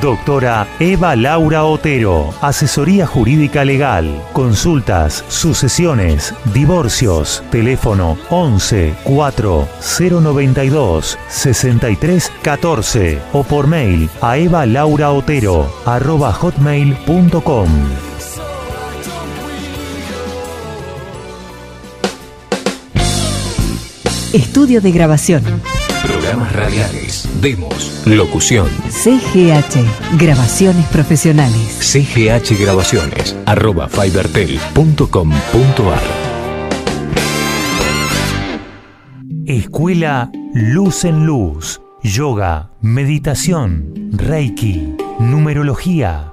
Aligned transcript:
Doctora 0.00 0.66
Eva 0.80 1.14
Laura 1.14 1.64
Otero, 1.64 2.34
Asesoría 2.40 3.06
Jurídica 3.06 3.64
Legal, 3.64 4.22
Consultas, 4.32 5.24
Sucesiones, 5.28 6.34
Divorcios, 6.52 7.42
teléfono 7.50 8.18
11 8.30 8.94
4 9.04 9.68
092 9.98 11.18
63 11.28 12.32
14 12.42 13.18
o 13.32 13.44
por 13.44 13.66
mail 13.68 14.10
a 14.20 14.38
evalauraotero 14.38 15.72
arroba 15.86 16.32
hotmail.com. 16.32 17.68
Estudio 24.32 24.80
de 24.80 24.90
grabación. 24.90 25.44
Programas 26.26 26.56
radiales, 26.56 27.28
demos, 27.40 28.02
locución. 28.04 28.66
CGH, 28.88 30.18
grabaciones 30.18 30.84
profesionales. 30.86 31.78
CGH 31.78 32.58
Grabaciones, 32.60 33.36
arroba 33.46 33.86
fibertel.com.ar. 33.86 36.02
Escuela 39.46 40.32
Luz 40.52 41.04
en 41.04 41.26
Luz, 41.26 41.80
Yoga, 42.02 42.72
Meditación, 42.80 44.10
Reiki, 44.10 44.96
Numerología, 45.20 46.32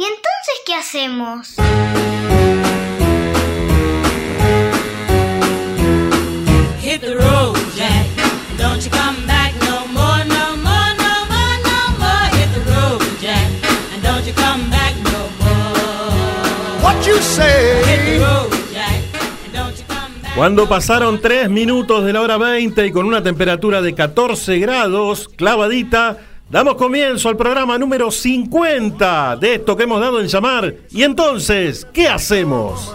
¿Y 0.00 0.02
entonces 0.02 0.54
qué 0.64 0.74
hacemos? 0.74 1.56
Hit 6.80 7.02
the 7.02 7.16
road, 7.16 7.58
Jack. 7.76 8.06
Don't 8.56 8.82
you 8.82 8.90
come 8.90 9.26
back 9.26 9.52
no 9.60 9.86
more, 9.92 10.24
no 10.24 10.56
more, 10.56 10.94
no 10.96 11.26
more, 11.28 11.58
no 11.64 11.98
more. 11.98 12.30
Hit 12.32 12.48
the 12.54 12.60
road, 12.72 13.02
Jack. 13.20 13.46
And 13.92 14.02
don't 14.02 14.24
you 14.26 14.32
come 14.32 14.70
back 14.70 14.94
no 15.04 15.28
more. 15.44 16.82
What 16.82 17.06
you 17.06 17.18
say? 17.18 17.84
Hit 17.84 18.20
the 18.20 18.24
road, 18.24 18.50
Jack. 18.72 19.02
And 19.44 19.52
don't 19.52 19.76
you 19.76 19.84
come 19.86 20.14
back. 20.22 20.34
Cuando 20.34 20.66
pasaron 20.66 21.20
3 21.20 21.50
minutos 21.50 22.06
de 22.06 22.14
la 22.14 22.22
hora 22.22 22.38
20 22.38 22.86
y 22.86 22.90
con 22.90 23.04
una 23.04 23.22
temperatura 23.22 23.82
de 23.82 23.94
14 23.94 24.58
grados 24.60 25.28
clavadita, 25.28 26.16
damos 26.50 26.74
comienzo 26.74 27.28
al 27.28 27.36
programa 27.36 27.78
número 27.78 28.10
50 28.10 29.36
de 29.36 29.54
esto 29.54 29.76
que 29.76 29.84
hemos 29.84 30.00
dado 30.00 30.20
en 30.20 30.26
llamar. 30.28 30.74
Y 30.90 31.02
entonces, 31.02 31.86
¿qué 31.92 32.08
hacemos? 32.08 32.94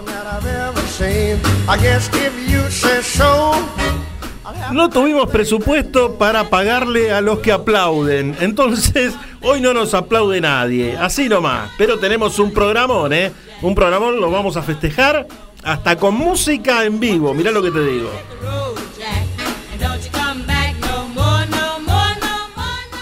No 4.71 4.89
tuvimos 4.89 5.29
presupuesto 5.29 6.15
para 6.15 6.49
pagarle 6.49 7.11
a 7.11 7.21
los 7.21 7.39
que 7.39 7.51
aplauden. 7.51 8.35
Entonces, 8.39 9.13
hoy 9.41 9.61
no 9.61 9.73
nos 9.73 9.93
aplaude 9.93 10.41
nadie. 10.41 10.97
Así 10.97 11.29
nomás. 11.29 11.71
Pero 11.77 11.97
tenemos 11.99 12.39
un 12.39 12.51
programón, 12.51 13.13
¿eh? 13.13 13.31
Un 13.61 13.73
programón 13.75 14.19
lo 14.19 14.29
vamos 14.31 14.57
a 14.57 14.61
festejar 14.61 15.27
hasta 15.63 15.95
con 15.97 16.15
música 16.15 16.83
en 16.83 16.99
vivo. 16.99 17.33
Mirá 17.33 17.51
lo 17.51 17.61
que 17.61 17.71
te 17.71 17.85
digo. 17.85 18.09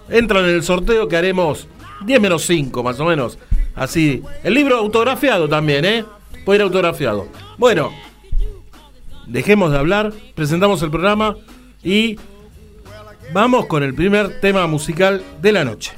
entran 0.08 0.44
en 0.44 0.54
el 0.54 0.62
sorteo 0.62 1.08
que 1.08 1.16
haremos 1.16 1.66
10 2.04 2.20
menos 2.20 2.46
5 2.46 2.80
más 2.84 3.00
o 3.00 3.06
menos. 3.06 3.40
Así. 3.76 4.22
El 4.42 4.54
libro 4.54 4.78
autografiado 4.78 5.48
también, 5.48 5.84
¿eh? 5.84 6.04
Puede 6.44 6.58
ir 6.58 6.62
autografiado. 6.62 7.28
Bueno, 7.58 7.92
dejemos 9.26 9.70
de 9.70 9.78
hablar, 9.78 10.12
presentamos 10.34 10.82
el 10.82 10.90
programa 10.90 11.36
y 11.84 12.18
vamos 13.32 13.66
con 13.66 13.82
el 13.82 13.94
primer 13.94 14.40
tema 14.40 14.66
musical 14.66 15.22
de 15.42 15.52
la 15.52 15.64
noche. 15.64 15.92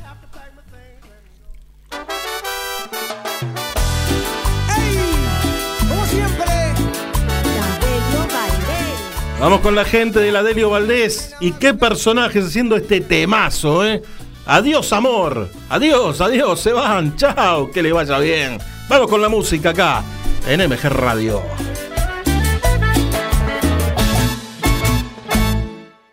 Vamos 9.40 9.60
con 9.60 9.76
la 9.76 9.84
gente 9.84 10.19
de 10.19 10.32
la 10.32 10.42
Delio 10.42 10.70
Valdés. 10.70 11.36
¿Y 11.40 11.52
qué 11.52 11.72
personajes 11.72 12.44
haciendo 12.44 12.75
este 12.75 13.00
temazo, 13.00 13.86
eh? 13.86 14.02
Adiós, 14.50 14.91
amor. 14.95 15.50
Adiós, 15.69 16.23
adiós, 16.23 16.59
se 16.59 16.73
van. 16.73 17.15
Chao, 17.17 17.71
que 17.71 17.83
le 17.83 17.93
vaya 17.93 18.19
bien. 18.19 18.59
Vamos 18.89 19.09
con 19.09 19.21
la 19.21 19.29
música 19.29 19.71
acá, 19.71 20.03
en 20.47 20.67
MG 20.67 20.89
Radio. 20.89 21.43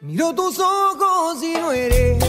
miro 0.01 0.33
tus 0.35 0.59
ojos 0.59 1.43
y 1.43 1.53
no 1.59 1.71
eres 1.71 2.24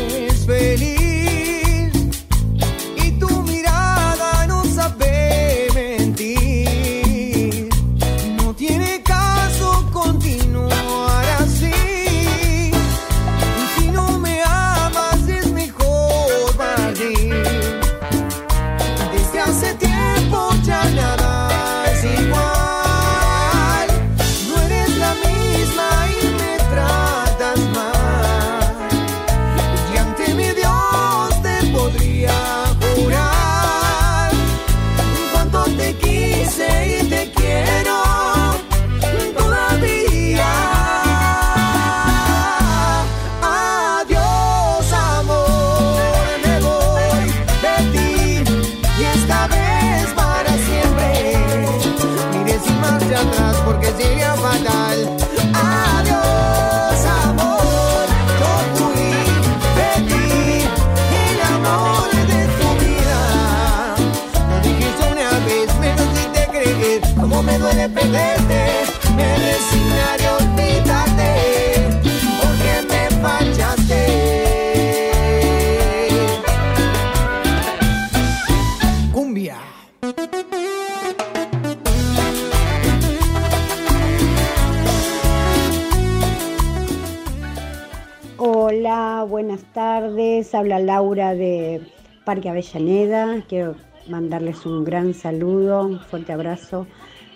buenas 89.37 89.65
tardes. 89.75 90.55
Habla 90.55 90.79
Laura 90.79 91.35
de 91.35 91.83
Parque 92.25 92.49
Avellaneda. 92.49 93.43
Quiero 93.47 93.75
mandarles 94.09 94.65
un 94.65 94.83
gran 94.83 95.13
saludo, 95.13 95.85
un 95.85 96.01
fuerte 96.01 96.33
abrazo 96.33 96.87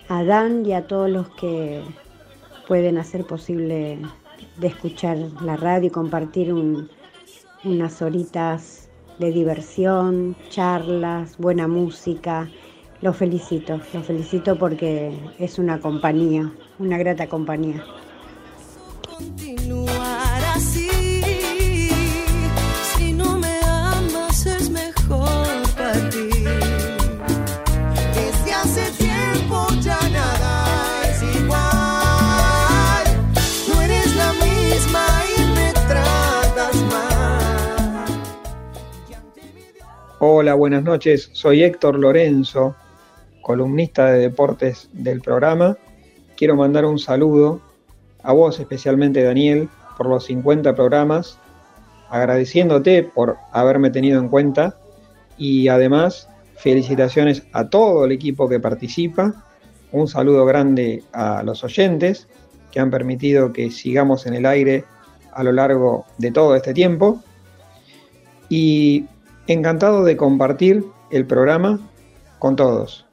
a 0.09 0.23
Dan 0.23 0.65
y 0.65 0.73
a 0.73 0.87
todos 0.87 1.11
los 1.11 1.29
que 1.35 1.83
pueden 2.67 2.97
hacer 2.97 3.23
posible 3.27 3.99
de 4.57 4.67
escuchar 4.67 5.15
la 5.43 5.57
radio 5.57 5.89
y 5.89 5.91
compartir 5.91 6.51
un- 6.51 6.89
unas 7.63 8.01
horitas 8.01 8.89
de 9.19 9.31
diversión, 9.31 10.35
charlas, 10.49 11.37
buena 11.37 11.67
música. 11.67 12.49
Los 13.01 13.15
felicito, 13.15 13.79
los 13.93 14.07
felicito 14.07 14.57
porque 14.57 15.15
es 15.37 15.59
una 15.59 15.79
compañía, 15.79 16.51
una 16.79 16.97
grata 16.97 17.27
compañía. 17.27 17.83
Hola, 40.23 40.53
buenas 40.53 40.83
noches. 40.83 41.31
Soy 41.33 41.63
Héctor 41.63 41.97
Lorenzo, 41.97 42.75
columnista 43.41 44.11
de 44.11 44.19
deportes 44.19 44.87
del 44.93 45.19
programa. 45.19 45.79
Quiero 46.37 46.55
mandar 46.55 46.85
un 46.85 46.99
saludo 46.99 47.59
a 48.21 48.31
vos, 48.31 48.59
especialmente 48.59 49.23
Daniel, 49.23 49.67
por 49.97 50.05
los 50.05 50.25
50 50.25 50.75
programas, 50.75 51.39
agradeciéndote 52.11 53.01
por 53.01 53.37
haberme 53.51 53.89
tenido 53.89 54.19
en 54.19 54.29
cuenta 54.29 54.77
y 55.39 55.69
además 55.69 56.29
felicitaciones 56.55 57.41
a 57.51 57.67
todo 57.69 58.05
el 58.05 58.11
equipo 58.11 58.47
que 58.47 58.59
participa. 58.59 59.33
Un 59.91 60.07
saludo 60.07 60.45
grande 60.45 61.03
a 61.13 61.41
los 61.41 61.63
oyentes 61.63 62.27
que 62.69 62.79
han 62.79 62.91
permitido 62.91 63.51
que 63.51 63.71
sigamos 63.71 64.27
en 64.27 64.35
el 64.35 64.45
aire 64.45 64.83
a 65.33 65.41
lo 65.41 65.51
largo 65.51 66.05
de 66.19 66.29
todo 66.29 66.55
este 66.55 66.75
tiempo. 66.75 67.23
Y 68.49 69.07
encantado 69.51 70.03
de 70.03 70.17
compartir 70.17 70.85
el 71.09 71.25
programa 71.25 71.79
con 72.39 72.55
todos. 72.55 73.05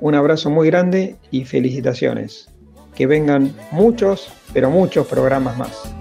Un 0.00 0.14
abrazo 0.14 0.50
muy 0.50 0.68
grande 0.68 1.16
y 1.30 1.44
felicitaciones. 1.44 2.48
Que 2.94 3.06
vengan 3.06 3.52
muchos, 3.70 4.28
pero 4.52 4.70
muchos 4.70 5.06
programas 5.06 5.56
más. 5.56 5.94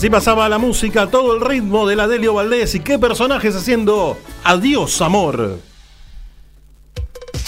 Así 0.00 0.08
pasaba 0.08 0.48
la 0.48 0.56
música, 0.56 1.08
todo 1.08 1.34
el 1.34 1.42
ritmo 1.42 1.86
de 1.86 1.94
la 1.94 2.08
Delio 2.08 2.32
Valdés 2.32 2.74
y 2.74 2.80
qué 2.80 2.98
personajes 2.98 3.54
haciendo 3.54 4.16
Adiós 4.44 5.02
Amor. 5.02 5.69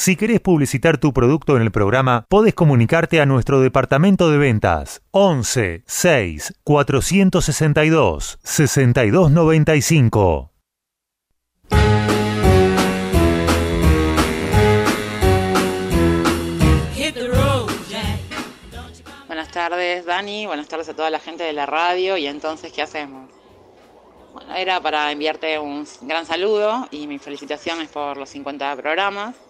Si 0.00 0.14
querés 0.14 0.38
publicitar 0.38 0.98
tu 0.98 1.12
producto 1.12 1.56
en 1.56 1.62
el 1.62 1.72
programa, 1.72 2.24
podés 2.28 2.54
comunicarte 2.54 3.20
a 3.20 3.26
nuestro 3.26 3.60
departamento 3.60 4.30
de 4.30 4.38
ventas 4.38 5.02
11 5.10 5.82
6 5.84 6.54
462 6.62 8.38
6295. 8.40 10.52
Hit 16.94 17.14
the 17.14 17.26
road, 17.26 17.68
Jack. 17.90 18.20
Buenas 19.26 19.50
tardes, 19.50 20.06
Dani. 20.06 20.46
Buenas 20.46 20.68
tardes 20.68 20.88
a 20.90 20.94
toda 20.94 21.10
la 21.10 21.18
gente 21.18 21.42
de 21.42 21.52
la 21.52 21.66
radio. 21.66 22.16
Y 22.16 22.28
entonces, 22.28 22.72
¿qué 22.72 22.82
hacemos? 22.82 23.32
Bueno, 24.32 24.54
era 24.54 24.80
para 24.80 25.10
enviarte 25.10 25.58
un 25.58 25.84
gran 26.02 26.24
saludo 26.24 26.86
y 26.92 27.08
mis 27.08 27.20
felicitaciones 27.20 27.88
por 27.88 28.16
los 28.16 28.28
50 28.28 28.76
programas. 28.76 29.47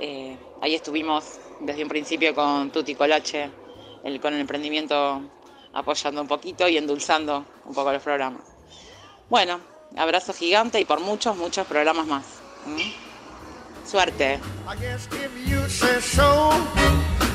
Eh, 0.00 0.36
ahí 0.60 0.74
estuvimos 0.74 1.24
desde 1.60 1.82
un 1.82 1.88
principio 1.88 2.34
con 2.34 2.70
Tuti 2.70 2.94
Colache, 2.94 3.50
el, 4.04 4.20
con 4.20 4.34
el 4.34 4.40
emprendimiento 4.40 5.22
apoyando 5.72 6.20
un 6.22 6.28
poquito 6.28 6.68
y 6.68 6.76
endulzando 6.76 7.44
un 7.64 7.74
poco 7.74 7.92
los 7.92 8.02
programas. 8.02 8.42
Bueno, 9.28 9.60
abrazo 9.96 10.32
gigante 10.32 10.80
y 10.80 10.84
por 10.84 11.00
muchos, 11.00 11.36
muchos 11.36 11.66
programas 11.66 12.06
más. 12.06 12.24
¿Mm? 12.66 13.88
Suerte. 13.88 14.38
You 15.46 15.68
say 15.68 16.00
so. 16.00 16.50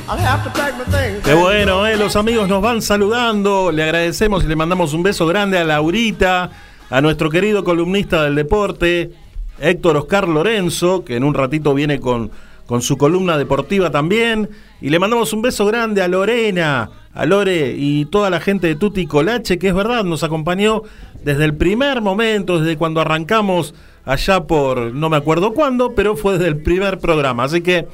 I'll 0.08 0.20
have 0.20 0.44
to 0.44 0.52
pack 0.52 0.74
my 0.78 0.84
things. 0.86 1.24
Qué 1.24 1.34
bueno, 1.34 1.88
¿eh? 1.88 1.98
los 1.98 2.16
amigos 2.16 2.48
nos 2.48 2.62
van 2.62 2.82
saludando. 2.82 3.72
Le 3.72 3.84
agradecemos 3.84 4.44
y 4.44 4.48
le 4.48 4.56
mandamos 4.56 4.94
un 4.94 5.04
beso 5.04 5.26
grande 5.26 5.58
a 5.58 5.64
Laurita, 5.64 6.52
a 6.90 7.02
nuestro 7.02 7.30
querido 7.30 7.64
columnista 7.64 8.24
del 8.24 8.36
deporte, 8.36 9.12
Héctor 9.60 9.98
Oscar 9.98 10.28
Lorenzo, 10.28 11.04
que 11.06 11.16
en 11.16 11.24
un 11.24 11.34
ratito 11.34 11.74
viene 11.74 12.00
con, 12.00 12.32
con 12.66 12.82
su 12.82 12.98
columna 12.98 13.38
deportiva 13.38 13.92
también. 13.92 14.50
Y 14.82 14.90
le 14.90 15.00
mandamos 15.00 15.34
un 15.34 15.42
beso 15.42 15.66
grande 15.66 16.02
a 16.02 16.08
Lorena, 16.08 16.90
a 17.14 17.26
Lore 17.26 17.76
y 17.78 18.06
toda 18.06 18.30
la 18.30 18.40
gente 18.40 18.68
de 18.68 18.76
Tuti 18.76 19.06
Colache, 19.06 19.60
que 19.60 19.70
es 19.70 19.76
verdad, 19.76 20.04
nos 20.04 20.24
acompañó 20.24 20.84
desde 21.24 21.46
el 21.46 21.56
primer 21.56 22.02
momento, 22.02 22.60
desde 22.60 22.78
cuando 22.78 23.02
arrancamos 23.02 23.74
allá 24.06 24.44
por 24.44 24.94
no 24.94 25.10
me 25.10 25.18
acuerdo 25.18 25.54
cuándo, 25.54 25.96
pero 25.96 26.16
fue 26.16 26.34
desde 26.34 26.48
el 26.48 26.58
primer 26.58 27.00
programa. 27.00 27.44
Así 27.44 27.62
que 27.62 27.88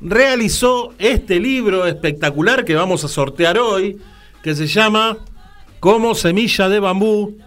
realizó 0.00 0.94
este 1.00 1.40
libro 1.40 1.84
espectacular 1.84 2.64
que 2.64 2.76
vamos 2.76 3.02
a 3.02 3.08
sortear 3.08 3.58
hoy, 3.58 3.98
que 4.44 4.54
se 4.54 4.68
llama 4.68 5.18
Como 5.80 6.14
Semilla 6.14 6.68
de 6.68 6.78
Bambú. 6.78 7.38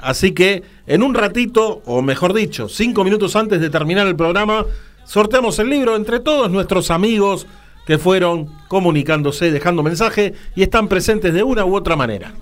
Así 0.00 0.30
que 0.30 0.62
en 0.86 1.02
un 1.02 1.14
ratito, 1.14 1.82
o 1.86 2.02
mejor 2.02 2.34
dicho, 2.34 2.68
cinco 2.68 3.02
minutos 3.02 3.34
antes 3.34 3.60
de 3.60 3.68
terminar 3.68 4.06
el 4.06 4.14
programa, 4.14 4.64
sorteamos 5.04 5.58
el 5.58 5.70
libro 5.70 5.96
entre 5.96 6.20
todos 6.20 6.52
nuestros 6.52 6.92
amigos 6.92 7.48
que 7.86 7.98
fueron 7.98 8.50
comunicándose, 8.68 9.50
dejando 9.52 9.82
mensaje 9.82 10.34
y 10.54 10.62
están 10.62 10.88
presentes 10.88 11.32
de 11.32 11.42
una 11.42 11.64
u 11.64 11.76
otra 11.76 11.96
manera. 11.96 12.32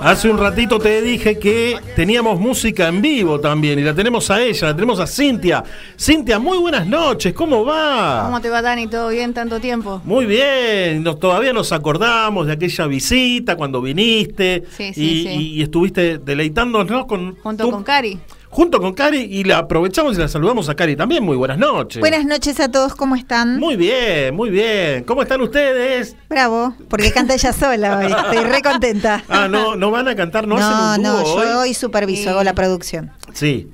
Hace 0.00 0.28
un 0.28 0.36
ratito 0.36 0.80
te 0.80 1.00
dije 1.00 1.38
que 1.38 1.76
teníamos 1.94 2.40
música 2.40 2.88
en 2.88 3.00
vivo 3.00 3.38
también 3.38 3.78
y 3.78 3.82
la 3.82 3.94
tenemos 3.94 4.28
a 4.32 4.42
ella, 4.42 4.68
la 4.68 4.74
tenemos 4.74 4.98
a 4.98 5.06
Cintia. 5.06 5.62
Cintia, 5.96 6.40
muy 6.40 6.58
buenas 6.58 6.86
noches, 6.88 7.32
¿cómo 7.32 7.64
va? 7.64 8.22
¿Cómo 8.24 8.40
te 8.40 8.50
va, 8.50 8.62
Dani? 8.62 8.88
¿Todo 8.88 9.10
bien 9.10 9.32
tanto 9.32 9.60
tiempo? 9.60 10.00
Muy 10.04 10.26
bien, 10.26 11.04
nos, 11.04 11.20
todavía 11.20 11.52
nos 11.52 11.70
acordamos 11.70 12.48
de 12.48 12.54
aquella 12.54 12.86
visita 12.88 13.54
cuando 13.56 13.80
viniste 13.80 14.64
Sí, 14.76 14.92
sí, 14.92 15.02
y, 15.04 15.22
sí. 15.22 15.28
y- 15.28 15.60
y 15.60 15.62
estuviste 15.62 16.18
deleitándonos 16.18 17.06
con... 17.06 17.36
Junto 17.36 17.64
tu- 17.64 17.70
con 17.70 17.84
Cari. 17.84 18.18
Junto 18.54 18.80
con 18.82 18.92
Cari 18.92 19.20
y 19.30 19.44
la 19.44 19.56
aprovechamos 19.58 20.14
y 20.16 20.20
la 20.20 20.28
saludamos 20.28 20.68
a 20.68 20.74
Cari 20.74 20.94
también. 20.94 21.24
Muy 21.24 21.36
buenas 21.38 21.56
noches. 21.56 22.00
Buenas 22.00 22.26
noches 22.26 22.60
a 22.60 22.70
todos, 22.70 22.94
¿cómo 22.94 23.16
están? 23.16 23.58
Muy 23.58 23.76
bien, 23.76 24.34
muy 24.36 24.50
bien. 24.50 25.04
¿Cómo 25.04 25.22
están 25.22 25.40
ustedes? 25.40 26.14
Bravo, 26.28 26.74
porque 26.90 27.10
canta 27.12 27.32
ella 27.32 27.50
sola 27.54 27.96
hoy. 27.96 28.06
Estoy 28.32 28.44
re 28.44 28.60
contenta. 28.60 29.24
Ah, 29.30 29.48
no, 29.48 29.74
no 29.76 29.90
van 29.90 30.06
a 30.08 30.14
cantar, 30.14 30.46
no, 30.46 30.58
no, 30.58 30.62
hacen 30.66 31.00
un 31.00 31.02
no, 31.02 31.24
yo 31.24 31.60
hoy. 31.60 31.72
superviso, 31.72 32.28
hago 32.28 32.42
la 32.44 32.52
producción. 32.52 33.10
Sí. 33.32 33.68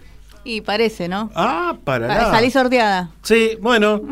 Y 0.44 0.60
parece, 0.60 1.08
¿no? 1.08 1.32
Ah, 1.34 1.76
para 1.82 2.06
Pa- 2.06 2.14
nada. 2.14 2.30
Salí 2.30 2.52
sorteada. 2.52 3.10
Sí, 3.24 3.58
bueno. 3.60 4.02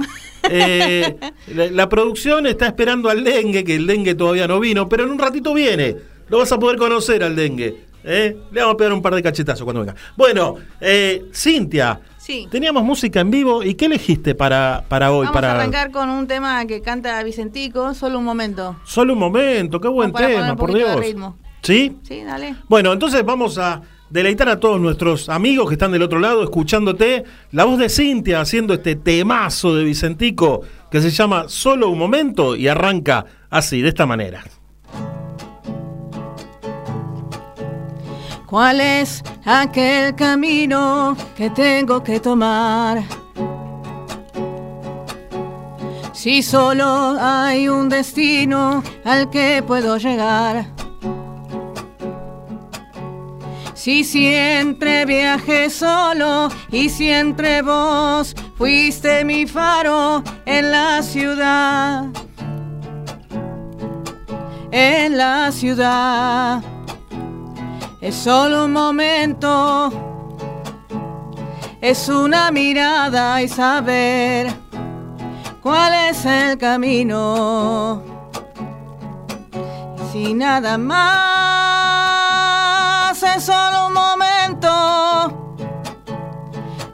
eh, 0.50 1.16
la, 1.54 1.66
la 1.70 1.88
producción 1.88 2.44
está 2.48 2.66
esperando 2.66 3.08
al 3.08 3.22
dengue, 3.22 3.62
que 3.62 3.76
el 3.76 3.86
dengue 3.86 4.16
todavía 4.16 4.48
no 4.48 4.58
vino, 4.58 4.88
pero 4.88 5.04
en 5.04 5.12
un 5.12 5.18
ratito 5.20 5.54
viene. 5.54 5.94
Lo 6.28 6.38
vas 6.38 6.50
a 6.50 6.58
poder 6.58 6.76
conocer 6.76 7.22
al 7.22 7.36
dengue. 7.36 7.84
¿Eh? 8.06 8.36
Le 8.52 8.60
vamos 8.60 8.74
a 8.74 8.76
pegar 8.78 8.92
un 8.94 9.02
par 9.02 9.14
de 9.14 9.22
cachetazos 9.22 9.64
cuando 9.64 9.80
venga. 9.80 9.94
Bueno, 10.16 10.54
eh, 10.80 11.24
Cintia, 11.34 12.00
Sí. 12.16 12.48
teníamos 12.50 12.82
música 12.82 13.20
en 13.20 13.30
vivo 13.30 13.62
y 13.62 13.74
¿qué 13.74 13.86
elegiste 13.86 14.34
para, 14.34 14.84
para 14.88 15.12
hoy? 15.12 15.26
Vamos 15.26 15.34
para 15.34 15.52
a 15.52 15.54
arrancar 15.56 15.90
con 15.90 16.08
un 16.08 16.26
tema 16.26 16.64
que 16.66 16.80
canta 16.80 17.22
Vicentico, 17.22 17.94
solo 17.94 18.18
un 18.18 18.24
momento. 18.24 18.76
Solo 18.84 19.12
un 19.12 19.18
momento, 19.18 19.80
qué 19.80 19.88
buen 19.88 20.12
tema, 20.12 20.56
por 20.56 20.72
Dios. 20.74 20.98
ritmo. 20.98 21.36
¿Sí? 21.62 21.96
Sí, 22.02 22.22
dale. 22.24 22.54
Bueno, 22.68 22.92
entonces 22.92 23.24
vamos 23.24 23.58
a 23.58 23.82
deleitar 24.08 24.48
a 24.48 24.60
todos 24.60 24.80
nuestros 24.80 25.28
amigos 25.28 25.68
que 25.68 25.74
están 25.74 25.90
del 25.92 26.02
otro 26.02 26.20
lado 26.20 26.42
escuchándote. 26.44 27.24
La 27.52 27.64
voz 27.64 27.78
de 27.78 27.88
Cintia 27.88 28.40
haciendo 28.40 28.74
este 28.74 28.94
temazo 28.96 29.74
de 29.74 29.82
Vicentico 29.84 30.62
que 30.90 31.00
se 31.00 31.10
llama 31.10 31.44
Solo 31.48 31.88
un 31.90 31.98
momento 31.98 32.54
y 32.56 32.68
arranca 32.68 33.24
así, 33.50 33.82
de 33.82 33.88
esta 33.88 34.06
manera. 34.06 34.44
¿Cuál 38.46 38.80
es 38.80 39.24
aquel 39.44 40.14
camino 40.14 41.16
que 41.36 41.50
tengo 41.50 42.00
que 42.04 42.20
tomar? 42.20 43.02
Si 46.12 46.42
solo 46.44 47.16
hay 47.20 47.68
un 47.68 47.88
destino 47.88 48.84
al 49.04 49.30
que 49.30 49.64
puedo 49.66 49.96
llegar. 49.96 50.66
Si 53.74 54.04
siempre 54.04 55.04
viajé 55.06 55.68
solo 55.68 56.48
y 56.70 56.88
siempre 56.88 57.62
vos 57.62 58.34
fuiste 58.56 59.24
mi 59.24 59.46
faro 59.46 60.22
en 60.44 60.70
la 60.70 61.02
ciudad. 61.02 62.04
En 64.70 65.16
la 65.16 65.50
ciudad. 65.50 66.75
Es 68.06 68.14
solo 68.14 68.66
un 68.66 68.72
momento. 68.72 69.90
es 71.80 72.08
una 72.08 72.52
mirada 72.52 73.42
y 73.42 73.48
saber 73.48 74.46
cuál 75.60 75.92
es 75.92 76.24
el 76.24 76.56
camino. 76.56 78.04
Y 79.96 80.02
si 80.12 80.34
nada 80.34 80.78
más 80.78 81.02
es 83.24 83.42
solo 83.42 83.88
un 83.88 83.94
momento, 83.94 84.70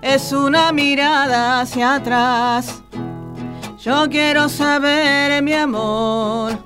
es 0.01 0.33
una 0.33 0.73
mirada 0.73 1.61
hacia 1.61 1.97
atrás. 1.97 2.83
Yo 3.77 4.09
quiero 4.09 4.49
saber, 4.49 5.43
mi 5.43 5.53
amor, 5.53 6.57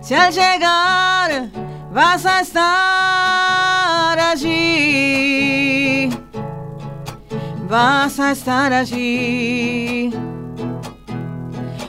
si 0.00 0.14
al 0.14 0.32
llegar 0.32 1.63
vas 1.94 2.26
a 2.26 2.40
estar 2.40 4.18
allí. 4.18 6.10
Vas 7.68 8.18
a 8.18 8.32
estar 8.32 8.72
allí. 8.72 10.10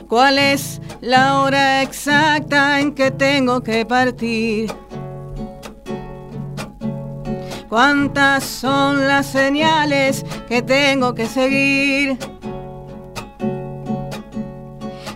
¿Cuál 0.08 0.38
es 0.38 0.80
la 1.00 1.40
hora 1.40 1.82
exacta 1.82 2.78
en 2.78 2.94
que 2.94 3.10
tengo 3.10 3.60
que 3.60 3.84
partir? 3.84 4.72
¿Cuántas 7.68 8.44
son 8.44 9.08
las 9.08 9.26
señales 9.26 10.24
que 10.48 10.62
tengo 10.62 11.14
que 11.14 11.26
seguir? 11.26 12.35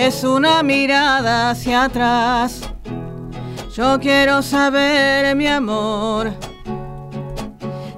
Es 0.00 0.24
una 0.24 0.62
mirada 0.62 1.50
hacia 1.50 1.84
atrás. 1.84 2.62
Yo 3.76 4.00
quiero 4.00 4.40
saber, 4.40 5.36
mi 5.36 5.46
amor, 5.46 6.32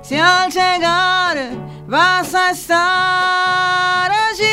si 0.02 0.16
al 0.16 0.50
llegar 0.50 1.38
vas 1.86 2.34
a 2.34 2.50
estar 2.50 4.10
allí. 4.10 4.50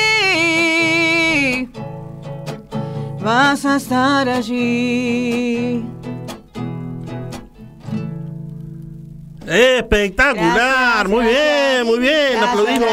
Vas 3.19 3.65
a 3.65 3.77
estar 3.77 4.29
allí. 4.29 5.83
Espectacular, 9.47 11.07
muy 11.07 11.25
bien, 11.25 11.83
muy 11.87 11.97
bien, 11.97 12.33
Gracias, 12.33 12.49
aplaudimos. 12.51 12.91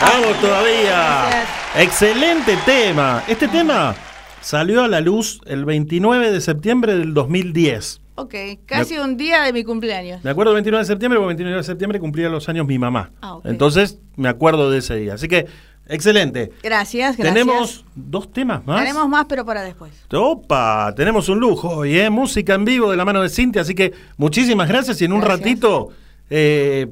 Vamos 0.00 0.40
todavía. 0.40 1.61
Excelente 1.74 2.54
tema. 2.66 3.22
Este 3.26 3.48
tema 3.48 3.94
salió 4.42 4.82
a 4.84 4.88
la 4.88 5.00
luz 5.00 5.40
el 5.46 5.64
29 5.64 6.30
de 6.30 6.40
septiembre 6.42 6.98
del 6.98 7.14
2010. 7.14 8.02
Ok, 8.16 8.34
casi 8.66 8.98
un 8.98 9.16
día 9.16 9.40
de 9.42 9.54
mi 9.54 9.64
cumpleaños. 9.64 10.22
Me 10.22 10.30
acuerdo 10.30 10.50
del 10.50 10.56
29 10.56 10.84
de 10.84 10.86
septiembre, 10.86 11.18
porque 11.18 11.30
el 11.30 11.36
29 11.36 11.56
de 11.56 11.64
septiembre 11.64 11.98
cumplía 11.98 12.28
los 12.28 12.46
años 12.50 12.66
mi 12.66 12.78
mamá. 12.78 13.10
Ah. 13.22 13.38
Entonces 13.44 13.98
me 14.16 14.28
acuerdo 14.28 14.70
de 14.70 14.78
ese 14.78 14.96
día. 14.96 15.14
Así 15.14 15.28
que, 15.28 15.46
excelente. 15.88 16.52
Gracias, 16.62 17.16
gracias. 17.16 17.34
Tenemos 17.34 17.86
dos 17.94 18.30
temas 18.30 18.66
más. 18.66 18.78
Tenemos 18.78 19.08
más, 19.08 19.24
pero 19.26 19.46
para 19.46 19.62
después. 19.62 19.92
Opa, 20.12 20.92
tenemos 20.94 21.30
un 21.30 21.40
lujo 21.40 21.70
hoy, 21.70 21.98
¿eh? 21.98 22.10
Música 22.10 22.52
en 22.52 22.66
vivo 22.66 22.90
de 22.90 22.98
la 22.98 23.06
mano 23.06 23.22
de 23.22 23.30
Cintia, 23.30 23.62
así 23.62 23.74
que 23.74 23.94
muchísimas 24.18 24.68
gracias 24.68 25.00
y 25.00 25.06
en 25.06 25.14
un 25.14 25.20
Gracias. 25.20 25.38
ratito 25.40 25.88
eh, 26.28 26.86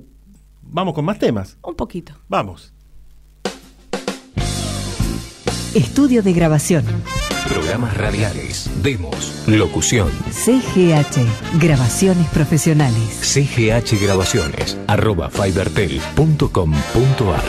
vamos 0.63 0.95
con 0.95 1.05
más 1.05 1.19
temas. 1.19 1.59
Un 1.63 1.75
poquito. 1.75 2.15
Vamos. 2.29 2.73
Estudio 5.75 6.23
de 6.23 6.33
grabación. 6.33 6.85
Programas 7.49 7.97
radiales, 7.97 8.69
demos, 8.83 9.45
locución. 9.47 10.11
CGH. 10.31 11.21
Grabaciones 11.61 12.27
profesionales. 12.31 13.21
CGH 13.23 14.03
Grabaciones, 14.03 14.77
arroba 14.89 15.31
fibertel.com.ar. 15.31 17.45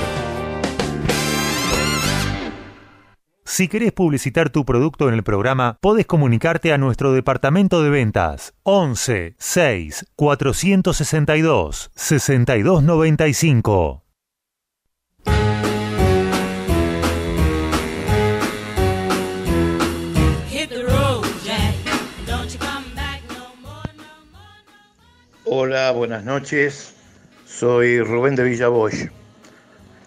Si 3.43 3.67
querés 3.67 3.91
publicitar 3.91 4.51
tu 4.51 4.65
producto 4.65 5.09
en 5.09 5.15
el 5.15 5.23
programa, 5.23 5.79
podés 5.81 6.05
comunicarte 6.05 6.73
a 6.73 6.77
nuestro 6.77 7.13
departamento 7.13 7.81
de 7.81 7.89
ventas 7.89 8.53
11 8.61 9.33
6 9.39 10.05
462 10.15 11.89
6295. 11.95 14.03
Hola, 25.53 25.91
buenas 25.91 26.23
noches. 26.23 26.93
Soy 27.45 27.99
Rubén 28.01 28.37
de 28.37 28.43
Villaboy. 28.45 29.11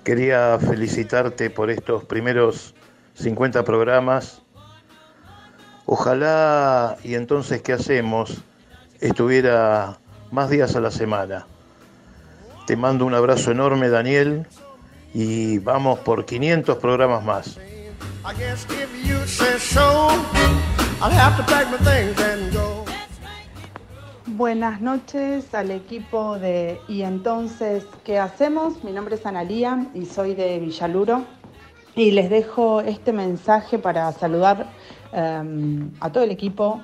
Quería 0.02 0.58
felicitarte 0.58 1.50
por 1.50 1.68
estos 1.68 2.02
primeros 2.02 2.74
50 3.12 3.62
programas. 3.62 4.40
Ojalá 5.84 6.96
y 7.04 7.14
entonces 7.14 7.60
qué 7.60 7.74
hacemos 7.74 8.38
estuviera 9.02 9.98
más 10.30 10.48
días 10.48 10.76
a 10.76 10.80
la 10.80 10.90
semana. 10.90 11.46
Te 12.66 12.74
mando 12.74 13.04
un 13.04 13.12
abrazo 13.12 13.50
enorme, 13.50 13.90
Daniel, 13.90 14.46
y 15.12 15.58
vamos 15.58 15.98
por 15.98 16.24
500 16.24 16.78
programas 16.78 17.22
más. 17.22 17.58
Buenas 24.36 24.80
noches 24.80 25.54
al 25.54 25.70
equipo 25.70 26.40
de 26.40 26.80
Y 26.88 27.02
entonces, 27.02 27.86
¿qué 28.02 28.18
hacemos? 28.18 28.82
Mi 28.82 28.90
nombre 28.90 29.14
es 29.14 29.26
Analía 29.26 29.86
y 29.94 30.06
soy 30.06 30.34
de 30.34 30.58
Villaluro 30.58 31.22
y 31.94 32.10
les 32.10 32.30
dejo 32.30 32.80
este 32.80 33.12
mensaje 33.12 33.78
para 33.78 34.10
saludar 34.10 34.66
em, 35.12 35.92
a 36.00 36.10
todo 36.10 36.24
el 36.24 36.32
equipo 36.32 36.82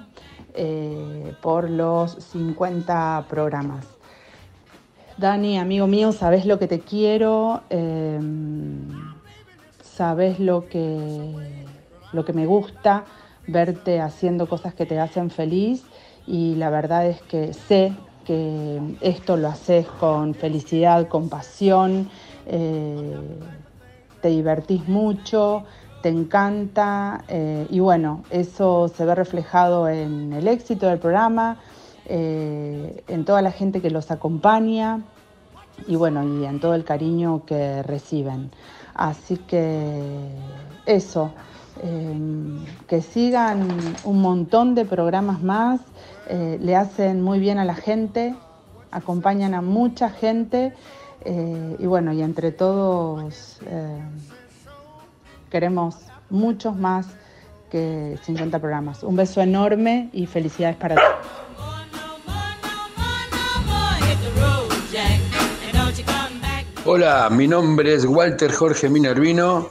eh, 0.54 1.34
por 1.42 1.68
los 1.68 2.12
50 2.22 3.26
programas. 3.28 3.84
Dani, 5.16 5.58
amigo 5.58 5.88
mío, 5.88 6.12
sabes 6.12 6.46
lo 6.46 6.60
que 6.60 6.68
te 6.68 6.78
quiero, 6.78 7.62
em, 7.68 8.86
sabes 9.82 10.38
lo 10.38 10.68
que, 10.68 11.66
lo 12.12 12.24
que 12.24 12.32
me 12.32 12.46
gusta, 12.46 13.06
verte 13.48 14.00
haciendo 14.00 14.48
cosas 14.48 14.72
que 14.72 14.86
te 14.86 15.00
hacen 15.00 15.30
feliz 15.30 15.89
y 16.26 16.54
la 16.56 16.70
verdad 16.70 17.06
es 17.06 17.22
que 17.22 17.52
sé 17.52 17.92
que 18.24 18.80
esto 19.00 19.36
lo 19.36 19.48
haces 19.48 19.86
con 19.98 20.34
felicidad, 20.34 21.08
con 21.08 21.28
pasión, 21.28 22.08
eh, 22.46 23.16
te 24.20 24.28
divertís 24.28 24.86
mucho, 24.86 25.64
te 26.02 26.10
encanta 26.10 27.24
eh, 27.28 27.66
y 27.70 27.80
bueno, 27.80 28.22
eso 28.30 28.88
se 28.88 29.04
ve 29.04 29.14
reflejado 29.14 29.88
en 29.88 30.32
el 30.32 30.46
éxito 30.46 30.86
del 30.86 30.98
programa, 30.98 31.56
eh, 32.06 33.02
en 33.08 33.24
toda 33.24 33.42
la 33.42 33.52
gente 33.52 33.80
que 33.80 33.90
los 33.90 34.10
acompaña 34.10 35.00
y 35.86 35.96
bueno, 35.96 36.22
y 36.24 36.44
en 36.44 36.60
todo 36.60 36.74
el 36.74 36.84
cariño 36.84 37.44
que 37.46 37.82
reciben. 37.82 38.50
Así 38.94 39.38
que 39.38 40.28
eso, 40.86 41.32
que 42.86 43.00
sigan 43.00 43.66
un 44.04 44.20
montón 44.20 44.74
de 44.74 44.84
programas 44.84 45.42
más, 45.42 45.80
eh, 46.32 46.58
le 46.60 46.76
hacen 46.76 47.22
muy 47.22 47.40
bien 47.40 47.58
a 47.58 47.64
la 47.64 47.74
gente, 47.74 48.36
acompañan 48.92 49.52
a 49.52 49.62
mucha 49.62 50.10
gente 50.10 50.72
eh, 51.24 51.76
y 51.76 51.86
bueno, 51.86 52.12
y 52.12 52.22
entre 52.22 52.52
todos 52.52 53.58
eh, 53.66 53.98
queremos 55.50 55.96
muchos 56.28 56.76
más 56.76 57.08
que 57.68 58.16
50 58.22 58.60
programas. 58.60 59.02
Un 59.02 59.16
beso 59.16 59.40
enorme 59.40 60.08
y 60.12 60.26
felicidades 60.26 60.76
para 60.76 60.94
todos. 60.94 61.08
Hola, 66.84 67.28
mi 67.28 67.48
nombre 67.48 67.94
es 67.94 68.04
Walter 68.04 68.52
Jorge 68.52 68.88
Minervino, 68.88 69.68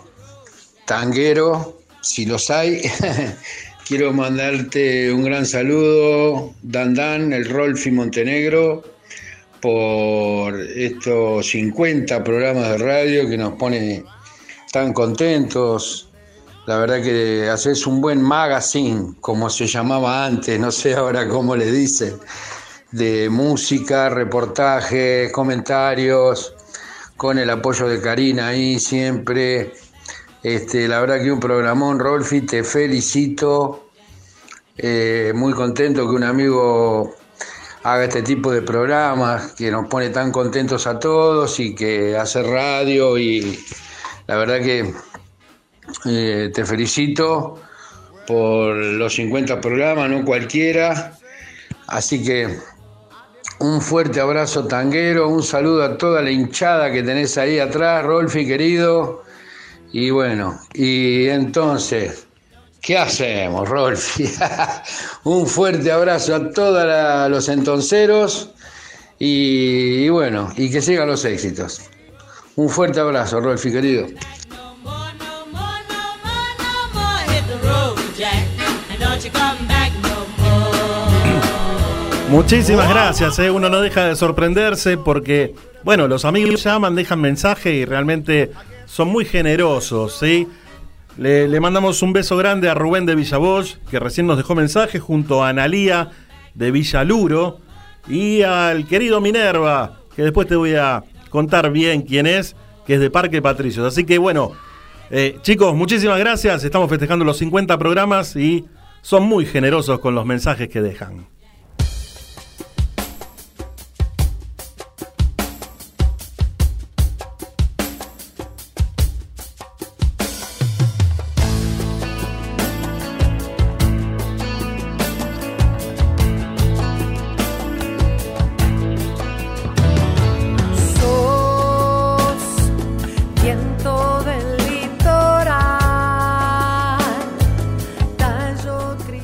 tanguero, 0.83 1.77
si 2.01 2.25
los 2.25 2.49
hay. 2.49 2.81
quiero 3.89 4.13
mandarte 4.13 5.11
un 5.11 5.23
gran 5.23 5.47
saludo, 5.47 6.53
Dan 6.61 6.93
Dan, 6.93 7.33
el 7.33 7.49
Rolfi 7.49 7.89
Montenegro, 7.89 8.83
por 9.63 10.61
estos 10.61 11.49
50 11.49 12.23
programas 12.23 12.69
de 12.69 12.77
radio 12.77 13.27
que 13.27 13.35
nos 13.35 13.53
pone 13.53 14.05
tan 14.71 14.93
contentos. 14.93 16.07
La 16.67 16.77
verdad 16.77 17.01
que 17.01 17.49
haces 17.49 17.87
un 17.87 17.99
buen 17.99 18.21
magazine, 18.21 19.15
como 19.21 19.49
se 19.49 19.65
llamaba 19.65 20.23
antes, 20.23 20.59
no 20.59 20.71
sé 20.71 20.93
ahora 20.93 21.27
cómo 21.27 21.55
le 21.55 21.71
dicen, 21.71 22.13
de 22.91 23.27
música, 23.27 24.07
reportajes, 24.09 25.31
comentarios, 25.31 26.53
con 27.17 27.39
el 27.39 27.49
apoyo 27.49 27.87
de 27.87 27.99
Karina 27.99 28.49
ahí 28.49 28.79
siempre. 28.79 29.71
Este, 30.43 30.87
la 30.87 31.01
verdad 31.01 31.21
que 31.21 31.31
un 31.31 31.39
programón, 31.39 31.99
Rolfi, 31.99 32.41
te 32.41 32.63
felicito. 32.63 33.89
Eh, 34.77 35.33
muy 35.35 35.51
contento 35.53 36.07
que 36.07 36.15
un 36.15 36.23
amigo 36.23 37.13
haga 37.83 38.05
este 38.05 38.21
tipo 38.21 38.51
de 38.51 38.61
programas 38.61 39.53
que 39.53 39.69
nos 39.69 39.87
pone 39.87 40.09
tan 40.09 40.31
contentos 40.31 40.87
a 40.87 40.99
todos 40.99 41.59
y 41.59 41.75
que 41.75 42.15
hace 42.15 42.43
radio 42.43 43.17
y 43.17 43.59
la 44.27 44.37
verdad 44.37 44.59
que 44.59 44.93
eh, 46.05 46.51
te 46.53 46.65
felicito 46.65 47.59
por 48.25 48.75
los 48.75 49.15
50 49.15 49.59
programas, 49.59 50.09
no 50.09 50.23
cualquiera. 50.23 51.17
Así 51.87 52.23
que 52.23 52.59
un 53.59 53.81
fuerte 53.81 54.21
abrazo 54.21 54.67
tanguero, 54.67 55.27
un 55.27 55.43
saludo 55.43 55.83
a 55.83 55.97
toda 55.97 56.21
la 56.21 56.31
hinchada 56.31 56.91
que 56.91 57.03
tenés 57.03 57.37
ahí 57.37 57.59
atrás, 57.59 58.05
Rolfi 58.05 58.45
querido. 58.47 59.23
Y 59.91 60.11
bueno, 60.11 60.59
y 60.73 61.27
entonces, 61.29 62.27
¿qué 62.81 62.97
hacemos, 62.97 63.67
Rolfi? 63.67 64.29
un 65.23 65.47
fuerte 65.47 65.91
abrazo 65.91 66.35
a 66.35 66.51
todos 66.51 67.29
los 67.29 67.49
entonceros 67.49 68.51
y, 69.17 70.07
bueno, 70.09 70.53
y 70.55 70.69
que 70.69 70.81
sigan 70.81 71.07
los 71.07 71.25
éxitos. 71.25 71.81
Un 72.55 72.69
fuerte 72.69 72.99
abrazo, 72.99 73.39
Rolfi 73.39 73.71
querido. 73.71 74.07
Muchísimas 82.29 82.87
gracias, 82.87 83.39
¿eh? 83.39 83.49
uno 83.49 83.69
no 83.69 83.81
deja 83.81 84.05
de 84.05 84.15
sorprenderse 84.15 84.97
porque, 84.97 85.55
bueno, 85.83 86.07
los 86.07 86.25
amigos 86.25 86.63
llaman, 86.63 86.93
dejan 86.93 87.19
mensaje 87.19 87.73
y 87.73 87.85
realmente 87.85 88.51
son 88.89 89.09
muy 89.09 89.23
generosos, 89.23 90.17
¿sí? 90.17 90.47
Le, 91.17 91.59
mandamos 91.59 92.01
un 92.01 92.11
beso 92.11 92.37
grande 92.37 92.69
a 92.69 92.73
Rubén 92.73 93.05
de 93.05 93.13
Villavoz, 93.13 93.77
que 93.91 93.99
recién 93.99 94.25
nos 94.25 94.37
dejó 94.37 94.55
mensaje, 94.55 94.99
junto 94.99 95.43
a 95.43 95.49
Analía 95.49 96.09
de 96.55 96.71
Villaluro 96.71 97.59
y 98.07 98.41
al 98.41 98.87
querido 98.87 99.21
Minerva, 99.21 99.99
que 100.15 100.23
después 100.23 100.47
te 100.47 100.55
voy 100.55 100.73
a 100.73 101.03
contar 101.29 101.71
bien 101.71 102.01
quién 102.01 102.25
es, 102.25 102.55
que 102.87 102.95
es 102.95 102.99
de 102.99 103.11
Parque 103.11 103.43
Patricios. 103.43 103.85
Así 103.85 104.05
que 104.05 104.17
bueno, 104.17 104.53
eh, 105.11 105.37
chicos, 105.43 105.75
muchísimas 105.75 106.17
gracias, 106.17 106.63
estamos 106.63 106.89
festejando 106.89 107.23
los 107.25 107.37
50 107.37 107.77
programas 107.77 108.35
y 108.35 108.65
son 109.01 109.23
muy 109.23 109.45
generosos 109.45 109.99
con 109.99 110.15
los 110.15 110.25
mensajes 110.25 110.67
que 110.67 110.81
dejan. 110.81 111.27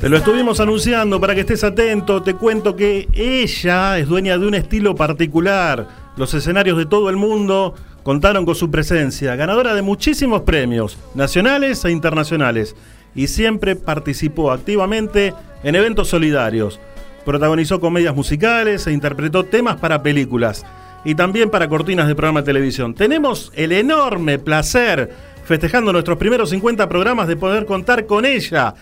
Te 0.06 0.10
lo 0.10 0.18
estuvimos 0.18 0.60
anunciando 0.60 1.20
para 1.20 1.34
que 1.34 1.40
estés 1.40 1.64
atento. 1.64 2.22
Te 2.22 2.34
cuento 2.34 2.76
que 2.76 3.08
ella 3.12 3.98
es 3.98 4.06
dueña 4.06 4.38
de 4.38 4.46
un 4.46 4.54
estilo 4.54 4.94
particular. 4.94 5.88
Los 6.16 6.32
escenarios 6.32 6.78
de 6.78 6.86
todo 6.86 7.10
el 7.10 7.16
mundo 7.16 7.74
contaron 8.04 8.46
con 8.46 8.54
su 8.54 8.70
presencia, 8.70 9.34
ganadora 9.34 9.74
de 9.74 9.82
muchísimos 9.82 10.42
premios, 10.42 10.96
nacionales 11.16 11.84
e 11.84 11.90
internacionales, 11.90 12.76
y 13.16 13.26
siempre 13.26 13.74
participó 13.74 14.52
activamente 14.52 15.34
en 15.64 15.74
eventos 15.74 16.06
solidarios. 16.06 16.78
Protagonizó 17.24 17.80
comedias 17.80 18.14
musicales 18.14 18.86
e 18.86 18.92
interpretó 18.92 19.42
temas 19.42 19.74
para 19.74 20.04
películas 20.04 20.64
y 21.04 21.16
también 21.16 21.50
para 21.50 21.66
cortinas 21.66 22.06
de 22.06 22.14
programa 22.14 22.42
de 22.42 22.46
televisión. 22.46 22.94
Tenemos 22.94 23.50
el 23.56 23.72
enorme 23.72 24.38
placer, 24.38 25.10
festejando 25.44 25.92
nuestros 25.92 26.16
primeros 26.16 26.50
50 26.50 26.88
programas, 26.88 27.26
de 27.26 27.34
poder 27.34 27.66
contar 27.66 28.06
con 28.06 28.24
ella. 28.24 28.72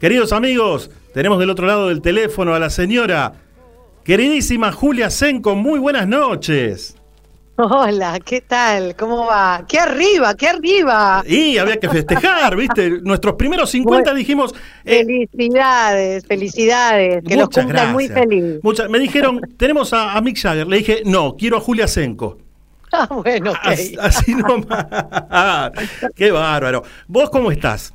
Queridos 0.00 0.32
amigos, 0.32 0.90
tenemos 1.12 1.38
del 1.38 1.50
otro 1.50 1.66
lado 1.66 1.88
del 1.88 2.02
teléfono 2.02 2.54
a 2.54 2.58
la 2.58 2.70
señora, 2.70 3.32
queridísima 4.04 4.72
Julia 4.72 5.10
Senco. 5.10 5.54
Muy 5.54 5.78
buenas 5.78 6.06
noches. 6.06 6.96
Hola, 7.56 8.18
¿qué 8.18 8.40
tal? 8.40 8.96
¿Cómo 8.96 9.26
va? 9.26 9.64
¡Qué 9.68 9.78
arriba, 9.78 10.34
qué 10.34 10.48
arriba! 10.48 11.22
Y 11.24 11.56
había 11.56 11.78
que 11.78 11.88
festejar, 11.88 12.56
¿viste? 12.56 13.00
Nuestros 13.02 13.34
primeros 13.36 13.70
50 13.70 14.12
dijimos. 14.12 14.52
eh, 14.84 15.04
Felicidades, 15.04 16.26
felicidades, 16.26 17.22
que 17.24 17.36
los 17.36 17.48
cumplan 17.48 17.92
muy 17.92 18.08
gracias. 18.08 18.26
feliz. 18.28 18.60
Muchas- 18.62 18.90
me 18.90 18.98
dijeron, 18.98 19.40
tenemos 19.56 19.92
a, 19.92 20.14
a 20.16 20.20
Mick 20.20 20.36
Jagger. 20.36 20.66
Le 20.66 20.78
dije, 20.78 21.02
no, 21.06 21.36
quiero 21.36 21.58
a 21.58 21.60
Julia 21.60 21.86
Senco. 21.86 22.38
Ah, 22.92 23.06
bueno, 23.10 23.52
ok. 23.52 23.58
Así, 23.62 23.96
así 24.00 24.34
nomás. 24.34 25.70
Qué 26.16 26.32
bárbaro. 26.32 26.82
¿Vos 27.06 27.30
cómo 27.30 27.52
estás? 27.52 27.94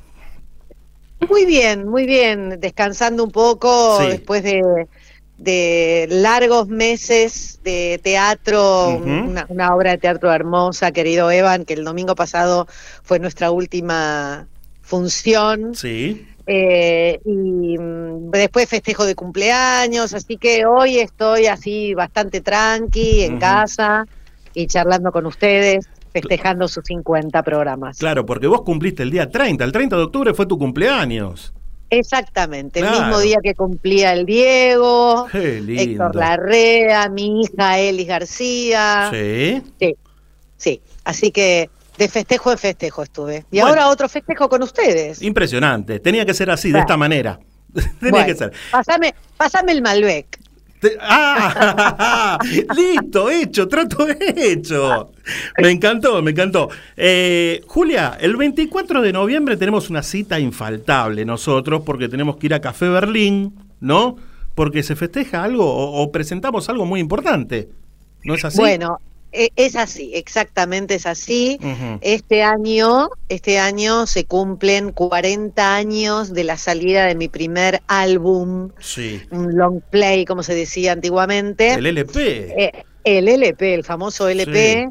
Muy 1.28 1.44
bien, 1.46 1.86
muy 1.88 2.06
bien, 2.06 2.60
descansando 2.60 3.22
un 3.24 3.30
poco 3.30 3.98
Sí. 4.00 4.06
después 4.08 4.42
de, 4.42 4.62
de 5.38 6.06
largos 6.10 6.68
meses 6.68 7.60
de 7.62 8.00
teatro, 8.02 8.88
una, 8.98 9.46
una 9.48 9.74
obra 9.74 9.92
de 9.92 9.98
teatro 9.98 10.32
hermosa, 10.32 10.92
querido 10.92 11.30
Evan, 11.30 11.64
que 11.64 11.74
el 11.74 11.84
domingo 11.84 12.14
pasado 12.14 12.66
fue 13.02 13.18
nuestra 13.18 13.50
última 13.50 14.46
función. 14.82 15.74
Sí. 15.74 16.26
Eh, 16.46 17.20
y 17.24 17.78
mm, 17.78 18.30
después 18.32 18.68
festejo 18.68 19.04
de 19.06 19.14
cumpleaños, 19.14 20.14
así 20.14 20.36
que 20.36 20.66
hoy 20.66 20.98
estoy 20.98 21.46
así 21.46 21.94
bastante 21.94 22.40
tranqui 22.40 23.22
en 23.22 23.38
casa 23.38 24.04
y 24.52 24.66
charlando 24.66 25.12
con 25.12 25.26
ustedes, 25.26 25.86
festejando 26.12 26.68
sus 26.68 26.84
50 26.84 27.42
programas. 27.42 27.98
Claro, 27.98 28.26
porque 28.26 28.46
vos 28.46 28.62
cumpliste 28.62 29.02
el 29.02 29.10
día 29.10 29.30
30. 29.30 29.64
El 29.64 29.72
30 29.72 29.96
de 29.96 30.02
octubre 30.02 30.34
fue 30.34 30.46
tu 30.46 30.58
cumpleaños. 30.58 31.52
Exactamente, 31.92 32.78
el 32.80 32.88
mismo 32.90 33.18
día 33.18 33.38
que 33.42 33.54
cumplía 33.54 34.12
el 34.12 34.24
Diego. 34.24 35.26
Héctor 35.32 36.14
Larrea, 36.14 37.08
mi 37.08 37.40
hija 37.42 37.78
Elis 37.80 38.06
García. 38.06 39.08
Sí. 39.12 39.60
Sí, 39.80 39.96
sí. 40.56 40.80
Así 41.02 41.32
que 41.32 41.68
de 41.98 42.08
festejo 42.08 42.52
en 42.52 42.58
festejo 42.58 43.02
estuve. 43.02 43.44
Y 43.50 43.56
Bueno. 43.56 43.68
ahora 43.68 43.88
otro 43.88 44.08
festejo 44.08 44.48
con 44.48 44.62
ustedes. 44.62 45.20
Impresionante. 45.20 45.98
Tenía 45.98 46.24
que 46.24 46.32
ser 46.32 46.50
así, 46.50 46.70
de 46.70 46.78
esta 46.78 46.96
manera. 46.96 47.40
Tenía 47.74 48.10
Bueno, 48.10 48.26
que 48.26 48.34
ser. 48.36 48.52
Pásame, 48.70 49.14
pásame 49.36 49.72
el 49.72 49.82
Malbec. 49.82 50.38
¡Ah! 51.00 52.38
Listo, 52.76 53.30
hecho, 53.30 53.68
trato 53.68 54.06
hecho. 54.36 55.12
Me 55.58 55.70
encantó, 55.70 56.22
me 56.22 56.30
encantó. 56.30 56.68
Eh, 56.96 57.62
Julia, 57.66 58.16
el 58.20 58.36
24 58.36 59.02
de 59.02 59.12
noviembre 59.12 59.56
tenemos 59.56 59.90
una 59.90 60.02
cita 60.02 60.40
infaltable 60.40 61.24
nosotros 61.24 61.82
porque 61.84 62.08
tenemos 62.08 62.36
que 62.36 62.46
ir 62.46 62.54
a 62.54 62.60
Café 62.60 62.88
Berlín, 62.88 63.54
¿no? 63.80 64.16
Porque 64.54 64.82
se 64.82 64.96
festeja 64.96 65.44
algo 65.44 65.64
o, 65.66 66.10
presentamos 66.10 66.68
algo 66.68 66.86
muy 66.86 67.00
importante. 67.00 67.68
¿No 68.24 68.34
es 68.34 68.44
así? 68.44 68.58
Bueno, 68.58 68.98
es 69.32 69.76
así, 69.76 70.12
exactamente 70.14 70.94
es 70.96 71.06
así. 71.06 71.58
Este 72.00 72.42
año, 72.42 73.10
este 73.28 73.58
año 73.58 74.06
se 74.06 74.24
cumplen 74.24 74.92
40 74.92 75.74
años 75.76 76.32
de 76.32 76.44
la 76.44 76.56
salida 76.56 77.06
de 77.06 77.14
mi 77.14 77.28
primer 77.28 77.80
álbum, 77.86 78.70
Sí. 78.80 79.22
un 79.30 79.56
long 79.56 79.80
play, 79.90 80.24
como 80.24 80.42
se 80.42 80.54
decía 80.54 80.92
antiguamente. 80.92 81.74
El 81.74 81.86
LP. 81.86 82.54
Eh, 82.58 82.72
el 83.04 83.28
LP, 83.28 83.74
el 83.74 83.84
famoso 83.84 84.28
LP, 84.28 84.90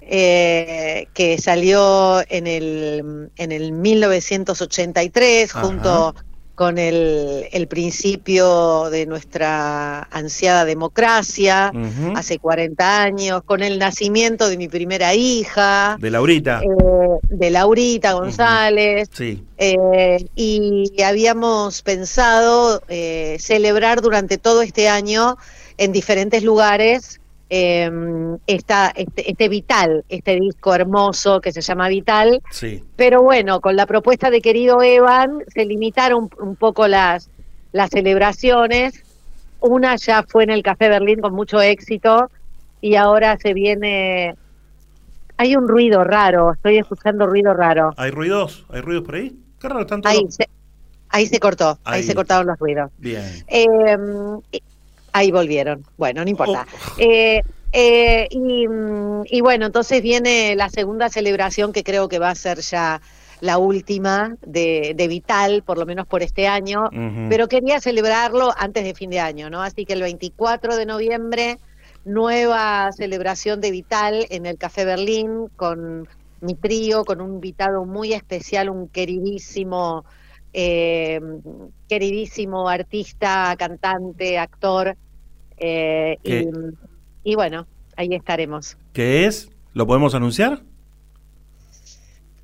eh, 0.00 1.08
que 1.14 1.38
salió 1.38 2.22
en 2.28 2.46
el, 2.46 3.30
en 3.36 3.52
el 3.52 3.72
1983 3.72 5.54
Ajá. 5.54 5.64
junto 5.66 6.14
con 6.54 6.78
el, 6.78 7.46
el 7.52 7.66
principio 7.66 8.88
de 8.90 9.06
nuestra 9.06 10.02
ansiada 10.10 10.64
democracia, 10.64 11.72
hace 12.14 12.38
40 12.38 13.02
años, 13.02 13.42
con 13.44 13.62
el 13.62 13.78
nacimiento 13.78 14.48
de 14.48 14.56
mi 14.56 14.68
primera 14.68 15.14
hija, 15.14 15.96
De 16.00 16.10
Laurita. 16.10 16.60
eh, 16.62 16.66
de 17.28 17.50
Laurita 17.50 18.12
González, 18.12 19.08
Sí. 19.12 19.42
eh, 19.58 20.24
y 20.36 21.02
habíamos 21.02 21.82
pensado 21.82 22.82
eh, 22.88 23.36
celebrar 23.40 24.00
durante 24.00 24.38
todo 24.38 24.62
este 24.62 24.88
año 24.88 25.36
en 25.76 25.90
diferentes 25.92 26.42
lugares 26.44 27.20
eh, 27.50 27.90
esta, 28.46 28.92
este, 28.96 29.30
este 29.30 29.48
Vital, 29.48 30.04
este 30.08 30.40
disco 30.40 30.74
hermoso 30.74 31.40
que 31.40 31.52
se 31.52 31.60
llama 31.60 31.88
Vital, 31.88 32.42
Sí. 32.50 32.82
pero 32.96 33.22
bueno, 33.22 33.60
con 33.60 33.76
la 33.76 33.86
propuesta 33.86 34.30
de 34.30 34.40
querido 34.40 34.82
Evan 34.82 35.38
se 35.52 35.64
limitaron 35.64 36.30
un 36.40 36.56
poco 36.56 36.88
las, 36.88 37.30
las 37.72 37.90
celebraciones. 37.90 39.02
Una 39.60 39.96
ya 39.96 40.22
fue 40.22 40.44
en 40.44 40.50
el 40.50 40.62
Café 40.62 40.88
Berlín 40.88 41.20
con 41.20 41.34
mucho 41.34 41.60
éxito 41.60 42.30
y 42.80 42.96
ahora 42.96 43.36
se 43.38 43.54
viene... 43.54 44.34
Hay 45.36 45.56
un 45.56 45.66
ruido 45.66 46.04
raro, 46.04 46.52
estoy 46.52 46.78
escuchando 46.78 47.26
ruido 47.26 47.54
raro. 47.54 47.90
¿Hay 47.96 48.10
ruidos? 48.10 48.64
¿Hay 48.70 48.80
ruidos 48.82 49.04
por 49.04 49.16
ahí? 49.16 49.36
Qué 49.60 49.68
raro, 49.68 49.84
todos. 49.86 50.02
Ahí 50.04 50.24
se, 50.30 50.48
ahí 51.08 51.26
se 51.26 51.40
cortó, 51.40 51.70
ahí. 51.84 52.00
Ahí. 52.00 52.02
se 52.04 52.14
cortaron 52.14 52.46
los 52.46 52.58
ruidos. 52.58 52.90
Bien. 52.98 53.24
Eh, 53.48 53.96
ahí 55.14 55.30
volvieron. 55.30 55.84
Bueno, 55.96 56.22
no 56.22 56.28
importa. 56.28 56.66
Oh. 56.70 56.94
Eh, 56.98 57.42
eh, 57.72 58.28
y, 58.30 58.66
y 59.24 59.40
bueno, 59.40 59.66
entonces 59.66 60.02
viene 60.02 60.54
la 60.56 60.68
segunda 60.68 61.08
celebración 61.08 61.72
que 61.72 61.82
creo 61.82 62.08
que 62.08 62.18
va 62.18 62.30
a 62.30 62.34
ser 62.34 62.60
ya 62.60 63.00
la 63.40 63.58
última 63.58 64.36
de, 64.44 64.94
de 64.96 65.08
Vital, 65.08 65.62
por 65.62 65.78
lo 65.78 65.86
menos 65.86 66.06
por 66.06 66.22
este 66.22 66.46
año, 66.46 66.88
pero 67.28 67.48
quería 67.48 67.80
celebrarlo 67.80 68.52
antes 68.56 68.84
de 68.84 68.94
fin 68.94 69.10
de 69.10 69.20
año, 69.20 69.50
¿no? 69.50 69.62
Así 69.62 69.84
que 69.84 69.92
el 69.92 70.02
24 70.02 70.76
de 70.76 70.86
noviembre, 70.86 71.58
nueva 72.04 72.90
celebración 72.92 73.60
de 73.60 73.70
Vital 73.70 74.26
en 74.30 74.46
el 74.46 74.56
Café 74.56 74.84
Berlín 74.84 75.48
con 75.56 76.08
mi 76.40 76.54
trío, 76.54 77.04
con 77.04 77.20
un 77.20 77.34
invitado 77.34 77.84
muy 77.84 78.12
especial, 78.12 78.70
un 78.70 78.88
queridísimo, 78.88 80.04
eh, 80.52 81.20
queridísimo 81.88 82.68
artista, 82.68 83.54
cantante, 83.58 84.38
actor. 84.38 84.96
Eh, 85.58 86.16
y, 86.24 87.30
y 87.30 87.34
bueno, 87.34 87.66
ahí 87.96 88.08
estaremos. 88.14 88.76
¿Qué 88.92 89.26
es? 89.26 89.50
¿Lo 89.72 89.86
podemos 89.86 90.14
anunciar? 90.14 90.62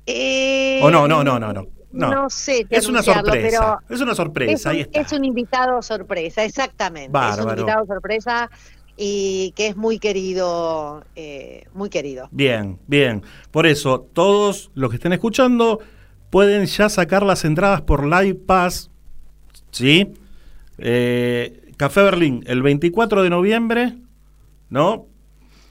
Eh, 0.05 0.79
¿O 0.83 0.89
no? 0.89 1.07
No, 1.07 1.23
no, 1.23 1.39
no, 1.39 1.53
no. 1.53 1.67
No, 1.93 2.09
No. 2.09 2.29
sé. 2.29 2.65
Es 2.69 2.87
una 2.87 3.03
sorpresa. 3.03 3.79
pero 3.85 3.95
Es 3.95 4.01
una 4.01 4.15
sorpresa, 4.15 4.53
es 4.53 4.65
un, 4.65 4.71
ahí 4.71 4.81
está. 4.81 5.01
es 5.01 5.11
un 5.11 5.25
invitado 5.25 5.81
sorpresa, 5.81 6.43
exactamente. 6.45 7.07
Es 7.07 7.11
Bárbaro. 7.11 7.43
un 7.43 7.59
invitado 7.59 7.85
sorpresa 7.85 8.49
y 8.95 9.51
que 9.55 9.67
es 9.67 9.75
muy 9.75 9.99
querido, 9.99 11.03
eh, 11.15 11.65
muy 11.73 11.89
querido. 11.89 12.29
Bien, 12.31 12.79
bien. 12.87 13.23
Por 13.51 13.65
eso, 13.67 14.07
todos 14.13 14.71
los 14.73 14.89
que 14.89 14.95
estén 14.95 15.11
escuchando 15.13 15.79
pueden 16.29 16.65
ya 16.65 16.87
sacar 16.87 17.23
las 17.23 17.43
entradas 17.43 17.81
por 17.81 18.05
Live 18.05 18.35
Pass. 18.45 18.89
¿Sí? 19.71 20.13
Eh, 20.77 21.70
Café 21.81 22.03
Berlín, 22.03 22.43
el 22.45 22.61
24 22.61 23.23
de 23.23 23.31
noviembre, 23.31 23.95
¿no? 24.69 25.07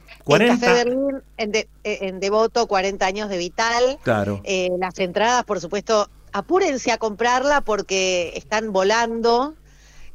En 0.08 0.24
40. 0.24 0.66
Café 0.66 0.84
Berlín, 0.84 1.22
en, 1.36 1.52
de- 1.52 1.68
eh, 1.84 1.98
en 2.02 2.18
Devoto, 2.18 2.66
40 2.66 3.06
años 3.06 3.28
de 3.28 3.38
Vital. 3.38 3.96
Claro. 4.02 4.40
Eh, 4.42 4.70
las 4.80 4.98
entradas, 4.98 5.44
por 5.44 5.60
supuesto, 5.60 6.10
apúrense 6.32 6.90
a 6.90 6.98
comprarla 6.98 7.60
porque 7.60 8.32
están 8.34 8.72
volando. 8.72 9.54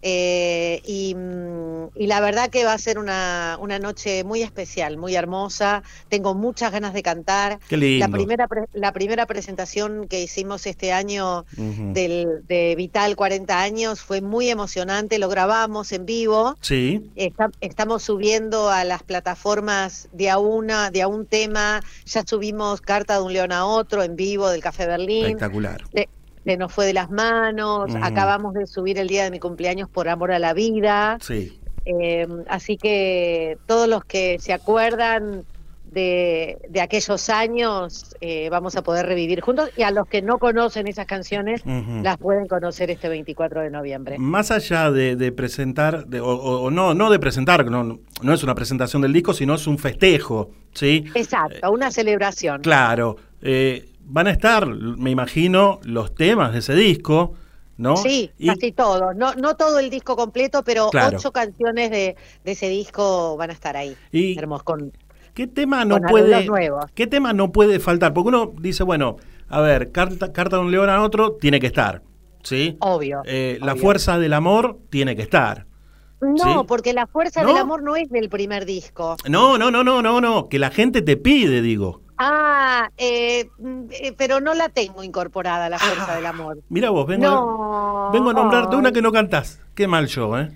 Eh, 0.08 0.82
y, 0.86 1.15
mm, 1.15 1.88
y 1.96 2.06
la 2.06 2.20
verdad 2.22 2.52
que 2.52 2.63
va 2.63 2.74
a 2.74 2.78
ser 2.78 3.00
una, 3.00 3.58
una 3.60 3.80
noche 3.80 4.24
muy 4.24 4.44
especial, 4.44 4.98
muy 4.98 5.15
hermosa. 5.15 5.82
Tengo 6.10 6.36
muchas 6.36 6.72
ganas 6.72 6.94
de 6.94 7.02
cantar. 7.02 7.58
Qué 7.68 7.76
lindo. 7.76 8.06
La 8.06 8.12
primera, 8.13 8.48
pre- 8.48 8.68
la 8.74 8.94
primera 8.94 9.26
presentación 9.26 10.08
que 10.08 10.22
hicimos 10.22 10.68
este 10.68 10.94
año 10.94 11.46
del, 11.94 12.46
de 12.48 12.76
Vital 12.76 13.15
40 13.15 13.60
años 13.60 14.02
fue 14.02 14.22
muy 14.22 14.50
emocionante. 14.52 15.18
Lo 15.18 15.28
grabamos 15.28 15.91
en 15.91 16.06
vivo. 16.06 16.56
Sí. 16.62 17.10
Está- 17.15 17.50
estamos 17.60 18.04
subiendo 18.04 18.70
a 18.70 18.84
las 18.84 19.02
plataformas 19.02 20.08
de 20.12 20.30
a 20.30 20.38
una, 20.38 20.91
de 20.91 21.02
a 21.02 21.08
un 21.08 21.26
tema. 21.26 21.82
Ya 22.06 22.24
subimos 22.28 22.80
Carta 22.80 23.15
de 23.15 23.24
un 23.24 23.34
León 23.34 23.52
a 23.52 23.65
otro 23.65 24.04
en 24.04 24.15
vivo 24.15 24.50
del 24.50 24.62
Café 24.62 24.86
Berlín. 24.86 25.26
Espectacular. 25.26 25.84
Se, 25.91 26.08
se 26.45 26.58
nos 26.58 26.71
fue 26.71 26.86
de 26.86 26.93
las 26.93 27.10
manos. 27.10 27.93
Acabamos 28.01 28.53
de 28.53 28.67
subir 28.67 28.97
el 28.99 29.08
día 29.08 29.23
de 29.23 29.31
mi 29.31 29.39
cumpleaños 29.39 29.89
por 29.89 30.08
amor 30.08 30.31
a 30.31 30.39
la 30.39 30.53
vida. 30.53 31.17
Sí. 31.21 31.60
Eh, 31.86 32.27
así 32.47 32.77
que 32.77 33.58
todos 33.65 33.88
los 33.88 34.05
que 34.05 34.38
se 34.39 34.53
acuerdan 34.53 35.43
de, 35.91 36.58
de 36.69 36.81
aquellos 36.81 37.29
años 37.29 38.15
eh, 38.19 38.49
vamos 38.49 38.75
a 38.75 38.81
poder 38.84 39.05
revivir 39.05 39.39
juntos. 39.41 39.69
Y 39.77 39.84
a 39.84 39.91
los 39.91 40.08
que 40.08 40.21
no 40.21 40.39
conocen 40.39 40.88
esas 40.88 41.05
canciones 41.05 41.62
las 42.03 42.17
pueden 42.17 42.47
conocer 42.47 42.91
este 42.91 43.08
24 43.08 43.62
de 43.62 43.69
noviembre. 43.69 44.17
Más 44.19 44.51
allá 44.51 44.91
de, 44.91 45.15
de 45.15 45.31
presentar, 45.31 46.05
de- 46.08 46.19
o, 46.19 46.27
o- 46.27 46.62
o 46.63 46.71
no, 46.71 46.93
no 46.93 47.10
de 47.10 47.19
presentar, 47.19 47.65
no, 47.69 47.99
no 48.21 48.34
es 48.34 48.43
una 48.43 48.55
presentación 48.55 49.01
del 49.01 49.13
disco, 49.13 49.34
sino 49.34 49.55
es 49.55 49.67
un 49.67 49.77
festejo, 49.77 50.51
¿sí? 50.73 51.05
Exacto, 51.15 51.71
una 51.71 51.91
celebración. 51.91 52.62
Claro, 52.62 53.15
eh, 53.41 53.86
van 54.06 54.28
a 54.28 54.32
estar, 54.32 54.68
me 54.68 55.10
imagino, 55.12 55.80
los 55.84 56.13
temas 56.15 56.54
de 56.54 56.60
ese 56.60 56.76
disco, 56.76 57.34
¿no? 57.78 57.98
Sí, 57.98 58.32
Y- 58.38 58.48
casi 58.48 58.72
todo. 58.72 59.13
No, 59.13 59.34
no 59.36 59.56
todo 59.56 59.80
el 59.80 59.89
disco 59.89 60.15
completo, 60.15 60.63
pero 60.63 60.89
Claro. 60.89 61.18
ocho 61.18 61.32
canciones 61.32 61.91
de, 61.91 62.15
de 62.44 62.52
ese 62.52 62.70
disco 62.70 63.36
van 63.38 63.50
a 63.50 63.54
estar 63.54 63.76
ahí. 63.76 63.96
Y- 64.12 64.38
Hermoso, 64.38 64.63
con, 64.63 64.94
¿Qué 65.34 65.48
tema 65.48 65.84
no 65.84 66.00
puede, 66.00 66.48
qué 66.94 67.08
tema 67.08 67.34
no 67.34 67.52
puede 67.52 67.82
faltar? 67.82 68.13
Porque 68.13 68.30
uno 68.30 68.54
dice, 68.58 68.84
bueno, 68.84 69.18
a 69.50 69.60
ver, 69.60 69.91
carta, 69.91 70.32
carta 70.32 70.56
de 70.56 70.62
un 70.62 70.72
león 70.72 70.89
a 70.89 71.04
otro 71.04 71.34
tiene 71.34 71.60
que 71.60 71.68
estar, 71.68 72.02
¿sí? 72.41 72.78
Obvio. 72.80 73.22
Eh, 73.26 73.58
la 73.62 73.76
fuerza 73.76 74.18
del 74.18 74.32
amor 74.32 74.80
tiene 74.89 75.15
que 75.18 75.22
estar. 75.24 75.65
No, 76.22 76.38
¿sí? 76.62 76.65
porque 76.70 76.94
la 76.94 77.06
fuerza 77.06 77.41
¿No? 77.44 77.50
del 77.50 77.58
amor 77.58 77.84
no 77.84 77.98
es 77.98 78.10
del 78.10 78.30
primer 78.30 78.65
disco. 78.65 79.18
No, 79.28 79.58
no, 79.58 79.70
no, 79.72 79.84
no, 79.84 80.02
no, 80.02 80.22
no, 80.22 80.48
que 80.48 80.58
la 80.58 80.70
gente 80.72 81.02
te 81.02 81.18
pide, 81.18 81.62
digo. 81.62 82.02
Ah, 82.17 82.89
eh, 82.97 83.49
mm, 83.58 83.84
eh, 83.91 84.13
pero 84.17 84.39
no 84.39 84.54
la 84.54 84.69
tengo 84.69 85.04
incorporada, 85.04 85.69
la 85.69 85.80
fuerza 85.80 86.15
del 86.15 86.25
amor. 86.25 86.60
Mira 86.69 86.89
vos, 86.89 87.06
vengo, 87.08 87.25
No. 87.25 88.08
a, 88.08 88.12
vengo 88.12 88.30
a 88.30 88.34
nombrarte 88.34 88.75
una 88.75 88.91
que 88.91 89.01
no 89.01 89.12
cantás. 89.12 89.60
Qué 89.73 89.88
mal 89.88 90.08
yo, 90.08 90.38
¿eh? 90.39 90.49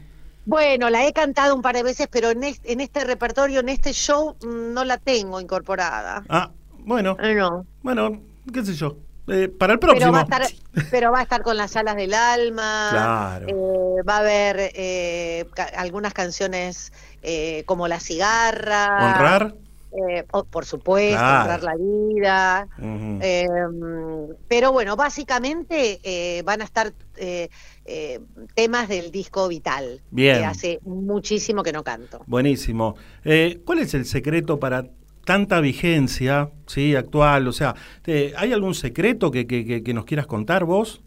Bueno, 0.46 0.90
la 0.90 1.06
he 1.06 1.14
cantado 1.14 1.54
un 1.56 1.62
par 1.62 1.76
de 1.76 1.84
veces, 1.84 2.08
pero 2.10 2.30
en 2.30 2.44
este, 2.44 2.72
en 2.72 2.82
este 2.82 3.04
repertorio, 3.04 3.60
en 3.60 3.70
este 3.70 3.94
show, 3.94 4.36
mm, 4.42 4.74
no 4.74 4.84
la 4.86 4.98
tengo 4.98 5.40
incorporada. 5.42 6.24
Ah, 6.30 6.50
bueno. 6.80 7.18
No. 7.20 7.66
Bueno, 7.84 8.22
qué 8.54 8.66
sé 8.66 8.74
yo. 8.74 8.96
Eh, 9.28 9.48
para 9.48 9.74
el 9.74 9.80
Pero 9.80 9.92
próximo. 9.94 10.14
va, 10.14 10.20
a 10.22 10.24
estar, 10.24 10.42
pero 10.90 11.12
va 11.12 11.20
a 11.20 11.22
estar 11.22 11.44
con 11.44 11.56
las 11.56 11.76
alas 11.76 11.96
del 11.98 12.16
alma. 12.16 12.88
Claro. 12.90 13.46
eh, 13.48 14.02
va 14.02 14.16
a 14.16 14.20
haber 14.20 14.72
eh, 14.74 15.46
ca- 15.54 15.70
algunas 15.78 16.14
canciones 16.16 16.92
eh, 17.22 17.62
como 17.68 17.88
La 17.88 18.00
Cigarra. 18.00 18.88
Honrar. 19.14 19.54
Eh, 19.92 20.26
oh, 20.32 20.44
por 20.46 20.66
supuesto, 20.66 21.18
Claro. 21.18 21.64
la 21.64 21.76
vida. 21.76 22.68
Eh, 23.22 23.48
pero 24.48 24.72
bueno, 24.72 24.96
básicamente 24.96 26.00
eh, 26.04 26.42
van 26.44 26.62
a 26.62 26.66
estar 26.66 26.94
eh, 27.18 27.50
temas 28.56 28.88
del 28.88 29.12
disco 29.12 29.48
Vital. 29.48 30.02
Bien. 30.12 30.38
Que 30.40 30.46
hace 30.46 30.80
muchísimo 30.84 31.64
que 31.64 31.72
no 31.72 31.84
canto. 31.84 32.22
Buenísimo. 32.28 32.96
¿Cuál 33.66 33.80
es 33.80 33.94
el 33.94 34.06
secreto 34.06 34.60
para 34.60 34.86
tanta 35.26 35.60
vigencia 35.60 36.52
sí, 36.68 36.96
actual? 36.96 37.48
O 37.48 37.52
sea, 37.54 37.76
¿hay 38.38 38.54
algún 38.54 38.76
secreto 38.76 39.32
que, 39.32 39.48
que- 39.48 39.84
que- 39.84 39.94
nos 39.94 40.06
quieras 40.06 40.28
contar 40.28 40.66
vos? 40.66 41.02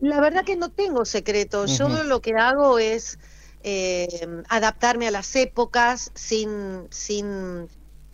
La 0.00 0.20
verdad 0.20 0.44
que 0.44 0.56
no 0.56 0.70
tengo 0.70 1.04
secretos. 1.04 1.76
Yo 1.78 1.88
lo 2.04 2.20
que 2.20 2.32
hago 2.34 2.78
es 2.78 3.18
eh, 3.62 4.26
adaptarme 4.48 5.06
a 5.06 5.10
las 5.10 5.36
épocas 5.36 6.10
sin, 6.14 6.86
sin, 6.90 7.68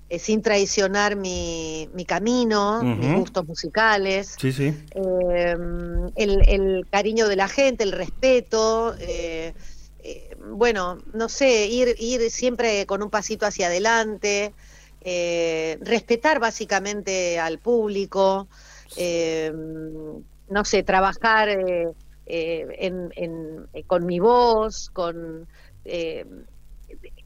eh, 0.09 0.19
sin 0.19 0.43
traicionar 0.43 1.17
mi, 1.17 1.89
mi 1.95 2.05
camino, 2.05 2.83
mis 2.83 3.13
gustos 3.13 3.47
musicales. 3.47 4.37
Sí, 4.39 4.53
sí. 4.53 4.73
eh, 4.95 5.57
el, 6.17 6.43
el 6.49 6.87
cariño 6.91 7.29
de 7.29 7.37
la 7.37 7.49
gente, 7.49 7.85
el 7.85 7.93
respeto, 7.93 8.95
eh, 9.01 9.55
eh, 9.99 10.37
bueno, 10.53 10.99
no 11.13 11.29
sé, 11.29 11.67
ir, 11.67 11.95
ir 11.99 12.31
siempre 12.31 12.87
con 12.87 13.03
un 13.03 13.11
pasito 13.11 13.47
hacia 13.47 13.67
adelante, 13.67 14.55
eh, 15.01 15.79
respetar 15.81 16.41
básicamente 16.41 17.39
al 17.39 17.59
público, 17.59 18.49
eh, 18.97 19.53
no 20.49 20.65
sé, 20.65 20.83
trabajar 20.83 21.49
eh, 21.49 21.89
eh, 22.27 22.67
en- 22.79 23.11
en- 23.17 23.67
con 23.87 24.07
mi 24.07 24.19
voz, 24.21 24.91
con... 24.93 25.49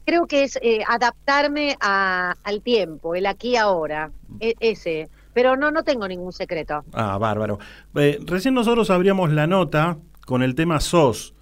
creo 0.05 0.25
que 0.27 0.43
es 0.43 0.57
eh, 0.61 0.81
adaptarme 0.87 1.77
a- 1.79 2.35
al 2.43 2.61
tiempo, 2.61 3.15
el 3.15 3.25
aquí 3.25 3.55
ahora, 3.55 4.11
e- 4.39 4.55
ese. 4.59 5.09
Pero 5.33 5.55
no, 5.55 5.71
no 5.71 5.83
tengo 5.83 6.07
ningún 6.07 6.33
secreto. 6.33 6.83
Ah, 6.93 7.17
bárbaro. 7.17 7.57
Eh, 7.95 8.19
recién 8.25 8.53
nosotros 8.53 8.89
abríamos 8.89 9.31
la 9.31 9.47
nota 9.47 9.97
con 10.25 10.43
el 10.43 10.55
tema 10.55 10.79
SOS. 10.79 11.33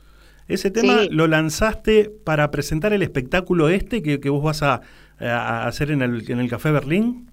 Ese 0.47 0.69
tema 0.71 0.99
Sí. 1.01 1.09
lo 1.11 1.27
lanzaste 1.27 2.11
para 2.23 2.49
presentar 2.51 2.93
el 2.93 3.01
espectáculo 3.03 3.69
este 3.69 4.01
que, 4.03 4.19
que 4.19 4.29
vos 4.29 4.43
vas 4.43 4.61
a, 4.63 4.81
a 5.19 5.67
hacer 5.67 5.91
en 5.91 6.01
el, 6.01 6.29
en 6.29 6.39
el 6.39 6.49
Café 6.49 6.71
Berlín. 6.71 7.29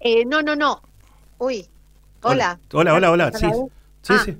Eh, 0.00 0.24
no, 0.26 0.42
no, 0.42 0.56
no. 0.56 0.80
Uy, 1.38 1.66
hola. 2.22 2.58
Hola, 2.72 2.94
hola, 2.94 3.10
hola. 3.10 3.26
¿Estás 3.28 3.40
Sí, 3.42 3.48
sí, 4.02 4.12
Ah. 4.14 4.22
sí. 4.24 4.36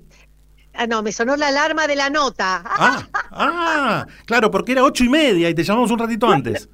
Ah, 0.76 0.86
no, 0.86 1.02
me 1.02 1.12
sonó 1.12 1.36
la 1.36 1.48
alarma 1.48 1.86
de 1.86 1.96
la 1.96 2.10
nota. 2.10 2.62
Ah, 2.64 3.06
ah, 3.30 4.06
claro, 4.26 4.50
porque 4.50 4.72
era 4.72 4.84
ocho 4.84 5.04
y 5.04 5.08
media 5.08 5.48
y 5.48 5.54
te 5.54 5.62
llamamos 5.64 5.90
un 5.90 5.98
ratito 5.98 6.28
antes. 6.28 6.68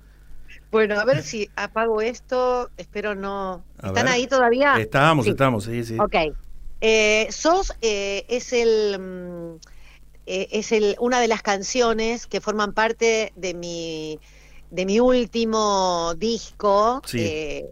Bueno, 0.71 0.99
a 0.99 1.05
ver 1.05 1.23
si 1.23 1.51
apago 1.57 2.01
esto. 2.01 2.71
Espero 2.77 3.15
no. 3.15 3.63
A 3.81 3.89
¿Están 3.89 4.05
ver. 4.07 4.15
ahí 4.15 4.27
todavía? 4.27 4.77
Estamos, 4.79 5.25
Sí. 5.27 5.31
estamos, 5.33 5.65
sí, 5.65 5.85
sí. 5.85 5.99
Ok. 6.01 6.15
Eh, 6.81 7.27
SOS 7.31 7.75
eh, 7.81 8.25
es 8.29 8.53
el 8.53 8.99
mm, 8.99 9.57
eh, 10.27 10.49
es 10.51 10.73
el, 10.73 10.97
una 10.99 11.21
de 11.21 11.29
las 11.29 11.43
canciones 11.43 12.27
que 12.27 12.41
forman 12.41 12.73
parte 12.73 13.33
de 13.37 13.55
mi 13.55 14.19
de 14.71 14.87
mi 14.87 14.99
último 15.01 16.15
disco, 16.17 17.03
Sí. 17.05 17.65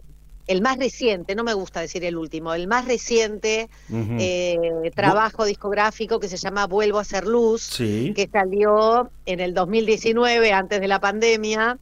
El 0.51 0.61
más 0.61 0.77
reciente, 0.77 1.33
no 1.35 1.43
me 1.43 1.53
gusta 1.53 1.79
decir 1.81 2.03
el 2.03 2.17
último, 2.17 2.53
el 2.53 2.67
más 2.67 2.85
reciente 2.85 3.69
eh, 3.91 4.91
trabajo 4.95 5.45
discográfico 5.45 6.19
que 6.19 6.27
se 6.27 6.37
llama 6.37 6.67
Vuelvo 6.67 6.99
a 6.99 7.03
ser 7.03 7.25
luz, 7.25 7.61
Sí. 7.63 8.13
que 8.15 8.29
salió 8.31 9.09
en 9.25 9.39
el 9.39 9.53
2019, 9.53 10.51
antes 10.53 10.81
de 10.81 10.87
la 10.87 10.99
pandemia. 10.99 11.77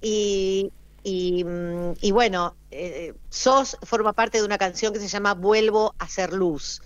Y, 0.00 0.70
y, 1.02 1.44
mm, 1.44 1.92
y 2.00 2.10
bueno, 2.12 2.54
eh, 2.70 3.14
SOS 3.30 3.78
forma 3.82 4.12
parte 4.12 4.38
de 4.38 4.44
una 4.44 4.58
canción 4.58 4.92
que 4.92 4.98
se 5.00 5.08
llama 5.08 5.34
Vuelvo 5.34 5.94
a 5.98 6.08
ser 6.08 6.32
luz. 6.32 6.82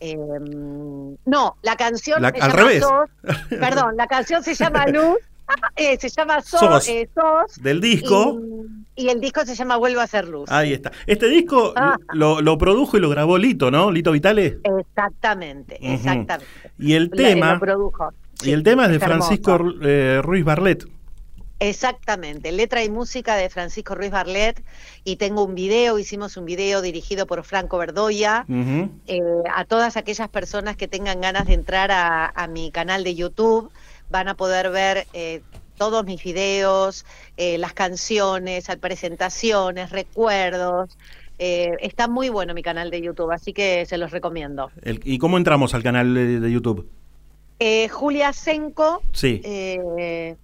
Eh, 0.00 0.16
no, 0.16 1.56
la 1.62 1.76
canción 1.76 2.20
La- 2.22 2.30
se 2.30 2.40
al 2.40 2.50
llama 2.50 2.62
revés. 2.62 2.82
SOS. 2.82 3.10
Perdón, 3.60 3.96
la 3.96 4.06
canción 4.06 4.42
se 4.42 4.54
llama 4.54 4.86
Luz. 4.86 5.16
Eh, 5.76 5.96
se 5.98 6.08
llama 6.08 6.40
SOS, 6.40 6.60
SOS. 6.60 6.88
eh, 6.88 7.08
SOS, 7.14 7.62
Del 7.62 7.80
disco. 7.80 8.40
Y, 8.96 9.04
y 9.04 9.08
el 9.08 9.20
disco 9.20 9.44
se 9.44 9.54
llama 9.54 9.76
Vuelvo 9.76 10.00
a 10.00 10.06
ser 10.06 10.28
luz. 10.28 10.50
Ahí 10.50 10.72
está. 10.72 10.92
Este 11.06 11.26
disco 11.28 11.72
Ah. 11.76 11.96
lo, 12.12 12.40
lo 12.40 12.56
produjo 12.58 12.96
y 12.96 13.00
lo 13.00 13.08
grabó 13.10 13.38
Lito, 13.38 13.70
¿no? 13.70 13.90
Lito 13.90 14.12
Vitale. 14.12 14.58
Exactamente, 14.62 15.78
exactamente. 15.80 16.46
Y 16.78 16.94
el 16.94 17.10
tema. 17.10 17.54
lo 17.54 17.60
produjo. 17.60 18.12
y 18.42 18.52
el 18.52 18.62
tema 18.62 18.84
es 18.86 18.90
de. 18.92 19.00
Francisco 19.00 19.58
eh, 19.82 20.20
Ruiz 20.22 20.44
Barlet. 20.44 20.84
Exactamente, 21.60 22.50
letra 22.52 22.82
y 22.82 22.90
música 22.90 23.36
de 23.36 23.48
Francisco 23.48 23.94
Ruiz 23.94 24.10
Barlet 24.10 24.60
y 25.04 25.16
tengo 25.16 25.44
un 25.44 25.54
video, 25.54 25.98
hicimos 26.00 26.36
un 26.36 26.44
video 26.44 26.82
dirigido 26.82 27.26
por 27.26 27.42
Franco 27.44 27.78
Verdoya. 27.78 28.44
A 29.54 29.64
todas 29.64 29.96
aquellas 29.96 30.28
personas 30.28 30.76
que 30.76 30.88
tengan 30.88 31.20
ganas 31.20 31.46
de 31.46 31.54
entrar 31.54 31.90
a, 31.92 32.26
a 32.26 32.48
mi 32.48 32.70
canal 32.72 33.04
de 33.04 33.14
YouTube 33.14 33.70
van 34.10 34.28
a 34.28 34.34
poder 34.34 34.70
ver 34.70 35.06
eh, 35.12 35.40
todos 35.76 36.04
mis 36.04 36.22
videos, 36.22 37.04
eh, 37.36 37.58
las 37.58 37.72
canciones, 37.72 38.66
presentaciones, 38.80 39.90
recuerdos. 39.90 40.96
Eh, 41.38 41.72
está 41.80 42.06
muy 42.06 42.28
bueno 42.28 42.54
mi 42.54 42.62
canal 42.62 42.90
de 42.90 43.00
YouTube, 43.02 43.32
así 43.32 43.52
que 43.52 43.84
se 43.86 43.98
los 43.98 44.10
recomiendo. 44.12 44.70
El- 44.82 45.00
¿Y 45.04 45.18
cómo 45.18 45.36
entramos 45.36 45.74
al 45.74 45.82
canal 45.82 46.14
de, 46.14 46.38
de 46.40 46.50
YouTube? 46.52 46.88
Eh, 47.58 47.88
Julia 47.88 48.32
Senco. 48.32 49.02
Sí. 49.12 49.40
eh, 49.44 50.36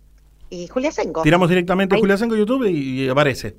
y 0.49 0.67
Julia 0.67 0.91
Senco. 0.91 1.23
Tiramos 1.23 1.49
directamente 1.49 1.95
Ahí- 1.95 2.01
Julia 2.01 2.17
Senco 2.17 2.35
YouTube 2.35 2.67
y, 2.67 3.05
y 3.05 3.09
aparece. 3.09 3.55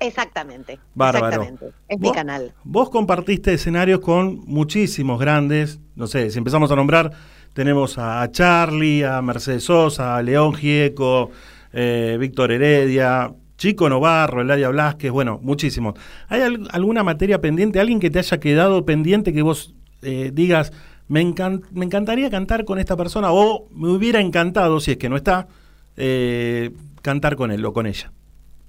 Exactamente. 0.00 0.78
Bárbaro. 0.94 1.26
Exactamente. 1.42 1.76
Es 1.88 1.98
mi 1.98 2.12
canal. 2.12 2.52
Vos 2.62 2.90
compartiste 2.90 3.52
escenarios 3.54 3.98
con 3.98 4.44
muchísimos 4.46 5.18
grandes. 5.18 5.80
No 5.96 6.06
sé, 6.06 6.30
si 6.30 6.38
empezamos 6.38 6.70
a 6.70 6.76
nombrar, 6.76 7.12
tenemos 7.52 7.98
a 7.98 8.30
Charlie, 8.30 9.04
a 9.04 9.20
Mercedes 9.22 9.64
Sosa, 9.64 10.16
a 10.16 10.22
León 10.22 10.54
Gieco, 10.54 11.30
eh, 11.72 12.16
Víctor 12.20 12.52
Heredia, 12.52 13.32
Chico 13.56 13.88
Novarro, 13.88 14.40
Eladia 14.42 14.68
Blasquez, 14.68 15.10
bueno, 15.10 15.40
muchísimos. 15.42 15.94
¿Hay 16.28 16.40
al- 16.42 16.68
alguna 16.70 17.02
materia 17.02 17.40
pendiente, 17.40 17.80
alguien 17.80 17.98
que 18.00 18.10
te 18.10 18.20
haya 18.20 18.38
quedado 18.38 18.84
pendiente 18.86 19.32
que 19.32 19.42
vos 19.42 19.74
eh, 20.02 20.30
digas, 20.32 20.72
me, 21.08 21.24
me 21.72 21.84
encantaría 21.84 22.30
cantar 22.30 22.64
con 22.64 22.78
esta 22.78 22.96
persona 22.96 23.32
o 23.32 23.66
me 23.74 23.88
hubiera 23.88 24.20
encantado, 24.20 24.78
si 24.78 24.92
es 24.92 24.96
que 24.96 25.08
no 25.08 25.16
está, 25.16 25.48
eh, 25.96 26.70
cantar 27.02 27.34
con 27.34 27.50
él 27.50 27.64
o 27.64 27.72
con 27.72 27.86
ella? 27.86 28.12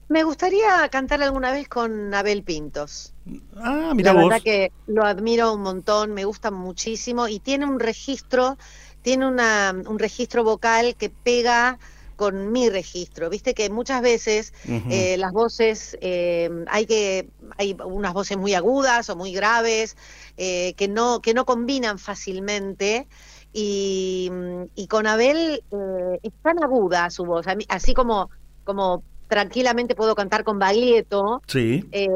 Me 0.10 0.24
gustaría 0.24 0.90
cantar 0.90 1.22
alguna 1.22 1.52
vez 1.52 1.68
con 1.70 2.14
Abel 2.14 2.44
Pintos. 2.44 3.14
Ah, 3.56 3.94
mira 3.96 4.12
La 4.12 4.14
vos. 4.14 4.34
verdad 4.34 4.42
que 4.44 4.72
lo 4.88 5.06
admiro 5.06 5.54
un 5.54 5.62
montón, 5.62 6.14
me 6.14 6.26
gusta 6.26 6.52
muchísimo 6.52 7.28
y 7.28 7.40
tiene 7.42 7.66
un 7.66 7.80
registro, 7.80 8.58
tiene 9.02 9.28
una, 9.28 9.74
un 9.88 10.00
registro 10.00 10.44
vocal 10.44 10.96
que 10.98 11.10
pega 11.12 11.80
con 12.16 12.52
mi 12.52 12.70
registro. 12.70 13.30
Viste 13.30 13.54
que 13.54 13.70
muchas 13.70 14.02
veces 14.02 14.54
eh, 14.90 15.18
las 15.18 15.32
voces 15.32 15.98
eh, 16.02 16.50
hay 16.68 16.86
que 16.86 17.30
hay 17.58 17.78
unas 17.86 18.14
voces 18.14 18.38
muy 18.38 18.54
agudas 18.56 19.10
o 19.10 19.16
muy 19.16 19.34
graves 19.34 19.96
eh, 20.38 20.74
que 20.76 20.88
no 20.88 21.22
que 21.22 21.34
no 21.34 21.46
combinan 21.46 22.00
fácilmente 22.00 23.08
y, 23.54 24.32
y 24.76 24.88
con 24.88 25.08
Abel 25.08 25.64
eh, 25.72 26.20
es 26.24 26.34
tan 26.42 26.64
aguda 26.64 27.10
su 27.10 27.26
voz, 27.26 27.46
mí- 27.56 27.66
así 27.70 27.94
como 27.94 28.30
como 28.64 29.04
tranquilamente 29.30 29.96
puedo 29.96 30.16
cantar 30.16 30.44
con 30.44 30.60
Baglietto 30.60 31.42
Sí. 31.48 31.88
eh, 31.94 32.08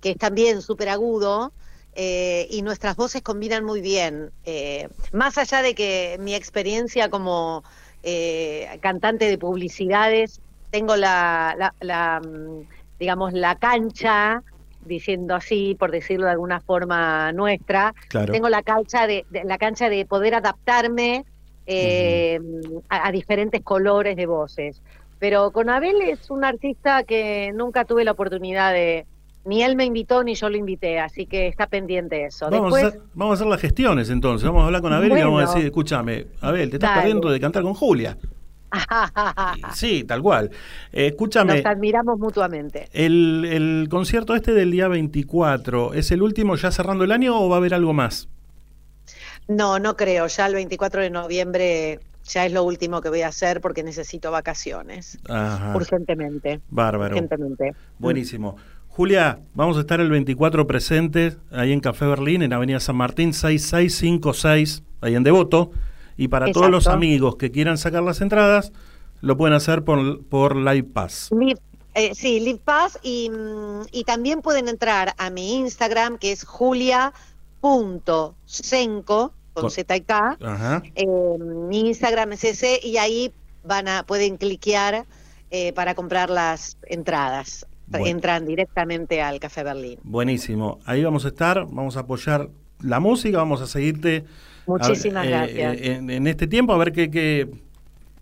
que 0.00 0.10
es 0.10 0.16
también 0.18 0.62
súper 0.62 0.90
agudo, 0.90 1.52
eh, 1.94 2.46
y 2.50 2.62
nuestras 2.62 2.94
voces 2.94 3.22
combinan 3.22 3.64
muy 3.64 3.80
bien. 3.80 4.30
Eh, 4.44 4.88
más 5.12 5.36
allá 5.38 5.62
de 5.62 5.74
que 5.74 6.16
mi 6.20 6.34
experiencia 6.36 7.08
como 7.08 7.64
cantante 8.80 9.26
de 9.28 9.36
publicidades, 9.38 10.40
tengo 10.70 10.96
la, 10.96 11.54
la- 11.58 11.74
la, 11.80 12.20
mm, 12.20 12.62
digamos, 12.98 13.32
la 13.32 13.56
cancha, 13.56 14.42
diciendo 14.84 15.34
así, 15.34 15.74
por 15.78 15.90
decirlo 15.90 16.26
de 16.26 16.32
alguna 16.32 16.60
forma 16.60 17.32
nuestra, 17.32 17.94
Claro. 18.08 18.32
tengo 18.32 18.48
la 18.48 18.62
cancha 18.62 19.06
de, 19.06 19.26
de- 19.30 19.44
la 19.44 19.58
cancha 19.58 19.88
de 19.90 20.06
poder 20.06 20.34
adaptarme 20.34 21.24
eh, 21.66 22.38
a, 22.88 23.08
a 23.08 23.12
diferentes 23.12 23.62
colores 23.62 24.16
de 24.16 24.24
voces. 24.26 24.80
Pero 25.18 25.50
con 25.50 25.68
Abel 25.68 26.00
es 26.02 26.30
un 26.30 26.44
artista 26.44 27.02
que 27.02 27.52
nunca 27.54 27.84
tuve 27.84 28.04
la 28.04 28.12
oportunidad 28.12 28.72
de, 28.72 29.06
ni 29.44 29.62
él 29.62 29.76
me 29.76 29.84
invitó 29.84 30.22
ni 30.22 30.34
yo 30.34 30.48
lo 30.50 30.56
invité, 30.56 31.00
así 31.00 31.26
que 31.26 31.48
está 31.48 31.66
pendiente 31.66 32.24
eso. 32.26 32.50
Vamos, 32.50 32.66
Después, 32.72 32.84
a 32.84 32.86
hacer, 32.88 33.00
vamos 33.14 33.32
a 33.32 33.34
hacer 33.34 33.46
las 33.46 33.60
gestiones 33.60 34.10
entonces. 34.10 34.46
Vamos 34.46 34.62
a 34.62 34.66
hablar 34.66 34.82
con 34.82 34.92
Abel 34.92 35.16
y 35.16 35.22
vamos 35.22 35.42
a 35.42 35.46
decir, 35.46 35.64
escúchame, 35.66 36.26
Abel, 36.40 36.70
te 36.70 36.76
estás 36.76 36.90
Dale. 36.90 37.00
perdiendo 37.02 37.30
de 37.30 37.40
cantar 37.40 37.62
con 37.62 37.74
Julia. 37.74 38.16
Sí, 39.74 40.04
tal 40.04 40.20
cual. 40.22 40.50
Eh, 40.92 41.06
escúchame, 41.06 41.56
nos 41.56 41.66
admiramos 41.66 42.18
mutuamente. 42.18 42.88
el, 42.92 43.46
el 43.46 43.88
concierto 43.88 44.34
este 44.34 44.52
del 44.52 44.70
día 44.70 44.88
24, 44.88 45.94
¿es 45.94 46.10
el 46.10 46.22
último 46.22 46.56
ya 46.56 46.70
cerrando 46.70 47.04
el 47.04 47.12
año 47.12 47.40
o 47.40 47.48
va 47.48 47.56
a 47.56 47.58
haber 47.58 47.72
algo 47.72 47.94
más? 47.94 48.28
No, 49.46 49.78
no 49.78 49.96
creo, 49.96 50.26
ya 50.26 50.46
el 50.46 50.54
24 50.54 51.00
de 51.00 51.08
noviembre 51.10 52.00
ya 52.28 52.46
es 52.46 52.52
lo 52.52 52.62
último 52.64 53.00
que 53.00 53.08
voy 53.08 53.22
a 53.22 53.28
hacer 53.28 53.60
porque 53.60 53.82
necesito 53.82 54.30
vacaciones, 54.30 55.18
Ajá, 55.28 55.74
urgentemente. 55.76 56.60
bárbaro. 56.70 57.14
Urgentemente. 57.14 57.74
Buenísimo. 57.98 58.56
Julia, 58.88 59.40
vamos 59.54 59.76
a 59.76 59.80
estar 59.80 60.00
el 60.00 60.10
24 60.10 60.66
presentes 60.66 61.38
ahí 61.52 61.72
en 61.72 61.80
Café 61.80 62.06
Berlín, 62.06 62.42
en 62.42 62.52
Avenida 62.52 62.80
San 62.80 62.96
Martín 62.96 63.32
6656, 63.32 64.82
ahí 65.00 65.14
en 65.14 65.22
Devoto. 65.22 65.70
Y 66.16 66.28
para 66.28 66.50
todos 66.52 66.70
los 66.70 66.88
amigos 66.88 67.36
que 67.36 67.50
quieran 67.52 67.78
sacar 67.78 68.02
las 68.02 68.20
entradas, 68.20 68.72
lo 69.20 69.36
pueden 69.36 69.54
hacer 69.54 69.84
por, 69.84 70.24
por 70.24 70.56
Live 70.56 70.88
Pass. 70.92 71.28
Live- 71.30 71.60
eh, 71.94 72.12
sí, 72.14 72.40
Live 72.40 72.60
Pass 72.64 72.98
y, 73.02 73.30
mm, 73.30 73.82
y 73.92 74.04
también 74.04 74.42
pueden 74.42 74.68
entrar 74.68 75.14
a 75.16 75.30
mi 75.30 75.54
Instagram 75.58 76.18
que 76.18 76.32
es 76.32 76.44
julia.senco 76.44 77.14
con 79.60 79.70
Con- 79.70 79.70
Z 79.70 79.96
y 79.96 80.00
K. 80.02 80.36
Ajá. 80.42 80.82
Eh, 80.94 81.06
mi 81.06 81.80
Instagram 81.88 82.32
es 82.32 82.44
ese 82.44 82.80
y 82.82 82.96
ahí 82.96 83.32
van 83.64 83.88
a 83.88 84.04
pueden 84.04 84.36
cliquear 84.36 85.04
eh, 85.50 85.72
para 85.72 85.94
comprar 85.94 86.30
las 86.30 86.76
entradas. 86.86 87.66
Bueno. 87.86 88.06
Entran 88.06 88.44
directamente 88.46 89.22
al 89.22 89.40
Café 89.40 89.62
Berlín. 89.64 89.98
Buenísimo. 90.02 90.78
Ahí 90.84 91.02
vamos 91.02 91.24
a 91.24 91.28
estar, 91.28 91.64
vamos 91.70 91.96
a 91.96 92.00
apoyar 92.00 92.50
la 92.82 93.00
música, 93.00 93.38
vamos 93.38 93.62
a 93.62 93.66
seguirte. 93.66 94.24
Muchísimas 94.66 95.24
a- 95.24 95.26
eh, 95.26 95.30
gracias. 95.30 95.74
eh, 95.76 95.94
en, 95.94 96.10
en 96.10 96.26
este 96.26 96.46
tiempo, 96.46 96.74
a 96.74 96.76
ver 96.78 96.92
qué, 96.92 97.10
qué- 97.10 97.48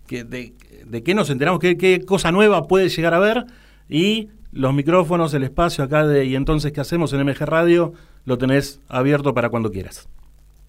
qué- 0.06 0.23
de, 0.23 0.52
de 0.85 1.02
qué 1.02 1.15
nos 1.15 1.31
enteramos, 1.31 1.58
qué, 1.58 1.77
qué 1.77 2.00
cosa 2.04 2.31
nueva 2.31 2.69
puede 2.69 2.88
llegar 2.88 3.13
a 3.15 3.19
ver. 3.19 3.44
Y 3.88 4.29
los 4.52 4.73
micrófonos, 4.73 5.35
el 5.35 5.42
espacio 5.42 5.83
acá 5.83 6.06
de 6.06 6.25
Y 6.27 6.37
entonces, 6.37 6.71
¿qué 6.73 6.81
hacemos 6.81 7.13
en 7.13 7.21
MG 7.27 7.40
Radio? 7.44 7.92
Lo 8.25 8.38
tenés 8.38 8.79
abierto 8.88 9.35
para 9.35 9.48
cuando 9.50 9.73
quieras. 9.73 10.08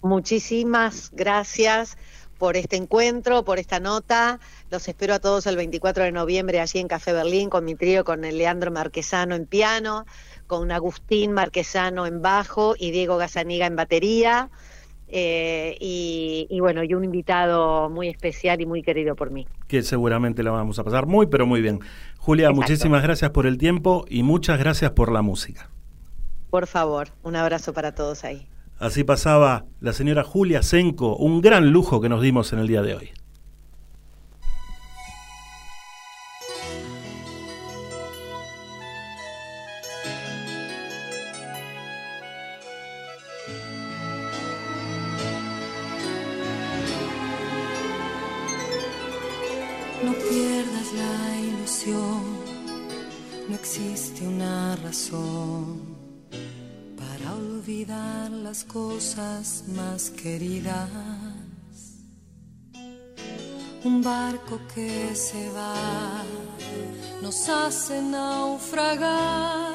Muchísimas 0.02 1.10
gracias 1.12 1.96
por 2.38 2.56
este 2.56 2.76
encuentro, 2.76 3.44
por 3.44 3.58
esta 3.58 3.80
nota. 3.80 4.38
Los 4.70 4.86
espero 4.88 5.14
a 5.14 5.18
todos 5.18 5.46
el 5.46 5.56
24 5.56 6.04
de 6.04 6.12
noviembre 6.12 6.60
allí 6.60 6.78
en 6.78 6.86
Café 6.86 7.12
Berlín 7.12 7.50
con 7.50 7.64
mi 7.64 7.74
trío, 7.74 8.04
con 8.04 8.24
el 8.24 8.38
Leandro 8.38 8.70
Marquesano 8.70 9.34
en 9.34 9.46
piano, 9.46 10.06
con 10.46 10.70
Agustín 10.70 11.32
Marquesano 11.32 12.06
en 12.06 12.22
bajo 12.22 12.74
y 12.78 12.92
Diego 12.92 13.16
Gazaniga 13.16 13.66
en 13.66 13.74
batería. 13.76 14.50
eh, 15.10 15.76
y, 15.80 16.46
y 16.50 16.60
bueno, 16.60 16.84
y 16.84 16.92
un 16.94 17.02
invitado 17.02 17.88
muy 17.88 18.08
especial 18.08 18.60
y 18.60 18.66
muy 18.66 18.82
querido 18.82 19.16
por 19.16 19.30
mí. 19.30 19.48
Que 19.66 19.82
seguramente 19.82 20.42
la 20.42 20.50
vamos 20.50 20.78
a 20.78 20.84
pasar 20.84 21.06
muy, 21.06 21.26
pero 21.26 21.46
muy 21.46 21.62
bien. 21.62 21.80
Julia, 22.18 22.48
Exacto. 22.48 22.60
muchísimas 22.60 23.02
gracias 23.02 23.30
por 23.30 23.46
el 23.46 23.56
tiempo 23.56 24.04
y 24.08 24.22
muchas 24.22 24.58
gracias 24.58 24.90
por 24.92 25.10
la 25.10 25.22
música. 25.22 25.70
Por 26.50 26.66
favor, 26.66 27.08
un 27.22 27.36
abrazo 27.36 27.72
para 27.72 27.94
todos 27.94 28.22
ahí. 28.24 28.46
Así 28.78 29.02
pasaba 29.02 29.66
la 29.80 29.92
señora 29.92 30.22
Julia 30.22 30.62
Senco, 30.62 31.16
un 31.16 31.40
gran 31.40 31.70
lujo 31.70 32.00
que 32.00 32.08
nos 32.08 32.22
dimos 32.22 32.52
en 32.52 32.60
el 32.60 32.68
día 32.68 32.80
de 32.82 32.94
hoy. 32.94 33.10
No 50.04 50.12
pierdas 50.12 50.92
la 50.94 51.40
ilusión, 51.40 52.22
no 53.48 53.54
existe 53.56 54.24
una 54.24 54.76
razón 54.76 55.80
para 56.96 57.34
olvidar 57.34 58.27
las 58.48 58.64
cosas 58.64 59.64
más 59.76 60.08
queridas. 60.08 60.88
Un 63.84 64.02
barco 64.02 64.58
que 64.74 65.14
se 65.14 65.50
va 65.50 66.22
nos 67.20 67.46
hace 67.50 68.00
naufragar 68.00 69.74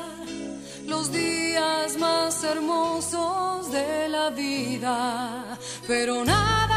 los 0.88 1.12
días 1.12 1.98
más 2.00 2.44
hermosos 2.44 3.72
de 3.72 4.10
la 4.10 4.32
vida, 4.32 5.60
pero 5.88 6.26
nada 6.26 6.73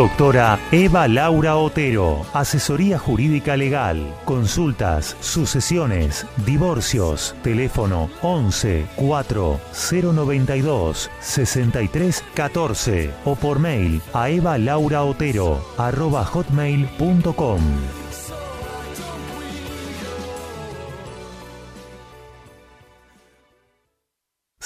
Doctora 0.00 0.58
Eva 0.72 1.06
Laura 1.08 1.56
Otero, 1.56 2.24
asesoría 2.32 2.98
jurídica 2.98 3.54
legal, 3.54 4.14
consultas, 4.24 5.14
sucesiones, 5.20 6.26
divorcios, 6.46 7.34
teléfono 7.42 8.08
11 8.22 8.86
4 8.96 9.60
092 9.92 11.10
63 11.20 12.24
14 12.32 13.10
o 13.26 13.36
por 13.36 13.58
mail 13.58 14.00
a 14.14 14.30
evalauraotero 14.30 15.62
arroba 15.76 16.24
hotmail.com. 16.24 17.60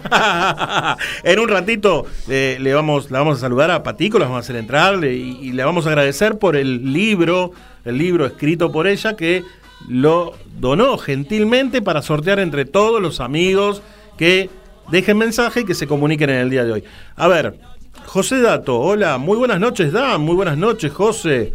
en 1.24 1.39
un 1.39 1.47
ratito 1.47 2.05
eh, 2.28 2.57
le 2.60 2.74
vamos, 2.74 3.10
la 3.12 3.20
vamos 3.20 3.38
a 3.38 3.41
saludar 3.41 3.72
a 3.72 3.82
Patico, 3.82 4.20
la 4.20 4.26
vamos 4.26 4.38
a 4.38 4.39
hacer 4.41 4.57
entrar 4.57 5.03
y, 5.05 5.39
y 5.41 5.51
le 5.53 5.64
vamos 5.64 5.86
a 5.86 5.89
agradecer 5.89 6.38
por 6.38 6.55
el 6.55 6.91
libro, 6.91 7.51
el 7.86 7.97
libro 7.97 8.26
escrito 8.26 8.72
por 8.72 8.88
ella 8.88 9.16
que 9.16 9.43
lo 9.88 10.34
donó 10.60 10.97
gentilmente 10.97 11.82
para 11.82 12.01
sortear 12.01 12.39
entre 12.39 12.66
todos 12.66 13.01
los 13.01 13.22
amigos 13.22 13.82
que 14.18 14.49
dejen 14.91 15.18
mensaje 15.18 15.62
y 15.62 15.66
que 15.66 15.76
se 15.76 15.88
comuniquen 15.88 16.30
en 16.30 16.38
el 16.38 16.49
día 16.49 16.66
de 16.66 16.74
hoy. 16.74 16.84
A 17.16 17.28
ver, 17.28 17.57
José 18.05 18.41
Dato, 18.41 18.80
hola, 18.80 19.18
muy 19.18 19.38
buenas 19.38 19.60
noches, 19.60 19.91
Dan, 19.91 20.22
muy 20.22 20.36
buenas 20.36 20.57
noches, 20.57 20.91
José. 20.91 21.53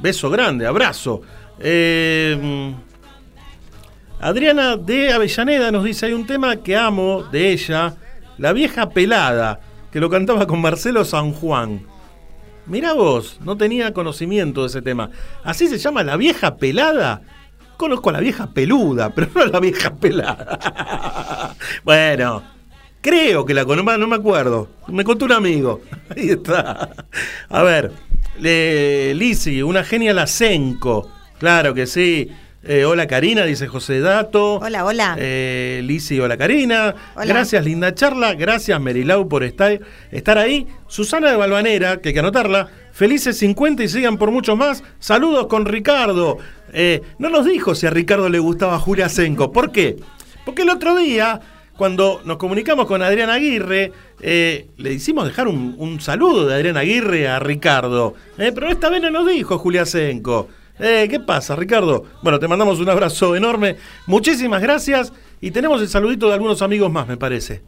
Beso 0.00 0.30
grande, 0.30 0.66
abrazo. 0.66 1.22
Eh, 1.60 2.74
Adriana 4.20 4.76
de 4.76 5.12
Avellaneda 5.12 5.70
nos 5.70 5.84
dice, 5.84 6.06
hay 6.06 6.12
un 6.12 6.26
tema 6.26 6.56
que 6.56 6.76
amo 6.76 7.22
de 7.30 7.52
ella, 7.52 7.94
La 8.36 8.52
vieja 8.52 8.90
pelada, 8.90 9.60
que 9.92 10.00
lo 10.00 10.10
cantaba 10.10 10.46
con 10.46 10.60
Marcelo 10.60 11.04
San 11.04 11.32
Juan. 11.32 11.86
Mirá 12.66 12.94
vos, 12.94 13.38
no 13.44 13.56
tenía 13.56 13.94
conocimiento 13.94 14.62
de 14.62 14.66
ese 14.66 14.82
tema. 14.82 15.10
¿Así 15.44 15.68
se 15.68 15.78
llama 15.78 16.02
La 16.02 16.16
vieja 16.16 16.56
pelada? 16.56 17.22
Conozco 17.76 18.10
a 18.10 18.14
la 18.14 18.20
vieja 18.20 18.48
peluda, 18.52 19.10
pero 19.14 19.30
no 19.34 19.42
a 19.42 19.46
la 19.46 19.60
vieja 19.60 19.94
pelada. 19.94 21.54
bueno, 21.84 22.42
creo 23.00 23.46
que 23.46 23.54
la 23.54 23.64
conozco, 23.64 23.98
no 23.98 24.08
me 24.08 24.16
acuerdo. 24.16 24.68
Me 24.88 25.04
contó 25.04 25.26
un 25.26 25.32
amigo. 25.32 25.80
Ahí 26.16 26.30
está. 26.30 26.90
A 27.48 27.62
ver, 27.62 27.92
Lisi, 28.40 29.62
una 29.62 29.84
genia 29.84 30.12
Lacenco. 30.12 31.08
Claro 31.38 31.72
que 31.72 31.86
sí. 31.86 32.28
Eh, 32.70 32.84
hola 32.84 33.06
Karina, 33.06 33.46
dice 33.46 33.66
José 33.66 34.00
Dato. 34.00 34.56
Hola, 34.56 34.84
hola. 34.84 35.16
Eh, 35.18 35.80
Lisi, 35.82 36.20
hola 36.20 36.36
Karina. 36.36 36.94
Hola. 37.14 37.24
Gracias, 37.24 37.64
linda 37.64 37.94
charla. 37.94 38.34
Gracias, 38.34 38.78
Merilau, 38.78 39.26
por 39.26 39.42
estar, 39.42 39.80
estar 40.10 40.36
ahí. 40.36 40.66
Susana 40.86 41.30
de 41.30 41.36
Balvanera, 41.36 42.02
que 42.02 42.10
hay 42.10 42.12
que 42.12 42.20
anotarla. 42.20 42.68
Felices 42.92 43.38
50 43.38 43.84
y 43.84 43.88
sigan 43.88 44.18
por 44.18 44.30
muchos 44.30 44.58
más. 44.58 44.84
Saludos 44.98 45.46
con 45.46 45.64
Ricardo. 45.64 46.36
Eh, 46.74 47.00
no 47.18 47.30
nos 47.30 47.46
dijo 47.46 47.74
si 47.74 47.86
a 47.86 47.90
Ricardo 47.90 48.28
le 48.28 48.38
gustaba 48.38 48.78
Julia 48.78 49.08
Senco. 49.08 49.50
¿Por 49.50 49.72
qué? 49.72 49.96
Porque 50.44 50.60
el 50.60 50.68
otro 50.68 50.94
día, 50.94 51.40
cuando 51.74 52.20
nos 52.26 52.36
comunicamos 52.36 52.84
con 52.84 53.00
Adrián 53.00 53.30
Aguirre, 53.30 53.92
eh, 54.20 54.66
le 54.76 54.92
hicimos 54.92 55.24
dejar 55.24 55.48
un, 55.48 55.74
un 55.78 56.02
saludo 56.02 56.46
de 56.46 56.56
Adrián 56.56 56.76
Aguirre 56.76 57.28
a 57.28 57.38
Ricardo. 57.38 58.12
Eh, 58.36 58.52
pero 58.54 58.68
esta 58.68 58.90
vez 58.90 59.00
no 59.00 59.08
nos 59.08 59.26
dijo 59.26 59.56
Julia 59.56 59.86
Senco. 59.86 60.48
Eh, 60.78 61.06
¿Qué 61.10 61.20
pasa, 61.20 61.56
Ricardo? 61.56 62.04
Bueno, 62.22 62.38
te 62.38 62.48
mandamos 62.48 62.80
un 62.80 62.88
abrazo 62.88 63.34
enorme. 63.34 63.76
Muchísimas 64.06 64.62
gracias. 64.62 65.12
Y 65.40 65.50
tenemos 65.50 65.80
el 65.80 65.88
saludito 65.88 66.28
de 66.28 66.34
algunos 66.34 66.62
amigos 66.62 66.90
más, 66.90 67.06
me 67.06 67.16
parece. 67.16 67.62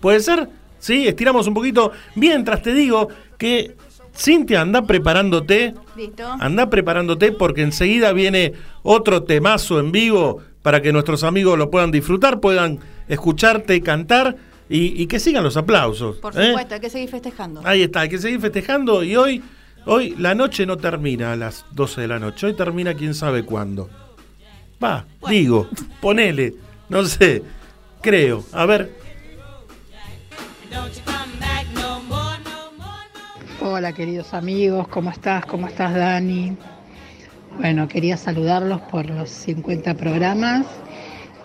¿Puede 0.00 0.20
ser? 0.20 0.48
Sí, 0.78 1.08
estiramos 1.08 1.46
un 1.46 1.54
poquito. 1.54 1.92
Mientras 2.14 2.62
te 2.62 2.72
digo 2.72 3.08
que 3.36 3.76
Cintia 4.16 4.60
anda 4.60 4.82
preparándote. 4.82 5.74
Listo. 5.96 6.26
Anda 6.40 6.70
preparándote 6.70 7.32
porque 7.32 7.62
enseguida 7.62 8.12
viene 8.12 8.54
otro 8.82 9.22
temazo 9.22 9.80
en 9.80 9.92
vivo 9.92 10.40
para 10.62 10.82
que 10.82 10.92
nuestros 10.92 11.22
amigos 11.24 11.56
lo 11.56 11.70
puedan 11.70 11.90
disfrutar, 11.90 12.40
puedan 12.40 12.80
escucharte 13.08 13.80
cantar 13.80 14.36
y, 14.68 15.00
y 15.00 15.06
que 15.06 15.18
sigan 15.20 15.44
los 15.44 15.56
aplausos. 15.56 16.16
Por 16.16 16.38
¿eh? 16.38 16.48
supuesto, 16.48 16.74
hay 16.74 16.80
que 16.80 16.90
seguir 16.90 17.08
festejando. 17.08 17.62
Ahí 17.64 17.82
está, 17.82 18.00
hay 18.00 18.08
que 18.08 18.18
seguir 18.18 18.40
festejando 18.40 19.02
y 19.02 19.16
hoy, 19.16 19.42
hoy 19.88 20.14
la 20.16 20.34
noche 20.34 20.64
no 20.64 20.76
termina 20.76 21.32
a 21.32 21.36
las 21.36 21.64
12 21.72 22.02
de 22.02 22.08
la 22.08 22.18
noche, 22.18 22.46
hoy 22.46 22.54
termina 22.54 22.94
quién 22.94 23.14
sabe 23.14 23.42
cuándo. 23.42 23.90
Va, 24.82 25.04
digo, 25.28 25.68
ponele, 26.00 26.54
no 26.88 27.04
sé, 27.04 27.42
creo. 28.00 28.44
A 28.52 28.64
ver, 28.66 28.96
Hola 33.60 33.92
queridos 33.92 34.34
amigos, 34.34 34.88
¿cómo 34.88 35.10
estás? 35.10 35.44
¿Cómo 35.44 35.66
estás 35.66 35.94
Dani? 35.94 36.56
Bueno, 37.58 37.88
quería 37.88 38.16
saludarlos 38.16 38.80
por 38.82 39.10
los 39.10 39.28
50 39.28 39.94
programas. 39.94 40.64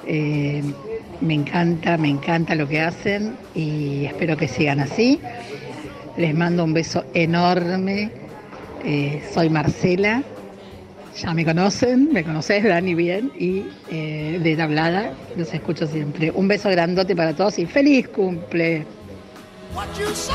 Eh, 0.05 0.63
me 1.21 1.33
encanta, 1.33 1.97
me 1.97 2.09
encanta 2.09 2.55
lo 2.55 2.67
que 2.67 2.81
hacen 2.81 3.35
y 3.55 4.05
espero 4.05 4.37
que 4.37 4.47
sigan 4.47 4.79
así. 4.79 5.19
Les 6.15 6.35
mando 6.35 6.63
un 6.63 6.73
beso 6.73 7.03
enorme. 7.13 8.22
Eh, 8.85 9.23
soy 9.33 9.49
Marcela, 9.49 10.23
ya 11.15 11.33
me 11.33 11.45
conocen, 11.45 12.11
me 12.11 12.23
conoces 12.23 12.63
Dani 12.63 12.93
bien 12.95 13.31
y 13.39 13.63
eh, 13.89 14.39
de 14.43 14.55
tablada 14.57 15.13
los 15.37 15.53
escucho 15.53 15.87
siempre. 15.87 16.31
Un 16.31 16.49
beso 16.49 16.69
grandote 16.69 17.15
para 17.15 17.33
todos 17.33 17.59
y 17.59 17.65
feliz 17.65 18.09
cumple. 18.09 18.85
What 19.73 19.87
you 19.97 20.05
say? 20.13 20.33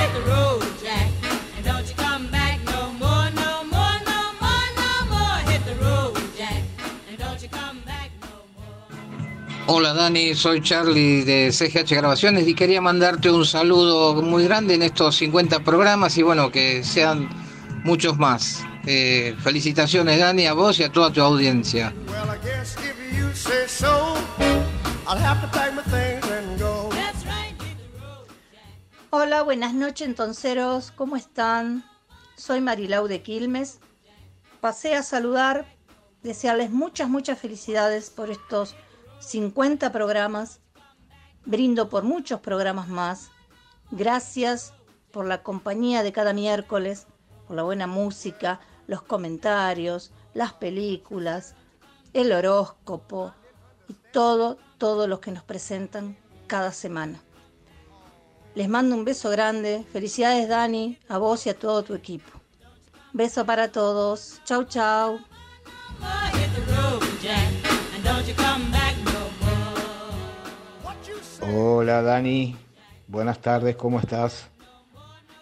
Hit 0.00 0.12
the 0.14 0.30
road, 0.30 0.62
Jack, 0.82 1.08
and 1.56 1.64
don't 1.66 1.86
you 1.86 1.94
come 1.96 2.26
back 2.30 2.58
no 2.64 2.92
more, 2.94 3.30
no 3.32 3.64
more, 3.64 4.00
no 4.06 4.32
more, 4.40 4.66
no 4.76 5.06
more. 5.10 5.52
Hit 5.52 5.64
the 5.66 5.74
road, 5.84 6.16
Jack, 6.38 6.62
and 7.08 7.18
don't 7.18 7.40
you 7.42 7.48
come 7.50 7.82
back. 7.84 8.10
Hola 9.66 9.92
Dani, 9.92 10.34
soy 10.34 10.62
Charlie 10.62 11.22
de 11.24 11.52
CGH 11.52 11.94
Grabaciones 11.94 12.48
y 12.48 12.54
quería 12.54 12.80
mandarte 12.80 13.30
un 13.30 13.44
saludo 13.44 14.20
muy 14.22 14.44
grande 14.44 14.74
en 14.74 14.82
estos 14.82 15.16
50 15.16 15.60
programas 15.60 16.16
y 16.16 16.22
bueno, 16.22 16.50
que 16.50 16.82
sean 16.82 17.28
muchos 17.84 18.18
más. 18.18 18.64
Eh, 18.86 19.36
felicitaciones 19.40 20.18
Dani, 20.18 20.46
a 20.46 20.52
vos 20.52 20.78
y 20.80 20.84
a 20.84 20.92
toda 20.92 21.12
tu 21.12 21.20
audiencia. 21.20 21.92
Hola, 29.10 29.42
buenas 29.42 29.74
noches, 29.74 30.06
entonceros. 30.06 30.92
¿Cómo 30.92 31.16
están? 31.16 31.84
Soy 32.36 32.60
Marilau 32.60 33.08
de 33.08 33.22
Quilmes. 33.22 33.80
Pasé 34.60 34.94
a 34.94 35.02
saludar, 35.02 35.66
desearles 36.22 36.70
muchas, 36.70 37.08
muchas 37.08 37.38
felicidades 37.38 38.10
por 38.10 38.30
estos 38.30 38.76
50 39.20 39.90
programas. 39.92 40.60
Brindo 41.44 41.88
por 41.88 42.04
muchos 42.04 42.40
programas 42.40 42.88
más. 42.88 43.30
Gracias 43.90 44.74
por 45.10 45.26
la 45.26 45.42
compañía 45.42 46.02
de 46.02 46.12
cada 46.12 46.32
miércoles, 46.32 47.06
por 47.50 47.56
la 47.56 47.64
buena 47.64 47.88
música, 47.88 48.60
los 48.86 49.02
comentarios, 49.02 50.12
las 50.34 50.52
películas, 50.52 51.56
el 52.12 52.30
horóscopo 52.30 53.34
y 53.88 53.94
todo, 54.12 54.56
todo 54.78 55.08
lo 55.08 55.20
que 55.20 55.32
nos 55.32 55.42
presentan 55.42 56.16
cada 56.46 56.70
semana. 56.70 57.20
Les 58.54 58.68
mando 58.68 58.94
un 58.94 59.04
beso 59.04 59.30
grande. 59.30 59.84
Felicidades 59.92 60.48
Dani, 60.48 60.96
a 61.08 61.18
vos 61.18 61.44
y 61.46 61.50
a 61.50 61.58
todo 61.58 61.82
tu 61.82 61.94
equipo. 61.94 62.30
Beso 63.12 63.44
para 63.44 63.72
todos. 63.72 64.40
Chau, 64.44 64.62
chau. 64.62 65.18
Hola 71.52 72.02
Dani, 72.02 72.56
buenas 73.08 73.40
tardes, 73.40 73.74
¿cómo 73.74 73.98
estás? 73.98 74.48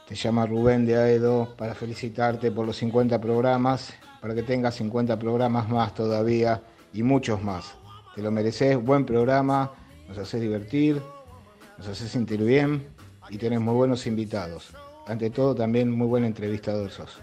Te 0.09 0.15
llama 0.15 0.47
Rubén 0.47 0.87
de 0.87 0.97
Aedo 0.97 1.55
para 1.59 1.75
felicitarte 1.75 2.51
por 2.51 2.65
los 2.65 2.79
50 2.79 3.21
programas, 3.21 3.93
para 4.23 4.35
que 4.35 4.43
tengas 4.43 4.75
50 4.77 5.19
programas 5.19 5.69
más 5.69 5.95
todavía 5.95 6.63
y 6.95 7.03
muchos 7.03 7.43
más. 7.43 7.75
Te 8.15 8.23
lo 8.23 8.31
mereces, 8.31 8.83
buen 8.83 9.05
programa, 9.05 9.71
nos 10.09 10.17
haces 10.17 10.41
divertir, 10.41 11.03
nos 11.77 11.89
haces 11.89 12.11
sentir 12.11 12.43
bien 12.43 12.89
y 13.29 13.37
tenés 13.37 13.61
muy 13.61 13.75
buenos 13.75 14.07
invitados. 14.07 14.73
ante 15.07 15.29
todo 15.29 15.55
también 15.55 15.91
muy 15.91 16.07
buen 16.07 16.25
entrevistador 16.25 16.91
sos. 16.91 17.21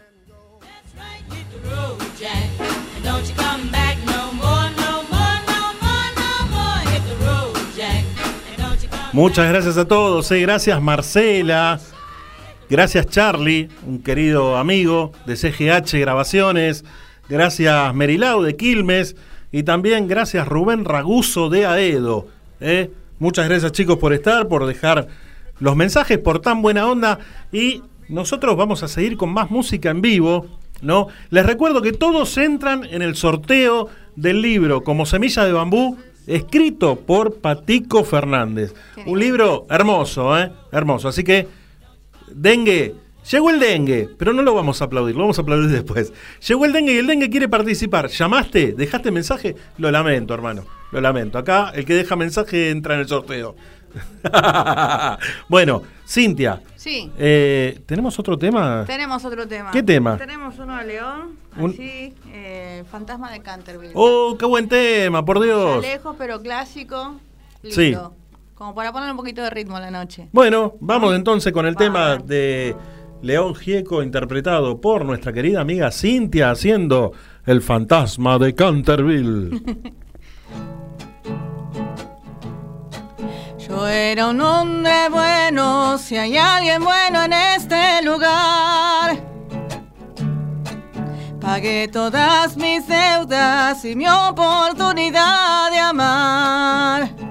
Muchas 9.12 9.50
gracias 9.50 9.78
a 9.78 9.88
todos, 9.88 10.30
eh. 10.32 10.42
gracias 10.42 10.82
Marcela, 10.82 11.80
gracias 12.70 13.08
Charlie, 13.08 13.70
un 13.86 14.02
querido 14.02 14.58
amigo 14.58 15.12
de 15.26 15.36
CGH 15.36 16.00
Grabaciones, 16.00 16.84
gracias 17.30 17.94
Merilau 17.94 18.42
de 18.42 18.56
Quilmes 18.56 19.16
y 19.52 19.64
también 19.64 20.08
gracias 20.08 20.48
Rubén 20.48 20.86
Raguso 20.86 21.50
de 21.50 21.66
Aedo. 21.66 22.28
eh. 22.60 22.92
Muchas 23.18 23.48
gracias 23.48 23.72
chicos 23.72 23.98
por 23.98 24.12
estar, 24.12 24.50
por 24.50 24.66
dejar 24.66 25.08
los 25.60 25.76
mensajes, 25.78 26.18
por 26.18 26.40
tan 26.40 26.62
buena 26.62 26.86
onda 26.86 27.20
y 27.52 27.82
nosotros 28.10 28.58
vamos 28.58 28.84
a 28.84 28.90
seguir 28.90 29.16
con 29.16 29.30
más 29.32 29.50
música 29.50 29.90
en 29.90 30.02
vivo. 30.02 30.48
¿no? 30.82 31.08
Les 31.30 31.46
recuerdo 31.46 31.82
que 31.82 31.94
todos 31.94 32.38
entran 32.38 32.84
en 32.84 33.02
el 33.02 33.16
sorteo 33.16 33.88
del 34.18 34.42
libro 34.42 34.84
Como 34.84 35.06
Semilla 35.06 35.46
de 35.46 35.54
Bambú, 35.54 35.98
escrito 36.28 36.98
por 36.98 37.36
Patico 37.36 38.04
Fernández. 38.04 38.74
Un 39.06 39.20
libro 39.20 39.66
hermoso, 39.70 40.38
¿eh? 40.38 40.52
Hermoso. 40.74 41.08
Así 41.08 41.24
que, 41.24 41.48
dengue, 42.36 42.96
llegó 43.32 43.50
el 43.50 43.60
dengue, 43.60 44.10
pero 44.18 44.34
no 44.34 44.42
lo 44.44 44.54
vamos 44.54 44.82
a 44.82 44.86
aplaudir, 44.86 45.16
lo 45.16 45.22
vamos 45.22 45.40
a 45.40 45.42
aplaudir 45.42 45.70
después. 45.72 46.14
Llegó 46.48 46.66
el 46.66 46.74
dengue 46.74 46.94
y 46.94 46.98
el 46.98 47.08
dengue 47.08 47.30
quiere 47.30 47.48
participar. 47.50 48.08
¿Llamaste? 48.10 48.74
¿Dejaste 48.74 49.12
mensaje? 49.12 49.56
Lo 49.78 49.90
lamento, 49.92 50.34
hermano. 50.34 50.66
Lo 50.92 51.02
lamento. 51.02 51.38
Acá 51.38 51.72
el 51.74 51.86
que 51.86 51.94
deja 51.94 52.16
mensaje 52.16 52.70
entra 52.70 52.94
en 52.96 53.02
el 53.02 53.08
sorteo. 53.08 53.56
bueno, 55.50 55.82
Cintia. 56.08 56.62
Sí. 56.76 57.12
eh, 57.18 57.80
¿Tenemos 57.86 58.18
otro 58.20 58.38
tema? 58.38 58.84
Tenemos 58.86 59.24
otro 59.26 59.48
tema. 59.48 59.72
¿Qué 59.72 59.82
tema? 59.84 60.18
Tenemos 60.18 60.58
uno 60.60 60.78
de 60.78 60.86
León, 60.86 61.36
Un- 61.58 61.72
así, 61.72 62.14
eh, 62.32 62.84
Fantasma 62.92 63.32
de 63.32 63.42
Canterville. 63.42 63.94
¡Oh, 63.96 64.36
qué 64.38 64.46
buen 64.46 64.68
tema, 64.68 65.24
por 65.26 65.42
Dios! 65.42 65.82
lejos, 65.82 66.16
pero 66.18 66.42
clásico. 66.42 67.20
Lindo. 67.64 67.76
Sí. 67.76 67.96
Como 68.56 68.74
para 68.74 68.92
poner 68.94 69.12
un 69.12 69.18
poquito 69.18 69.44
de 69.44 69.50
ritmo 69.50 69.76
a 69.76 69.82
la 69.82 69.92
noche. 69.92 70.30
Bueno, 70.32 70.76
vamos 70.80 71.14
entonces 71.14 71.52
con 71.52 71.66
el 71.66 71.76
tema 71.76 72.16
de 72.18 72.74
León 73.22 73.54
Gieco, 73.54 74.02
interpretado 74.02 74.80
por 74.80 75.04
nuestra 75.04 75.34
querida 75.34 75.60
amiga 75.60 75.92
Cintia, 75.92 76.52
haciendo 76.52 77.12
el 77.46 77.62
fantasma 77.62 78.40
de 78.40 78.56
Canterville. 78.56 79.62
Yo 83.68 83.88
era 83.88 84.30
un 84.30 84.40
hombre 84.40 85.10
bueno, 85.10 85.98
si 85.98 86.16
hay 86.16 86.38
alguien 86.38 86.82
bueno 86.82 87.24
en 87.24 87.34
este 87.34 88.02
lugar. 88.04 89.18
Pagué 91.42 91.90
todas 91.90 92.56
mis 92.56 92.88
deudas 92.88 93.84
y 93.84 93.96
mi 93.96 94.08
oportunidad 94.08 95.72
de 95.72 95.80
amar. 95.80 97.25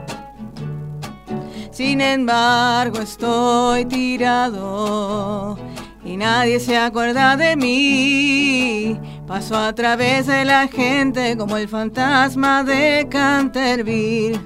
Sin 1.74 2.00
embargo, 2.00 3.00
estoy 3.00 3.84
tirado 3.86 5.58
y 6.04 6.16
nadie 6.16 6.60
se 6.60 6.78
acuerda 6.78 7.36
de 7.36 7.56
mí. 7.56 8.96
Paso 9.26 9.56
a 9.56 9.74
través 9.74 10.28
de 10.28 10.44
la 10.44 10.68
gente 10.68 11.36
como 11.36 11.56
el 11.56 11.68
fantasma 11.68 12.62
de 12.62 13.08
Canterville. 13.10 14.40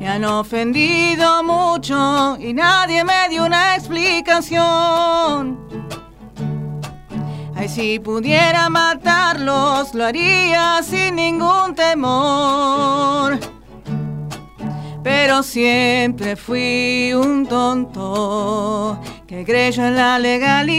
Me 0.00 0.08
han 0.08 0.24
ofendido 0.24 1.44
mucho 1.44 2.36
y 2.40 2.52
nadie 2.52 3.04
me 3.04 3.28
dio 3.28 3.46
una 3.46 3.76
explicación. 3.76 5.67
Ay, 7.58 7.68
si 7.68 7.98
pudiera 7.98 8.70
matarlos, 8.70 9.92
lo 9.92 10.04
haría 10.04 10.80
sin 10.84 11.16
ningún 11.16 11.74
temor. 11.74 13.36
Pero 15.02 15.42
siempre 15.42 16.36
fui 16.36 17.12
un 17.14 17.48
tonto 17.48 19.00
que 19.26 19.44
creyó 19.44 19.84
en 19.86 19.96
la 19.96 20.20
legalidad. 20.20 20.72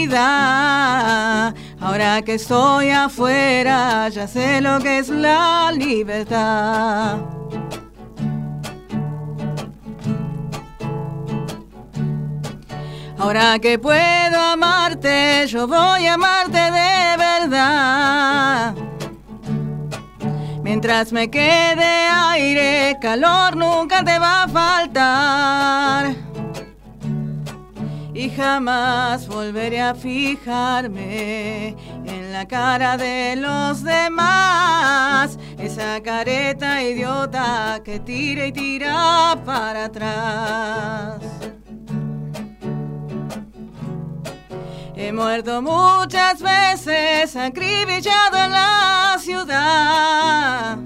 Ahora 1.80 2.22
que 2.22 2.36
estoy 2.36 2.88
afuera, 2.88 4.08
ya 4.08 4.26
sé 4.26 4.62
lo 4.62 4.78
que 4.78 5.00
es 5.00 5.10
la 5.10 5.70
libertad. 5.76 7.39
Ahora 13.20 13.58
que 13.58 13.78
puedo 13.78 14.40
amarte, 14.40 15.46
yo 15.46 15.68
voy 15.68 16.06
a 16.06 16.14
amarte 16.14 16.58
de 16.58 17.16
verdad. 17.18 18.74
Mientras 20.62 21.12
me 21.12 21.30
quede 21.30 22.08
aire, 22.08 22.96
calor 22.98 23.56
nunca 23.56 24.02
te 24.02 24.18
va 24.18 24.44
a 24.44 24.48
faltar. 24.48 26.14
Y 28.14 28.30
jamás 28.30 29.28
volveré 29.28 29.82
a 29.82 29.94
fijarme 29.94 31.76
en 32.06 32.32
la 32.32 32.48
cara 32.48 32.96
de 32.96 33.36
los 33.36 33.82
demás. 33.82 35.38
Esa 35.58 36.02
careta 36.02 36.82
idiota 36.82 37.82
que 37.84 38.00
tira 38.00 38.46
y 38.46 38.52
tira 38.52 39.36
para 39.44 39.84
atrás. 39.84 41.59
He 45.02 45.12
muerto 45.14 45.62
muchas 45.62 46.42
veces, 46.42 47.34
acribillado 47.34 48.36
en 48.36 48.52
la 48.52 49.16
ciudad. 49.18 50.76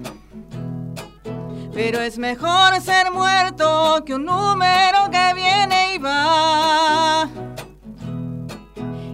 Pero 1.72 2.00
es 2.00 2.16
mejor 2.16 2.80
ser 2.80 3.10
muerto 3.10 4.04
que 4.06 4.14
un 4.14 4.24
número 4.24 5.10
que 5.10 5.34
viene 5.34 5.96
y 5.96 5.98
va. 5.98 7.28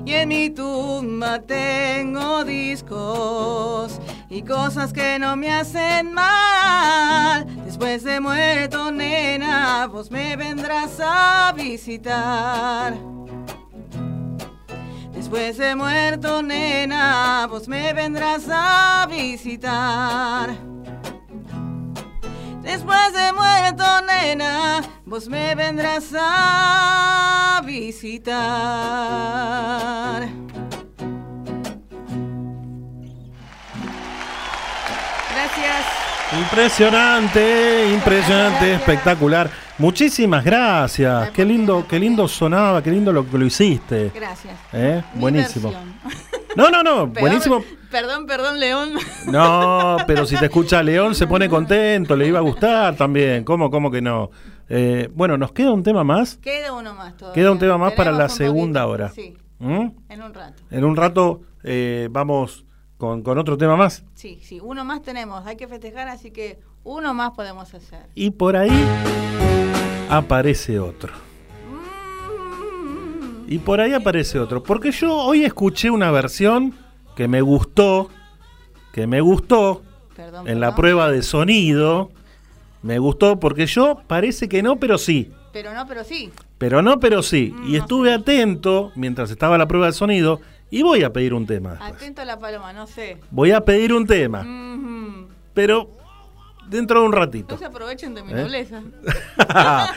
Y 0.05 0.12
en 0.12 0.28
mi 0.28 0.51
tumba 0.51 1.38
tengo 1.40 2.44
discos 2.44 3.98
y 4.28 4.42
cosas 4.42 4.92
que 4.92 5.18
no 5.18 5.34
me 5.34 5.51
hacen 5.51 6.12
mal. 6.12 7.46
Después 7.64 8.05
de 8.05 8.20
muerto, 8.20 8.92
nena, 8.92 9.86
vos 9.86 10.11
me 10.11 10.36
vendrás 10.36 11.01
a 11.01 11.55
visitar. 11.57 13.20
Después 15.31 15.59
de 15.59 15.76
muerto, 15.76 16.43
nena, 16.43 17.47
vos 17.49 17.68
me 17.68 17.93
vendrás 17.93 18.49
a 18.51 19.07
visitar. 19.09 20.51
Después 22.62 23.12
de 23.12 23.33
muerto, 23.33 23.85
nena, 24.09 24.83
vos 25.05 25.28
me 25.28 25.55
vendrás 25.55 26.12
a 26.20 27.62
visitar. 27.64 28.33
Gracias. 35.33 35.87
Impresionante, 36.41 37.93
impresionante, 37.95 38.74
espectacular. 38.74 39.49
Muchísimas 39.81 40.45
gracias. 40.45 41.31
Qué 41.31 41.43
lindo, 41.43 41.87
qué 41.89 41.99
lindo 41.99 42.28
sonaba, 42.28 42.83
qué 42.83 42.91
lindo 42.91 43.14
lo 43.14 43.28
que 43.28 43.39
lo 43.39 43.47
hiciste. 43.47 44.12
Gracias. 44.14 44.55
¿Eh? 44.74 45.03
Buenísimo. 45.14 45.70
versión. 45.70 45.95
No, 46.57 46.68
no, 46.68 46.83
no, 46.83 47.07
buenísimo. 47.07 47.62
Perdón, 47.93 48.26
perdón, 48.26 48.59
León. 48.59 48.91
No, 49.28 49.99
pero 50.09 50.26
si 50.26 50.37
te 50.37 50.47
escucha 50.47 50.83
León 50.83 51.14
se 51.14 51.28
pone 51.28 51.49
contento, 51.49 52.16
le 52.16 52.26
iba 52.26 52.41
a 52.41 52.43
gustar 52.43 52.97
también. 52.97 53.45
¿Cómo, 53.45 53.70
cómo 53.70 53.89
que 53.89 54.03
no? 54.03 54.33
Eh, 54.68 55.09
bueno, 55.14 55.39
nos 55.39 55.53
queda 55.53 55.70
un 55.70 55.85
tema 55.85 56.03
más. 56.03 56.39
Queda 56.39 56.72
uno 56.72 56.93
más 56.93 57.16
todavía. 57.16 57.41
Queda 57.41 57.53
un 57.53 57.61
tema 57.61 57.78
más 57.78 57.93
para 57.93 58.11
la 58.11 58.24
un 58.24 58.31
segunda 58.31 58.83
poquito, 58.83 58.93
hora. 58.93 59.09
Sí, 59.11 59.37
¿Mm? 59.61 59.87
en 60.09 60.22
un 60.22 60.35
rato. 60.35 60.62
En 60.72 60.85
un 60.85 60.97
rato 60.97 61.41
eh, 61.62 62.09
vamos 62.11 62.66
con, 62.99 63.22
con 63.22 63.39
otro 63.39 63.57
tema 63.57 63.76
más. 63.76 64.05
Sí, 64.14 64.41
sí, 64.43 64.59
uno 64.61 64.85
más 64.85 65.03
tenemos. 65.03 65.47
Hay 65.47 65.57
que 65.57 65.68
festejar, 65.68 66.09
así 66.09 66.33
que 66.33 66.59
uno 66.85 67.14
más 67.14 67.33
podemos 67.33 67.72
hacer. 67.74 68.07
Y 68.14 68.31
por 68.31 68.57
ahí 68.57 68.87
aparece 70.09 70.78
otro. 70.78 71.12
Y 73.47 73.59
por 73.59 73.81
ahí 73.81 73.93
aparece 73.93 74.39
otro. 74.39 74.62
Porque 74.62 74.93
yo 74.93 75.12
hoy 75.12 75.45
escuché 75.45 75.91
una 75.91 76.11
versión 76.11 76.74
que 77.16 77.28
me 77.28 77.43
gustó. 77.43 78.09
Que 78.93 79.07
me 79.07 79.20
gustó. 79.20 79.83
Perdón, 80.14 80.49
en 80.49 80.61
la 80.61 80.74
prueba 80.74 81.11
de 81.11 81.22
sonido. 81.22 82.11
Me 82.83 82.99
gustó 82.99 83.39
porque 83.41 83.66
yo 83.66 84.01
parece 84.07 84.49
que 84.49 84.62
no, 84.62 84.76
pero 84.76 84.99
sí. 84.99 85.33
Pero 85.53 85.74
no, 85.74 85.87
pero 85.87 86.05
sí. 86.05 86.31
Pero 86.59 86.81
no, 86.81 87.01
pero 87.01 87.22
sí. 87.22 87.55
Y 87.66 87.76
estuve 87.76 88.14
atento 88.14 88.93
mientras 88.95 89.31
estaba 89.31 89.59
la 89.59 89.66
prueba 89.66 89.87
de 89.87 89.93
sonido. 89.93 90.41
Y 90.70 90.83
voy 90.83 91.03
a 91.03 91.12
pedir 91.12 91.35
un 91.35 91.47
tema. 91.47 91.76
Atento 91.81 92.22
a 92.22 92.24
la 92.24 92.39
paloma, 92.39 92.72
no 92.72 92.87
sé. 92.87 93.18
Voy 93.31 93.51
a 93.51 93.64
pedir 93.64 93.93
un 93.93 94.07
tema. 94.07 94.47
Pero 95.53 95.91
dentro 96.71 97.01
de 97.01 97.07
un 97.07 97.12
ratito. 97.12 97.55
No 97.55 97.59
se 97.59 97.64
aprovechen 97.66 98.14
de 98.14 98.23
mi 98.23 98.33
¿Eh? 98.33 98.37
nobleza. 98.37 98.81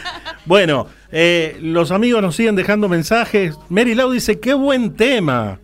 bueno, 0.45 0.88
eh, 1.11 1.57
los 1.61 1.91
amigos 1.91 2.21
nos 2.21 2.36
siguen 2.36 2.55
dejando 2.55 2.89
mensajes. 2.89 3.55
Mary 3.69 3.95
Lau 3.95 4.11
dice, 4.11 4.39
qué 4.39 4.53
buen 4.53 4.95
tema. 4.95 5.59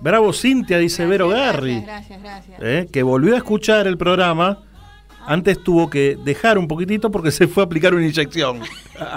Bravo 0.00 0.32
Cintia, 0.32 0.78
dice 0.78 1.06
Vero 1.06 1.28
Garri. 1.28 1.80
Gracias, 1.80 2.22
gracias. 2.22 2.58
eh, 2.62 2.86
que 2.92 3.02
volvió 3.02 3.34
a 3.34 3.38
escuchar 3.38 3.86
el 3.86 3.96
programa. 3.98 4.60
Antes 5.26 5.62
tuvo 5.62 5.90
que 5.90 6.16
dejar 6.24 6.56
un 6.56 6.68
poquitito 6.68 7.10
porque 7.10 7.30
se 7.30 7.48
fue 7.48 7.62
a 7.62 7.66
aplicar 7.66 7.94
una 7.94 8.06
inyección. 8.06 8.60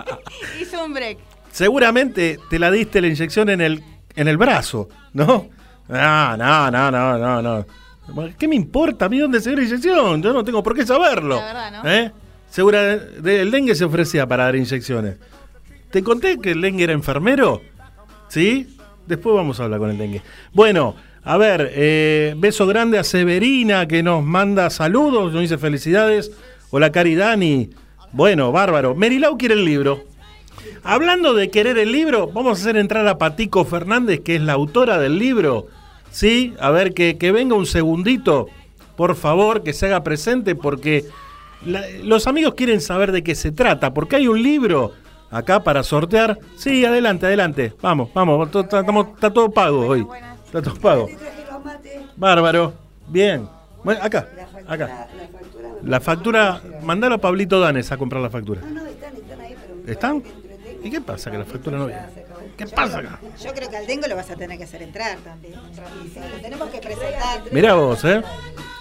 Hizo 0.62 0.84
un 0.84 0.94
break. 0.94 1.20
Seguramente 1.52 2.40
te 2.50 2.60
la 2.60 2.72
diste 2.72 3.02
la 3.02 3.08
inyección 3.08 3.50
en 3.50 3.62
el, 3.62 3.84
en 4.16 4.28
el 4.28 4.38
brazo, 4.38 4.90
¿no? 5.14 5.50
No, 5.88 6.38
no, 6.38 6.72
no, 6.72 6.92
no, 6.92 7.18
no, 7.18 7.42
no. 7.42 7.66
¿Qué 8.38 8.48
me 8.48 8.56
importa 8.56 9.06
a 9.06 9.10
mí 9.10 9.20
dónde 9.20 9.40
se 9.40 9.50
dio 9.50 9.58
la 9.60 9.64
inyección? 9.66 10.22
Yo 10.22 10.34
no 10.34 10.44
tengo 10.44 10.64
por 10.64 10.76
qué 10.76 10.86
saberlo. 10.86 11.36
La 11.36 11.46
verdad, 11.46 11.84
¿no? 11.84 11.90
¿Eh? 11.90 12.12
Segura, 12.50 12.94
el 12.94 13.52
dengue 13.52 13.76
se 13.76 13.86
ofrecía 13.86 14.28
para 14.28 14.46
dar 14.46 14.56
inyecciones. 14.56 15.16
¿Te 15.90 16.04
conté 16.04 16.40
que 16.40 16.52
el 16.52 16.62
dengue 16.62 16.84
era 16.84 16.94
enfermero? 16.94 17.62
¿Sí? 18.28 18.76
Después 19.08 19.36
vamos 19.36 19.60
a 19.60 19.66
hablar 19.66 19.80
con 19.80 19.90
el 19.90 19.98
dengue. 19.98 20.22
Bueno, 20.54 20.96
a 21.24 21.38
ver, 21.38 21.72
eh, 21.74 22.34
beso 22.38 22.66
grande 22.66 22.98
a 22.98 23.04
Severina 23.04 23.88
que 23.88 24.02
nos 24.02 24.24
manda 24.24 24.70
saludos, 24.70 25.32
nos 25.32 25.42
dice 25.42 25.58
felicidades. 25.58 26.32
Hola, 26.72 26.92
Caridani. 26.92 27.70
Bueno, 28.12 28.52
bárbaro. 28.52 28.96
Merilau 28.96 29.38
quiere 29.38 29.54
el 29.54 29.64
libro. 29.64 30.06
Hablando 30.84 31.34
de 31.34 31.50
querer 31.52 31.78
el 31.78 31.92
libro, 31.92 32.28
vamos 32.28 32.58
a 32.58 32.62
hacer 32.62 32.78
entrar 32.78 33.08
a 33.08 33.18
Patico 33.18 33.66
Fernández, 33.66 34.22
que 34.22 34.36
es 34.36 34.42
la 34.42 34.54
autora 34.54 34.98
del 34.98 35.20
libro. 35.20 35.68
¿Sí? 36.12 36.54
A 36.60 36.70
ver, 36.72 36.94
que, 36.94 37.18
que 37.18 37.32
venga 37.32 37.56
un 37.56 37.66
segundito, 37.66 38.48
por 38.96 39.16
favor, 39.16 39.64
que 39.64 39.74
se 39.74 39.86
haga 39.88 40.04
presente, 40.04 40.56
porque 40.56 41.06
la- 41.66 41.84
los 42.04 42.28
amigos 42.28 42.54
quieren 42.56 42.82
saber 42.82 43.12
de 43.12 43.24
qué 43.24 43.34
se 43.36 43.52
trata, 43.52 43.94
porque 43.94 44.18
hay 44.18 44.28
un 44.28 44.42
libro 44.44 44.92
acá 45.32 45.64
para 45.64 45.84
sortear. 45.84 46.38
Sí, 46.58 46.84
adelante, 46.86 47.26
adelante. 47.26 47.74
Vamos, 47.82 48.10
vamos, 48.14 48.50
estamos- 48.54 49.08
está 49.16 49.32
todo 49.32 49.50
pago 49.52 49.88
hoy. 49.88 50.06
Está 50.46 50.62
todo 50.62 50.76
pago. 50.76 51.08
Bárbaro. 52.18 52.74
Bien. 53.08 53.48
Bueno, 53.84 54.02
acá, 54.04 54.28
acá. 54.68 55.08
La 55.84 56.00
factura, 56.00 56.62
mandalo 56.84 57.16
a 57.16 57.18
Pablito 57.18 57.60
Danes 57.60 57.92
a 57.92 57.98
comprar 57.98 58.22
la 58.22 58.30
factura. 58.30 58.62
¿Están? 59.88 60.22
¿Y 60.84 60.90
qué 60.92 61.02
pasa 61.02 61.32
que 61.32 61.38
la 61.38 61.46
factura 61.46 61.78
no 61.78 61.88
viene? 61.88 62.02
¿Qué 62.58 62.68
pasa 62.68 63.00
acá? 63.00 63.20
Yo 63.44 63.54
creo 63.54 63.70
que 63.70 63.78
al 63.78 63.88
dengue 63.88 64.08
lo 64.08 64.16
vas 64.16 64.30
a 64.30 64.36
tener 64.36 64.58
que 64.58 64.64
hacer 64.64 64.82
entrar 64.82 65.18
también. 65.20 65.54
Sí, 66.14 66.20
lo 66.20 66.42
tenemos 66.42 66.70
que 66.70 66.80
presentar. 66.80 67.42
Mirá 67.52 67.74
vos, 67.74 68.04
¿eh? 68.06 68.22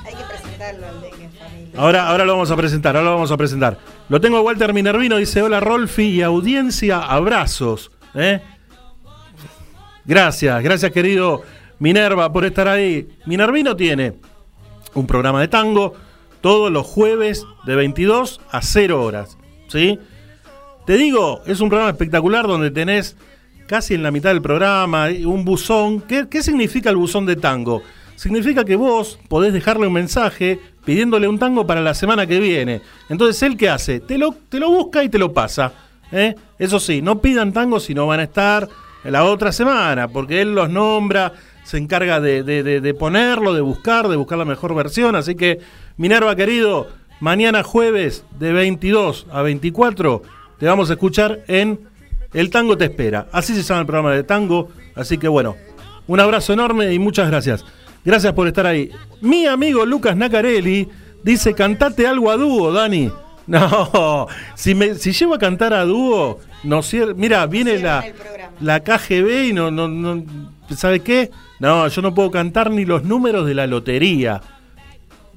Hay 0.05 0.14
que 0.14 0.25
presentarlo 0.25 0.87
al 0.87 1.01
dengue 1.01 1.25
en 1.25 1.33
familia. 1.33 1.81
Ahora, 1.81 2.09
ahora 2.09 2.25
lo 2.25 2.33
vamos 2.33 2.51
a 2.51 2.57
presentar, 2.57 2.97
ahora 2.97 3.09
lo 3.09 3.14
vamos 3.14 3.33
a 3.33 3.37
presentar. 3.37 3.79
Lo 4.09 4.21
tengo 4.21 4.39
a 4.39 4.41
Walter 4.43 4.73
Minervino, 4.73 5.16
dice, 5.16 5.43
hola 5.43 5.61
Rolfi 5.61 6.05
y 6.05 6.23
audiencia, 6.23 6.99
abrazos. 6.99 7.91
¿eh? 8.14 8.41
Gracias, 10.05 10.62
gracias 10.62 10.93
querido 10.93 11.43
Minerva 11.79 12.33
por 12.33 12.45
estar 12.45 12.68
ahí. 12.68 13.09
Minervino 13.27 13.77
tiene 13.77 14.14
un 14.95 15.07
programa 15.07 15.41
de 15.41 15.49
tango 15.49 15.95
todos 16.41 16.71
los 16.71 16.87
jueves 16.87 17.47
de 17.64 17.77
22 17.77 18.41
a 18.51 18.62
0 18.62 19.03
horas. 19.03 19.39
¿sí? 19.68 19.99
Te 20.87 20.97
digo, 20.97 21.43
es 21.47 21.61
un 21.61 21.68
programa 21.68 21.91
espectacular 21.91 22.47
donde 22.47 22.71
tenés 22.71 23.16
casi 23.71 23.95
en 23.95 24.03
la 24.03 24.11
mitad 24.11 24.31
del 24.31 24.43
programa 24.43 25.07
un 25.25 25.45
buzón. 25.45 26.01
¿Qué, 26.01 26.27
qué 26.29 26.43
significa 26.43 26.91
el 26.91 26.97
buzón 26.97 27.25
de 27.25 27.37
tango? 27.37 27.83
Significa 28.16 28.64
que 28.64 28.75
vos 28.75 29.16
podés 29.29 29.53
dejarle 29.53 29.87
un 29.87 29.93
mensaje 29.93 30.59
pidiéndole 30.85 31.29
un 31.29 31.39
tango 31.39 31.64
para 31.68 31.81
la 31.81 31.95
semana 31.95 32.27
que 32.27 32.41
viene. 32.41 32.83
Entonces, 33.09 33.41
¿él 33.45 33.57
qué 33.57 33.68
hace? 33.68 34.01
Te 34.01 34.18
lo, 34.18 34.35
te 34.49 34.59
lo 34.59 34.71
busca 34.71 35.05
y 35.05 35.09
te 35.09 35.18
lo 35.21 35.33
pasa. 35.33 35.73
¿eh? 36.11 36.35
Eso 36.59 36.81
sí, 36.81 37.01
no 37.01 37.21
pidan 37.21 37.53
tango 37.53 37.79
si 37.79 37.95
no 37.95 38.09
van 38.09 38.18
a 38.18 38.25
estar 38.25 38.68
la 39.05 39.23
otra 39.23 39.53
semana, 39.53 40.09
porque 40.09 40.41
él 40.43 40.53
los 40.53 40.68
nombra, 40.68 41.33
se 41.62 41.79
encarga 41.79 42.18
de, 42.21 42.43
de- 42.43 42.64
de- 42.64 42.81
de 42.81 42.95
ponerlo, 42.95 43.55
de 43.55 43.61
buscar, 43.61 44.09
de 44.09 44.16
buscar 44.16 44.37
la 44.37 44.45
mejor 44.45 44.75
versión. 44.75 45.14
Así 45.14 45.37
que, 45.37 45.61
Minerva 45.97 46.35
querido, 46.35 46.89
mañana 47.21 47.62
jueves 47.62 48.25
de 48.41 48.53
22 48.53 49.29
a 49.31 49.43
24 49.43 50.23
te 50.59 50.66
vamos 50.66 50.91
a 50.91 50.95
escuchar 50.95 51.45
en 51.47 51.89
El 52.33 52.51
Tango 52.51 52.76
Te 52.76 52.87
Espera. 52.87 53.28
Así 53.33 53.55
se 53.55 53.62
llama 53.62 53.81
el 53.81 53.87
programa 53.87 54.12
de 54.12 54.22
tango. 54.22 54.68
Así 54.95 55.18
que 55.18 55.28
bueno, 55.28 55.57
un 56.07 56.20
abrazo 56.20 56.53
enorme 56.53 56.93
y 56.93 56.99
muchas 56.99 57.28
gracias. 57.31 57.64
Gracias 58.05 58.33
por 58.33 58.47
estar 58.47 58.66
ahí. 58.66 58.91
Mi 59.20 59.47
amigo 59.47 59.85
Lucas 59.85 60.16
Nacarelli 60.16 60.89
dice, 61.22 61.55
cantate 61.55 62.07
algo 62.07 62.31
a 62.31 62.37
dúo, 62.37 62.72
Dani. 62.72 63.11
No, 63.47 64.28
si, 64.55 64.76
me, 64.76 64.95
si 64.95 65.11
llego 65.11 65.35
a 65.35 65.39
cantar 65.39 65.74
a 65.74 65.85
dúo, 65.85 66.39
no 66.62 66.78
cier- 66.83 67.16
Mira, 67.16 67.45
viene 67.47 67.78
la, 67.81 68.05
la 68.61 68.78
KGB 68.78 69.49
y 69.49 69.53
no, 69.53 69.72
no, 69.72 69.89
no, 69.89 70.22
¿sabe 70.76 71.01
qué? 71.01 71.33
No, 71.59 71.89
yo 71.89 72.01
no 72.01 72.14
puedo 72.14 72.31
cantar 72.31 72.70
ni 72.70 72.85
los 72.85 73.03
números 73.03 73.47
de 73.47 73.55
la 73.55 73.66
lotería. 73.66 74.41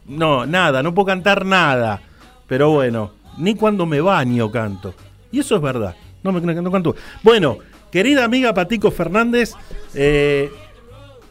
No, 0.05 0.45
nada, 0.45 0.83
no 0.83 0.93
puedo 0.93 1.07
cantar 1.07 1.43
nada. 1.43 2.01
Pero 2.45 2.69
bueno, 2.69 3.13
ni 3.39 3.55
cuando 3.55 3.87
me 3.87 3.99
baño 3.99 4.51
canto. 4.51 4.93
Y 5.31 5.39
eso 5.39 5.55
es 5.55 5.61
verdad. 5.63 5.95
No 6.23 6.31
me 6.31 6.41
no 6.41 6.71
canto. 6.71 6.95
Bueno, 7.21 7.57
querida 7.91 8.23
amiga 8.23 8.53
Patico 8.53 8.91
Fernández, 8.91 9.53
eh, 9.93 10.49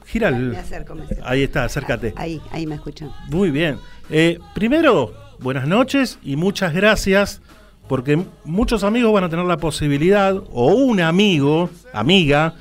gira 0.06 0.28
el- 0.28 0.54
acerco, 0.54 0.92
acerco. 0.94 1.22
Ahí 1.26 1.42
está, 1.42 1.64
acércate. 1.64 2.12
Ahí, 2.16 2.40
ahí 2.50 2.66
me 2.66 2.74
escuchan. 2.74 3.10
Muy 3.28 3.50
bien. 3.50 3.78
Eh, 4.10 4.38
primero, 4.54 5.14
buenas 5.38 5.66
noches 5.66 6.18
y 6.22 6.36
muchas 6.36 6.74
gracias 6.74 7.40
porque 7.88 8.22
muchos 8.44 8.84
amigos 8.84 9.12
van 9.12 9.24
a 9.24 9.28
tener 9.28 9.44
la 9.46 9.56
posibilidad, 9.56 10.34
o 10.52 10.66
un 10.74 11.00
amigo, 11.00 11.70
amiga, 11.92 12.54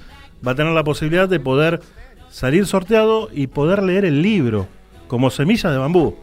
va 0.46 0.54
a 0.54 0.56
tener 0.56 0.74
la 0.74 0.84
posibilidad 0.84 1.30
de 1.30 1.40
poder 1.40 1.82
salir 2.30 2.66
sorteado 2.66 3.30
y 3.32 3.48
poder 3.48 3.84
leer 3.84 4.06
el 4.06 4.22
libro 4.22 4.68
como 5.08 5.30
semilla 5.30 5.70
de 5.72 5.78
bambú. 5.78 6.16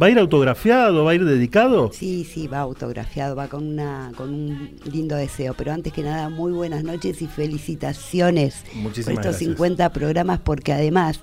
¿Va 0.00 0.06
a 0.06 0.10
ir 0.10 0.18
autografiado? 0.18 1.04
¿Va 1.04 1.10
a 1.10 1.14
ir 1.14 1.24
dedicado? 1.24 1.90
Sí, 1.92 2.24
sí, 2.24 2.46
va 2.46 2.60
autografiado, 2.60 3.34
va 3.34 3.48
con 3.48 3.66
una 3.66 4.12
con 4.16 4.32
un 4.32 4.76
lindo 4.84 5.16
deseo. 5.16 5.54
Pero 5.54 5.72
antes 5.72 5.92
que 5.92 6.02
nada, 6.02 6.28
muy 6.28 6.52
buenas 6.52 6.84
noches 6.84 7.20
y 7.20 7.26
felicitaciones 7.26 8.62
Muchísimas 8.74 9.04
por 9.04 9.12
estos 9.12 9.40
gracias. 9.40 9.50
50 9.50 9.92
programas, 9.92 10.38
porque 10.38 10.72
además 10.72 11.20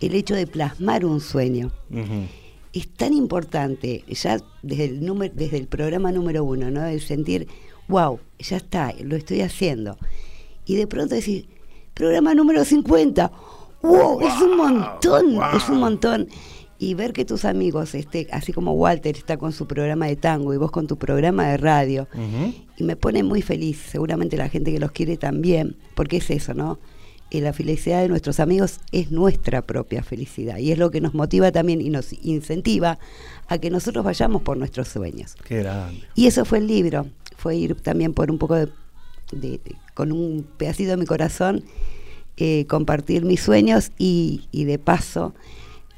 el 0.00 0.14
hecho 0.14 0.34
de 0.34 0.46
plasmar 0.46 1.04
un 1.06 1.20
sueño 1.20 1.70
es 2.72 2.88
tan 2.88 3.14
importante, 3.14 4.04
ya 4.06 4.38
desde 4.62 4.84
el, 4.84 5.04
número, 5.04 5.32
desde 5.34 5.56
el 5.56 5.66
programa 5.66 6.12
número 6.12 6.44
uno, 6.44 6.70
¿no? 6.70 6.84
El 6.84 7.00
sentir, 7.00 7.48
wow, 7.88 8.20
ya 8.38 8.58
está, 8.58 8.94
lo 9.02 9.16
estoy 9.16 9.40
haciendo. 9.40 9.96
Y 10.66 10.76
de 10.76 10.86
pronto 10.86 11.14
decir, 11.14 11.48
programa 11.94 12.34
número 12.34 12.64
50, 12.64 13.32
wow, 13.82 14.20
es 14.20 14.40
un 14.42 14.56
montón, 14.56 15.38
es 15.56 15.68
un 15.68 15.80
montón. 15.80 16.28
Y 16.82 16.94
ver 16.94 17.12
que 17.12 17.26
tus 17.26 17.44
amigos, 17.44 17.94
este, 17.94 18.26
así 18.32 18.54
como 18.54 18.72
Walter 18.72 19.14
está 19.14 19.36
con 19.36 19.52
su 19.52 19.66
programa 19.66 20.06
de 20.06 20.16
tango 20.16 20.54
y 20.54 20.56
vos 20.56 20.70
con 20.70 20.86
tu 20.86 20.96
programa 20.96 21.46
de 21.46 21.58
radio, 21.58 22.08
y 22.78 22.82
me 22.84 22.96
pone 22.96 23.22
muy 23.22 23.42
feliz, 23.42 23.78
seguramente 23.90 24.38
la 24.38 24.48
gente 24.48 24.72
que 24.72 24.80
los 24.80 24.90
quiere 24.90 25.18
también, 25.18 25.76
porque 25.94 26.16
es 26.16 26.30
eso, 26.30 26.54
¿no? 26.54 26.78
Eh, 27.30 27.42
la 27.42 27.52
felicidad 27.52 28.00
de 28.00 28.08
nuestros 28.08 28.40
amigos 28.40 28.80
es 28.92 29.10
nuestra 29.12 29.60
propia 29.62 30.02
felicidad 30.02 30.56
y 30.56 30.72
es 30.72 30.78
lo 30.78 30.90
que 30.90 31.00
nos 31.02 31.12
motiva 31.14 31.52
también 31.52 31.80
y 31.82 31.90
nos 31.90 32.12
incentiva 32.24 32.98
a 33.46 33.58
que 33.58 33.68
nosotros 33.70 34.02
vayamos 34.04 34.40
por 34.42 34.56
nuestros 34.56 34.88
sueños. 34.88 35.36
Qué 35.44 35.58
grande. 35.58 36.00
Y 36.14 36.26
eso 36.28 36.44
fue 36.46 36.58
el 36.58 36.66
libro, 36.66 37.06
fue 37.36 37.56
ir 37.56 37.74
también 37.76 38.14
por 38.14 38.30
un 38.30 38.38
poco 38.38 38.54
de, 38.56 38.66
de- 39.32 39.60
de- 39.64 39.76
con 39.94 40.12
un 40.12 40.46
pedacito 40.56 40.90
de 40.90 40.96
mi 40.96 41.04
corazón, 41.06 41.62
eh, 42.38 42.64
compartir 42.68 43.24
mis 43.24 43.40
sueños 43.42 43.92
y, 43.98 44.48
y 44.50 44.64
de 44.64 44.78
paso 44.78 45.34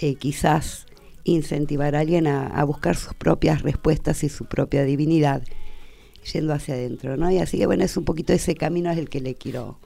eh, 0.03 0.15
quizás 0.17 0.87
incentivar 1.25 1.95
a 1.97 2.01
alguien 2.01 2.27
a, 2.27 2.49
a 2.49 2.65
buscar 2.65 2.97
sus 2.97 3.15
propias 3.15 3.63
respuestas 3.63 4.25
y 4.25 4.29
su 4.29 4.45
propia 4.47 4.85
divinidad 4.85 5.43
yendo 6.33 6.53
hacia 6.53 6.75
adentro, 6.75 7.17
¿no? 7.17 7.31
Y 7.31 7.39
así 7.39 7.59
que 7.59 7.67
bueno, 7.67 7.85
es 7.85 7.97
un 7.97 8.05
poquito 8.05 8.33
ese 8.33 8.55
camino 8.55 8.91
es 8.91 8.99
el 8.99 9.09
que 9.09 9.21
le 9.21 9.35
quiero 9.35 9.79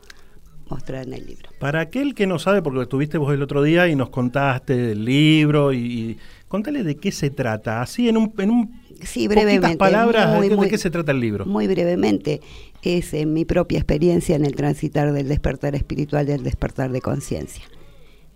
mostrar 0.69 1.07
en 1.07 1.15
el 1.15 1.27
libro. 1.27 1.49
Para 1.61 1.81
aquel 1.81 2.15
que 2.15 2.27
no 2.27 2.39
sabe, 2.39 2.61
porque 2.63 2.83
estuviste 2.83 3.19
vos 3.19 3.33
el 3.33 3.43
otro 3.43 3.63
día 3.63 3.87
y 3.89 3.95
nos 3.95 4.09
contaste 4.11 4.77
del 4.77 5.05
libro 5.05 5.73
y, 5.73 5.79
y 5.79 6.19
contale 6.49 6.83
de 6.83 6.97
qué 6.97 7.13
se 7.13 7.31
trata, 7.31 7.81
así 7.83 8.09
en 8.09 8.17
un, 8.17 8.33
en 8.39 8.51
un 8.51 8.81
Sí, 9.03 9.29
brevemente. 9.29 9.77
palabras, 9.77 10.35
muy, 10.35 10.49
¿de, 10.49 10.57
qué- 10.57 10.63
de 10.63 10.69
qué 10.71 10.79
se 10.79 10.91
trata 10.91 11.13
el 11.13 11.21
libro? 11.21 11.45
Muy 11.47 11.67
brevemente, 11.69 12.41
es 12.83 13.13
en 13.15 13.33
mi 13.35 13.45
propia 13.45 13.79
experiencia 13.79 14.35
en 14.37 14.45
el 14.47 14.55
transitar 14.57 15.13
del 15.13 15.29
despertar 15.29 15.75
espiritual 15.75 16.25
y 16.27 16.33
del 16.33 16.43
despertar 16.43 16.91
de 16.91 17.01
conciencia. 17.03 17.63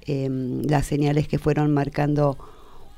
Em, 0.07 0.63
las 0.63 0.87
señales 0.87 1.29
que 1.29 1.39
fueron 1.39 1.73
marcando 1.73 2.39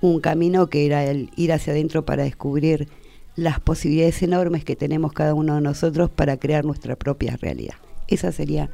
un 0.00 0.20
camino 0.20 0.68
que 0.68 0.86
era 0.86 1.04
el 1.04 1.30
ir 1.36 1.52
hacia 1.52 1.72
adentro 1.72 2.04
para 2.04 2.22
descubrir 2.24 2.88
las 3.34 3.60
posibilidades 3.60 4.22
enormes 4.22 4.64
que 4.64 4.76
tenemos 4.76 5.12
cada 5.12 5.34
uno 5.34 5.54
de 5.56 5.60
nosotros 5.62 6.10
para 6.10 6.36
crear 6.36 6.64
nuestra 6.64 6.96
propia 6.96 7.36
realidad. 7.40 7.74
Esa 8.08 8.30
sería 8.30 8.70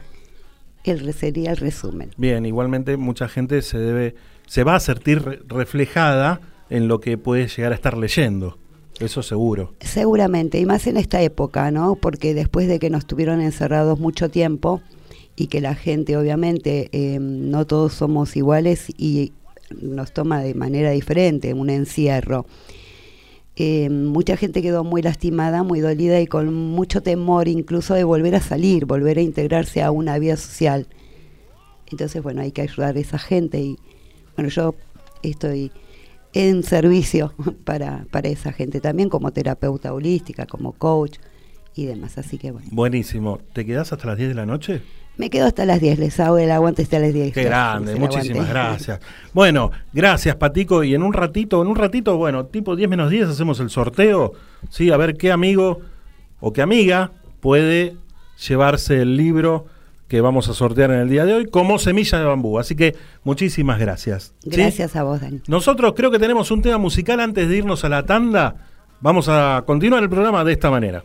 el, 0.84 1.12
sería 1.14 1.50
el 1.52 1.56
resumen. 1.58 2.10
Bien, 2.16 2.44
igualmente 2.46 2.96
mucha 2.96 3.28
gente 3.28 3.62
se 3.62 3.78
debe, 3.78 4.14
se 4.46 4.64
va 4.64 4.76
a 4.76 4.80
sentir 4.80 5.22
re- 5.22 5.40
reflejada 5.46 6.40
en 6.70 6.88
lo 6.88 7.00
que 7.00 7.16
puede 7.18 7.46
llegar 7.48 7.72
a 7.72 7.74
estar 7.76 7.96
leyendo, 7.96 8.58
Eso 9.00 9.22
seguro. 9.22 9.74
Seguramente, 9.80 10.58
y 10.58 10.66
más 10.66 10.86
en 10.86 10.96
esta 10.96 11.22
época, 11.22 11.70
¿no? 11.70 11.94
Porque 11.94 12.34
después 12.34 12.68
de 12.68 12.78
que 12.78 12.90
nos 12.90 13.06
tuvieron 13.06 13.40
encerrados 13.40 13.98
mucho 14.00 14.28
tiempo 14.28 14.80
y 15.38 15.46
que 15.46 15.60
la 15.60 15.76
gente, 15.76 16.16
obviamente, 16.16 16.88
eh, 16.90 17.20
no 17.20 17.64
todos 17.64 17.92
somos 17.92 18.36
iguales 18.36 18.86
y 18.98 19.32
nos 19.80 20.12
toma 20.12 20.42
de 20.42 20.52
manera 20.54 20.90
diferente 20.90 21.54
un 21.54 21.70
encierro. 21.70 22.44
Eh, 23.54 23.88
mucha 23.88 24.36
gente 24.36 24.62
quedó 24.62 24.82
muy 24.82 25.00
lastimada, 25.00 25.62
muy 25.62 25.78
dolida 25.78 26.20
y 26.20 26.26
con 26.26 26.52
mucho 26.52 27.04
temor 27.04 27.46
incluso 27.46 27.94
de 27.94 28.02
volver 28.02 28.34
a 28.34 28.40
salir, 28.40 28.84
volver 28.84 29.18
a 29.18 29.22
integrarse 29.22 29.80
a 29.80 29.92
una 29.92 30.18
vida 30.18 30.36
social. 30.36 30.88
Entonces, 31.88 32.20
bueno, 32.20 32.42
hay 32.42 32.50
que 32.50 32.62
ayudar 32.62 32.96
a 32.96 33.00
esa 33.00 33.18
gente 33.20 33.60
y, 33.60 33.78
bueno, 34.34 34.50
yo 34.50 34.74
estoy 35.22 35.70
en 36.32 36.64
servicio 36.64 37.32
para, 37.64 38.06
para 38.10 38.28
esa 38.28 38.52
gente 38.52 38.80
también 38.80 39.08
como 39.08 39.30
terapeuta 39.32 39.94
holística, 39.94 40.46
como 40.46 40.72
coach 40.72 41.18
y 41.76 41.86
demás. 41.86 42.18
Así 42.18 42.38
que 42.38 42.50
bueno, 42.50 42.66
Buenísimo. 42.72 43.38
¿Te 43.52 43.64
quedás 43.64 43.92
hasta 43.92 44.08
las 44.08 44.16
10 44.16 44.30
de 44.30 44.34
la 44.34 44.46
noche? 44.46 44.82
Me 45.18 45.30
quedo 45.30 45.46
hasta 45.46 45.66
las 45.66 45.80
10, 45.80 45.98
les 45.98 46.18
hago 46.20 46.38
el 46.38 46.50
aguante 46.50 46.82
hasta 46.82 46.98
las 46.98 47.12
10. 47.12 47.34
Qué 47.34 47.44
grande, 47.44 47.96
muchísimas 47.96 48.48
gracias. 48.48 49.00
Bueno, 49.34 49.70
gracias 49.92 50.36
Patico. 50.36 50.84
Y 50.84 50.94
en 50.94 51.02
un 51.02 51.12
ratito, 51.12 51.60
en 51.60 51.68
un 51.68 51.76
ratito, 51.76 52.16
bueno, 52.16 52.46
tipo 52.46 52.76
10 52.76 52.88
menos 52.88 53.10
10 53.10 53.28
hacemos 53.28 53.60
el 53.60 53.68
sorteo. 53.68 54.32
Sí, 54.70 54.90
a 54.90 54.96
ver 54.96 55.16
qué 55.16 55.32
amigo 55.32 55.80
o 56.40 56.52
qué 56.52 56.62
amiga 56.62 57.12
puede 57.40 57.96
llevarse 58.46 59.02
el 59.02 59.16
libro 59.16 59.66
que 60.06 60.20
vamos 60.20 60.48
a 60.48 60.54
sortear 60.54 60.90
en 60.90 61.00
el 61.00 61.08
día 61.10 61.26
de 61.26 61.34
hoy 61.34 61.46
como 61.46 61.78
semilla 61.78 62.18
de 62.18 62.24
bambú. 62.24 62.58
Así 62.58 62.74
que 62.74 62.96
muchísimas 63.24 63.78
gracias. 63.78 64.34
¿sí? 64.42 64.50
Gracias 64.50 64.96
a 64.96 65.02
vos, 65.02 65.20
Dani. 65.20 65.42
Nosotros 65.48 65.92
creo 65.94 66.10
que 66.10 66.18
tenemos 66.18 66.50
un 66.50 66.62
tema 66.62 66.78
musical 66.78 67.20
antes 67.20 67.48
de 67.48 67.56
irnos 67.56 67.84
a 67.84 67.88
la 67.88 68.04
tanda. 68.06 68.56
Vamos 69.00 69.28
a 69.28 69.62
continuar 69.66 70.02
el 70.02 70.08
programa 70.08 70.44
de 70.44 70.52
esta 70.52 70.70
manera. 70.70 71.04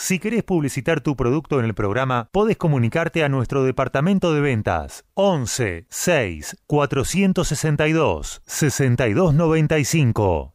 Si 0.00 0.20
querés 0.20 0.44
publicitar 0.44 1.00
tu 1.00 1.16
producto 1.16 1.58
en 1.58 1.64
el 1.64 1.74
programa, 1.74 2.28
podés 2.30 2.56
comunicarte 2.56 3.24
a 3.24 3.28
nuestro 3.28 3.64
departamento 3.64 4.32
de 4.32 4.40
ventas 4.40 5.04
11 5.14 5.88
6 5.90 6.56
462 6.68 8.40
6295. 8.46 10.54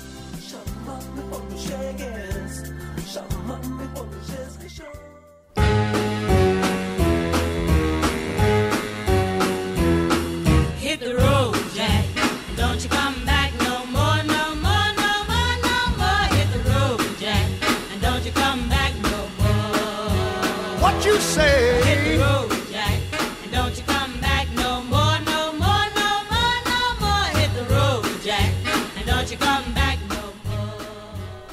say? 21.21 21.81
Hit 21.83 22.03
the 22.11 22.23
road, 22.23 22.49
Jack. 22.71 22.99
And 23.43 23.51
don't 23.51 23.75
you 23.77 23.83
come 23.85 24.19
back 24.19 24.47
no 24.55 24.81
more, 24.83 25.19
no 25.25 25.53
more, 25.53 25.87
no 25.95 26.09
more, 26.29 26.57
no 26.65 26.81
more. 26.99 27.39
Hit 27.39 27.51
the 27.55 27.65
road, 27.73 28.05
Jack. 28.23 28.51
And 28.97 29.05
don't 29.05 29.29
you 29.29 29.37
come 29.37 29.73
back 29.73 29.99
no 30.09 30.15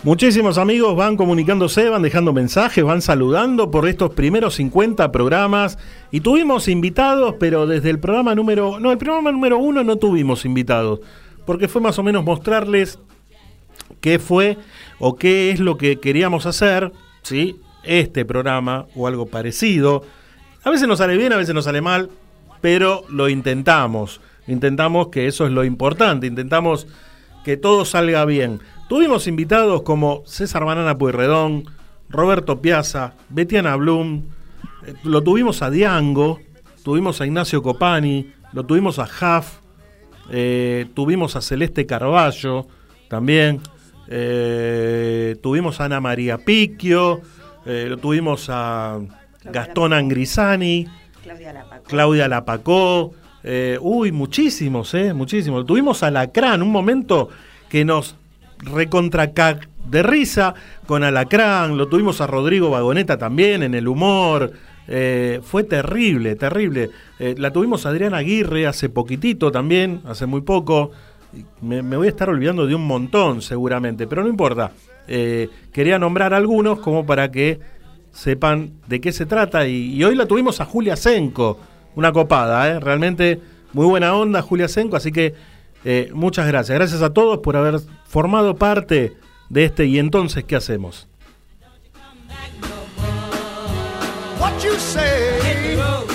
Muchísimos 0.04 0.58
amigos 0.58 0.96
van 0.96 1.16
comunicándose, 1.16 1.88
van 1.88 2.02
dejando 2.02 2.32
mensajes, 2.32 2.82
van 2.82 3.02
saludando 3.02 3.70
por 3.70 3.86
estos 3.88 4.10
primeros 4.14 4.54
50 4.54 5.12
programas. 5.12 5.78
Y 6.10 6.20
tuvimos 6.20 6.68
invitados, 6.68 7.34
pero 7.38 7.66
desde 7.66 7.90
el 7.90 8.00
programa 8.00 8.34
número. 8.34 8.80
No, 8.80 8.90
el 8.90 8.98
programa 8.98 9.32
número 9.32 9.58
uno 9.58 9.84
no 9.84 9.96
tuvimos 9.96 10.44
invitados. 10.44 11.00
Porque 11.44 11.68
fue 11.68 11.80
más 11.80 11.98
o 11.98 12.02
menos 12.02 12.24
mostrarles 12.24 12.98
qué 14.00 14.18
fue 14.18 14.58
o 14.98 15.16
qué 15.16 15.50
es 15.50 15.60
lo 15.60 15.76
que 15.76 15.98
queríamos 15.98 16.46
hacer, 16.46 16.92
¿sí? 17.22 17.56
Este 17.82 18.24
programa 18.24 18.86
o 18.94 19.06
algo 19.06 19.26
parecido. 19.26 20.02
A 20.64 20.70
veces 20.70 20.88
nos 20.88 20.98
sale 20.98 21.16
bien, 21.16 21.32
a 21.32 21.36
veces 21.36 21.54
nos 21.54 21.64
sale 21.64 21.80
mal, 21.80 22.10
pero 22.60 23.04
lo 23.08 23.28
intentamos. 23.28 24.20
Intentamos 24.46 25.08
que 25.08 25.26
eso 25.26 25.46
es 25.46 25.52
lo 25.52 25.64
importante, 25.64 26.26
intentamos 26.26 26.86
que 27.44 27.56
todo 27.56 27.84
salga 27.84 28.24
bien. 28.24 28.60
Tuvimos 28.88 29.26
invitados 29.26 29.82
como 29.82 30.22
César 30.26 30.64
Banana 30.64 30.96
Pueyrredón, 30.96 31.64
Roberto 32.08 32.60
Piazza, 32.60 33.14
Betiana 33.28 33.76
Blum, 33.76 34.24
eh, 34.86 34.94
lo 35.04 35.22
tuvimos 35.22 35.62
a 35.62 35.70
Diango, 35.70 36.40
tuvimos 36.82 37.20
a 37.20 37.26
Ignacio 37.26 37.62
Copani, 37.62 38.32
lo 38.52 38.64
tuvimos 38.64 38.98
a 38.98 39.06
Jaf, 39.06 39.58
eh, 40.30 40.86
tuvimos 40.94 41.36
a 41.36 41.42
Celeste 41.42 41.86
Carballo 41.86 42.66
también, 43.08 43.60
eh, 44.08 45.36
tuvimos 45.42 45.80
a 45.80 45.84
Ana 45.84 46.00
María 46.00 46.38
Picchio, 46.38 47.20
eh, 47.68 47.86
lo 47.88 47.98
tuvimos 47.98 48.48
a 48.50 48.98
Gastón 49.44 49.92
Angrisani, 49.92 50.86
Claudia 51.22 51.52
Lapacó. 51.52 51.84
Claudia 51.84 52.28
Lapacó, 52.28 53.12
eh, 53.44 53.78
uy, 53.80 54.10
muchísimos, 54.12 54.92
eh, 54.94 55.12
muchísimos. 55.12 55.66
Tuvimos 55.66 56.02
a 56.02 56.10
Lacrán, 56.10 56.62
un 56.62 56.72
momento 56.72 57.28
que 57.68 57.84
nos 57.84 58.16
recontra 58.58 59.30
de 59.88 60.02
risa 60.02 60.54
con 60.86 61.04
Alacrán, 61.04 61.76
lo 61.76 61.88
tuvimos 61.88 62.20
a 62.20 62.26
Rodrigo 62.26 62.70
Vagoneta 62.70 63.16
también 63.16 63.62
en 63.62 63.74
el 63.74 63.88
humor. 63.88 64.52
eh, 64.90 65.40
fue 65.42 65.64
terrible, 65.64 66.34
terrible. 66.34 66.90
Eh, 67.18 67.34
la 67.36 67.52
tuvimos 67.52 67.84
a 67.84 67.90
Adriana 67.90 68.18
Aguirre 68.18 68.66
hace 68.66 68.88
poquitito 68.88 69.52
también, 69.52 70.00
hace 70.06 70.24
muy 70.24 70.40
poco. 70.40 70.92
Me, 71.60 71.82
me 71.82 71.98
voy 71.98 72.06
a 72.06 72.10
estar 72.10 72.30
olvidando 72.30 72.66
de 72.66 72.74
un 72.74 72.86
montón 72.86 73.42
seguramente, 73.42 74.06
pero 74.06 74.22
no 74.22 74.28
importa. 74.30 74.72
Eh, 75.08 75.48
quería 75.72 75.98
nombrar 75.98 76.34
algunos 76.34 76.80
como 76.80 77.06
para 77.06 77.30
que 77.30 77.58
sepan 78.12 78.72
de 78.86 79.00
qué 79.00 79.12
se 79.12 79.26
trata. 79.26 79.66
Y, 79.66 80.02
hoy 80.04 80.14
la 80.14 80.26
tuvimos 80.26 80.60
a 80.60 80.64
Julia 80.64 80.96
Senco, 80.96 81.58
una 81.94 82.12
copada, 82.12 82.68
¿eh? 82.68 82.80
realmente 82.80 83.40
muy 83.72 83.86
buena 83.86 84.14
onda 84.14 84.42
Julia 84.42 84.68
Senco, 84.68 84.96
así 84.96 85.12
que 85.12 85.34
eh, 85.84 86.10
muchas 86.12 86.46
gracias. 86.46 86.76
Gracias 86.76 87.02
a 87.02 87.12
todos 87.12 87.38
por 87.38 87.56
haber 87.56 87.80
formado 88.06 88.56
parte 88.56 89.14
de 89.48 89.64
este 89.64 89.86
y 89.86 89.98
entonces, 89.98 90.44
¿qué 90.44 90.56
hacemos? 90.56 91.08
What 94.40 94.62
you? 94.62 96.07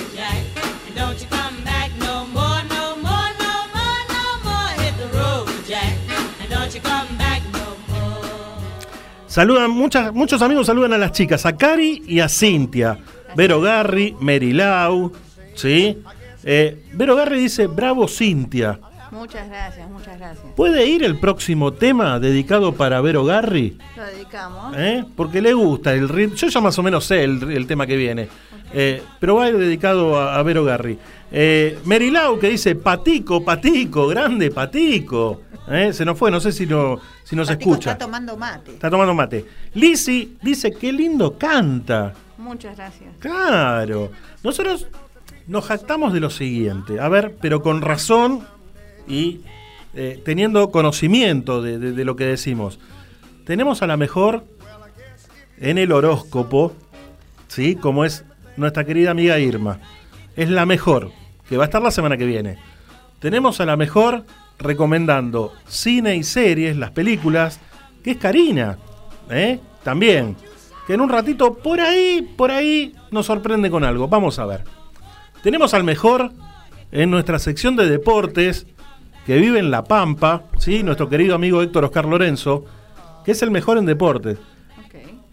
Saludan, 9.34 9.71
muchas, 9.71 10.13
muchos 10.13 10.39
amigos 10.43 10.67
saludan 10.67 10.93
a 10.93 10.97
las 10.99 11.11
chicas, 11.11 11.43
a 11.47 11.57
Cari 11.57 12.03
y 12.07 12.19
a 12.19 12.29
Cintia. 12.29 12.99
Vero 13.36 13.59
Garri, 13.61 14.15
Mary 14.19 14.53
Lau, 14.53 15.11
¿sí? 15.55 15.97
Eh, 16.43 16.84
Vero 16.93 17.15
Garri 17.15 17.39
dice, 17.39 17.65
bravo 17.65 18.07
Cintia. 18.07 18.79
Muchas 19.09 19.49
gracias, 19.49 19.89
muchas 19.89 20.19
gracias. 20.19 20.45
¿Puede 20.55 20.86
ir 20.86 21.03
el 21.03 21.17
próximo 21.17 21.73
tema 21.73 22.19
dedicado 22.19 22.75
para 22.75 23.01
Vero 23.01 23.25
Garri? 23.25 23.75
Lo 23.97 24.05
dedicamos. 24.05 24.75
¿Eh? 24.77 25.03
Porque 25.15 25.41
le 25.41 25.53
gusta 25.53 25.95
el 25.95 26.09
ritmo. 26.09 26.36
Yo 26.36 26.49
ya 26.49 26.61
más 26.61 26.77
o 26.77 26.84
menos 26.84 27.03
sé 27.03 27.23
el, 27.23 27.41
el 27.51 27.65
tema 27.65 27.88
que 27.88 27.97
viene. 27.97 28.27
Eh, 28.71 29.01
pero 29.19 29.38
va 29.38 29.45
a 29.45 29.49
ir 29.49 29.57
dedicado 29.57 30.15
a, 30.15 30.38
a 30.38 30.43
Vero 30.43 30.63
Garri. 30.63 30.95
Eh, 31.31 31.79
Merilau 31.86 32.38
que 32.38 32.49
dice 32.49 32.75
Patico, 32.75 33.43
Patico, 33.43 34.05
grande 34.07 34.51
Patico. 34.51 35.41
¿Eh? 35.70 35.93
Se 35.93 36.03
nos 36.05 36.18
fue, 36.18 36.30
no 36.30 36.39
sé 36.39 36.51
si, 36.51 36.66
no, 36.66 36.99
si 37.24 37.36
nos 37.36 37.47
Patico 37.47 37.72
escucha. 37.72 37.91
Está 37.93 38.05
tomando 38.05 38.36
mate. 38.38 38.72
Está 38.74 38.89
tomando 38.89 39.14
mate. 39.14 39.45
Lisi 39.74 40.38
dice 40.41 40.72
qué 40.72 40.91
lindo 40.91 41.38
canta. 41.38 42.14
Muchas 42.38 42.76
gracias. 42.76 43.09
Claro. 43.20 44.11
Nosotros 44.43 44.88
nos 45.47 45.66
jactamos 45.66 46.11
de 46.14 46.20
lo 46.20 46.30
siguiente. 46.30 46.99
A 46.99 47.07
ver, 47.09 47.36
pero 47.41 47.61
con 47.61 47.82
razón 47.82 48.45
y 49.07 49.41
eh, 49.93 50.22
teniendo 50.26 50.70
conocimiento 50.72 51.61
de, 51.61 51.80
de- 51.80 51.91
de 51.93 52.05
lo 52.05 52.16
que 52.16 52.26
decimos. 52.26 52.80
Tenemos 53.45 53.82
a 53.82 53.88
la 53.88 53.95
mejor 53.97 54.43
en 55.59 55.78
el 55.78 55.91
horóscopo, 55.91 56.74
¿sí? 57.47 57.76
Como 57.76 58.03
es 58.05 58.26
nuestra 58.57 58.84
querida 58.86 59.11
amiga 59.11 59.39
Irma. 59.39 59.80
Es 60.36 60.49
la 60.49 60.66
mejor, 60.66 61.11
que 61.47 61.57
va 61.57 61.64
a 61.64 61.68
estar 61.68 61.82
la 61.82 61.91
semana 61.91 62.18
que 62.18 62.26
viene. 62.26 62.57
Tenemos 63.20 63.61
a 63.61 63.66
la 63.66 63.78
mejor 63.78 64.26
recomendando 64.64 65.53
cine 65.68 66.16
y 66.16 66.24
series, 66.24 66.78
las 66.78 66.91
películas, 66.91 67.59
que 68.03 68.11
es 68.11 68.18
Karina, 68.18 68.78
¿eh? 69.30 69.59
También. 69.84 70.36
Que 70.88 70.93
en 70.93 71.01
un 71.01 71.09
ratito, 71.09 71.53
por 71.53 71.80
ahí, 71.80 72.34
por 72.36 72.51
ahí, 72.51 72.93
nos 73.11 73.26
sorprende 73.26 73.70
con 73.70 73.84
algo. 73.84 74.07
Vamos 74.07 74.39
a 74.39 74.45
ver. 74.45 74.64
Tenemos 75.41 75.74
al 75.74 75.84
mejor 75.84 76.32
en 76.91 77.09
nuestra 77.09 77.39
sección 77.39 77.76
de 77.76 77.89
deportes, 77.89 78.68
que 79.26 79.38
vive 79.38 79.59
en 79.59 79.72
La 79.72 79.84
Pampa, 79.84 80.43
¿sí? 80.57 80.84
Nuestro 80.84 81.09
querido 81.09 81.36
amigo 81.36 81.61
Héctor 81.61 81.86
Oscar 81.86 82.05
Lorenzo, 82.05 82.66
que 83.24 83.32
es 83.32 83.41
el 83.41 83.51
mejor 83.51 83.78
en 83.78 83.86
deportes. 83.86 84.38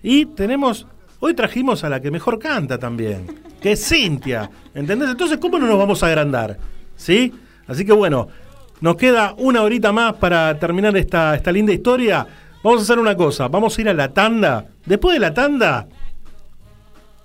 Y 0.02 0.26
tenemos, 0.26 0.86
hoy 1.18 1.34
trajimos 1.34 1.84
a 1.84 1.88
la 1.88 2.00
que 2.00 2.10
mejor 2.10 2.38
canta 2.38 2.78
también, 2.78 3.26
que 3.60 3.72
es 3.72 3.86
Cintia, 3.86 4.50
¿entendés? 4.74 5.10
Entonces, 5.10 5.38
¿cómo 5.38 5.58
no 5.58 5.66
nos 5.66 5.78
vamos 5.78 6.02
a 6.02 6.06
agrandar? 6.06 6.56
¿Sí? 6.96 7.34
Así 7.66 7.84
que 7.84 7.92
bueno, 7.92 8.28
nos 8.80 8.96
queda 8.96 9.34
una 9.38 9.62
horita 9.62 9.92
más 9.92 10.14
para 10.14 10.58
terminar 10.58 10.96
esta, 10.96 11.34
esta 11.34 11.52
linda 11.52 11.72
historia. 11.72 12.26
Vamos 12.62 12.80
a 12.80 12.82
hacer 12.84 12.98
una 12.98 13.16
cosa, 13.16 13.48
vamos 13.48 13.76
a 13.76 13.80
ir 13.80 13.88
a 13.88 13.94
la 13.94 14.12
tanda. 14.12 14.66
Después 14.84 15.14
de 15.14 15.20
la 15.20 15.34
tanda, 15.34 15.88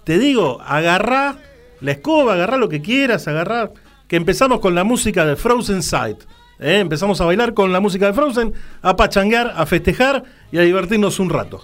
te 0.04 0.20
digo, 0.20 0.62
agarrá 0.62 1.38
la 1.82 1.92
escoba, 1.92 2.34
agarrá 2.34 2.58
lo 2.58 2.70
que 2.70 2.82
quieras, 2.82 3.28
agarrá, 3.28 3.72
que 4.08 4.16
empezamos 4.16 4.60
con 4.60 4.76
la 4.76 4.84
música 4.84 5.26
de 5.26 5.36
Frozen 5.36 5.84
Sight. 5.84 6.24
¿eh? 6.60 6.80
Empezamos 6.80 7.20
a 7.22 7.26
bailar 7.26 7.54
con 7.54 7.72
la 7.74 7.80
música 7.80 8.08
de 8.08 8.14
Frozen, 8.14 8.54
a 8.82 8.96
pachanguear, 8.96 9.54
a 9.56 9.66
festejar 9.66 10.24
y 10.52 10.58
a 10.58 10.62
divertirnos 10.62 11.20
un 11.20 11.30
rato. 11.30 11.64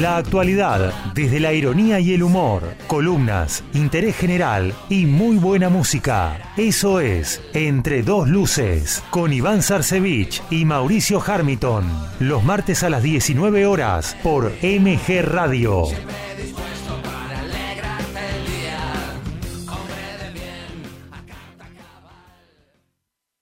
La 0.00 0.16
actualidad, 0.16 0.94
desde 1.12 1.40
la 1.40 1.52
ironía 1.52 1.98
y 1.98 2.14
el 2.14 2.22
humor, 2.22 2.62
columnas, 2.86 3.64
interés 3.74 4.14
general 4.14 4.72
y 4.88 5.06
muy 5.06 5.38
buena 5.38 5.70
música. 5.70 6.52
Eso 6.56 7.00
es 7.00 7.42
Entre 7.52 8.02
dos 8.02 8.28
luces, 8.28 9.02
con 9.10 9.32
Iván 9.32 9.60
Sarcevich 9.60 10.40
y 10.50 10.64
Mauricio 10.64 11.20
Harmiton. 11.20 11.84
Los 12.20 12.44
martes 12.44 12.84
a 12.84 12.90
las 12.90 13.02
19 13.02 13.66
horas 13.66 14.16
por 14.22 14.52
MG 14.62 15.22
Radio. 15.22 15.86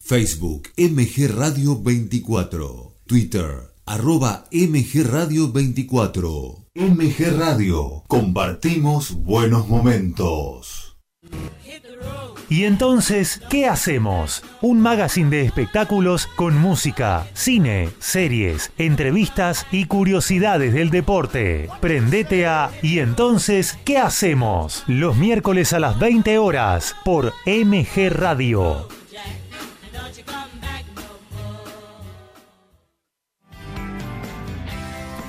Facebook 0.01 0.69
MG 0.79 1.29
Radio 1.37 1.83
24. 1.83 2.95
Twitter 3.07 3.76
arroba 3.87 4.47
MG 4.51 5.05
Radio 5.05 5.53
24. 5.53 6.67
MG 6.75 7.39
Radio. 7.39 8.03
Compartimos 8.09 9.15
buenos 9.15 9.69
momentos. 9.69 10.99
Y 12.49 12.65
entonces, 12.65 13.41
¿qué 13.49 13.67
hacemos? 13.67 14.43
Un 14.61 14.81
magazine 14.81 15.31
de 15.31 15.43
espectáculos 15.43 16.27
con 16.27 16.57
música, 16.57 17.27
cine, 17.35 17.91
series, 17.99 18.73
entrevistas 18.79 19.67
y 19.73 19.87
curiosidades 19.87 20.73
del 20.73 20.91
deporte. 20.91 21.69
Prendete 21.81 22.47
a 22.47 22.71
Y 22.83 22.99
entonces, 22.99 23.79
¿qué 23.85 23.99
hacemos? 23.99 24.85
Los 24.87 25.17
miércoles 25.17 25.73
a 25.73 25.81
las 25.81 25.99
20 25.99 26.39
horas 26.39 26.95
por 27.05 27.33
MG 27.47 28.11
Radio. 28.11 28.89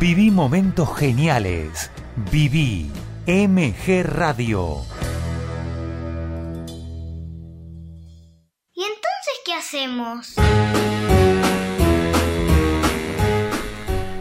Viví 0.00 0.30
momentos 0.30 0.96
geniales. 0.96 1.90
Viví 2.30 2.88
MG 3.26 4.04
Radio. 4.04 4.84
¿Y 8.74 8.82
entonces 8.82 9.34
qué 9.44 9.54
hacemos? 9.54 10.36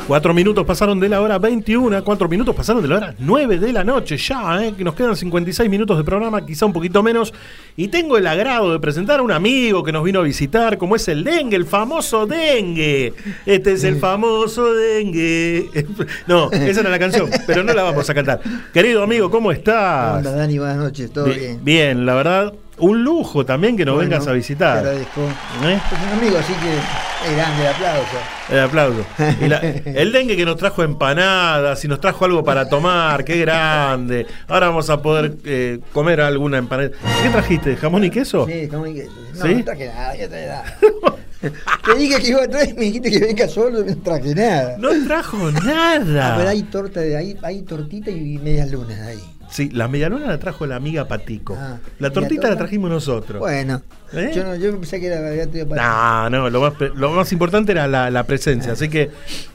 Cuatro 0.07 0.33
minutos 0.33 0.65
pasaron 0.65 1.01
de 1.01 1.09
la 1.09 1.19
hora 1.19 1.37
21, 1.37 2.01
cuatro 2.05 2.29
minutos 2.29 2.55
pasaron 2.55 2.81
de 2.81 2.87
la 2.87 2.95
hora 2.95 3.15
9 3.19 3.59
de 3.59 3.73
la 3.73 3.83
noche 3.83 4.15
ya, 4.15 4.63
¿eh? 4.63 4.73
que 4.77 4.85
nos 4.85 4.95
quedan 4.95 5.17
56 5.17 5.69
minutos 5.69 5.97
de 5.97 6.05
programa, 6.05 6.45
quizá 6.45 6.65
un 6.65 6.71
poquito 6.71 7.03
menos. 7.03 7.33
Y 7.75 7.89
tengo 7.89 8.17
el 8.17 8.25
agrado 8.25 8.71
de 8.71 8.79
presentar 8.79 9.19
a 9.19 9.21
un 9.21 9.33
amigo 9.33 9.83
que 9.83 9.91
nos 9.91 10.05
vino 10.05 10.19
a 10.21 10.23
visitar, 10.23 10.77
como 10.77 10.95
es 10.95 11.09
el 11.09 11.25
dengue, 11.25 11.57
el 11.57 11.65
famoso 11.65 12.25
dengue. 12.25 13.13
Este 13.45 13.73
es 13.73 13.83
el 13.83 13.97
famoso 13.97 14.73
dengue. 14.73 15.69
No, 16.27 16.49
esa 16.53 16.79
era 16.81 16.89
la 16.89 16.99
canción, 16.99 17.29
pero 17.45 17.63
no 17.65 17.73
la 17.73 17.83
vamos 17.83 18.09
a 18.09 18.13
cantar. 18.13 18.39
Querido 18.73 19.03
amigo, 19.03 19.29
¿cómo 19.29 19.51
estás? 19.51 20.19
Hola 20.21 20.31
Dani, 20.31 20.57
buenas 20.57 20.77
noches, 20.77 21.11
todo 21.11 21.25
Bi- 21.25 21.33
bien. 21.33 21.59
Bien, 21.63 22.05
la 22.05 22.15
verdad, 22.15 22.53
un 22.79 23.03
lujo 23.03 23.45
también 23.45 23.75
que 23.77 23.85
nos 23.85 23.95
Bueno, 23.95 24.09
vengas 24.09 24.27
a 24.27 24.31
visitar. 24.33 24.81
Te 24.83 24.89
agradezco. 24.89 25.21
¿Eh? 25.63 25.79
Es 25.91 26.11
un 26.13 26.19
amigo, 26.19 26.37
así 26.37 26.53
que 26.53 27.29
es 27.29 27.35
grande 27.35 27.61
el 27.63 27.67
aplauso. 27.69 28.17
El 28.49 28.59
aplauso. 28.59 29.05
Y 29.41 29.47
la- 29.47 29.59
el 30.01 30.11
dengue 30.11 30.37
que 30.37 30.45
nos 30.45 30.57
trajo 30.57 30.83
empanadas 30.83 31.83
y 31.83 31.87
nos 31.87 31.99
trajo 31.99 32.25
algo 32.25 32.43
para 32.43 32.69
tomar, 32.69 33.23
qué 33.25 33.37
grande. 33.39 34.27
Ahora 34.47 34.67
vamos 34.67 34.89
a 34.89 35.01
poder 35.01 35.35
eh, 35.45 35.79
comer 35.93 36.21
alguna 36.21 36.57
empanada. 36.57 36.89
¿Qué 37.23 37.29
trajiste? 37.29 37.75
¿Jamón 37.75 38.03
y 38.03 38.09
queso? 38.09 38.45
Sí, 38.47 38.67
¿cómo 38.67 38.83
que- 38.85 39.07
No, 39.35 39.45
¿Sí? 39.45 39.55
no 39.55 39.63
traje 39.65 39.87
nada, 39.87 40.15
ya 40.15 40.27
traje 40.29 40.47
nada. 40.47 40.77
Te 41.39 41.95
dije 41.95 42.19
que 42.19 42.27
iba 42.29 42.43
a 42.43 42.47
traer, 42.47 42.73
me 42.73 42.81
dijiste 42.85 43.11
que 43.11 43.19
venga 43.19 43.47
solo, 43.47 43.83
no 43.83 43.97
traje 43.97 44.33
nada. 44.33 44.75
No 44.79 44.89
trajo 45.05 45.51
nada. 45.51 46.33
Ah, 46.33 46.35
pero 46.37 46.49
hay 46.49 46.63
torta 46.63 46.99
de 46.99 47.15
ahí, 47.15 47.37
hay 47.43 47.61
tortita 47.61 48.09
y 48.09 48.39
medias 48.39 48.71
lunas 48.71 48.99
ahí. 49.01 49.19
Sí, 49.49 49.69
la 49.69 49.87
medialuna 49.87 50.27
la 50.27 50.39
trajo 50.39 50.65
la 50.65 50.75
amiga 50.75 51.07
Patico. 51.07 51.55
Ah, 51.57 51.77
la 51.99 52.07
¿y 52.07 52.09
la 52.09 52.11
tortita 52.11 52.49
la 52.49 52.57
trajimos 52.57 52.89
nosotros. 52.89 53.39
Bueno, 53.39 53.81
¿Eh? 54.13 54.31
yo, 54.35 54.43
no, 54.43 54.55
yo 54.55 54.71
pensé 54.79 54.99
que 54.99 55.07
era 55.07 55.65
para. 55.67 56.29
No, 56.29 56.29
no, 56.29 56.49
lo 56.49 56.61
más, 56.61 56.73
lo 56.95 57.11
más 57.11 57.31
importante 57.31 57.71
era 57.71 57.87
la, 57.87 58.09
la 58.09 58.23
presencia. 58.25 58.73
Así 58.73 58.89
que, 58.89 59.09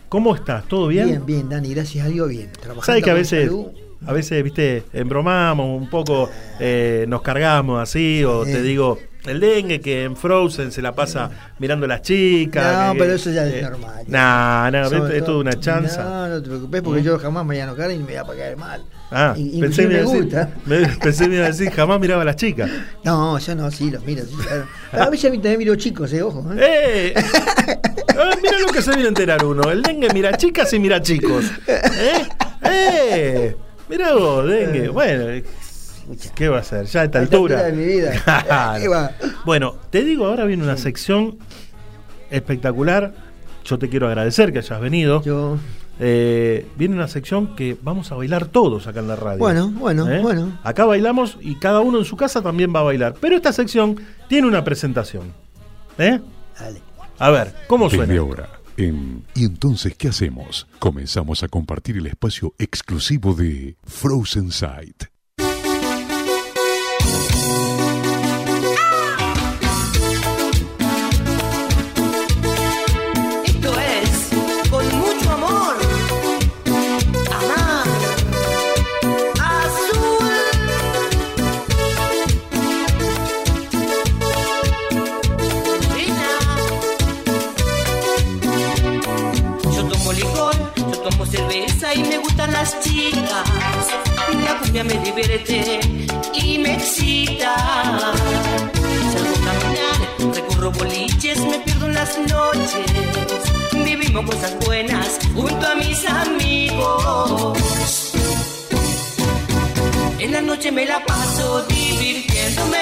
¿cómo 0.08 0.34
estás? 0.34 0.64
¿Todo 0.66 0.88
bien? 0.88 1.06
Bien, 1.06 1.26
bien, 1.26 1.48
Dani, 1.48 1.74
gracias 1.74 2.06
a 2.06 2.08
Dios, 2.08 2.28
bien. 2.28 2.50
Trabajando 2.52 2.82
¿Sabes 2.84 3.04
que 3.04 3.10
a 3.10 3.14
veces, 3.14 3.46
salud. 3.46 3.66
a 4.06 4.12
veces, 4.12 4.42
viste, 4.42 4.84
embromamos 4.92 5.80
un 5.80 5.88
poco, 5.90 6.30
eh, 6.58 7.04
nos 7.08 7.22
cargamos 7.22 7.80
así, 7.82 8.24
o 8.24 8.44
te 8.44 8.62
digo, 8.62 8.98
el 9.24 9.40
dengue 9.40 9.80
que 9.80 10.04
en 10.04 10.16
Frozen 10.16 10.72
se 10.72 10.82
la 10.82 10.94
pasa 10.94 11.30
mirando 11.58 11.84
a 11.86 11.88
las 11.88 12.02
chicas. 12.02 12.86
No, 12.88 12.92
que- 12.94 12.98
pero 12.98 13.12
eso 13.14 13.30
ya 13.30 13.46
eh, 13.46 13.56
es 13.58 13.62
normal. 13.62 14.04
No, 14.08 14.70
no, 14.70 14.84
Sobre 14.88 14.98
esto 15.02 15.12
es 15.16 15.24
toda 15.24 15.38
una 15.38 15.60
chanza. 15.60 16.02
No, 16.04 16.28
no 16.28 16.42
te 16.42 16.48
preocupes 16.48 16.82
porque 16.82 17.00
¿Mm? 17.00 17.04
yo 17.04 17.18
jamás 17.18 17.44
me 17.44 17.54
voy 17.54 17.58
a 17.60 17.64
enojar 17.64 17.90
y 17.92 17.98
me 17.98 18.04
voy 18.04 18.16
a 18.16 18.24
caer 18.24 18.56
mal. 18.56 18.82
Ah, 19.10 19.34
Y- 19.36 19.60
pensé, 19.60 19.82
me 19.86 19.94
me 19.94 20.00
decir- 20.02 20.22
gusta. 20.24 20.50
me- 20.66 20.86
pensé 21.02 21.28
me 21.28 21.36
iba 21.36 21.44
a 21.44 21.48
decir, 21.48 21.70
jamás 21.70 22.00
miraba 22.00 22.22
a 22.22 22.24
las 22.24 22.36
chicas. 22.36 22.70
No, 23.04 23.38
yo 23.38 23.54
no, 23.54 23.70
sí, 23.70 23.90
los 23.90 24.04
miro. 24.04 24.24
sí, 24.24 24.34
claro. 24.42 24.66
A 24.92 25.10
veces 25.10 25.26
a 25.28 25.30
mí 25.30 25.36
también 25.38 25.58
miro 25.58 25.74
chicos, 25.76 26.12
eh, 26.12 26.22
ojo. 26.22 26.44
¿eh? 26.56 27.12
¡Eh! 27.14 27.14
Ah, 28.18 28.30
mira 28.42 28.58
lo 28.58 28.66
que 28.68 28.82
se 28.82 28.90
viene 28.90 29.04
a 29.04 29.08
enterar 29.08 29.44
uno. 29.44 29.70
El 29.70 29.82
dengue 29.82 30.08
mira 30.12 30.36
chicas 30.36 30.72
y 30.72 30.78
mira 30.78 31.00
chicos. 31.00 31.44
¿Eh? 31.66 32.28
¡Eh! 32.64 33.56
Mira 33.88 34.14
vos, 34.14 34.46
dengue. 34.48 34.88
Bueno, 34.88 35.42
¿qué 36.34 36.48
va 36.48 36.58
a 36.58 36.60
hacer? 36.60 36.86
Ya 36.86 37.02
a 37.02 37.04
esta 37.04 37.18
A 37.18 37.22
esta 37.22 37.36
altura. 37.36 37.56
altura 37.58 37.62
de 37.64 37.72
mi 37.72 37.84
vida. 37.92 38.12
Claro. 38.24 38.80
¿Qué 38.80 38.88
va? 38.88 39.10
Bueno, 39.44 39.76
te 39.90 40.02
digo, 40.04 40.26
ahora 40.26 40.44
viene 40.44 40.62
una 40.62 40.76
sección 40.76 41.38
espectacular. 42.30 43.14
Yo 43.64 43.78
te 43.78 43.88
quiero 43.88 44.08
agradecer 44.08 44.52
que 44.52 44.58
hayas 44.58 44.80
venido. 44.80 45.22
Yo. 45.22 45.58
Eh, 46.00 46.66
viene 46.76 46.96
una 46.96 47.06
sección 47.06 47.54
que 47.54 47.76
vamos 47.80 48.10
a 48.10 48.16
bailar 48.16 48.46
todos 48.46 48.86
acá 48.86 49.00
en 49.00 49.08
la 49.08 49.14
radio. 49.16 49.38
Bueno, 49.38 49.70
bueno, 49.70 50.10
¿Eh? 50.10 50.20
bueno. 50.20 50.58
Acá 50.64 50.84
bailamos 50.84 51.36
y 51.40 51.56
cada 51.56 51.80
uno 51.80 51.98
en 51.98 52.04
su 52.04 52.16
casa 52.16 52.42
también 52.42 52.74
va 52.74 52.80
a 52.80 52.84
bailar. 52.84 53.14
Pero 53.20 53.36
esta 53.36 53.52
sección 53.52 53.96
tiene 54.28 54.48
una 54.48 54.64
presentación. 54.64 55.32
¿Eh? 55.98 56.18
Dale. 56.58 56.80
A 57.18 57.30
ver, 57.30 57.54
¿cómo 57.68 57.84
Desde 57.88 57.98
suena? 58.06 58.20
ahora, 58.20 58.48
en 58.76 59.22
¿Y 59.34 59.44
entonces 59.44 59.94
qué 59.96 60.08
hacemos? 60.08 60.66
Comenzamos 60.80 61.42
a 61.44 61.48
compartir 61.48 61.98
el 61.98 62.06
espacio 62.06 62.54
exclusivo 62.58 63.34
de 63.34 63.76
Frozen 63.84 64.50
Sight. 64.50 65.04
Me 94.72 94.94
divierte 94.94 95.80
y 96.32 96.58
me 96.58 96.74
excita. 96.74 97.54
Salgo 99.12 99.30
a 99.30 99.44
caminar, 99.44 100.34
recorro 100.34 100.72
boliches, 100.72 101.38
me 101.40 101.58
pierdo 101.60 101.86
en 101.86 101.94
las 101.94 102.18
noches. 102.18 102.86
Vivimos 103.72 104.24
cosas 104.24 104.56
buenas 104.64 105.20
junto 105.34 105.66
a 105.66 105.74
mis 105.76 106.04
amigos. 106.08 107.58
En 110.18 110.32
la 110.32 110.40
noche 110.40 110.72
me 110.72 110.84
la 110.84 111.04
paso 111.04 111.62
divirtiéndome. 111.66 112.78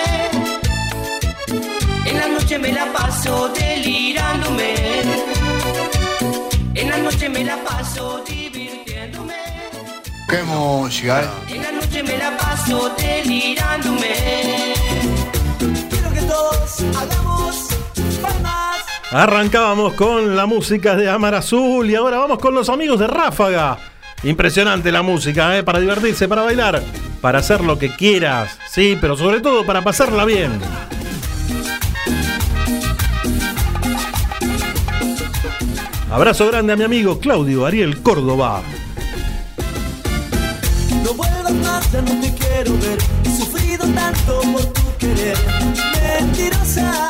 En 2.07 2.19
la 2.19 2.29
noche 2.29 2.59
me 2.59 2.73
la 2.73 2.87
paso 2.93 3.49
delirándome. 3.49 4.75
En 6.77 6.89
la 6.89 6.97
noche 6.99 7.29
me 7.29 7.45
la 7.45 7.57
paso 7.65 8.23
divirtiéndome. 8.27 8.70
Qué 10.31 10.45
música, 10.45 11.23
¿eh? 11.23 11.55
En 11.57 11.63
la 11.63 11.73
noche 11.73 12.05
me 12.05 12.17
la 12.17 12.37
paso 12.37 12.95
delirándome. 12.97 14.75
Quiero 15.59 16.11
que 16.13 16.21
todos 16.21 16.81
hagamos 16.97 17.69
palmas. 18.23 18.77
Arrancábamos 19.11 19.95
con 19.95 20.37
la 20.37 20.47
música 20.47 20.95
de 20.95 21.11
Amar 21.11 21.35
Azul 21.35 21.91
y 21.91 21.97
ahora 21.97 22.19
vamos 22.19 22.39
con 22.39 22.55
los 22.55 22.69
amigos 22.69 23.01
de 23.01 23.09
Ráfaga. 23.09 23.77
Impresionante 24.23 24.93
la 24.93 25.03
música, 25.03 25.59
¿eh? 25.59 25.65
para 25.65 25.81
divertirse, 25.81 26.29
para 26.29 26.43
bailar, 26.43 26.81
para 27.21 27.41
hacer 27.41 27.63
lo 27.63 27.77
que 27.77 27.97
quieras, 27.97 28.57
sí, 28.69 28.97
pero 29.01 29.17
sobre 29.17 29.41
todo 29.41 29.67
para 29.67 29.83
pasarla 29.83 30.25
bien. 30.25 30.61
Abrazo 36.09 36.47
grande 36.47 36.73
a 36.73 36.77
mi 36.77 36.85
amigo 36.85 37.19
Claudio 37.19 37.67
Ariel 37.67 38.01
Córdoba. 38.01 38.63
No 41.05 41.15
vuelvas 41.15 41.53
más, 41.53 41.93
ya 41.93 42.03
no 42.03 42.21
te 42.21 42.35
quiero 42.35 42.77
ver. 42.79 42.99
He 43.25 43.37
sufrido 43.37 43.87
tanto 43.95 44.41
por 44.53 44.65
tu 44.67 44.97
querer. 44.99 45.39
Mentirosa. 46.19 47.09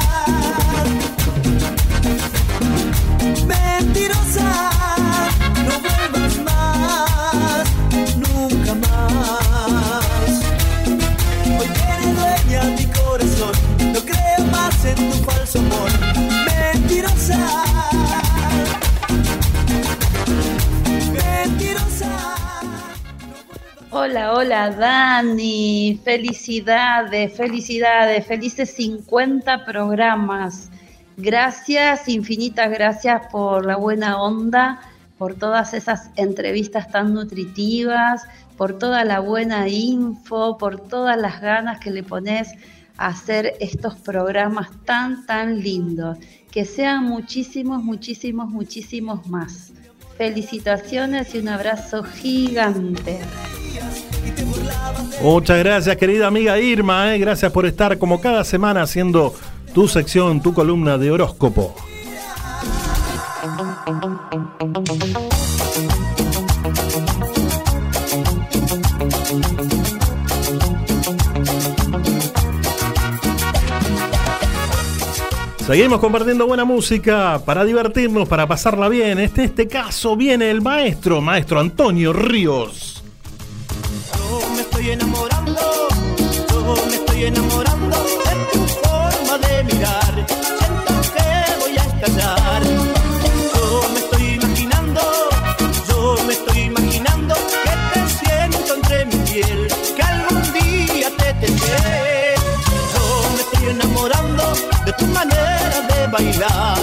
Mentirosa. 3.47 4.20
Hola, 23.93 24.35
hola 24.35 24.71
Dani, 24.71 26.01
felicidades, 26.05 27.37
felicidades, 27.37 28.25
felices 28.25 28.71
50 28.71 29.65
programas. 29.65 30.71
Gracias, 31.17 32.09
infinitas 32.09 32.71
gracias 32.71 33.27
por 33.33 33.67
la 33.67 33.75
buena 33.75 34.23
onda, 34.23 34.81
por 35.19 35.35
todas 35.35 35.75
esas 35.75 36.11
entrevistas 36.15 36.89
tan 36.93 37.13
nutritivas, 37.13 38.23
por 38.57 38.79
toda 38.79 39.05
la 39.05 39.19
buena 39.19 39.67
info, 39.67 40.57
por 40.57 40.79
todas 40.87 41.19
las 41.21 41.41
ganas 41.41 41.81
que 41.81 41.91
le 41.91 42.05
pones 42.05 42.53
a 42.97 43.09
hacer 43.09 43.55
estos 43.59 43.97
programas 43.97 44.69
tan, 44.85 45.27
tan 45.27 45.59
lindos. 45.59 46.17
Que 46.53 46.65
sean 46.65 47.07
muchísimos, 47.07 47.83
muchísimos, 47.83 48.51
muchísimos 48.51 49.27
más. 49.27 49.73
Felicitaciones 50.21 51.35
y 51.35 51.39
un 51.39 51.49
abrazo 51.49 52.03
gigante. 52.03 53.21
Muchas 55.23 55.59
gracias, 55.61 55.97
querida 55.97 56.27
amiga 56.27 56.59
Irma. 56.59 57.15
eh. 57.15 57.19
Gracias 57.19 57.51
por 57.51 57.65
estar 57.65 57.97
como 57.97 58.21
cada 58.21 58.45
semana 58.45 58.83
haciendo 58.83 59.35
tu 59.73 59.89
sección, 59.89 60.43
tu 60.43 60.53
columna 60.53 60.99
de 60.99 61.11
horóscopo. 61.11 61.75
Seguimos 75.71 76.01
compartiendo 76.01 76.49
buena 76.49 76.65
música 76.65 77.41
para 77.47 77.65
divertirnos, 77.65 78.29
para 78.29 78.49
pasarla 78.49 78.89
bien. 78.89 79.21
Este, 79.21 79.45
este 79.45 79.69
caso 79.69 80.17
viene 80.17 80.51
el 80.51 80.63
maestro, 80.63 81.21
maestro 81.21 81.61
Antonio 81.61 82.13
Ríos. 82.13 83.05
Yo 84.13 84.41
me 84.57 84.63
estoy 84.63 84.91
enamorando, 84.91 85.61
yo 86.51 86.75
me 86.89 86.95
estoy 86.97 87.23
enamorando 87.23 87.97
de 87.99 88.45
tu 88.53 88.67
forma 88.67 89.39
de 89.39 89.63
mirar. 89.63 90.27
Siento 90.27 91.15
que 91.15 91.61
voy 91.61 91.79
a 91.79 91.83
estallar. 91.85 92.60
Bailar. 106.21 106.79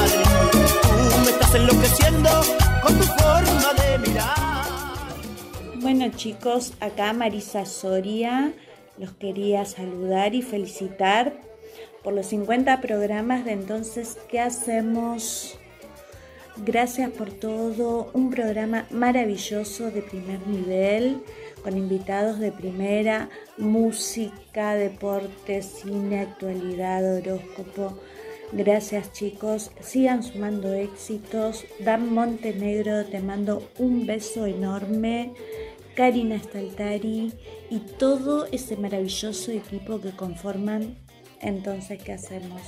Tú 0.82 1.20
me 1.24 1.30
estás 1.32 1.56
enloqueciendo 1.56 2.30
con 2.82 2.98
tu 2.98 3.04
forma 3.04 3.74
de 3.74 3.98
mirar. 4.00 4.66
Bueno 5.76 6.10
chicos, 6.16 6.74
acá 6.80 7.14
Marisa 7.14 7.66
Soria, 7.66 8.54
los 8.98 9.12
quería 9.14 9.66
saludar 9.66 10.34
y 10.34 10.42
felicitar 10.42 11.34
por 12.04 12.14
los 12.14 12.28
50 12.28 12.82
programas 12.82 13.46
de 13.46 13.52
entonces, 13.52 14.18
¿qué 14.30 14.40
hacemos? 14.40 15.58
Gracias 16.66 17.12
por 17.12 17.32
todo, 17.32 18.10
un 18.14 18.32
programa 18.32 18.86
maravilloso 18.90 19.92
de 19.92 20.02
primer 20.02 20.46
nivel, 20.48 21.22
con 21.64 21.78
invitados 21.78 22.40
de 22.40 22.52
primera, 22.52 23.30
música, 23.58 24.74
deporte, 24.74 25.62
cine, 25.62 26.22
actualidad, 26.22 27.18
horóscopo. 27.18 28.00
Gracias 28.54 29.12
chicos, 29.12 29.72
sigan 29.82 30.24
sumando 30.24 30.74
éxitos. 30.74 31.66
Dan 31.80 32.14
Montenegro, 32.14 33.06
te 33.06 33.20
mando 33.20 33.70
un 33.78 34.06
beso 34.06 34.46
enorme. 34.46 35.34
Karina 35.96 36.38
Staltari 36.38 37.34
y 37.72 37.80
todo 37.98 38.46
ese 38.52 38.78
maravilloso 38.78 39.52
equipo 39.52 40.00
que 40.00 40.12
conforman 40.12 40.96
entonces 41.42 42.02
qué 42.04 42.14
hacemos. 42.14 42.62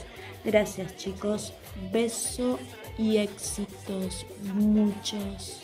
Gracias 0.44 0.98
chicos, 0.98 1.54
beso 1.94 2.60
y 2.98 3.18
éxitos, 3.18 4.26
muchos. 4.56 5.62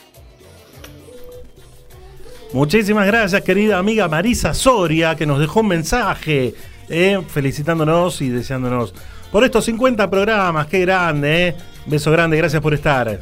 Muchísimas 2.54 3.08
gracias, 3.08 3.42
querida 3.42 3.80
amiga 3.80 4.08
Marisa 4.08 4.54
Soria, 4.54 5.16
que 5.16 5.26
nos 5.26 5.40
dejó 5.40 5.62
un 5.62 5.68
mensaje 5.70 6.54
eh, 6.88 7.20
felicitándonos 7.28 8.22
y 8.22 8.30
deseándonos 8.30 8.94
por 9.36 9.44
estos 9.44 9.66
50 9.66 10.10
programas. 10.10 10.66
Qué 10.68 10.80
grande, 10.80 11.48
eh. 11.49 11.56
Beso 11.86 12.10
grande, 12.10 12.38
gracias 12.38 12.62
por 12.62 12.74
estar. 12.74 13.20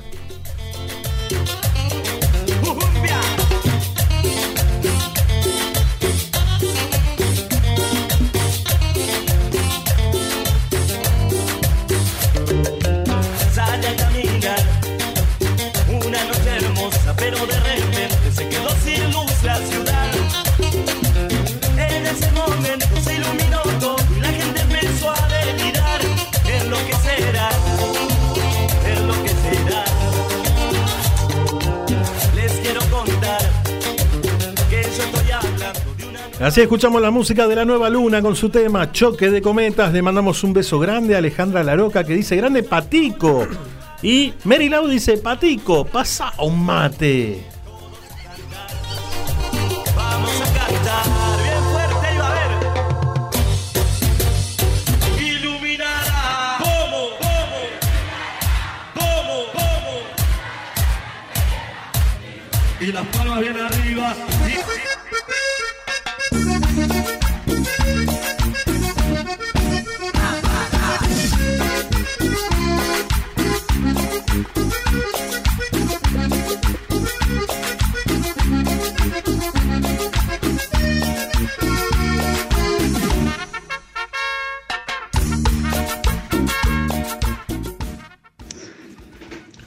Así 36.44 36.60
escuchamos 36.60 37.02
la 37.02 37.10
música 37.10 37.48
de 37.48 37.56
la 37.56 37.64
nueva 37.64 37.90
luna 37.90 38.22
con 38.22 38.36
su 38.36 38.50
tema 38.50 38.92
Choque 38.92 39.32
de 39.32 39.42
Cometas. 39.42 39.94
Le 39.94 40.02
mandamos 40.02 40.44
un 40.44 40.52
beso 40.52 40.78
grande 40.78 41.16
a 41.16 41.20
Alejandra 41.20 41.64
Laroca 41.64 42.04
que 42.04 42.16
dice 42.16 42.36
grande 42.36 42.64
Patico. 42.64 43.48
Y 44.02 44.34
Mary 44.44 44.68
Lau 44.68 44.86
dice 44.90 45.18
Patico, 45.20 45.86
pasa 45.86 46.34
un 46.40 46.66
mate. 46.66 47.46
Vamos 49.96 50.42
a 50.42 50.46
cantar 50.54 51.06
bien 51.42 51.64
fuerte 51.72 52.14
y 52.14 52.18
va 52.18 52.28
a 52.28 52.34
ver. 52.34 52.52
Iluminará. 55.24 56.58
¿Cómo? 56.60 57.08
¿Cómo? 57.22 57.60
¿Cómo? 58.96 59.46
¿Cómo? 59.54 59.94
Y 62.82 62.92
las 62.92 63.06
palmas 63.16 63.40
bien 63.40 63.56
arriba. 63.58 64.14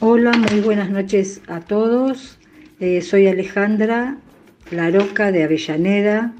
Hola, 0.01 0.32
muy 0.32 0.60
buenas 0.60 0.90
noches 0.90 1.43
a 1.47 1.60
todos. 1.60 2.38
Eh, 2.80 3.02
soy 3.02 3.28
Alejandra 3.28 4.16
Laroca 4.72 5.30
de 5.30 5.44
Avellaneda. 5.44 6.32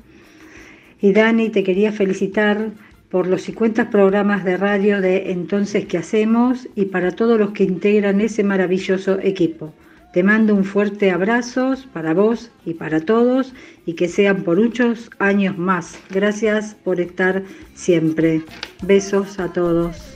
Y 1.01 1.13
Dani, 1.13 1.51
te 1.51 1.63
quería 1.63 1.93
felicitar 1.93 2.71
por 3.11 3.27
los 3.27 3.43
50 3.43 3.91
programas 3.91 4.45
de 4.45 4.57
radio 4.57 5.01
de 5.01 5.31
Entonces 5.31 5.87
¿Qué 5.87 5.99
hacemos? 5.99 6.69
y 6.75 6.87
para 6.87 7.13
todos 7.13 7.39
los 7.39 7.51
que 7.53 7.65
integran 7.65 8.21
ese 8.21 8.43
maravilloso 8.43 9.19
equipo. 9.21 9.73
Te 10.13 10.23
mando 10.23 10.55
un 10.55 10.65
fuerte 10.65 11.11
abrazo 11.11 11.75
para 11.93 12.15
vos 12.15 12.51
y 12.65 12.75
para 12.75 13.01
todos 13.01 13.53
y 13.85 13.95
que 13.95 14.09
sean 14.09 14.45
por 14.45 14.59
muchos 14.59 15.11
años 15.19 15.59
más. 15.59 15.99
Gracias 16.11 16.75
por 16.85 17.01
estar 17.01 17.43
siempre. 17.75 18.43
Besos 18.83 19.39
a 19.39 19.53
todos. 19.53 20.16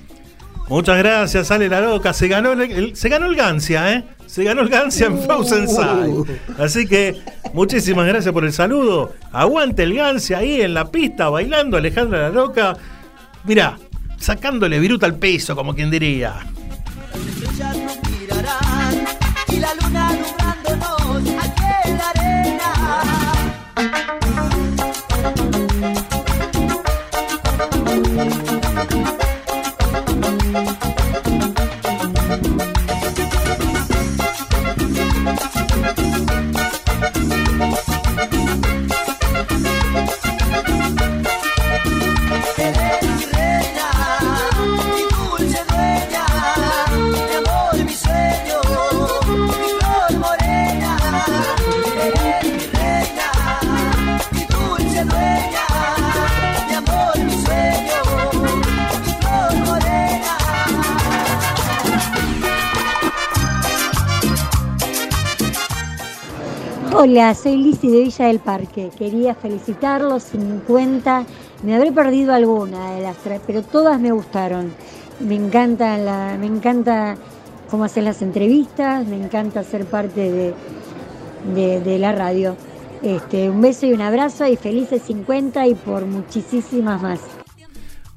Muchas 0.70 0.98
gracias, 0.98 1.50
Ale 1.50 1.68
Laroca. 1.68 2.12
Se 2.12 2.28
ganó 2.28 2.52
el, 2.52 2.60
el- 2.62 2.96
se 2.96 3.08
ganó 3.08 3.26
el 3.26 3.34
Gancia, 3.36 3.92
¿eh? 3.92 4.04
Se 4.26 4.44
ganó 4.44 4.62
el 4.62 4.68
Gancia 4.68 5.06
en 5.08 5.18
Frozen 5.20 5.68
Side. 5.68 6.40
Así 6.58 6.86
que 6.86 7.20
muchísimas 7.52 8.06
gracias 8.06 8.32
por 8.32 8.44
el 8.44 8.52
saludo. 8.52 9.12
Aguante 9.32 9.82
el 9.82 9.94
Gancia 9.94 10.38
ahí 10.38 10.62
en 10.62 10.72
la 10.74 10.84
pista 10.90 11.28
bailando 11.28 11.76
Alejandra 11.76 12.20
Laroca. 12.28 12.76
Mirá, 13.44 13.76
sacándole 14.18 14.78
viruta 14.78 15.06
al 15.06 15.16
peso, 15.16 15.56
como 15.56 15.74
quien 15.74 15.90
diría. 15.90 16.34
estrellas 17.14 17.76
nos 17.76 17.98
mirarán 18.20 19.04
y 19.48 19.56
la 19.56 19.74
luna 19.74 20.08
alumbrándonos 20.08 21.34
aquí 21.42 21.62
en 21.84 21.98
la 21.98 22.12
Eres 23.76 24.06
Hola, 67.02 67.34
soy 67.34 67.56
Lizzy 67.56 67.88
de 67.88 68.02
Villa 68.02 68.26
del 68.26 68.40
Parque. 68.40 68.90
Quería 68.98 69.34
felicitar 69.34 70.02
los 70.02 70.22
50. 70.24 71.24
Me 71.62 71.74
habré 71.74 71.92
perdido 71.92 72.34
alguna 72.34 72.92
de 72.92 73.00
las 73.00 73.16
tres, 73.16 73.40
pero 73.46 73.62
todas 73.62 73.98
me 73.98 74.12
gustaron. 74.12 74.70
Me 75.18 75.34
encanta, 75.34 75.96
me 76.38 76.44
encanta 76.44 77.16
cómo 77.70 77.84
hacen 77.84 78.04
las 78.04 78.20
entrevistas, 78.20 79.06
me 79.06 79.16
encanta 79.16 79.64
ser 79.64 79.86
parte 79.86 80.54
de, 81.54 81.98
la 81.98 82.12
radio. 82.12 82.54
Este, 83.00 83.48
un 83.48 83.62
beso 83.62 83.86
y 83.86 83.94
un 83.94 84.02
abrazo 84.02 84.46
y 84.46 84.56
felices 84.56 85.00
50 85.06 85.68
y 85.68 85.74
por 85.76 86.04
muchísimas 86.04 87.00
más. 87.00 87.20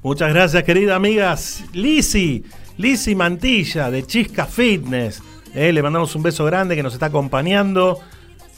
Muchas 0.01 0.33
gracias, 0.33 0.61
querida 0.63 0.95
amiga 0.97 1.33
Lisi, 1.71 2.43
Lisi 2.75 3.15
Mantilla 3.15 3.89
de 3.89 4.03
Chisca 4.05 4.45
Fitness. 4.45 5.23
Eh, 5.55 5.71
le 5.71 5.81
mandamos 5.81 6.13
un 6.17 6.23
beso 6.23 6.43
grande 6.43 6.75
que 6.75 6.83
nos 6.83 6.93
está 6.93 7.05
acompañando 7.05 8.01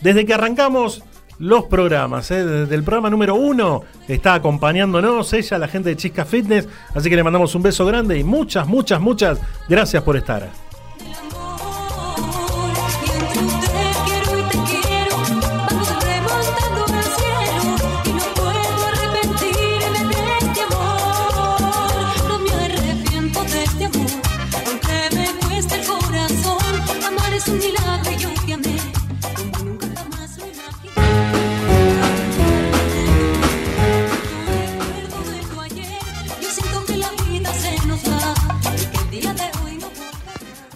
desde 0.01 0.25
que 0.25 0.33
arrancamos 0.33 1.03
los 1.39 1.65
programas. 1.65 2.31
eh, 2.31 2.43
Desde 2.43 2.75
el 2.75 2.83
programa 2.83 3.09
número 3.09 3.35
uno 3.35 3.83
está 4.07 4.35
acompañándonos 4.35 5.33
ella, 5.33 5.57
la 5.57 5.67
gente 5.67 5.89
de 5.89 5.97
Chisca 5.97 6.25
Fitness. 6.25 6.67
Así 6.93 7.09
que 7.09 7.15
le 7.15 7.23
mandamos 7.23 7.53
un 7.55 7.63
beso 7.63 7.85
grande 7.85 8.17
y 8.17 8.23
muchas, 8.23 8.67
muchas, 8.67 9.01
muchas 9.01 9.39
gracias 9.67 10.01
por 10.03 10.15
estar. 10.17 10.64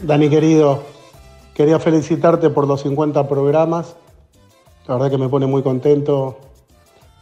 Dani 0.10 0.28
querido, 0.28 0.82
quería 1.54 1.78
felicitarte 1.78 2.50
por 2.50 2.68
los 2.68 2.82
50 2.82 3.28
programas. 3.28 3.96
La 4.88 4.96
verdad 4.96 5.12
que 5.12 5.20
me 5.20 5.30
pone 5.30 5.46
muy 5.46 5.62
contento 5.62 6.36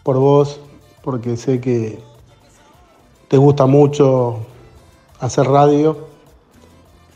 por 0.03 0.15
vos, 0.19 0.61
porque 1.03 1.35
sé 1.35 1.59
que 1.59 1.99
te 3.27 3.35
gusta 3.35 3.65
mucho 3.65 4.37
hacer 5.19 5.47
radio 5.47 5.97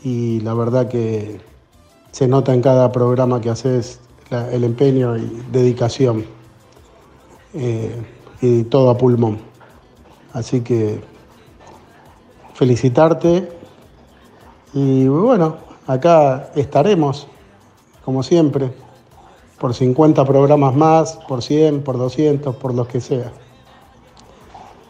y 0.04 0.40
la 0.40 0.52
verdad 0.52 0.88
que 0.88 1.40
se 2.10 2.28
nota 2.28 2.52
en 2.52 2.60
cada 2.60 2.92
programa 2.92 3.40
que 3.40 3.48
haces 3.48 3.98
el 4.30 4.64
empeño 4.64 5.16
y 5.16 5.42
dedicación 5.50 6.26
eh, 7.54 7.96
y 8.42 8.64
todo 8.64 8.90
a 8.90 8.98
pulmón. 8.98 9.38
Así 10.34 10.60
que 10.60 11.00
felicitarte 12.52 13.61
y 14.72 15.06
bueno, 15.06 15.56
acá 15.86 16.50
estaremos, 16.54 17.26
como 18.04 18.22
siempre, 18.22 18.70
por 19.58 19.74
50 19.74 20.24
programas 20.24 20.74
más, 20.74 21.18
por 21.28 21.42
100, 21.42 21.82
por 21.82 21.98
200, 21.98 22.56
por 22.56 22.74
los 22.74 22.88
que 22.88 23.00
sea. 23.00 23.32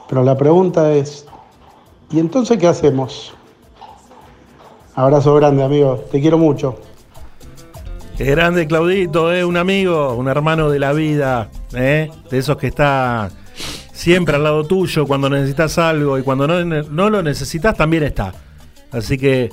Pero 0.09 0.23
la 0.23 0.37
pregunta 0.37 0.93
es, 0.93 1.27
¿y 2.11 2.19
entonces 2.19 2.59
qué 2.59 2.69
hacemos? 2.69 3.35
Abrazo 4.95 5.35
grande, 5.35 5.63
amigo. 5.63 5.97
Te 6.11 6.21
quiero 6.21 6.39
mucho. 6.39 6.79
Qué 8.17 8.27
grande 8.27 8.67
Claudito, 8.67 9.33
eh, 9.33 9.45
un 9.45 9.57
amigo, 9.57 10.15
un 10.15 10.29
hermano 10.29 10.69
de 10.69 10.79
la 10.79 10.93
vida, 10.93 11.49
eh, 11.75 12.11
de 12.31 12.39
esos 12.39 12.59
que 12.59 12.67
está 12.67 13.31
siempre 13.93 14.37
al 14.37 14.45
lado 14.45 14.65
tuyo 14.65 15.07
cuando 15.07 15.31
necesitas 15.31 15.79
algo 15.79 16.19
y 16.19 16.23
cuando 16.23 16.47
no, 16.47 16.63
no 16.65 17.11
lo 17.11 17.23
necesitas 17.23 17.77
también 17.77 18.03
está. 18.03 18.35
Así 18.91 19.17
que 19.17 19.51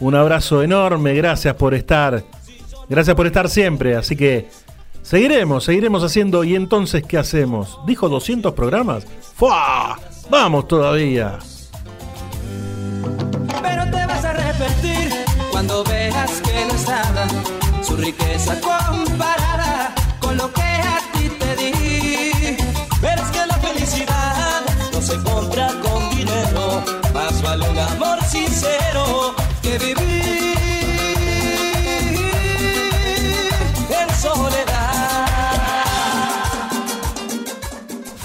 un 0.00 0.14
abrazo 0.14 0.62
enorme, 0.62 1.14
gracias 1.14 1.54
por 1.54 1.74
estar, 1.74 2.24
gracias 2.88 3.14
por 3.14 3.26
estar 3.26 3.48
siempre, 3.48 3.96
así 3.96 4.16
que 4.16 4.48
seguiremos, 5.02 5.64
seguiremos 5.64 6.02
haciendo 6.02 6.42
y 6.44 6.56
entonces 6.56 7.02
¿qué 7.06 7.18
hacemos? 7.18 7.78
¿Dijo 7.86 8.08
200 8.08 8.54
programas? 8.54 9.06
¡Fua! 9.34 9.98
Vamos 10.30 10.68
todavía. 10.68 11.38
Pero 13.62 13.84
te 13.90 14.06
vas 14.06 14.24
a 14.24 14.30
arrepentir 14.30 15.10
cuando 15.50 15.82
veas 15.84 16.40
que 16.40 16.64
no 16.66 16.74
es 16.74 16.88
nada 16.88 17.26
su 17.82 17.96
riqueza 17.96 18.60
comparada 18.60 19.92
con 20.20 20.36
lo 20.36 20.52
que 20.52 20.62
a 20.62 21.00
ti 21.12 21.28
te 21.38 21.56
di. 21.56 22.56
Verás 23.02 23.30
que 23.30 23.46
la 23.46 23.58
felicidad 23.58 24.62
no 24.92 25.02
se 25.02 25.16
compra 25.22 25.68
con 25.82 25.89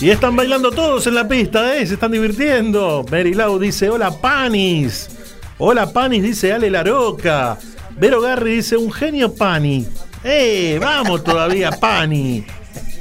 Y 0.00 0.10
están 0.10 0.36
bailando 0.36 0.70
todos 0.70 1.06
en 1.08 1.14
la 1.14 1.26
pista, 1.26 1.76
¿eh? 1.76 1.84
Se 1.84 1.94
están 1.94 2.12
divirtiendo. 2.12 3.04
Mary 3.10 3.34
Lau 3.34 3.58
dice, 3.58 3.90
hola 3.90 4.12
Panis. 4.12 5.08
Hola 5.58 5.92
Panis, 5.92 6.22
dice 6.22 6.52
Ale 6.52 6.70
Laroca. 6.70 7.58
Vero 7.96 8.20
Garri 8.20 8.56
dice, 8.56 8.76
un 8.76 8.92
genio 8.92 9.34
Pani. 9.34 9.86
¡Eh! 10.22 10.78
Vamos 10.80 11.24
todavía, 11.24 11.72
Pani. 11.72 12.44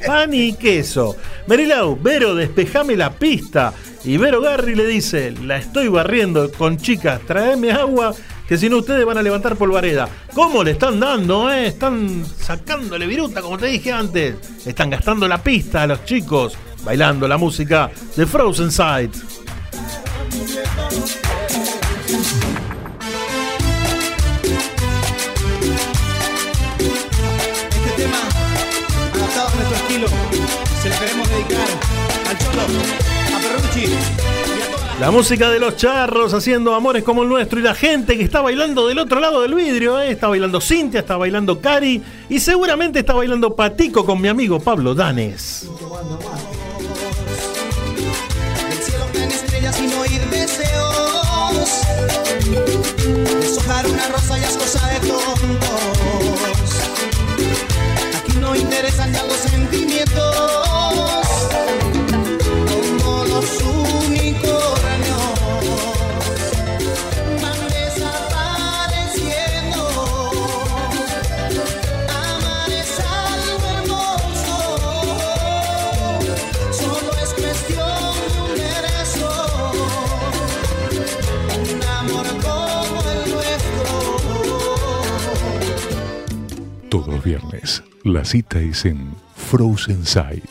Pani 0.06 0.40
y 0.48 0.54
queso. 0.54 1.16
Mary 1.46 1.68
Lau, 1.68 1.98
Vero, 2.02 2.34
despejame 2.34 2.96
la 2.96 3.12
pista. 3.12 3.74
Y 4.04 4.18
Vero 4.18 4.42
Garri 4.42 4.74
le 4.74 4.88
dice, 4.88 5.32
la 5.44 5.58
estoy 5.58 5.90
barriendo 5.90 6.52
con 6.52 6.78
chicas, 6.78 7.22
traeme 7.28 7.72
agua, 7.72 8.14
que 8.48 8.58
si 8.58 8.70
no 8.70 8.78
ustedes 8.78 9.06
van 9.06 9.18
a 9.18 9.22
levantar 9.22 9.56
polvareda. 9.56 10.08
¿Cómo 10.34 10.64
le 10.64 10.72
están 10.72 11.00
dando, 11.00 11.52
eh? 11.52 11.68
Están 11.68 12.26
sacándole 12.26 13.06
viruta, 13.06 13.42
como 13.42 13.58
te 13.58 13.68
dije 13.68 13.92
antes. 13.92 14.36
Están 14.66 14.90
gastando 14.90 15.28
la 15.28 15.44
pista 15.44 15.84
a 15.84 15.88
los 15.88 16.06
chicos, 16.06 16.58
bailando 16.84 17.28
la 17.28 17.38
música 17.38 17.92
de 18.16 18.26
Frozen 18.26 18.72
Sight. 18.72 19.14
Este 27.70 27.92
tema, 27.98 28.18
adaptado 29.14 29.48
a 29.48 29.56
nuestro 29.56 29.76
estilo, 29.76 30.08
se 30.82 30.90
queremos 30.90 31.30
dedicar 31.30 31.68
al 32.30 32.38
Cholo, 32.38 32.62
a 33.36 33.42
toda 33.42 34.47
La 35.00 35.12
música 35.12 35.52
de 35.52 35.60
los 35.60 35.76
charros 35.76 36.34
haciendo 36.34 36.74
amores 36.74 37.04
como 37.04 37.22
el 37.22 37.30
nuestro 37.30 37.60
y 37.60 37.62
la 37.62 37.76
gente 37.76 38.18
que 38.18 38.24
está 38.24 38.42
bailando 38.42 38.88
del 38.88 38.98
otro 38.98 39.20
lado 39.20 39.42
del 39.42 39.54
vidrio, 39.54 40.00
¿eh? 40.02 40.10
está 40.10 40.28
bailando 40.28 40.60
Cintia, 40.60 41.02
está 41.02 41.18
bailando 41.18 41.62
Cari 41.62 42.02
y 42.30 42.40
seguramente 42.40 43.00
está 43.00 43.14
bailando 43.14 43.56
Patico 43.56 44.04
con 44.04 44.20
mi 44.20 44.28
amigo 44.28 44.60
Pablo 44.60 44.96
Danes. 44.96 45.70
Deshojar 53.40 53.86
una 53.88 54.08
rosa 54.08 54.38
ya 54.40 54.48
es 54.48 54.58
de 54.58 55.08
tontos. 55.08 56.08
Aquí 58.18 58.38
no 58.40 58.56
interesan 58.56 59.14
ya 59.14 59.24
los 59.26 59.38
sentimientos. 59.38 60.87
Viernes, 87.28 87.84
la 88.06 88.24
cita 88.24 88.62
es 88.62 88.86
en 88.86 89.14
Frozen 89.36 90.06
Sight. 90.06 90.50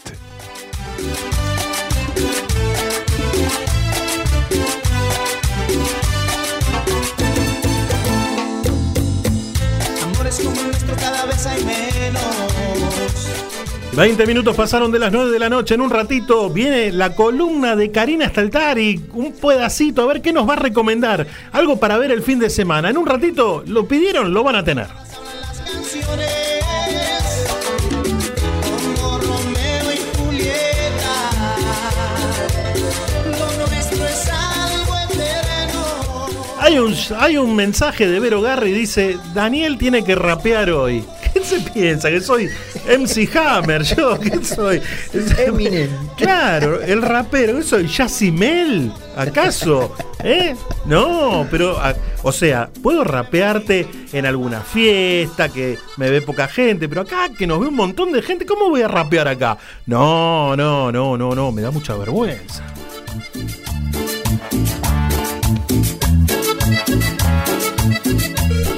Amores 10.04 10.38
como 10.44 10.60
el 10.60 10.66
nuestro 10.66 10.96
cada 10.96 11.24
vez 11.24 11.46
hay 11.46 11.64
menos. 11.64 12.22
20 13.96 14.26
minutos 14.26 14.54
pasaron 14.54 14.92
de 14.92 14.98
las 14.98 15.10
9 15.10 15.30
de 15.30 15.38
la 15.38 15.48
noche. 15.48 15.76
En 15.76 15.80
un 15.80 15.88
ratito 15.88 16.50
viene 16.50 16.92
la 16.92 17.14
columna 17.14 17.74
de 17.74 17.90
Karina 17.90 18.28
Staltari. 18.28 19.00
Un 19.14 19.32
pedacito, 19.32 20.02
a 20.02 20.06
ver 20.06 20.20
qué 20.20 20.34
nos 20.34 20.46
va 20.46 20.52
a 20.52 20.56
recomendar. 20.56 21.26
Algo 21.52 21.80
para 21.80 21.96
ver 21.96 22.10
el 22.10 22.20
fin 22.20 22.38
de 22.38 22.50
semana. 22.50 22.90
En 22.90 22.98
un 22.98 23.06
ratito 23.06 23.64
lo 23.66 23.88
pidieron, 23.88 24.34
lo 24.34 24.44
van 24.44 24.56
a 24.56 24.64
tener. 24.64 25.05
Hay 36.66 36.78
un, 36.80 36.92
hay 37.20 37.36
un 37.36 37.54
mensaje 37.54 38.08
de 38.08 38.18
Vero 38.18 38.42
Garri 38.42 38.72
dice: 38.72 39.16
Daniel 39.34 39.78
tiene 39.78 40.02
que 40.02 40.16
rapear 40.16 40.68
hoy. 40.70 41.04
¿Qué 41.32 41.40
se 41.44 41.60
piensa? 41.60 42.10
¿Que 42.10 42.20
soy 42.20 42.48
MC 42.98 43.28
Hammer? 43.36 43.82
¿Yo? 43.84 44.18
¿Qué 44.18 44.42
soy? 44.44 44.82
Eminem. 45.38 45.90
Claro, 46.16 46.82
el 46.82 47.02
rapero. 47.02 47.56
¿Qué 47.56 47.62
soy? 47.62 47.86
¿Yacimel? 47.86 48.90
¿Acaso? 49.16 49.94
¿Eh? 50.24 50.56
No, 50.86 51.46
pero. 51.52 51.78
a- 51.78 51.94
o 52.24 52.32
sea, 52.32 52.68
puedo 52.82 53.04
rapearte 53.04 53.86
en 54.12 54.26
alguna 54.26 54.60
fiesta 54.60 55.48
que 55.48 55.78
me 55.98 56.10
ve 56.10 56.20
poca 56.22 56.48
gente, 56.48 56.88
pero 56.88 57.02
acá 57.02 57.28
que 57.38 57.46
nos 57.46 57.60
ve 57.60 57.68
un 57.68 57.76
montón 57.76 58.10
de 58.10 58.20
gente, 58.22 58.44
¿cómo 58.44 58.68
voy 58.70 58.82
a 58.82 58.88
rapear 58.88 59.28
acá? 59.28 59.56
No, 59.86 60.56
no, 60.56 60.90
no, 60.90 61.16
no, 61.16 61.32
no, 61.36 61.52
me 61.52 61.62
da 61.62 61.70
mucha 61.70 61.94
vergüenza. 61.94 62.64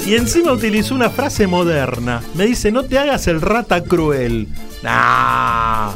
Y 0.08 0.14
encima 0.14 0.52
utilizó 0.52 0.94
una 0.94 1.10
frase 1.10 1.46
moderna. 1.46 2.22
Me 2.32 2.46
dice, 2.46 2.72
no 2.72 2.82
te 2.82 2.98
hagas 2.98 3.26
el 3.26 3.42
rata 3.42 3.84
cruel. 3.84 4.48
Nah. 4.82 5.92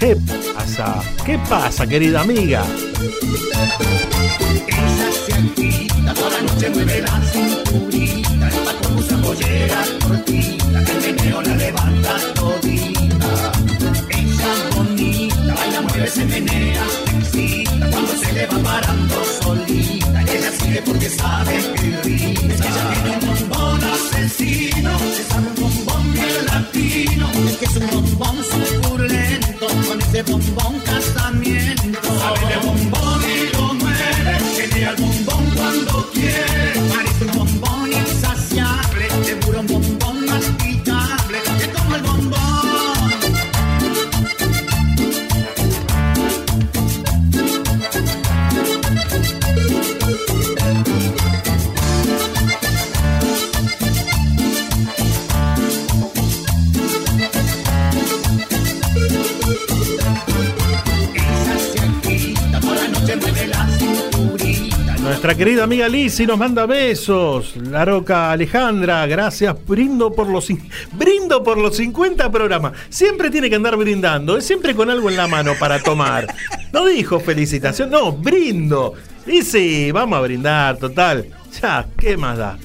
¿Qué 0.00 0.16
pasa? 0.54 1.02
¿Qué 1.26 1.38
pasa, 1.46 1.86
querida 1.86 2.22
amiga? 2.22 2.64
Se 16.06 17.03
le 18.34 18.46
va 18.46 18.58
parando 18.58 19.14
solita, 19.42 20.22
ella 20.22 20.50
sigue 20.58 20.82
porque 20.84 21.08
sabe 21.08 21.54
que 21.76 21.88
risa. 22.02 22.66
Ella 22.66 22.82
tiene 22.92 23.10
un 23.14 23.20
bombón 23.26 23.80
asesino, 23.94 24.98
se 25.16 25.24
sabe 25.24 25.46
un 25.48 25.54
bombón 25.54 26.12
bien 26.12 26.46
latino. 26.46 27.30
Es 27.48 27.56
que 27.58 27.64
es 27.66 27.76
un 27.76 27.86
bombón 27.90 28.36
suculento, 28.52 29.66
con 29.86 30.00
ese 30.02 30.22
bombón 30.22 30.80
casamiento. 30.80 32.08
Sabe 32.20 32.40
de 32.50 32.56
bombón 32.66 33.20
y 33.34 33.56
lo 33.56 33.74
mueve, 33.74 34.34
tiene 34.56 34.86
al 34.86 34.96
bombón 34.96 35.44
cuando 35.56 36.10
quiere. 36.12 37.23
Nuestra 65.24 65.42
querida 65.42 65.64
amiga 65.64 65.88
Lizzy 65.88 66.26
nos 66.26 66.36
manda 66.36 66.66
besos. 66.66 67.56
La 67.56 67.82
roca 67.86 68.30
Alejandra, 68.30 69.06
gracias. 69.06 69.56
Brindo 69.66 70.12
por 70.12 70.28
los 70.28 70.48
brindo 70.92 71.42
por 71.42 71.56
los 71.56 71.78
50 71.78 72.30
programas. 72.30 72.74
Siempre 72.90 73.30
tiene 73.30 73.48
que 73.48 73.56
andar 73.56 73.74
brindando, 73.78 74.36
es 74.36 74.46
siempre 74.46 74.74
con 74.74 74.90
algo 74.90 75.08
en 75.08 75.16
la 75.16 75.26
mano 75.26 75.54
para 75.58 75.82
tomar. 75.82 76.26
No 76.74 76.84
dijo 76.84 77.20
felicitación, 77.20 77.88
no, 77.88 78.12
brindo. 78.12 78.92
Y 79.26 79.40
sí, 79.40 79.90
vamos 79.92 80.18
a 80.18 80.20
brindar, 80.20 80.76
total. 80.76 81.24
Ya, 81.58 81.86
¿qué 81.96 82.18
más 82.18 82.36
da? 82.36 82.58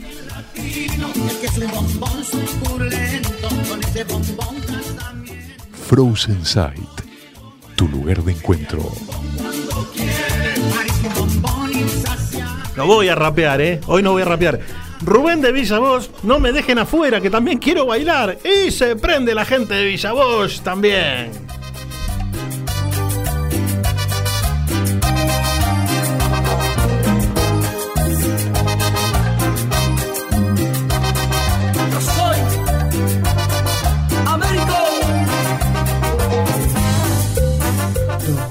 Frozen 5.87 6.45
Sight, 6.45 7.01
tu 7.77 7.87
lugar 7.87 8.21
de 8.21 8.33
encuentro. 8.33 8.91
No 12.79 12.85
voy 12.85 13.09
a 13.09 13.15
rapear, 13.15 13.59
¿eh? 13.59 13.81
Hoy 13.87 14.01
no 14.01 14.13
voy 14.13 14.21
a 14.21 14.25
rapear. 14.25 14.57
Rubén 15.01 15.41
de 15.41 15.51
Villavoz, 15.51 16.09
no 16.23 16.39
me 16.39 16.53
dejen 16.53 16.79
afuera, 16.79 17.19
que 17.19 17.29
también 17.29 17.57
quiero 17.57 17.85
bailar. 17.85 18.37
Y 18.41 18.71
se 18.71 18.95
prende 18.95 19.35
la 19.35 19.43
gente 19.43 19.73
de 19.73 19.83
Villavoz 19.83 20.61
también. 20.61 21.48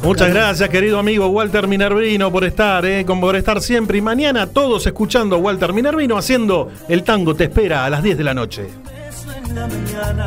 Muchas 0.09 0.32
gracias, 0.32 0.68
querido 0.70 0.98
amigo 0.98 1.26
Walter 1.28 1.68
Minervino, 1.68 2.32
por 2.32 2.43
estar, 2.44 2.82
eh, 2.86 3.05
con- 3.05 3.20
por 3.20 3.36
estar 3.36 3.60
siempre. 3.60 3.98
Y 3.98 4.01
mañana 4.01 4.47
todos 4.47 4.86
escuchando 4.86 5.36
a 5.36 5.39
Walter 5.39 5.74
Minervino 5.74 6.16
haciendo 6.16 6.70
el 6.89 7.02
tango 7.02 7.35
Te 7.35 7.44
espera 7.44 7.85
a 7.85 7.90
las 7.90 8.02
10 8.02 8.16
de 8.16 8.24
la 8.24 8.32
noche. 8.32 8.68
en 9.48 9.55
la 9.55 9.66
mañana. 9.66 10.26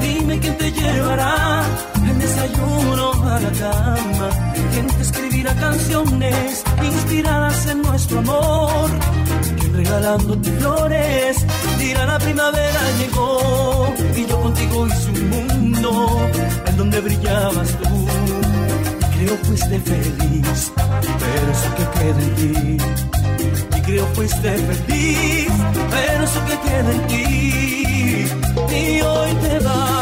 Dime 0.00 0.38
quién 0.40 0.56
te 0.58 0.72
llevará 0.72 1.62
el 2.10 2.18
desayuno 2.18 3.12
a 3.24 3.40
la 3.40 3.50
cama. 3.50 4.28
Quién 4.72 4.86
te 4.88 5.02
escribirá 5.02 5.54
canciones 5.54 6.64
inspiradas 6.84 7.66
en 7.68 7.82
nuestro 7.82 8.18
amor. 8.18 8.90
Quién 9.60 9.74
regalándote 9.76 10.50
flores 10.50 11.46
dirá 11.78 12.06
la 12.06 12.18
primavera 12.18 12.80
llegó. 12.98 13.94
Y 14.16 14.26
yo 14.26 14.40
contigo 14.42 14.86
hice 14.88 15.10
un 15.10 15.30
mundo 15.30 16.20
en 16.66 16.76
donde 16.76 17.00
brillabas 17.00 17.68
tú. 17.78 17.86
Creo 19.26 19.38
fuiste 19.38 19.80
feliz, 19.80 20.72
pero 20.76 21.50
eso 21.50 21.68
que 21.74 21.84
queda 21.98 22.22
en 22.22 22.34
ti 22.36 22.76
y 23.76 23.80
creo 23.82 24.06
fuiste 24.14 24.56
feliz, 24.56 25.48
pero 25.90 26.22
eso 26.22 26.40
que 26.46 26.56
queda 26.68 26.92
en 26.92 27.06
ti. 27.08 28.26
Y 28.70 29.00
hoy 29.00 29.34
te 29.42 29.58
vas, 29.64 29.95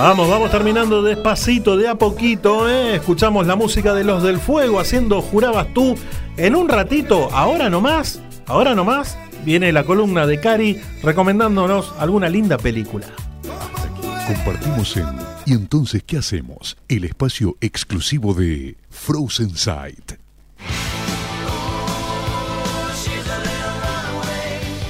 Vamos, 0.00 0.30
vamos 0.30 0.50
terminando 0.50 1.02
despacito, 1.02 1.76
de 1.76 1.86
a 1.86 1.94
poquito, 1.94 2.70
¿eh? 2.70 2.96
Escuchamos 2.96 3.46
la 3.46 3.54
música 3.54 3.92
de 3.92 4.02
los 4.02 4.22
del 4.22 4.38
fuego 4.38 4.80
haciendo 4.80 5.20
Jurabas 5.20 5.74
tú. 5.74 5.94
En 6.38 6.56
un 6.56 6.70
ratito, 6.70 7.28
ahora 7.34 7.68
nomás, 7.68 8.18
ahora 8.46 8.74
nomás, 8.74 9.18
viene 9.44 9.70
la 9.72 9.84
columna 9.84 10.26
de 10.26 10.40
Cari 10.40 10.80
recomendándonos 11.02 11.92
alguna 11.98 12.30
linda 12.30 12.56
película. 12.56 13.08
Compartimos 14.26 14.96
en 14.96 15.06
¿Y 15.44 15.52
entonces 15.52 16.02
qué 16.02 16.16
hacemos? 16.16 16.78
El 16.88 17.04
espacio 17.04 17.58
exclusivo 17.60 18.32
de 18.32 18.78
Frozen 18.88 19.54
Sight. 19.54 20.12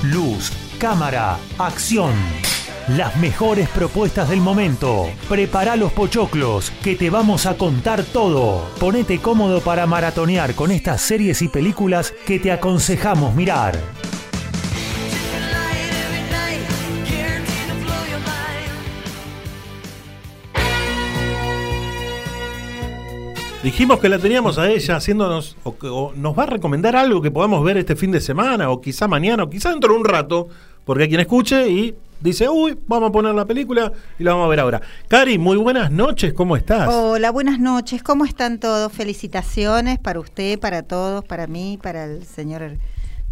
Luz, 0.04 0.52
cámara, 0.78 1.36
acción. 1.58 2.14
Las 2.96 3.16
mejores 3.18 3.68
propuestas 3.68 4.28
del 4.28 4.40
momento. 4.40 5.06
Prepara 5.28 5.76
los 5.76 5.92
pochoclos, 5.92 6.72
que 6.82 6.96
te 6.96 7.08
vamos 7.08 7.46
a 7.46 7.56
contar 7.56 8.02
todo. 8.02 8.66
Ponete 8.80 9.20
cómodo 9.20 9.60
para 9.60 9.86
maratonear 9.86 10.56
con 10.56 10.72
estas 10.72 11.00
series 11.00 11.40
y 11.40 11.46
películas 11.46 12.12
que 12.26 12.40
te 12.40 12.50
aconsejamos 12.50 13.36
mirar. 13.36 13.78
Dijimos 23.62 24.00
que 24.00 24.08
la 24.08 24.18
teníamos 24.18 24.56
a 24.58 24.70
ella 24.70 24.96
haciéndonos, 24.96 25.56
o, 25.64 26.12
nos 26.16 26.36
va 26.36 26.44
a 26.44 26.46
recomendar 26.46 26.96
algo 26.96 27.20
que 27.20 27.30
podamos 27.30 27.62
ver 27.62 27.76
este 27.76 27.94
fin 27.94 28.10
de 28.10 28.20
semana, 28.20 28.70
o 28.70 28.80
quizá 28.80 29.06
mañana, 29.06 29.44
o 29.44 29.50
quizá 29.50 29.70
dentro 29.70 29.92
de 29.92 29.98
un 29.98 30.04
rato, 30.06 30.48
porque 30.90 31.04
hay 31.04 31.08
quien 31.08 31.20
escuche 31.20 31.68
y 31.68 31.94
dice, 32.20 32.48
uy, 32.48 32.76
vamos 32.88 33.10
a 33.10 33.12
poner 33.12 33.32
la 33.32 33.44
película 33.44 33.92
y 34.18 34.24
la 34.24 34.32
vamos 34.32 34.46
a 34.46 34.48
ver 34.48 34.58
ahora. 34.58 34.82
Cari, 35.06 35.38
muy 35.38 35.56
buenas 35.56 35.92
noches, 35.92 36.32
¿cómo 36.32 36.56
estás? 36.56 36.88
Hola, 36.92 37.30
buenas 37.30 37.60
noches. 37.60 38.02
¿Cómo 38.02 38.24
están 38.24 38.58
todos? 38.58 38.90
Felicitaciones 38.92 40.00
para 40.00 40.18
usted, 40.18 40.58
para 40.58 40.82
todos, 40.82 41.24
para 41.24 41.46
mí, 41.46 41.78
para 41.80 42.06
el 42.06 42.24
señor 42.24 42.72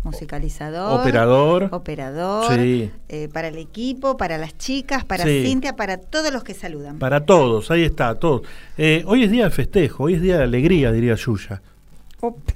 musicalizador. 0.05 1.01
Operador. 1.01 1.69
Operador. 1.73 2.55
Sí. 2.55 2.93
eh, 3.09 3.29
para 3.33 3.49
el 3.49 3.59
equipo, 3.59 4.17
para 4.17 4.39
las 4.39 4.57
chicas, 4.57 5.05
para 5.05 5.25
Sí. 5.25 5.43
Cintia, 5.45 5.75
para 5.75 5.97
todos 5.97 6.33
los 6.33 6.45
que 6.45 6.55
saludan. 6.55 7.01
Para 7.01 7.27
todos, 7.27 7.73
ahí 7.73 7.83
está, 7.83 8.15
todos. 8.15 8.43
Eh, 8.77 9.03
hoy 9.05 9.25
es 9.25 9.33
día 9.33 9.47
de 9.47 9.51
festejo, 9.51 10.05
hoy 10.05 10.15
es 10.15 10.23
día 10.23 10.37
de 10.37 10.45
alegría, 10.45 10.93
diría 10.93 11.17
Yuya. 11.17 11.61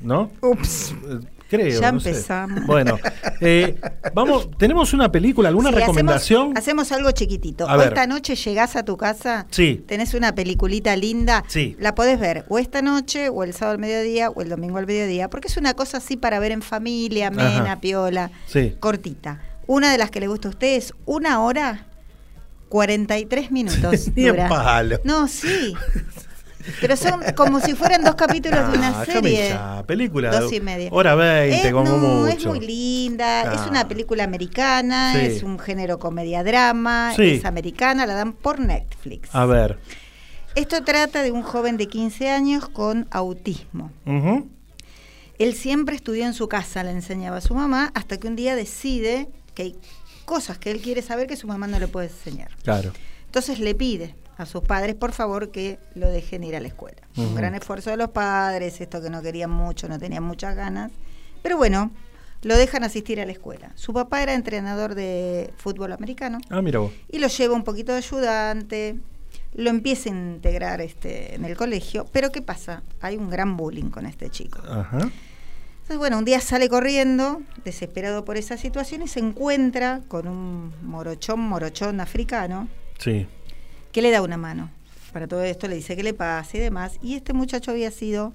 ¿No? 0.00 0.30
Ups. 0.42 0.94
Creo. 1.52 1.80
Ya 1.80 1.92
no 1.92 2.00
sé. 2.00 2.08
empezamos. 2.10 2.66
Bueno, 2.66 2.98
eh, 3.40 3.78
vamos, 4.14 4.48
¿tenemos 4.58 4.92
una 4.94 5.12
película, 5.12 5.50
alguna 5.50 5.68
Sí, 5.68 5.74
recomendación? 5.76 6.42
Hacemos, 6.56 6.58
hacemos 6.88 6.92
algo 6.92 7.10
chiquitito. 7.10 7.68
A 7.68 7.74
O 7.74 7.78
ver. 7.78 7.88
esta 7.88 8.06
noche 8.06 8.34
llegás 8.36 8.74
a 8.74 8.84
tu 8.84 8.96
casa, 8.96 9.46
Sí. 9.50 9.84
tenés 9.86 10.14
una 10.14 10.34
peliculita 10.34 10.96
linda, 10.96 11.44
Sí. 11.48 11.76
la 11.78 11.94
podés 11.94 12.18
ver 12.18 12.46
o 12.48 12.58
esta 12.58 12.80
noche, 12.80 13.28
o 13.28 13.44
el 13.44 13.52
sábado 13.52 13.72
al 13.74 13.78
mediodía, 13.80 14.30
o 14.30 14.40
el 14.40 14.48
domingo 14.48 14.78
al 14.78 14.86
mediodía, 14.86 15.28
porque 15.28 15.48
es 15.48 15.56
una 15.58 15.74
cosa 15.74 15.98
así 15.98 16.16
para 16.16 16.38
ver 16.38 16.52
en 16.52 16.62
familia, 16.62 17.26
amena, 17.28 17.64
Ajá. 17.72 17.80
piola, 17.80 18.30
Sí. 18.46 18.74
cortita. 18.80 19.40
Una 19.66 19.92
de 19.92 19.98
las 19.98 20.10
que 20.10 20.20
le 20.20 20.28
gusta 20.28 20.48
a 20.48 20.50
usted 20.52 20.76
es 20.76 20.94
una 21.04 21.40
hora 21.42 21.86
43 22.70 23.50
minutos. 23.50 24.08
Ni 24.16 24.24
dura. 24.24 24.48
palo. 24.48 24.98
No, 25.04 25.28
sí. 25.28 25.74
Pero 26.80 26.96
son 26.96 27.20
como 27.36 27.60
si 27.60 27.74
fueran 27.74 28.02
dos 28.04 28.14
capítulos 28.14 28.70
de 28.72 28.78
una 28.78 29.00
Ah, 29.00 29.04
serie. 29.04 29.48
ya, 29.50 29.84
película. 29.86 30.30
Dos 30.30 30.52
y 30.52 30.60
media. 30.60 30.88
Hora 30.92 31.14
20, 31.14 31.68
Eh, 31.68 31.72
como 31.72 31.90
no, 31.90 31.98
mucho. 31.98 32.28
es 32.28 32.46
muy 32.46 32.60
linda, 32.60 33.42
Ah. 33.50 33.54
es 33.54 33.68
una 33.70 33.88
película 33.88 34.24
americana, 34.24 35.12
Sí. 35.14 35.20
es 35.26 35.42
un 35.42 35.58
género 35.58 35.98
comedia-drama, 35.98 37.12
Sí. 37.16 37.30
es 37.34 37.44
americana, 37.44 38.06
la 38.06 38.14
dan 38.14 38.32
por 38.32 38.60
Netflix. 38.60 39.28
A 39.34 39.44
ver. 39.46 39.78
Esto 40.54 40.84
trata 40.84 41.22
de 41.22 41.32
un 41.32 41.42
joven 41.42 41.76
de 41.78 41.86
15 41.88 42.30
años 42.30 42.68
con 42.68 43.06
autismo. 43.10 43.90
Él 45.38 45.54
siempre 45.54 45.96
estudió 45.96 46.26
en 46.26 46.34
su 46.34 46.48
casa, 46.48 46.84
le 46.84 46.90
enseñaba 46.90 47.38
a 47.38 47.40
su 47.40 47.54
mamá, 47.54 47.90
hasta 47.94 48.18
que 48.18 48.28
un 48.28 48.36
día 48.36 48.54
decide 48.54 49.28
que 49.54 49.62
hay 49.62 49.76
cosas 50.24 50.58
que 50.58 50.70
él 50.70 50.80
quiere 50.80 51.02
saber 51.02 51.26
que 51.26 51.36
su 51.36 51.46
mamá 51.46 51.66
no 51.66 51.78
le 51.78 51.88
puede 51.88 52.08
enseñar. 52.08 52.50
Claro. 52.62 52.92
Entonces 53.26 53.58
le 53.58 53.74
pide 53.74 54.14
a 54.38 54.46
sus 54.46 54.62
padres, 54.62 54.94
por 54.94 55.12
favor, 55.12 55.50
que 55.50 55.78
lo 55.94 56.08
dejen 56.08 56.42
ir 56.44 56.56
a 56.56 56.60
la 56.60 56.68
escuela. 56.68 57.02
Un 57.16 57.34
gran 57.34 57.54
esfuerzo 57.54 57.90
de 57.90 57.96
los 57.96 58.10
padres, 58.10 58.80
esto 58.80 59.00
que 59.02 59.10
no 59.10 59.22
querían 59.22 59.50
mucho, 59.50 59.88
no 59.88 59.98
tenían 59.98 60.22
muchas 60.24 60.56
ganas. 60.56 60.90
Pero 61.42 61.56
bueno, 61.56 61.90
lo 62.42 62.56
dejan 62.56 62.82
asistir 62.84 63.20
a 63.20 63.26
la 63.26 63.32
escuela. 63.32 63.70
Su 63.74 63.92
papá 63.92 64.22
era 64.22 64.34
entrenador 64.34 64.94
de 64.94 65.52
fútbol 65.56 65.92
americano 65.92 66.38
Ah, 66.50 66.62
mira 66.62 66.78
vos. 66.80 66.92
y 67.10 67.18
lo 67.18 67.28
lleva 67.28 67.54
un 67.54 67.62
poquito 67.64 67.92
de 67.92 67.98
ayudante, 67.98 68.96
lo 69.54 69.70
empieza 69.70 70.08
a 70.08 70.12
integrar 70.12 70.80
este, 70.80 71.34
en 71.34 71.44
el 71.44 71.56
colegio. 71.56 72.06
Pero 72.10 72.32
¿qué 72.32 72.42
pasa? 72.42 72.82
Hay 73.00 73.16
un 73.16 73.28
gran 73.30 73.56
bullying 73.56 73.90
con 73.90 74.06
este 74.06 74.30
chico. 74.30 74.60
Ajá. 74.68 74.98
Entonces, 74.98 75.98
bueno, 75.98 76.18
un 76.18 76.24
día 76.24 76.40
sale 76.40 76.68
corriendo, 76.68 77.42
desesperado 77.64 78.24
por 78.24 78.36
esa 78.36 78.56
situación, 78.56 79.02
y 79.02 79.08
se 79.08 79.18
encuentra 79.20 80.00
con 80.08 80.26
un 80.28 80.72
morochón, 80.82 81.40
morochón 81.40 82.00
africano, 82.00 82.68
Sí. 82.98 83.26
Que 83.92 84.02
le 84.02 84.10
da 84.10 84.22
una 84.22 84.36
mano. 84.36 84.70
Para 85.12 85.28
todo 85.28 85.42
esto 85.42 85.68
le 85.68 85.76
dice 85.76 85.94
que 85.96 86.02
le 86.02 86.14
pase 86.14 86.56
y 86.56 86.60
demás. 86.60 86.98
Y 87.02 87.14
este 87.14 87.32
muchacho 87.34 87.70
había 87.70 87.90
sido 87.90 88.32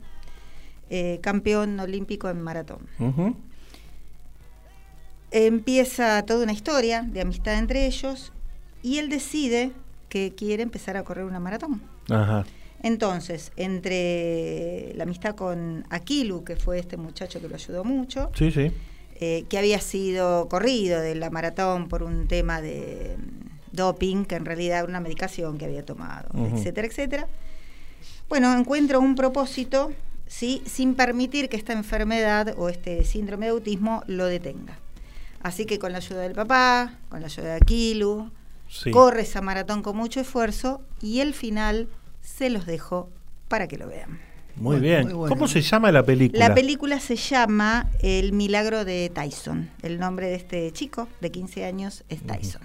eh, 0.90 1.20
campeón 1.22 1.80
olímpico 1.80 2.30
en 2.30 2.42
maratón. 2.42 2.80
Empieza 5.32 6.24
toda 6.26 6.44
una 6.44 6.54
historia 6.54 7.02
de 7.02 7.22
amistad 7.22 7.58
entre 7.58 7.86
ellos 7.86 8.32
y 8.82 9.00
él 9.00 9.10
decide 9.10 9.72
que 10.08 10.34
quiere 10.36 10.64
empezar 10.64 10.96
a 10.96 11.04
correr 11.04 11.26
una 11.26 11.40
maratón. 11.40 11.82
Ajá. 12.10 12.46
Entonces, 12.82 13.52
entre 13.58 14.94
la 14.96 15.04
amistad 15.04 15.36
con 15.36 15.84
Aquilu, 15.90 16.44
que 16.46 16.56
fue 16.56 16.80
este 16.80 16.96
muchacho 16.96 17.42
que 17.42 17.50
lo 17.50 17.56
ayudó 17.56 17.84
mucho, 17.84 18.30
Sí, 18.36 18.52
sí. 18.52 18.72
eh, 19.20 19.46
que 19.50 19.58
había 19.58 19.82
sido 19.82 20.48
corrido 20.48 21.02
de 21.02 21.16
la 21.16 21.30
maratón 21.30 21.90
por 21.90 22.04
un 22.04 22.28
tema 22.28 22.62
de 22.62 23.18
doping, 23.72 24.26
que 24.26 24.36
en 24.36 24.46
realidad 24.46 24.80
era 24.80 24.88
una 24.88 25.00
medicación 25.00 25.58
que 25.58 25.66
había 25.66 25.86
tomado, 25.86 26.30
etcétera, 26.54 26.88
etcétera. 26.88 27.28
Bueno, 28.30 28.54
encuentro 28.58 29.00
un 29.00 29.16
propósito, 29.16 29.92
¿sí? 30.28 30.62
sin 30.66 30.96
permitir 30.96 31.50
que 31.50 31.56
esta 31.58 31.74
enfermedad 31.74 32.54
o 32.58 32.70
este 32.70 33.04
síndrome 33.06 33.46
de 33.46 33.52
autismo 33.54 34.04
lo 34.08 34.26
detenga. 34.26 34.78
Así 35.42 35.66
que 35.66 35.80
con 35.80 35.92
la 35.92 36.00
ayuda 36.00 36.22
del 36.22 36.34
papá, 36.34 36.96
con 37.10 37.22
la 37.22 37.28
ayuda 37.28 37.50
de 37.50 37.56
Aquilu, 37.56 38.32
Sí. 38.70 38.92
corre 38.92 39.22
esa 39.22 39.40
maratón 39.42 39.82
con 39.82 39.96
mucho 39.96 40.20
esfuerzo 40.20 40.82
y 41.02 41.22
el 41.22 41.34
final 41.34 41.88
se 42.22 42.50
los 42.50 42.66
dejo 42.66 43.10
para 43.48 43.68
que 43.70 43.78
lo 43.78 43.88
vean. 43.88 44.20
Muy 44.58 44.80
bien. 44.80 45.10
¿Cómo 45.12 45.48
se 45.48 45.62
llama 45.62 45.92
la 45.92 46.04
película? 46.04 46.50
La 46.50 46.56
película 46.56 47.00
se 47.00 47.16
llama 47.16 47.90
El 48.02 48.34
milagro 48.34 48.84
de 48.84 49.10
Tyson. 49.14 49.70
El 49.84 50.00
nombre 50.00 50.28
de 50.28 50.36
este 50.36 50.72
chico 50.74 51.08
de 51.22 51.32
15 51.32 51.64
años 51.64 52.04
es 52.10 52.24
Tyson. 52.24 52.62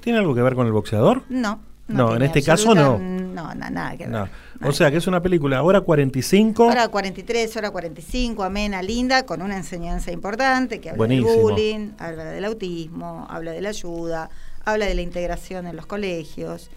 ¿Tiene 0.00 0.18
algo 0.18 0.34
que 0.34 0.42
ver 0.42 0.54
con 0.54 0.66
el 0.66 0.72
boxeador? 0.72 1.22
No. 1.28 1.60
No, 1.88 2.14
en 2.14 2.22
este 2.22 2.40
caso 2.42 2.72
no. 2.74 2.98
No, 2.98 3.52
na- 3.54 3.68
nada 3.70 3.96
que 3.96 4.06
ver. 4.06 4.10
No. 4.10 4.28
O 4.62 4.72
sea 4.72 4.90
que 4.92 4.98
es 4.98 5.06
una 5.08 5.20
película 5.20 5.62
hora 5.62 5.80
45. 5.80 6.66
Hora 6.66 6.86
43, 6.88 7.56
hora 7.56 7.70
45, 7.72 8.44
amena, 8.44 8.80
linda, 8.80 9.24
con 9.26 9.42
una 9.42 9.56
enseñanza 9.56 10.12
importante 10.12 10.80
que 10.80 10.90
habla 10.90 10.98
Buenísimo. 10.98 11.30
del 11.32 11.40
bullying, 11.40 11.90
habla 11.98 12.24
del 12.26 12.44
autismo, 12.44 13.26
habla 13.28 13.50
de 13.52 13.60
la 13.60 13.70
ayuda, 13.70 14.30
habla 14.64 14.86
de 14.86 14.94
la 14.94 15.02
integración 15.02 15.66
en 15.66 15.74
los 15.74 15.86
colegios, 15.86 16.70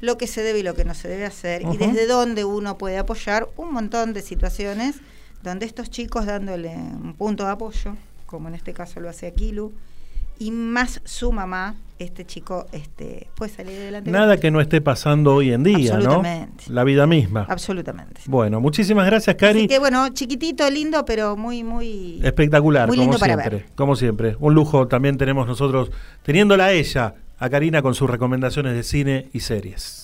lo 0.00 0.16
que 0.16 0.26
se 0.26 0.42
debe 0.42 0.60
y 0.60 0.62
lo 0.62 0.74
que 0.74 0.84
no 0.86 0.94
se 0.94 1.08
debe 1.08 1.26
hacer, 1.26 1.62
y 1.70 1.76
desde 1.76 2.06
dónde 2.06 2.44
uno 2.44 2.78
puede 2.78 2.96
apoyar 2.96 3.48
un 3.56 3.72
montón 3.72 4.12
de 4.14 4.22
situaciones 4.22 4.96
donde 5.42 5.66
estos 5.66 5.90
chicos 5.90 6.24
dándole 6.24 6.70
un 6.74 7.14
punto 7.18 7.44
de 7.44 7.50
apoyo, 7.50 7.96
como 8.24 8.48
en 8.48 8.54
este 8.54 8.72
caso 8.72 9.00
lo 9.00 9.10
hace 9.10 9.26
Aquilu, 9.26 9.72
y 10.38 10.50
más 10.50 11.00
su 11.04 11.32
mamá, 11.32 11.76
este 11.98 12.24
chico 12.24 12.66
este, 12.72 13.28
puede 13.36 13.52
salir 13.52 13.78
adelante. 13.78 14.10
Nada 14.10 14.36
que 14.38 14.50
no 14.50 14.60
esté 14.60 14.80
pasando 14.80 15.34
hoy 15.34 15.52
en 15.52 15.62
día, 15.62 15.92
¿no? 15.92 15.96
Absolutamente. 15.96 16.64
La 16.68 16.84
vida 16.84 17.06
misma. 17.06 17.46
Absolutamente. 17.48 18.22
Bueno, 18.26 18.60
muchísimas 18.60 19.06
gracias, 19.06 19.36
Cari. 19.36 19.60
Así 19.60 19.68
que 19.68 19.78
bueno, 19.78 20.08
chiquitito, 20.10 20.68
lindo, 20.70 21.04
pero 21.04 21.36
muy, 21.36 21.62
muy... 21.62 22.20
Espectacular, 22.22 22.88
Muy 22.88 22.96
como 22.96 23.04
lindo 23.12 23.18
para 23.18 23.34
siempre. 23.34 23.58
ver. 23.58 23.66
Como 23.76 23.96
siempre. 23.96 24.36
Un 24.40 24.54
lujo 24.54 24.88
también 24.88 25.16
tenemos 25.16 25.46
nosotros 25.46 25.90
teniéndola 26.22 26.66
a 26.66 26.72
ella, 26.72 27.14
a 27.38 27.48
Karina, 27.48 27.80
con 27.80 27.94
sus 27.94 28.10
recomendaciones 28.10 28.74
de 28.74 28.82
cine 28.82 29.28
y 29.32 29.40
series. 29.40 30.03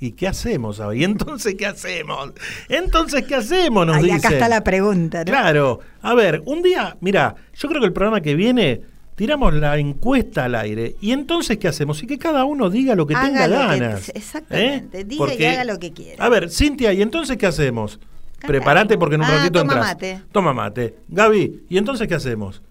¿Y 0.00 0.12
qué 0.12 0.28
hacemos 0.28 0.80
ahora? 0.80 0.96
¿Y 0.96 1.04
entonces 1.04 1.54
qué 1.56 1.66
hacemos? 1.66 2.32
Entonces, 2.68 3.24
¿qué 3.26 3.34
hacemos? 3.34 3.86
Nos 3.86 3.96
Ahí 3.96 4.04
dicen. 4.04 4.18
acá 4.18 4.28
está 4.30 4.48
la 4.48 4.64
pregunta, 4.64 5.18
¿no? 5.18 5.24
Claro. 5.26 5.80
A 6.02 6.14
ver, 6.14 6.42
un 6.46 6.62
día, 6.62 6.96
mira, 7.00 7.34
yo 7.54 7.68
creo 7.68 7.80
que 7.80 7.86
el 7.86 7.92
programa 7.92 8.20
que 8.22 8.34
viene 8.34 8.80
tiramos 9.14 9.52
la 9.52 9.76
encuesta 9.76 10.46
al 10.46 10.54
aire. 10.54 10.96
¿Y 11.02 11.12
entonces 11.12 11.58
qué 11.58 11.68
hacemos? 11.68 12.02
Y 12.02 12.06
que 12.06 12.16
cada 12.18 12.44
uno 12.44 12.70
diga 12.70 12.94
lo 12.94 13.06
que 13.06 13.14
Haga 13.14 13.26
tenga 13.26 13.46
lo 13.48 13.56
que- 13.74 13.78
ganas. 13.80 14.08
exactamente, 14.14 15.00
¿eh? 15.00 15.04
diga 15.04 15.34
y 15.34 15.44
haga 15.44 15.64
lo 15.64 15.78
que 15.78 15.92
quiera. 15.92 16.24
A 16.24 16.28
ver, 16.30 16.48
Cintia, 16.50 16.92
¿y 16.94 17.02
entonces 17.02 17.36
qué 17.36 17.46
hacemos? 17.46 18.00
Prepárate 18.46 18.96
porque 18.96 19.16
en 19.16 19.20
un 19.20 19.26
Ah, 19.26 19.36
ratito 19.36 19.58
toma 19.60 19.72
entras. 19.74 19.86
mate. 19.94 20.22
Toma 20.32 20.52
mate. 20.54 20.94
Gaby, 21.08 21.64
¿y 21.68 21.76
entonces 21.76 22.08
qué 22.08 22.14
hacemos? 22.14 22.62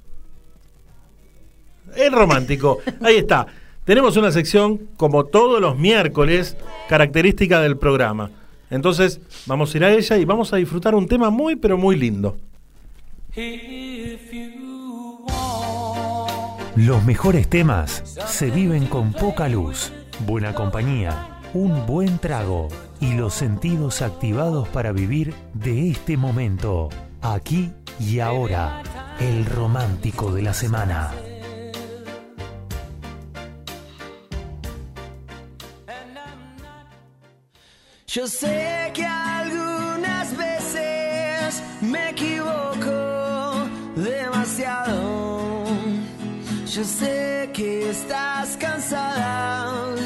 Es 1.96 2.12
romántico. 2.12 2.80
Ahí 3.02 3.18
está. 3.18 3.46
Tenemos 3.86 4.18
una 4.18 4.32
sección, 4.32 4.82
como 4.98 5.26
todos 5.26 5.60
los 5.60 5.78
miércoles, 5.78 6.56
característica 6.88 7.60
del 7.62 7.78
programa. 7.78 8.30
Entonces, 8.70 9.20
vamos 9.46 9.74
a 9.74 9.78
ir 9.78 9.84
a 9.84 9.92
ella 9.92 10.18
y 10.18 10.26
vamos 10.26 10.54
a 10.54 10.58
disfrutar 10.58 10.94
un 10.94 11.08
tema 11.08 11.30
muy, 11.30 11.56
pero 11.56 11.78
muy 11.78 11.96
lindo. 11.96 12.38
Los 16.76 17.04
mejores 17.04 17.50
temas 17.50 18.04
se 18.28 18.52
viven 18.52 18.86
con 18.86 19.12
poca 19.14 19.50
luz. 19.50 19.92
buena 20.26 20.54
compañía, 20.54 21.40
un 21.54 21.86
buen 21.86 22.20
trago 22.20 22.68
y 23.00 23.14
los 23.14 23.34
sentidos 23.34 24.02
activados 24.02 24.68
para 24.70 24.92
vivir 24.92 25.34
de 25.54 25.90
este 25.90 26.18
momento, 26.18 26.90
aquí 27.22 27.72
y 28.00 28.20
ahora, 28.20 28.82
el 29.20 29.46
romántico 29.46 30.34
de 30.34 30.42
la 30.42 30.54
semana. 30.54 31.12
Yo 38.12 38.26
sé 38.26 38.92
que 38.96 39.06
algunas 39.06 40.36
veces 40.36 41.62
me 41.80 42.10
equivoco 42.10 43.70
demasiado. 43.96 45.64
Yo 46.66 46.84
sé 46.84 47.52
que 47.54 47.92
estás 47.92 48.58
cansada 48.58 49.99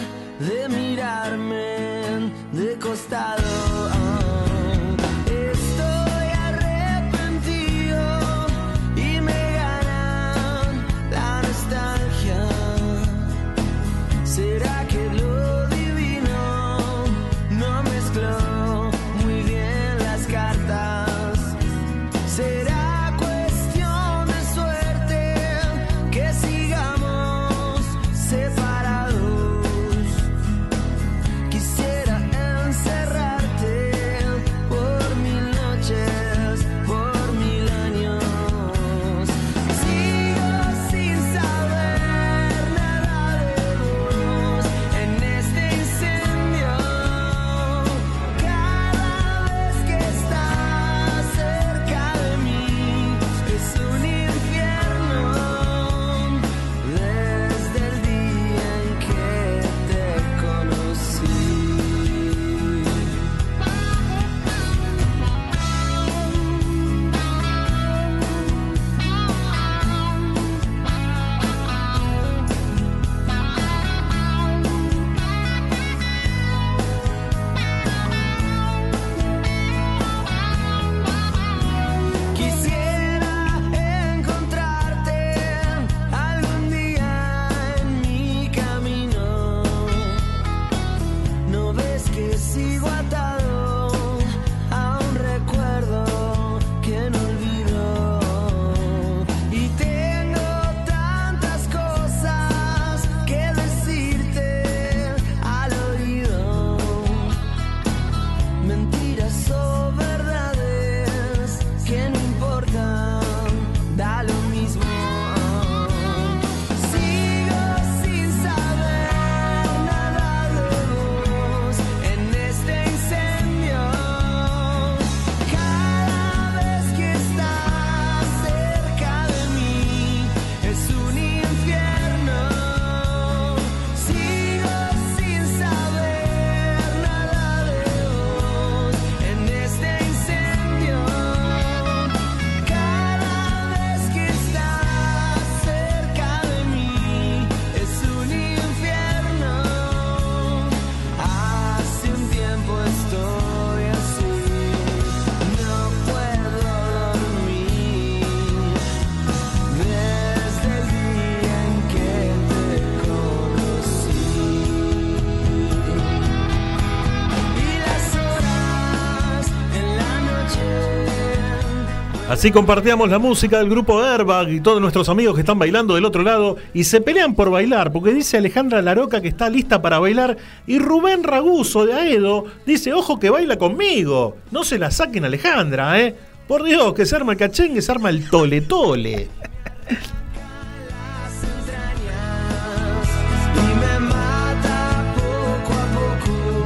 Así 172.44 172.52
compartíamos 172.52 173.10
la 173.10 173.20
música 173.20 173.60
del 173.60 173.70
grupo 173.70 174.04
Airbag 174.04 174.50
y 174.50 174.60
todos 174.60 174.82
nuestros 174.82 175.08
amigos 175.08 175.34
que 175.34 175.40
están 175.40 175.58
bailando 175.58 175.96
del 175.96 176.04
otro 176.04 176.24
lado 176.24 176.58
y 176.74 176.84
se 176.84 177.00
pelean 177.00 177.36
por 177.36 177.50
bailar, 177.50 177.94
porque 177.94 178.14
dice 178.14 178.36
Alejandra 178.36 178.82
Laroca 178.82 179.22
que 179.22 179.30
está 179.30 179.50
lista 179.50 179.82
para 179.82 179.98
bailar 179.98 180.36
y 180.68 180.78
Rubén 180.78 181.24
Raguso 181.24 181.86
de 181.86 181.94
Aedo 181.94 182.44
dice, 182.66 182.92
ojo 182.92 183.18
que 183.18 183.30
baila 183.30 183.58
conmigo, 183.58 184.36
no 184.52 184.66
se 184.66 184.78
la 184.78 184.92
saquen 184.92 185.24
Alejandra, 185.24 186.02
¿eh? 186.02 186.18
Por 186.46 186.64
Dios, 186.64 186.94
que 186.94 187.06
se 187.06 187.16
arma 187.16 187.32
el 187.32 187.38
cachengue, 187.38 187.82
se 187.82 187.94
arma 187.94 188.10
el 188.10 188.30
tole 188.30 188.60
tole. 188.60 189.30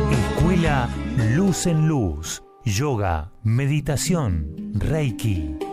Escuela 0.09 0.89
Luz 1.35 1.67
en 1.67 1.87
Luz. 1.87 2.41
Yoga, 2.67 3.31
meditación, 3.43 4.73
Reiki, 4.73 5.55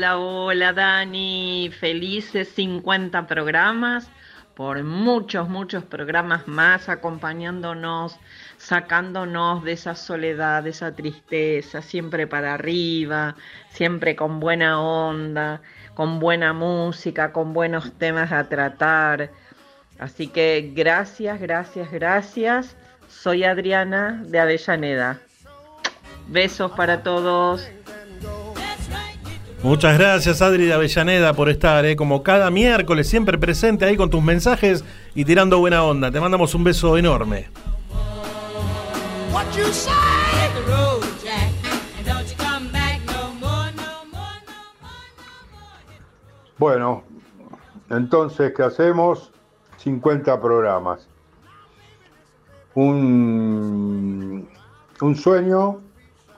Hola, 0.00 0.16
hola, 0.16 0.72
Dani. 0.72 1.70
Felices 1.78 2.48
50 2.54 3.26
programas, 3.26 4.08
por 4.54 4.82
muchos, 4.82 5.50
muchos 5.50 5.84
programas 5.84 6.48
más 6.48 6.88
acompañándonos, 6.88 8.18
sacándonos 8.56 9.62
de 9.62 9.72
esa 9.72 9.94
soledad, 9.94 10.62
de 10.62 10.70
esa 10.70 10.94
tristeza, 10.94 11.82
siempre 11.82 12.26
para 12.26 12.54
arriba, 12.54 13.36
siempre 13.68 14.16
con 14.16 14.40
buena 14.40 14.80
onda, 14.80 15.60
con 15.92 16.18
buena 16.18 16.54
música, 16.54 17.30
con 17.34 17.52
buenos 17.52 17.92
temas 17.98 18.32
a 18.32 18.48
tratar. 18.48 19.30
Así 19.98 20.28
que 20.28 20.72
gracias, 20.74 21.38
gracias, 21.38 21.92
gracias. 21.92 22.74
Soy 23.06 23.44
Adriana 23.44 24.22
de 24.24 24.40
Avellaneda. 24.40 25.20
Besos 26.26 26.72
para 26.72 27.02
todos. 27.02 27.68
Muchas 29.62 29.98
gracias 29.98 30.40
Adri 30.40 30.64
de 30.64 30.72
Avellaneda 30.72 31.34
por 31.34 31.50
estar, 31.50 31.84
¿eh? 31.84 31.94
como 31.94 32.22
cada 32.22 32.50
miércoles, 32.50 33.06
siempre 33.06 33.36
presente 33.36 33.84
ahí 33.84 33.94
con 33.94 34.08
tus 34.08 34.22
mensajes 34.22 34.82
y 35.14 35.26
tirando 35.26 35.58
buena 35.58 35.84
onda. 35.84 36.10
Te 36.10 36.18
mandamos 36.18 36.54
un 36.54 36.64
beso 36.64 36.96
enorme. 36.96 37.48
Bueno, 46.56 47.04
entonces, 47.90 48.54
¿qué 48.56 48.62
hacemos? 48.62 49.30
50 49.76 50.40
programas. 50.40 51.06
Un, 52.74 54.48
un 55.02 55.16
sueño 55.16 55.80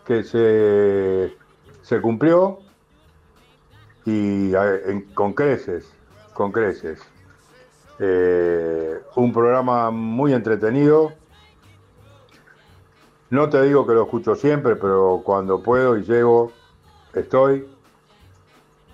que 0.05 0.25
se, 0.25 1.37
se 1.83 2.01
cumplió 2.01 2.61
y 4.05 4.53
con 5.15 5.33
creces, 5.33 5.91
con 6.35 6.53
creces. 6.53 7.01
Eh, 7.99 9.01
un 9.17 9.33
programa 9.33 9.91
muy 9.91 10.33
entretenido. 10.33 11.13
No 13.31 13.49
te 13.49 13.63
digo 13.63 13.87
que 13.87 13.95
lo 13.95 14.05
escucho 14.05 14.35
siempre, 14.35 14.77
pero 14.77 15.23
cuando 15.25 15.63
puedo 15.63 15.97
y 15.97 16.03
llego, 16.03 16.53
estoy. 17.15 17.69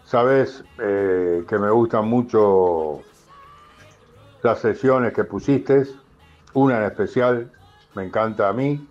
Sabes 0.05 0.65
eh, 0.79 1.45
que 1.49 1.59
me 1.59 1.71
gustan 1.71 2.09
mucho 2.09 3.03
las 4.43 4.61
sesiones 4.61 5.13
que 5.13 5.25
pusiste, 5.25 5.85
una 6.55 6.79
en 6.79 6.85
especial 6.85 7.53
me 7.95 8.05
encanta 8.05 8.49
a 8.49 8.53
mí 8.53 8.87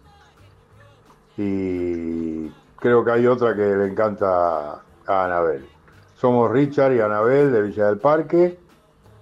y 1.38 2.49
creo 2.77 3.06
que 3.06 3.11
hay 3.11 3.27
otra 3.27 3.56
que 3.56 3.61
le 3.61 3.88
encanta 3.88 4.81
a 5.07 5.26
Anabel. 5.26 5.77
Somos 6.18 6.49
Richard 6.52 6.95
y 6.95 6.99
Anabel 6.99 7.52
de 7.52 7.61
Villa 7.61 7.85
del 7.85 7.99
Parque, 7.99 8.57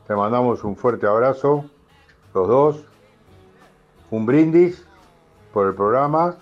te 0.08 0.16
mandamos 0.16 0.64
un 0.64 0.78
fuerte 0.78 1.06
abrazo, 1.06 1.66
los 2.34 2.48
dos, 2.48 2.86
un 4.12 4.26
brindis 4.26 4.88
por 5.52 5.68
el 5.68 5.74
programa, 5.74 6.38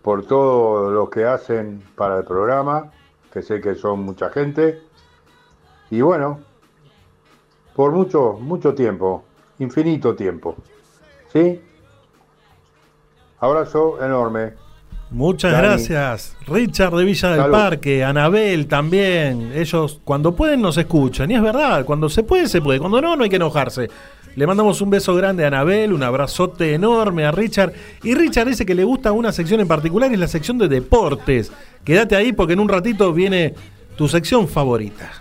por 0.00 0.24
todo 0.26 0.90
lo 0.90 1.10
que 1.10 1.26
hacen 1.26 1.82
para 1.94 2.16
el 2.16 2.24
programa, 2.24 2.90
que 3.30 3.42
sé 3.42 3.60
que 3.60 3.74
son 3.74 4.00
mucha 4.00 4.30
gente, 4.30 4.80
y 5.90 6.00
bueno, 6.00 6.40
por 7.76 7.92
mucho, 7.92 8.38
mucho 8.40 8.74
tiempo, 8.74 9.24
infinito 9.58 10.16
tiempo. 10.16 10.56
¿Sí? 11.34 11.62
Abrazo 13.40 14.02
enorme. 14.02 14.54
Muchas 15.10 15.52
Dani. 15.52 15.66
gracias, 15.66 16.36
Richard 16.46 16.94
de 16.94 17.04
Villa 17.04 17.30
del 17.30 17.40
Salud. 17.40 17.52
Parque, 17.52 18.04
Anabel 18.04 18.66
también. 18.66 19.52
Ellos 19.54 20.00
cuando 20.04 20.36
pueden 20.36 20.62
nos 20.62 20.76
escuchan. 20.78 21.30
Y 21.30 21.34
es 21.34 21.42
verdad, 21.42 21.84
cuando 21.84 22.08
se 22.08 22.22
puede, 22.22 22.46
se 22.46 22.60
puede. 22.62 22.78
Cuando 22.78 23.00
no, 23.00 23.16
no 23.16 23.24
hay 23.24 23.30
que 23.30 23.36
enojarse. 23.36 23.88
Le 24.36 24.46
mandamos 24.46 24.80
un 24.80 24.90
beso 24.90 25.14
grande 25.16 25.44
a 25.44 25.48
Anabel, 25.48 25.92
un 25.92 26.04
abrazote 26.04 26.74
enorme 26.74 27.24
a 27.24 27.32
Richard. 27.32 27.72
Y 28.04 28.14
Richard 28.14 28.46
dice 28.46 28.64
que 28.64 28.76
le 28.76 28.84
gusta 28.84 29.10
una 29.10 29.32
sección 29.32 29.60
en 29.60 29.66
particular, 29.66 30.12
es 30.12 30.18
la 30.18 30.28
sección 30.28 30.56
de 30.58 30.68
deportes. 30.68 31.50
Quédate 31.84 32.14
ahí 32.14 32.32
porque 32.32 32.52
en 32.52 32.60
un 32.60 32.68
ratito 32.68 33.12
viene 33.12 33.54
tu 33.96 34.06
sección 34.06 34.46
favorita. 34.46 35.19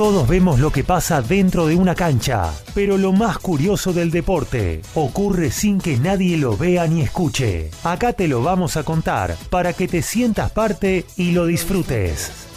Todos 0.00 0.26
vemos 0.26 0.58
lo 0.60 0.70
que 0.70 0.82
pasa 0.82 1.20
dentro 1.20 1.66
de 1.66 1.76
una 1.76 1.94
cancha, 1.94 2.44
pero 2.74 2.96
lo 2.96 3.12
más 3.12 3.36
curioso 3.36 3.92
del 3.92 4.10
deporte 4.10 4.80
ocurre 4.94 5.50
sin 5.50 5.78
que 5.78 5.98
nadie 5.98 6.38
lo 6.38 6.56
vea 6.56 6.86
ni 6.86 7.02
escuche. 7.02 7.68
Acá 7.84 8.14
te 8.14 8.26
lo 8.26 8.42
vamos 8.42 8.78
a 8.78 8.82
contar 8.82 9.32
para 9.50 9.74
que 9.74 9.88
te 9.88 10.00
sientas 10.00 10.52
parte 10.52 11.04
y 11.18 11.32
lo 11.32 11.44
disfrutes. 11.44 12.48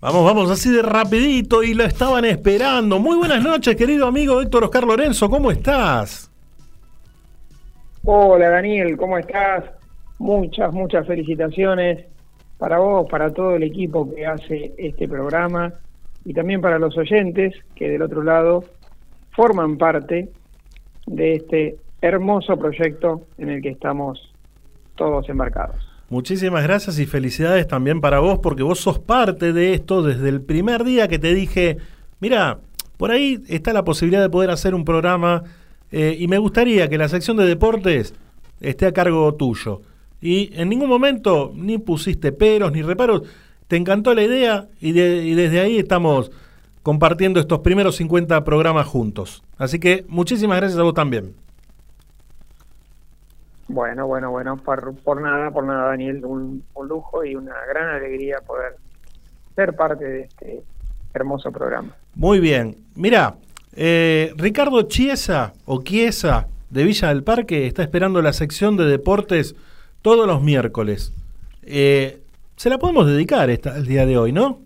Vamos, 0.00 0.24
vamos, 0.24 0.50
así 0.50 0.68
de 0.70 0.82
rapidito 0.82 1.62
y 1.62 1.74
lo 1.74 1.84
estaban 1.84 2.24
esperando. 2.24 2.98
Muy 2.98 3.16
buenas 3.18 3.40
noches, 3.40 3.76
querido 3.76 4.08
amigo 4.08 4.42
Héctor 4.42 4.64
Oscar 4.64 4.82
Lorenzo, 4.82 5.30
¿cómo 5.30 5.52
estás? 5.52 6.28
Hola 8.02 8.50
Daniel, 8.50 8.96
¿cómo 8.96 9.16
estás? 9.16 9.62
Muchas, 10.18 10.72
muchas 10.72 11.06
felicitaciones 11.06 12.15
para 12.58 12.78
vos, 12.78 13.08
para 13.10 13.32
todo 13.32 13.56
el 13.56 13.62
equipo 13.62 14.12
que 14.14 14.26
hace 14.26 14.74
este 14.78 15.08
programa 15.08 15.74
y 16.24 16.32
también 16.34 16.60
para 16.60 16.78
los 16.78 16.96
oyentes 16.96 17.54
que 17.74 17.88
del 17.88 18.02
otro 18.02 18.22
lado 18.22 18.64
forman 19.30 19.76
parte 19.76 20.30
de 21.06 21.34
este 21.34 21.76
hermoso 22.00 22.56
proyecto 22.56 23.22
en 23.38 23.50
el 23.50 23.62
que 23.62 23.70
estamos 23.70 24.32
todos 24.96 25.28
embarcados. 25.28 25.76
Muchísimas 26.08 26.62
gracias 26.62 26.98
y 26.98 27.06
felicidades 27.06 27.66
también 27.66 28.00
para 28.00 28.20
vos 28.20 28.38
porque 28.38 28.62
vos 28.62 28.78
sos 28.78 28.98
parte 28.98 29.52
de 29.52 29.74
esto 29.74 30.02
desde 30.02 30.28
el 30.28 30.40
primer 30.40 30.84
día 30.84 31.08
que 31.08 31.18
te 31.18 31.34
dije, 31.34 31.78
mira, 32.20 32.58
por 32.96 33.10
ahí 33.10 33.42
está 33.48 33.72
la 33.72 33.84
posibilidad 33.84 34.22
de 34.22 34.30
poder 34.30 34.50
hacer 34.50 34.74
un 34.74 34.84
programa 34.84 35.42
eh, 35.90 36.16
y 36.18 36.28
me 36.28 36.38
gustaría 36.38 36.88
que 36.88 36.96
la 36.96 37.08
sección 37.08 37.36
de 37.36 37.44
deportes 37.44 38.14
esté 38.60 38.86
a 38.86 38.92
cargo 38.92 39.34
tuyo. 39.34 39.82
Y 40.20 40.50
en 40.60 40.68
ningún 40.68 40.88
momento 40.88 41.52
ni 41.54 41.78
pusiste 41.78 42.32
peros 42.32 42.72
ni 42.72 42.82
reparos, 42.82 43.22
te 43.68 43.76
encantó 43.76 44.14
la 44.14 44.22
idea 44.22 44.68
y, 44.80 44.92
de- 44.92 45.24
y 45.24 45.34
desde 45.34 45.60
ahí 45.60 45.78
estamos 45.78 46.30
compartiendo 46.82 47.40
estos 47.40 47.60
primeros 47.60 47.96
50 47.96 48.44
programas 48.44 48.86
juntos. 48.86 49.42
Así 49.58 49.78
que 49.80 50.04
muchísimas 50.08 50.58
gracias 50.58 50.78
a 50.78 50.84
vos 50.84 50.94
también. 50.94 51.34
Bueno, 53.68 54.06
bueno, 54.06 54.30
bueno, 54.30 54.56
por, 54.58 54.94
por 54.98 55.20
nada, 55.20 55.50
por 55.50 55.64
nada 55.64 55.88
Daniel, 55.88 56.24
un, 56.24 56.62
un 56.74 56.88
lujo 56.88 57.24
y 57.24 57.34
una 57.34 57.54
gran 57.68 57.88
alegría 57.96 58.38
poder 58.46 58.76
ser 59.56 59.74
parte 59.74 60.04
de 60.04 60.20
este 60.22 60.62
hermoso 61.12 61.50
programa. 61.50 61.96
Muy 62.14 62.38
bien. 62.38 62.76
Mira, 62.94 63.36
eh, 63.74 64.32
Ricardo 64.36 64.82
Chiesa 64.82 65.54
o 65.64 65.82
Chiesa 65.82 66.46
de 66.70 66.84
Villa 66.84 67.08
del 67.08 67.24
Parque 67.24 67.66
está 67.66 67.82
esperando 67.82 68.22
la 68.22 68.32
sección 68.32 68.76
de 68.76 68.84
deportes 68.84 69.56
todos 70.06 70.24
los 70.28 70.40
miércoles. 70.40 71.12
Eh, 71.64 72.20
se 72.54 72.70
la 72.70 72.78
podemos 72.78 73.08
dedicar 73.08 73.50
esta, 73.50 73.76
el 73.76 73.86
día 73.86 74.06
de 74.06 74.16
hoy, 74.16 74.30
¿no? 74.30 74.60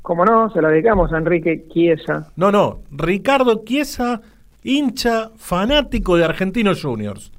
Como 0.00 0.24
no, 0.24 0.48
se 0.48 0.62
la 0.62 0.70
dedicamos 0.70 1.12
a 1.12 1.18
Enrique 1.18 1.66
Chiesa. 1.68 2.32
No, 2.36 2.50
no. 2.50 2.78
Ricardo 2.90 3.62
Chiesa, 3.66 4.22
hincha 4.64 5.32
fanático 5.36 6.16
de 6.16 6.24
Argentinos 6.24 6.82
Juniors. 6.82 7.30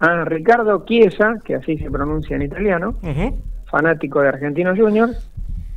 A 0.00 0.24
Ricardo 0.24 0.84
Chiesa, 0.86 1.34
que 1.44 1.54
así 1.54 1.78
se 1.78 1.88
pronuncia 1.88 2.34
en 2.34 2.42
italiano, 2.42 2.96
fanático 3.66 4.22
de 4.22 4.28
Argentinos 4.28 4.76
Juniors, 4.76 5.30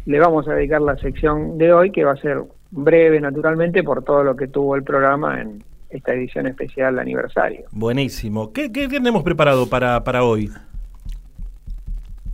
le 0.08 0.20
vamos 0.20 0.48
a 0.48 0.56
dedicar 0.56 0.82
la 0.82 0.98
sección 0.98 1.60
de 1.60 1.72
hoy, 1.72 1.92
que 1.92 2.04
va 2.04 2.14
a 2.14 2.18
ser 2.18 2.42
breve, 2.72 3.22
naturalmente, 3.22 3.84
por 3.84 4.04
todo 4.04 4.24
lo 4.24 4.36
que 4.36 4.48
tuvo 4.48 4.76
el 4.76 4.82
programa 4.82 5.40
en 5.40 5.64
esta 5.96 6.14
edición 6.14 6.48
especial 6.48 7.00
aniversario. 7.00 7.66
Buenísimo. 7.72 8.52
¿Qué, 8.54 8.72
qué 8.72 8.88
tenemos 8.88 9.24
preparado 9.24 9.68
para, 9.68 10.04
para 10.04 10.24
hoy? 10.24 10.50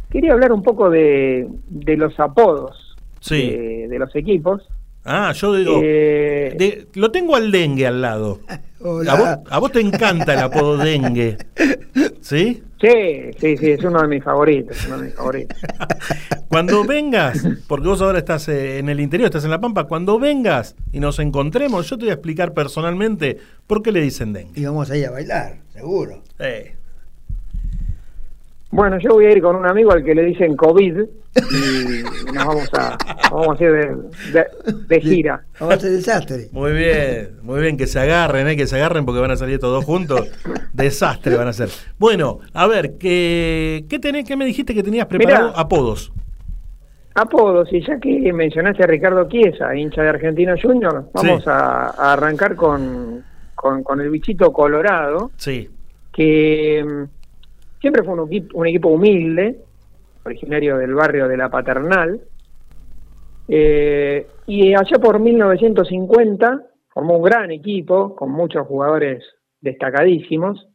Quería 0.10 0.34
hablar 0.34 0.52
un 0.52 0.62
poco 0.62 0.90
de, 0.90 1.48
de 1.70 1.98
los 1.98 2.20
apodos 2.20 2.96
Sí. 3.22 3.50
de, 3.52 3.88
de 3.88 4.00
los 4.00 4.16
equipos. 4.16 4.68
Ah, 5.04 5.32
yo 5.34 5.56
digo, 5.56 5.80
Eh, 5.84 6.54
de- 6.58 6.88
lo 6.94 7.12
tengo 7.12 7.36
al 7.36 7.52
dengue 7.52 7.88
al 7.88 8.02
lado. 8.02 8.40
Hola. 8.80 9.12
A 9.12 9.16
vos, 9.16 9.48
a 9.50 9.60
vos 9.60 9.72
te 9.72 9.80
encanta 9.82 10.34
el 10.34 10.40
apodo 10.40 10.78
dengue. 10.78 11.38
¿Sí? 12.22 12.64
Sí, 12.80 12.90
sí, 13.40 13.58
sí, 13.58 13.72
es 13.72 13.84
uno 13.84 14.02
de 14.02 14.08
mis 14.08 14.24
favoritos, 14.24 14.78
uno 14.88 14.98
de 15.00 15.06
mis 15.06 15.14
favoritos. 15.16 15.58
Cuando 16.48 16.84
vengas, 16.84 17.44
porque 17.68 17.88
vos 17.88 18.02
ahora 18.02 18.20
estás 18.20 18.48
eh, 18.50 18.80
en 18.80 18.90
el 18.90 19.00
interior, 19.00 19.28
estás 19.28 19.44
en 19.46 19.52
La 19.52 19.62
Pampa, 19.62 19.86
cuando 19.86 20.20
vengas 20.20 20.76
y 20.92 21.00
nos 21.00 21.20
encontremos, 21.20 21.90
yo 21.90 21.98
te 21.98 22.06
voy 22.06 22.10
a 22.12 22.14
explicar 22.16 22.54
personalmente 22.54 23.38
por 23.68 23.82
qué 23.84 23.92
le 23.92 24.02
dicen 24.02 24.34
dengue. 24.34 24.60
Y 24.60 24.66
vamos 24.66 24.90
a 24.92 24.98
ir 24.98 25.06
a 25.06 25.12
bailar, 25.12 25.58
seguro. 25.74 26.24
Eh, 26.40 26.76
Bueno, 28.72 28.98
yo 29.00 29.10
voy 29.16 29.26
a 29.26 29.32
ir 29.32 29.42
con 29.42 29.56
un 29.58 29.66
amigo 29.68 29.92
al 29.92 30.02
que 30.04 30.16
le 30.16 30.24
dicen 30.24 30.56
COVID 30.56 31.00
y 31.02 32.04
nos 32.34 32.46
vamos 32.46 32.70
a, 32.74 32.98
vamos 33.30 33.60
a 33.60 33.64
ir 33.64 33.72
de, 33.72 33.96
de- 34.32 34.86
de 34.88 35.02
gira. 35.02 35.44
Vamos 35.60 35.76
a 35.76 35.78
hacer 35.78 35.92
desastre. 35.92 36.48
Muy 36.54 36.72
bien, 36.72 37.32
muy 37.44 37.60
bien, 37.60 37.76
que 37.76 37.86
se 37.86 38.00
agarren, 38.00 38.48
eh, 38.48 38.56
que 38.56 38.68
se 38.68 38.78
agarren 38.78 39.06
porque 39.06 39.20
van 39.20 39.32
a 39.32 39.36
salir 39.36 39.56
estos 39.56 39.72
dos 39.72 39.84
juntos. 39.84 40.32
Desastre 40.72 41.36
van 41.36 41.50
a 41.50 41.54
ser. 41.54 41.68
Bueno, 42.00 42.40
a 42.54 42.66
ver, 42.68 42.98
¿qué, 42.98 43.86
qué, 43.90 44.00
tenés, 44.00 44.26
qué 44.26 44.38
me 44.38 44.46
dijiste 44.46 44.74
que 44.74 44.84
tenías 44.84 45.06
preparado? 45.08 45.50
Mirá. 45.50 45.60
Apodos. 45.60 46.14
Apodos, 47.14 47.68
y 47.74 47.86
ya 47.86 48.00
que 48.00 48.32
mencionaste 48.32 48.84
a 48.84 48.88
Ricardo 48.88 49.28
Chiesa, 49.28 49.76
hincha 49.76 50.02
de 50.02 50.08
Argentino 50.10 50.54
Junior, 50.62 51.10
vamos 51.14 51.44
Sí. 51.44 51.50
a, 51.50 51.88
a 51.98 52.14
arrancar 52.14 52.56
con, 52.56 53.22
con, 53.54 53.84
con 53.84 54.00
el 54.00 54.10
bichito 54.10 54.54
colorado, 54.54 55.30
Sí. 55.36 55.70
que 56.14 56.86
siempre 57.82 58.04
fue 58.04 58.14
un, 58.14 58.30
equi- 58.30 58.50
un 58.54 58.68
equipo 58.68 58.90
humilde, 58.90 59.60
originario 60.24 60.78
del 60.78 60.94
barrio 60.94 61.28
de 61.28 61.36
La 61.36 61.50
Paternal, 61.50 62.22
eh, 63.48 64.28
y 64.48 64.74
allá 64.74 64.98
por 65.02 65.20
1950 65.20 66.62
formó 66.90 67.18
un 67.18 67.24
gran 67.24 67.52
equipo 67.52 68.16
con 68.16 68.32
muchos 68.32 68.66
jugadores 68.68 69.24
destacadísimos 69.60 70.68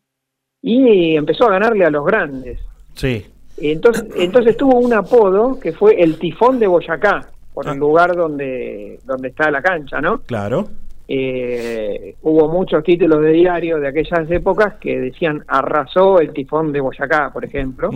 y 0.62 1.16
empezó 1.16 1.46
a 1.46 1.50
ganarle 1.52 1.84
a 1.84 1.90
los 1.90 2.04
grandes. 2.04 2.60
Sí. 2.94 3.24
Entonces, 3.58 4.04
entonces 4.16 4.56
tuvo 4.56 4.78
un 4.78 4.92
apodo 4.92 5.58
que 5.58 5.72
fue 5.72 6.00
el 6.02 6.18
tifón 6.18 6.58
de 6.58 6.66
Boyacá. 6.66 7.30
por 7.54 7.66
Ah. 7.66 7.72
el 7.72 7.78
lugar 7.78 8.14
donde, 8.14 8.98
donde 9.06 9.28
está 9.28 9.50
la 9.50 9.62
cancha, 9.62 9.98
¿no? 9.98 10.18
Claro. 10.26 10.68
Eh, 11.08 12.16
hubo 12.22 12.48
muchos 12.48 12.82
títulos 12.82 13.22
de 13.22 13.30
diario 13.30 13.78
de 13.78 13.88
aquellas 13.88 14.28
épocas 14.30 14.74
que 14.80 14.98
decían 14.98 15.44
arrasó 15.46 16.18
el 16.20 16.32
tifón 16.32 16.72
de 16.72 16.80
Boyacá, 16.80 17.30
por 17.32 17.44
ejemplo, 17.44 17.90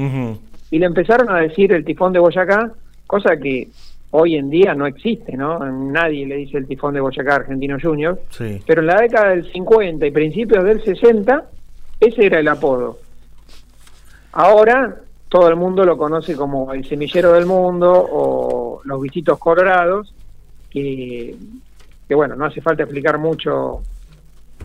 y 0.71 0.79
le 0.79 0.87
empezaron 0.87 1.29
a 1.31 1.39
decir 1.41 1.73
el 1.73 1.85
tifón 1.85 2.13
de 2.13 2.21
Boyacá, 2.21 2.73
cosa 3.07 3.37
que 3.37 3.69
hoy 4.13 4.37
en 4.37 4.49
día 4.51 4.75
no 4.75 4.87
existe, 4.87 5.37
¿no? 5.37 5.59
Nadie 5.59 6.25
le 6.27 6.37
dice 6.37 6.59
el 6.59 6.67
tifón 6.67 6.95
de 6.95 7.01
Boyacá 7.01 7.37
Argentino 7.37 7.79
Junior, 7.83 8.21
Sí. 8.31 8.61
pero 8.67 8.81
en 8.81 8.87
la 8.87 9.01
década 9.01 9.31
del 9.31 9.51
50 9.53 10.07
y 10.07 10.11
principios 10.13 10.63
del 10.65 10.81
60, 10.83 11.45
ese 11.99 12.27
era 12.27 12.39
el 12.39 12.49
apodo. 12.49 12.99
Ahora 14.33 14.97
todo 15.29 15.49
el 15.49 15.57
mundo 15.57 15.85
lo 15.85 15.97
conoce 15.97 16.37
como 16.37 16.73
el 16.73 16.85
semillero 16.85 17.33
del 17.33 17.47
mundo 17.47 17.93
o 17.93 18.81
los 18.85 19.01
bichitos 19.03 19.39
colorados, 19.39 20.13
que, 20.71 21.35
que 22.11 22.17
bueno, 22.17 22.35
no 22.35 22.47
hace 22.47 22.61
falta 22.61 22.83
explicar 22.83 23.21
mucho 23.21 23.83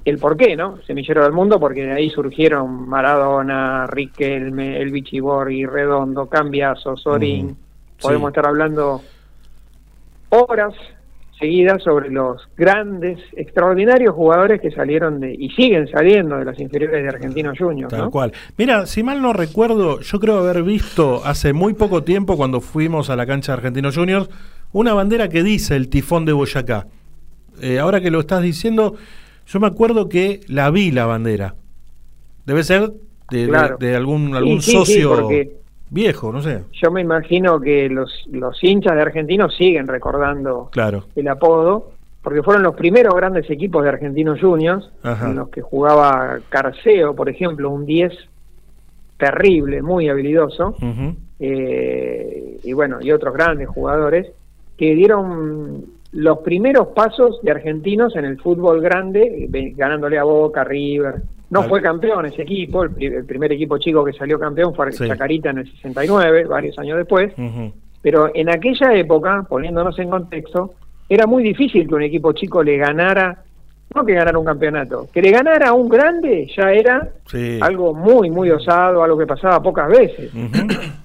el 0.03 0.17
por 0.17 0.35
qué, 0.35 0.55
¿no? 0.55 0.79
Semillero 0.87 1.21
del 1.21 1.31
mundo, 1.31 1.59
porque 1.59 1.85
de 1.85 1.91
ahí 1.91 2.09
surgieron 2.09 2.89
Maradona, 2.89 3.85
Riquelme, 3.85 4.81
el 4.81 4.89
Bichiborri, 4.89 5.63
Redondo, 5.67 6.25
Cambiaso, 6.25 6.97
Sorín. 6.97 7.55
Podemos 8.01 8.29
estar 8.29 8.47
hablando 8.47 8.99
horas 10.29 10.73
seguidas 11.39 11.83
sobre 11.83 12.09
los 12.09 12.41
grandes, 12.57 13.19
extraordinarios 13.33 14.15
jugadores 14.15 14.59
que 14.59 14.71
salieron 14.71 15.19
de 15.19 15.31
y 15.31 15.51
siguen 15.51 15.87
saliendo 15.87 16.37
de 16.37 16.45
las 16.45 16.59
inferiores 16.59 17.03
de 17.03 17.09
Argentinos 17.09 17.59
Juniors, 17.59 17.91
Tal 17.91 18.05
¿no? 18.05 18.09
cual. 18.09 18.33
Mira, 18.57 18.87
si 18.87 19.03
mal 19.03 19.21
no 19.21 19.33
recuerdo, 19.33 19.99
yo 19.99 20.19
creo 20.19 20.39
haber 20.39 20.63
visto 20.63 21.21
hace 21.23 21.53
muy 21.53 21.75
poco 21.75 22.03
tiempo, 22.03 22.37
cuando 22.37 22.59
fuimos 22.59 23.11
a 23.11 23.15
la 23.15 23.27
cancha 23.27 23.51
de 23.51 23.57
Argentinos 23.57 23.95
Juniors, 23.95 24.31
una 24.71 24.95
bandera 24.95 25.29
que 25.29 25.43
dice 25.43 25.75
el 25.75 25.89
tifón 25.89 26.25
de 26.25 26.33
Boyacá. 26.33 26.87
Eh, 27.61 27.79
ahora 27.79 28.01
que 28.01 28.11
lo 28.11 28.19
estás 28.19 28.41
diciendo, 28.41 28.95
yo 29.47 29.59
me 29.59 29.67
acuerdo 29.67 30.09
que 30.09 30.41
la 30.47 30.69
vi 30.71 30.91
la 30.91 31.05
bandera. 31.05 31.55
Debe 32.45 32.63
ser 32.63 32.91
de, 33.31 33.37
de- 33.43 33.47
Claro. 33.47 33.77
de 33.77 33.95
algún, 33.95 34.35
algún 34.35 34.61
sí, 34.61 34.71
socio 34.71 35.29
viejo, 35.89 36.31
no 36.31 36.41
sé. 36.41 36.63
Yo 36.73 36.91
me 36.91 37.01
imagino 37.01 37.59
que 37.59 37.89
los, 37.89 38.11
los 38.31 38.61
hinchas 38.63 38.95
de 38.95 39.01
Argentinos 39.01 39.55
siguen 39.55 39.87
recordando 39.87 40.69
Claro. 40.71 41.05
el 41.15 41.27
apodo, 41.27 41.91
porque 42.21 42.41
fueron 42.43 42.63
los 42.63 42.75
primeros 42.75 43.13
grandes 43.15 43.49
equipos 43.49 43.83
de 43.83 43.89
Argentinos 43.89 44.39
Juniors, 44.41 44.89
Ajá. 45.03 45.29
en 45.29 45.35
los 45.37 45.49
que 45.49 45.61
jugaba 45.61 46.39
Carceo, 46.49 47.15
por 47.15 47.29
ejemplo, 47.29 47.69
un 47.69 47.85
10 47.85 48.13
terrible, 49.17 49.81
muy 49.81 50.09
habilidoso, 50.09 50.75
eh, 51.39 52.59
y 52.63 52.73
bueno, 52.73 52.97
y 53.01 53.11
otros 53.11 53.33
grandes 53.33 53.67
jugadores, 53.69 54.27
que 54.77 54.93
dieron 54.93 55.85
los 56.15 56.39
primeros 56.39 56.87
pasos 56.89 57.39
de 57.43 57.51
argentinos 57.51 58.15
en 58.15 58.25
el 58.25 58.39
fútbol 58.39 58.81
grande, 58.81 59.47
eh, 59.53 59.73
ganándole 59.75 60.17
a 60.17 60.23
Boca, 60.23 60.63
River. 60.63 61.15
No 61.49 61.59
Vale. 61.59 61.69
fue 61.69 61.81
campeón 61.81 62.25
ese 62.25 62.41
equipo, 62.41 62.83
el, 62.83 62.91
pri- 62.91 63.05
el 63.07 63.25
primer 63.25 63.51
equipo 63.51 63.77
chico 63.77 64.03
que 64.03 64.13
salió 64.13 64.39
campeón 64.39 64.73
fue 64.73 64.91
Sí. 64.91 65.07
Chacarita 65.07 65.51
en 65.51 65.59
el 65.59 65.71
69, 65.71 66.45
varios 66.45 66.77
años 66.79 66.97
después. 66.97 67.33
Pero 68.01 68.31
en 68.33 68.49
aquella 68.49 68.93
época, 68.95 69.45
poniéndonos 69.47 69.97
en 69.99 70.09
contexto, 70.09 70.73
era 71.09 71.27
muy 71.27 71.43
difícil 71.43 71.87
que 71.87 71.95
un 71.95 72.01
equipo 72.03 72.31
chico 72.33 72.63
le 72.63 72.77
ganara, 72.77 73.43
no 73.93 74.05
que 74.05 74.13
ganara 74.13 74.39
un 74.39 74.45
campeonato, 74.45 75.07
que 75.13 75.21
le 75.21 75.31
ganara 75.31 75.69
a 75.69 75.73
un 75.73 75.87
grande 75.89 76.47
ya 76.55 76.71
era 76.71 77.09
Sí. 77.27 77.59
algo 77.61 77.93
muy, 77.93 78.29
muy 78.31 78.49
osado, 78.51 79.03
algo 79.03 79.17
que 79.17 79.27
pasaba 79.27 79.61
pocas 79.61 79.87
veces. 79.89 80.31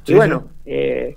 Y 0.06 0.14
bueno, 0.14 0.44
eh, 0.64 1.16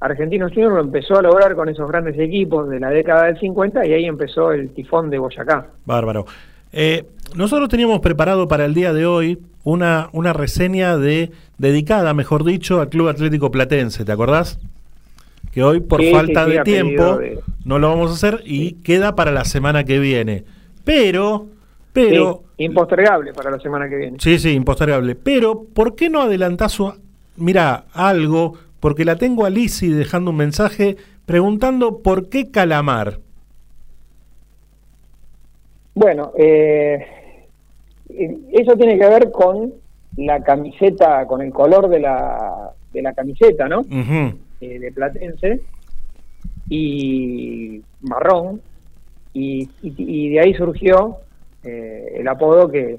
Argentinos 0.00 0.52
Juniors 0.52 0.74
lo 0.74 0.80
empezó 0.80 1.16
a 1.18 1.22
lograr 1.22 1.54
con 1.56 1.68
esos 1.68 1.88
grandes 1.90 2.18
equipos 2.18 2.68
de 2.68 2.78
la 2.78 2.90
década 2.90 3.24
del 3.26 3.38
50 3.40 3.84
y 3.86 3.92
ahí 3.92 4.04
empezó 4.04 4.52
el 4.52 4.70
tifón 4.70 5.10
de 5.10 5.18
Boyacá. 5.18 5.66
Bárbaro. 5.86 6.24
Eh, 6.72 7.04
nosotros 7.34 7.68
teníamos 7.68 8.00
preparado 8.00 8.46
para 8.46 8.64
el 8.64 8.74
día 8.74 8.92
de 8.92 9.06
hoy 9.06 9.38
una, 9.64 10.08
una 10.12 10.32
reseña 10.32 10.96
de 10.96 11.30
dedicada, 11.58 12.14
mejor 12.14 12.44
dicho, 12.44 12.80
al 12.80 12.88
Club 12.88 13.08
Atlético 13.08 13.50
Platense, 13.50 14.04
¿te 14.04 14.12
acordás? 14.12 14.60
Que 15.52 15.62
hoy 15.64 15.80
por 15.80 16.00
Sí, 16.00 16.12
falta 16.12 16.44
sí, 16.44 16.50
sí, 16.52 16.56
de 16.58 16.62
tiempo 16.64 17.16
de- 17.18 17.40
no 17.64 17.78
lo 17.78 17.88
vamos 17.88 18.10
a 18.10 18.14
hacer 18.14 18.42
y 18.44 18.74
queda 18.74 19.16
para 19.16 19.32
la 19.32 19.44
semana 19.44 19.82
que 19.84 19.98
viene. 19.98 20.44
Pero, 20.84 21.46
pero, 21.92 22.44
impostergable 22.58 23.32
para 23.32 23.50
la 23.50 23.58
semana 23.58 23.88
que 23.88 23.96
viene. 23.96 24.16
sí, 24.20 24.38
sí, 24.38 24.50
impostergable. 24.52 25.14
Pero, 25.16 25.64
¿por 25.74 25.96
qué 25.96 26.08
no 26.08 26.22
adelantás, 26.22 26.72
su- 26.72 26.94
mira, 27.36 27.84
algo? 27.92 28.54
Porque 28.80 29.04
la 29.04 29.16
tengo 29.16 29.44
a 29.44 29.50
Lisi 29.50 29.88
dejando 29.88 30.30
un 30.30 30.36
mensaje 30.36 30.96
preguntando 31.26 31.98
por 32.02 32.28
qué 32.28 32.50
Calamar. 32.50 33.18
Bueno, 35.94 36.32
eh, 36.38 37.04
eso 38.52 38.76
tiene 38.76 38.98
que 38.98 39.08
ver 39.08 39.30
con 39.32 39.72
la 40.16 40.42
camiseta, 40.42 41.26
con 41.26 41.42
el 41.42 41.52
color 41.52 41.88
de 41.88 42.00
la, 42.00 42.70
de 42.92 43.02
la 43.02 43.12
camiseta, 43.12 43.68
¿no? 43.68 43.82
Eh, 44.60 44.78
de 44.78 44.92
Platense 44.92 45.60
y 46.68 47.82
marrón 48.02 48.60
y, 49.32 49.62
y- 49.82 49.94
y 49.96 50.30
de 50.30 50.40
ahí 50.40 50.54
surgió 50.54 51.18
eh, 51.64 52.14
el 52.16 52.28
apodo 52.28 52.70
que 52.70 52.98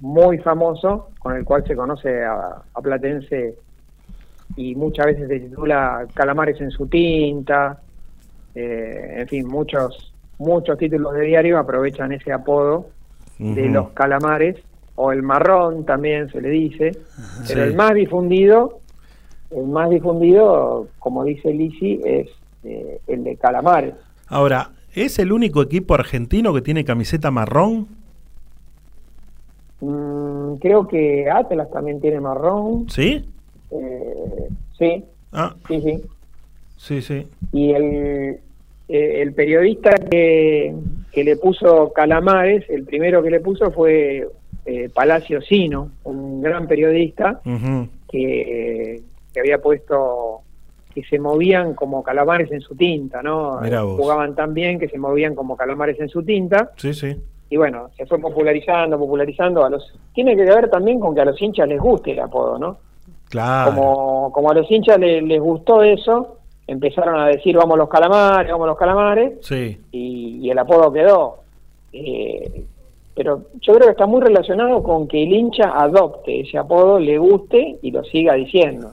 muy 0.00 0.38
famoso 0.38 1.10
con 1.20 1.36
el 1.36 1.44
cual 1.44 1.64
se 1.66 1.76
conoce 1.76 2.22
a, 2.24 2.62
a 2.74 2.80
Platense 2.82 3.54
y 4.56 4.74
muchas 4.74 5.06
veces 5.06 5.28
se 5.28 5.40
titula 5.40 6.06
Calamares 6.14 6.60
en 6.60 6.70
su 6.70 6.86
tinta 6.86 7.80
eh, 8.54 9.16
en 9.18 9.28
fin 9.28 9.48
muchos 9.48 10.12
muchos 10.38 10.78
títulos 10.78 11.14
de 11.14 11.22
diario 11.22 11.58
aprovechan 11.58 12.12
ese 12.12 12.32
apodo 12.32 12.88
de 13.38 13.68
los 13.68 13.90
calamares 13.90 14.56
o 14.96 15.12
el 15.12 15.22
marrón 15.22 15.86
también 15.86 16.30
se 16.30 16.42
le 16.42 16.50
dice 16.50 16.92
pero 17.48 17.64
el 17.64 17.74
más 17.74 17.94
difundido 17.94 18.80
el 19.50 19.66
más 19.66 19.90
difundido, 19.90 20.88
como 20.98 21.24
dice 21.24 21.52
Lisi, 21.52 22.00
es 22.04 22.28
eh, 22.64 23.00
el 23.06 23.24
de 23.24 23.36
Calamares. 23.36 23.94
Ahora, 24.28 24.70
¿es 24.94 25.18
el 25.18 25.32
único 25.32 25.62
equipo 25.62 25.94
argentino 25.94 26.54
que 26.54 26.62
tiene 26.62 26.84
camiseta 26.84 27.30
marrón? 27.30 27.88
Mm, 29.80 30.54
creo 30.60 30.86
que 30.86 31.28
Atlas 31.28 31.70
también 31.70 32.00
tiene 32.00 32.20
marrón. 32.20 32.88
¿Sí? 32.88 33.28
Eh, 33.72 34.48
sí, 34.78 35.04
Ah, 35.32 35.54
sí, 35.68 35.80
sí. 35.80 36.02
sí, 36.76 37.02
sí. 37.02 37.26
Y 37.52 37.70
el, 37.72 38.38
eh, 38.88 39.22
el 39.22 39.32
periodista 39.32 39.94
que, 39.94 40.74
que 41.12 41.24
le 41.24 41.36
puso 41.36 41.92
Calamares, 41.92 42.68
el 42.68 42.84
primero 42.84 43.22
que 43.22 43.30
le 43.30 43.40
puso 43.40 43.70
fue 43.70 44.26
eh, 44.66 44.88
Palacio 44.92 45.40
Sino, 45.40 45.90
un 46.04 46.42
gran 46.42 46.66
periodista 46.66 47.40
que, 48.10 49.02
que 49.32 49.40
había 49.40 49.58
puesto 49.58 50.40
que 50.92 51.04
se 51.04 51.20
movían 51.20 51.74
como 51.74 52.02
calamares 52.02 52.50
en 52.50 52.60
su 52.60 52.74
tinta, 52.74 53.22
¿no? 53.22 53.60
Jugaban 53.96 54.34
tan 54.34 54.52
bien 54.52 54.80
que 54.80 54.88
se 54.88 54.98
movían 54.98 55.36
como 55.36 55.56
calamares 55.56 56.00
en 56.00 56.08
su 56.08 56.24
tinta. 56.24 56.72
Sí, 56.76 56.92
sí. 56.92 57.16
Y 57.48 57.56
bueno, 57.56 57.90
se 57.96 58.06
fue 58.06 58.18
popularizando, 58.18 58.98
popularizando. 58.98 59.64
A 59.64 59.70
los 59.70 59.92
Tiene 60.12 60.34
que 60.34 60.42
ver 60.42 60.68
también 60.68 60.98
con 60.98 61.14
que 61.14 61.20
a 61.20 61.24
los 61.24 61.40
hinchas 61.40 61.68
les 61.68 61.78
guste 61.80 62.10
el 62.10 62.18
apodo, 62.20 62.58
¿no? 62.58 62.78
Claro. 63.30 63.70
Como, 63.74 64.32
como 64.32 64.50
a 64.50 64.54
los 64.54 64.70
hinchas 64.70 64.98
le- 64.98 65.22
les 65.22 65.40
gustó 65.40 65.82
eso, 65.82 66.36
empezaron 66.66 67.18
a 67.18 67.26
decir 67.28 67.56
vamos 67.56 67.78
los 67.78 67.88
calamares, 67.88 68.50
vamos 68.52 68.66
los 68.66 68.76
calamares, 68.76 69.38
Sí. 69.42 69.80
y, 69.92 70.40
y 70.42 70.50
el 70.50 70.58
apodo 70.58 70.92
quedó. 70.92 71.36
Eh, 71.92 72.64
pero 73.14 73.42
yo 73.60 73.74
creo 73.74 73.86
que 73.86 73.92
está 73.92 74.06
muy 74.06 74.20
relacionado 74.20 74.82
con 74.82 75.06
que 75.08 75.22
el 75.22 75.32
hincha 75.32 75.70
adopte 75.74 76.40
ese 76.40 76.58
apodo, 76.58 76.98
le 76.98 77.18
guste 77.18 77.78
y 77.82 77.90
lo 77.90 78.02
siga 78.04 78.34
diciendo. 78.34 78.92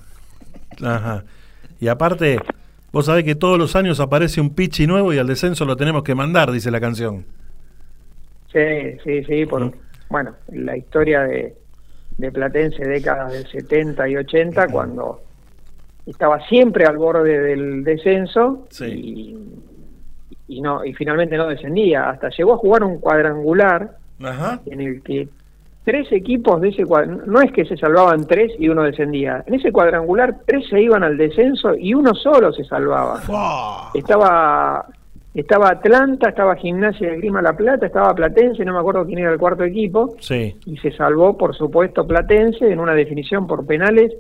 Ajá. 0.84 1.24
Y 1.80 1.88
aparte, 1.88 2.40
vos 2.92 3.06
sabés 3.06 3.24
que 3.24 3.36
todos 3.36 3.58
los 3.58 3.76
años 3.76 4.00
aparece 4.00 4.42
un 4.42 4.50
pichi 4.52 4.86
nuevo 4.88 5.14
y 5.14 5.18
al 5.20 5.28
descenso 5.28 5.66
lo 5.66 5.76
tenemos 5.78 6.04
que 6.04 6.16
mandar, 6.16 6.52
dice 6.52 6.72
la 6.72 6.80
canción. 6.82 7.26
Sí, 8.52 8.98
sí, 9.04 9.24
sí, 9.26 9.46
por, 9.46 9.72
bueno, 10.10 10.34
la 10.52 10.76
historia 10.78 11.22
de, 11.22 11.56
de 12.18 12.32
Platense, 12.32 12.84
décadas 12.84 13.32
del 13.32 13.48
70 13.48 14.10
y 14.10 14.18
80, 14.18 14.68
cuando 14.68 15.22
estaba 16.06 16.40
siempre 16.48 16.86
al 16.86 16.98
borde 16.98 17.40
del 17.40 17.84
descenso 17.84 18.68
y, 18.80 19.36
y 20.48 20.62
no 20.62 20.84
y 20.86 20.94
finalmente 20.94 21.38
no 21.38 21.48
descendía, 21.48 22.10
hasta 22.10 22.30
llegó 22.30 22.54
a 22.54 22.58
jugar 22.58 22.84
un 22.84 23.00
cuadrangular 23.00 23.98
Ajá. 24.24 24.62
en 24.66 24.82
el 24.82 25.04
que 25.04 25.28
tres 25.84 26.12
equipos 26.12 26.60
de 26.62 26.70
ese 26.70 26.86
cuadrangular, 26.86 27.28
no 27.28 27.42
es 27.42 27.52
que 27.52 27.66
se 27.66 27.78
salvaban 27.78 28.26
tres 28.26 28.54
y 28.58 28.70
uno 28.70 28.84
descendía, 28.84 29.44
en 29.46 29.54
ese 29.56 29.72
cuadrangular 29.72 30.38
tres 30.46 30.68
se 30.70 30.82
iban 30.82 31.04
al 31.04 31.18
descenso 31.18 31.76
y 31.76 31.94
uno 31.94 32.14
solo 32.16 32.52
se 32.52 32.64
salvaba. 32.64 33.22
Estaba 33.94 34.86
estaba 35.40 35.70
Atlanta, 35.70 36.30
estaba 36.30 36.56
Gimnasia 36.56 37.10
de 37.12 37.18
Grima 37.18 37.42
La 37.42 37.54
Plata, 37.56 37.86
estaba 37.86 38.14
Platense, 38.14 38.66
no 38.66 38.74
me 38.74 38.80
acuerdo 38.80 39.06
quién 39.06 39.20
era 39.20 39.32
el 39.32 39.38
cuarto 39.40 39.64
equipo, 39.64 40.16
Sí. 40.20 40.56
y 40.66 40.78
se 40.78 40.92
salvó, 40.92 41.38
por 41.38 41.56
supuesto, 41.56 42.06
Platense 42.08 42.72
en 42.72 42.80
una 42.80 42.94
definición 42.94 43.46
por 43.48 43.66
penales 43.66 44.14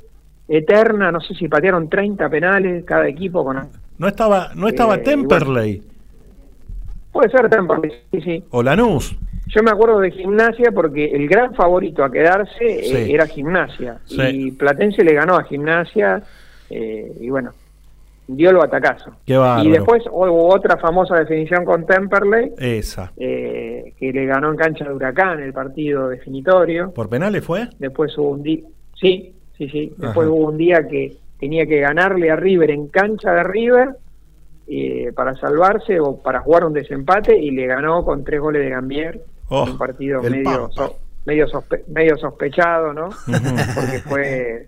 eterna, 0.48 1.11
no 1.11 1.19
sé 1.19 1.34
si 1.35 1.48
patearon 1.48 1.89
30 1.89 2.30
penales 2.30 2.85
cada 2.85 3.07
equipo 3.07 3.44
con 3.44 3.60
No 3.98 4.07
estaba, 4.07 4.49
no 4.56 4.68
estaba 4.68 4.95
Eh, 4.95 4.99
Temperley 4.99 5.81
Puede 7.11 7.30
ser 7.31 7.49
Temperley, 7.49 7.91
sí, 8.11 8.22
sí. 8.22 8.44
o 8.52 8.61
Lanús. 8.61 9.18
Yo 9.48 9.64
me 9.64 9.72
acuerdo 9.72 9.99
de 9.99 10.11
gimnasia 10.11 10.72
porque 10.72 11.06
el 11.06 11.27
gran 11.27 11.56
favorito 11.56 12.03
a 12.03 12.11
quedarse 12.11 12.64
eh, 12.64 13.11
era 13.11 13.26
gimnasia. 13.26 13.98
Sí. 14.06 14.22
Y 14.22 14.52
Platense 14.52 15.03
le 15.03 15.14
ganó 15.14 15.35
a 15.35 15.44
gimnasia 15.45 16.22
eh, 16.69 17.11
y 17.19 17.30
bueno, 17.30 17.53
dio 18.28 18.49
el 18.49 18.58
batacazo. 18.58 19.12
Qué. 19.26 19.40
Y 19.64 19.70
después 19.72 20.04
hubo 20.12 20.54
otra 20.54 20.78
famosa 20.78 21.16
definición 21.16 21.64
con 21.66 21.86
Temperley, 21.86 22.54
Esa. 22.58 23.12
eh, 23.18 23.94
que 23.98 24.12
le 24.12 24.26
ganó 24.26 24.52
en 24.52 24.58
cancha 24.58 24.86
de 24.86 24.94
Huracán 24.94 25.40
el 25.41 25.54
partido 25.54 26.10
definitorio. 26.10 26.91
¿Por 26.91 27.10
penales 27.10 27.44
fue? 27.44 27.70
Después 27.80 28.18
hubo 28.18 28.32
un 28.32 28.44
día, 28.44 28.60
sí, 28.99 29.34
sí, 29.58 29.70
sí. 29.70 29.94
Después 29.98 30.28
Ajá. 30.28 30.30
hubo 30.36 30.49
un 30.49 30.58
día 30.58 30.88
que 30.88 31.16
tenía 31.40 31.66
que 31.66 31.80
ganarle 31.80 32.30
a 32.32 32.36
River 32.36 32.72
en 32.72 32.88
cancha 32.88 33.32
de 33.32 33.44
River 33.44 33.90
eh, 34.68 35.12
para 35.16 35.34
salvarse 35.36 35.99
o 35.99 36.18
para 36.18 36.41
jugar 36.41 36.66
un 36.66 36.74
desempate 36.74 37.38
y 37.38 37.52
le 37.52 37.68
ganó 37.68 38.04
con 38.04 38.24
tres 38.26 38.41
goles 38.41 38.64
de 38.64 38.70
Gambier. 38.72 39.22
Oh, 39.49 39.64
un 39.64 39.78
partido 39.78 40.22
medio, 40.22 40.70
so- 40.72 40.98
medio, 41.26 41.48
sospe- 41.48 41.84
medio 41.88 42.18
sospechado, 42.18 42.91
¿no? 42.91 43.08
Porque 43.26 43.99
fue 44.06 44.68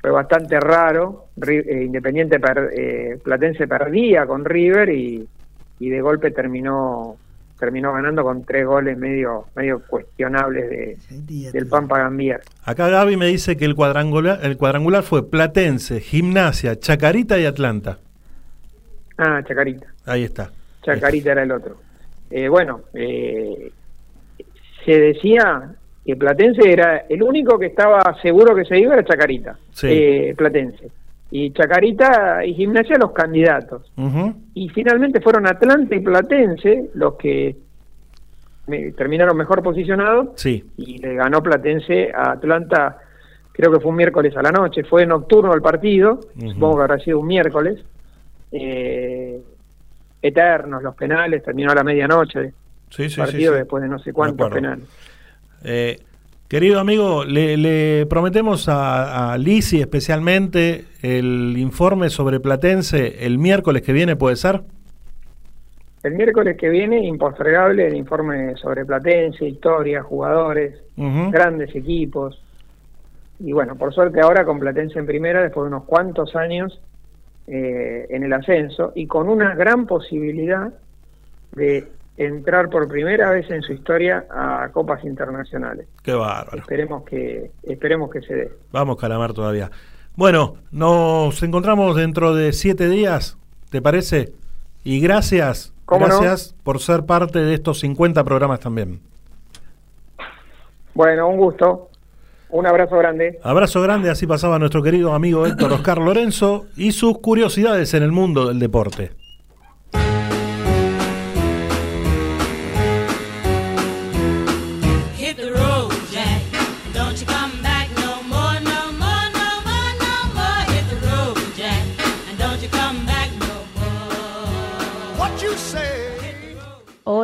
fue 0.00 0.10
bastante 0.10 0.58
raro. 0.60 1.26
Eh, 1.46 1.82
Independiente 1.84 2.38
per- 2.40 2.70
eh, 2.76 3.18
Platense 3.22 3.66
perdía 3.66 4.26
con 4.26 4.44
River 4.44 4.88
y, 4.90 5.28
y 5.80 5.88
de 5.88 6.00
golpe 6.00 6.30
terminó 6.30 7.16
terminó 7.58 7.92
ganando 7.92 8.22
con 8.22 8.44
tres 8.44 8.64
goles 8.64 8.96
medio 8.96 9.46
medio 9.56 9.82
cuestionables 9.84 10.70
de, 10.70 11.50
del 11.50 11.66
Pampa 11.66 11.98
Gambier. 11.98 12.40
Acá 12.64 12.88
Gaby 12.88 13.16
me 13.16 13.26
dice 13.26 13.56
que 13.56 13.64
el 13.64 13.74
cuadrangular, 13.74 14.38
el 14.44 14.56
cuadrangular 14.56 15.02
fue 15.02 15.28
Platense, 15.28 16.00
Gimnasia, 16.00 16.78
Chacarita 16.78 17.36
y 17.36 17.46
Atlanta. 17.46 17.98
Ah, 19.16 19.42
Chacarita. 19.44 19.88
Ahí 20.06 20.22
está. 20.22 20.52
Chacarita 20.82 21.32
era 21.32 21.42
el 21.42 21.50
otro. 21.50 21.76
Eh, 22.30 22.46
bueno, 22.48 22.82
eh, 22.94 23.72
se 24.84 24.92
decía 24.92 25.72
que 26.08 26.16
Platense 26.16 26.72
era 26.72 27.04
el 27.06 27.22
único 27.22 27.58
que 27.58 27.66
estaba 27.66 28.16
seguro 28.22 28.54
que 28.54 28.64
se 28.64 28.78
iba 28.78 28.94
era 28.94 29.04
Chacarita, 29.04 29.58
Sí. 29.72 29.88
eh, 29.90 30.34
Platense. 30.34 30.90
Y 31.30 31.50
Chacarita 31.50 32.42
y 32.46 32.54
Gimnasia 32.54 32.96
los 32.96 33.12
candidatos. 33.12 33.92
Y 34.54 34.70
finalmente 34.70 35.20
fueron 35.20 35.46
Atlanta 35.46 35.94
y 35.94 36.00
Platense 36.00 36.88
los 36.94 37.16
que 37.16 37.54
me- 38.68 38.92
terminaron 38.92 39.36
mejor 39.36 39.62
posicionados 39.62 40.28
Sí. 40.36 40.64
y 40.78 40.96
le 40.96 41.12
ganó 41.14 41.42
Platense 41.42 42.10
a 42.14 42.30
Atlanta, 42.32 42.96
creo 43.52 43.70
que 43.70 43.78
fue 43.80 43.90
un 43.90 43.96
miércoles 43.98 44.34
a 44.34 44.40
la 44.40 44.50
noche, 44.50 44.84
fue 44.84 45.04
nocturno 45.04 45.52
el 45.52 45.60
partido, 45.60 46.20
supongo 46.38 46.76
que 46.78 46.82
habrá 46.84 46.98
sido 47.00 47.20
un 47.20 47.26
miércoles, 47.26 47.84
eh, 48.50 49.38
eternos 50.22 50.82
los 50.82 50.94
penales, 50.94 51.42
terminó 51.44 51.70
a 51.70 51.74
la 51.74 51.84
medianoche 51.84 52.54
Sí, 52.88 53.10
sí, 53.10 53.20
partido 53.20 53.52
sí, 53.52 53.58
después 53.58 53.82
de 53.82 53.90
no 53.90 53.98
sé 53.98 54.14
cuántos 54.14 54.50
penales. 54.50 54.86
Eh, 55.64 55.98
querido 56.48 56.80
amigo, 56.80 57.24
le, 57.24 57.56
le 57.56 58.06
prometemos 58.06 58.68
a, 58.68 59.32
a 59.32 59.38
Lisi 59.38 59.80
especialmente 59.80 60.84
el 61.02 61.56
informe 61.58 62.10
sobre 62.10 62.40
Platense 62.40 63.24
el 63.24 63.38
miércoles 63.38 63.82
que 63.82 63.92
viene, 63.92 64.16
¿puede 64.16 64.36
ser? 64.36 64.62
El 66.02 66.14
miércoles 66.14 66.56
que 66.56 66.68
viene, 66.68 67.04
impostergable, 67.04 67.88
el 67.88 67.96
informe 67.96 68.56
sobre 68.56 68.84
Platense, 68.84 69.46
historia, 69.46 70.02
jugadores, 70.02 70.76
grandes 70.96 71.74
equipos. 71.74 72.40
Y 73.40 73.52
bueno, 73.52 73.74
por 73.76 73.92
suerte 73.92 74.20
ahora 74.20 74.44
con 74.44 74.60
Platense 74.60 74.98
en 74.98 75.06
primera, 75.06 75.42
después 75.42 75.64
de 75.64 75.68
unos 75.68 75.84
cuantos 75.84 76.36
años 76.36 76.80
eh, 77.48 78.06
en 78.10 78.22
el 78.22 78.32
ascenso, 78.32 78.92
y 78.94 79.06
con 79.06 79.28
una 79.28 79.54
gran 79.54 79.86
posibilidad 79.86 80.72
de 81.52 81.88
entrar 82.18 82.68
por 82.68 82.88
primera 82.88 83.30
vez 83.30 83.48
en 83.50 83.62
su 83.62 83.72
historia 83.72 84.26
a 84.28 84.68
copas 84.72 85.04
internacionales. 85.04 85.86
Qué 86.02 86.12
bárbaro. 86.12 86.58
Esperemos 86.58 87.04
que, 87.04 87.52
esperemos 87.62 88.10
que 88.10 88.20
se 88.22 88.34
dé. 88.34 88.52
Vamos, 88.72 88.96
Calamar, 88.96 89.32
todavía. 89.32 89.70
Bueno, 90.16 90.56
nos 90.72 91.40
encontramos 91.44 91.94
dentro 91.94 92.34
de 92.34 92.52
siete 92.52 92.88
días, 92.88 93.38
¿te 93.70 93.80
parece? 93.80 94.32
Y 94.82 95.00
gracias, 95.00 95.72
gracias 95.86 96.56
por 96.64 96.80
ser 96.80 97.04
parte 97.06 97.38
de 97.38 97.54
estos 97.54 97.78
50 97.80 98.24
programas 98.24 98.58
también. 98.58 99.00
Bueno, 100.94 101.28
un 101.28 101.36
gusto. 101.36 101.88
Un 102.50 102.66
abrazo 102.66 102.96
grande. 102.96 103.38
Abrazo 103.42 103.80
grande, 103.82 104.10
así 104.10 104.26
pasaba 104.26 104.58
nuestro 104.58 104.82
querido 104.82 105.12
amigo 105.12 105.46
Héctor 105.46 105.72
Oscar 105.74 105.98
Lorenzo 105.98 106.66
y 106.76 106.92
sus 106.92 107.18
curiosidades 107.18 107.92
en 107.94 108.02
el 108.02 108.10
mundo 108.10 108.48
del 108.48 108.58
deporte. 108.58 109.12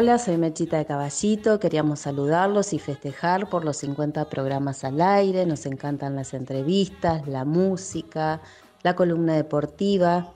Hola, 0.05 0.19
soy 0.19 0.37
Mechita 0.37 0.77
de 0.77 0.85
Caballito. 0.85 1.59
Queríamos 1.59 2.01
saludarlos 2.01 2.75
y 2.75 2.79
festejar 2.79 3.49
por 3.49 3.65
los 3.65 3.79
50 3.79 4.29
programas 4.29 4.85
al 4.85 5.01
aire. 5.01 5.47
Nos 5.47 5.65
encantan 5.65 6.15
las 6.15 6.35
entrevistas, 6.35 7.27
la 7.27 7.47
música, 7.47 8.43
la 8.83 8.95
columna 8.97 9.33
deportiva. 9.33 10.31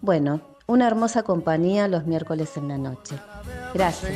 Bueno, 0.00 0.42
una 0.66 0.86
hermosa 0.86 1.22
compañía 1.22 1.88
los 1.88 2.04
miércoles 2.04 2.58
en 2.58 2.68
la 2.68 2.76
noche. 2.76 3.16
Gracias. 3.72 4.12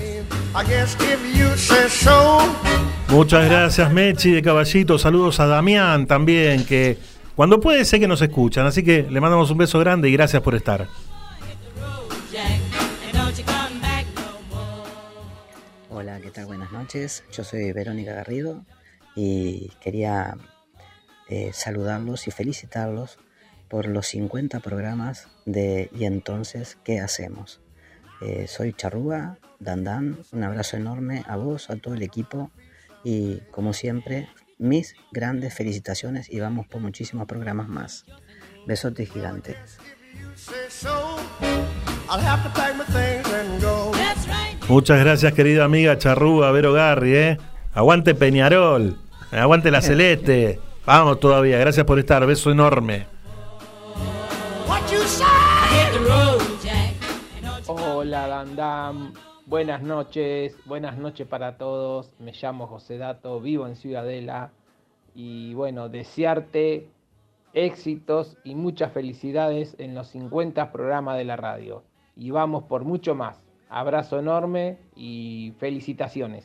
Muchas 3.09 3.45
gracias, 3.47 3.91
Mechi 3.91 4.33
de 4.33 4.43
Caballito. 4.43 4.99
Saludos 4.99 5.41
a 5.41 5.47
Damián 5.47 6.07
también, 6.07 6.67
que 6.67 6.99
cuando 7.35 7.59
puede 7.59 7.87
sé 7.87 7.99
que 7.99 8.07
nos 8.07 8.21
escuchan. 8.21 8.67
Así 8.67 8.85
que 8.85 9.07
le 9.11 9.19
mandamos 9.23 9.51
un 9.51 9.57
beso 9.57 9.79
grande 9.79 10.11
y 10.11 10.13
gracias 10.13 10.43
por 10.43 10.55
estar. 10.55 10.87
Hola, 15.97 16.21
¿qué 16.21 16.33
tal? 16.33 16.47
Buenas 16.47 16.73
noches. 16.73 17.23
Yo 17.31 17.45
soy 17.45 17.71
Verónica 17.71 18.13
Garrido 18.13 18.65
y 19.15 19.69
quería 19.81 20.37
eh, 21.29 21.53
saludarlos 21.53 22.27
y 22.27 22.33
felicitarlos 22.33 23.21
por 23.69 23.87
los 23.87 24.09
50 24.09 24.59
programas 24.59 25.29
de 25.47 25.91
Y 25.95 26.07
entonces, 26.07 26.79
¿qué 26.83 26.99
hacemos? 26.99 27.61
Eh, 28.21 28.49
soy 28.49 28.73
Charrúa, 28.73 29.39
Dandan, 29.61 30.19
un 30.33 30.43
abrazo 30.43 30.77
enorme 30.77 31.23
a 31.29 31.37
vos, 31.37 31.71
a 31.71 31.77
todo 31.77 31.95
el 31.95 32.03
equipo 32.03 32.51
y 33.05 33.37
como 33.53 33.73
siempre, 33.73 34.29
mis 34.59 34.97
grandes 35.13 35.55
felicitaciones 35.55 36.29
y 36.29 36.41
vamos 36.41 36.67
por 36.67 36.81
muchísimos 36.81 37.29
programas 37.29 37.69
más. 37.69 38.05
Besotes 38.67 39.13
gigantes. 39.13 39.79
Say 40.35 40.55
so. 40.69 41.21
I'll 42.11 42.21
have 42.21 42.43
to 42.43 42.51
pack 42.51 42.77
my 42.77 42.85
things 42.87 43.33
and 43.33 43.63
go. 43.63 43.93
That's 43.93 44.27
right. 44.27 44.54
Muchas 44.69 44.99
gracias, 44.99 45.35
querida 45.35 45.65
amiga 45.65 45.99
Charrúa, 45.99 46.51
Vero 46.51 46.73
Garri, 46.73 47.15
¿eh? 47.15 47.39
Aguante 47.75 48.15
Peñarol, 48.15 48.97
aguante 49.31 49.71
la 49.71 49.83
Celeste. 49.83 50.59
Vamos 50.87 51.21
todavía, 51.21 51.59
gracias 51.59 51.85
por 51.85 51.99
estar, 51.99 52.25
beso 52.27 52.51
enorme. 52.51 53.07
Hola 57.67 58.27
Dandam, 58.27 59.13
buenas 59.45 59.83
noches, 59.83 60.57
buenas 60.65 60.97
noches 60.97 61.29
para 61.29 61.59
todos. 61.59 62.15
Me 62.19 62.33
llamo 62.33 62.67
José 62.67 62.97
Dato, 62.97 63.41
vivo 63.41 63.67
en 63.67 63.77
Ciudadela 63.77 64.51
y 65.15 65.53
bueno, 65.53 65.91
desearte 65.91 66.89
éxitos 67.53 68.39
y 68.45 68.55
muchas 68.55 68.93
felicidades 68.93 69.77
en 69.79 69.95
los 69.95 70.09
50 70.09 70.73
programas 70.73 71.19
de 71.19 71.25
la 71.25 71.37
radio. 71.37 71.83
Y 72.17 72.31
vamos 72.31 72.65
por 72.65 72.85
mucho 72.85 73.15
más. 73.15 73.44
Abrazo 73.75 74.21
enorme 74.21 74.79
y 74.95 75.53
felicitaciones. 75.59 76.45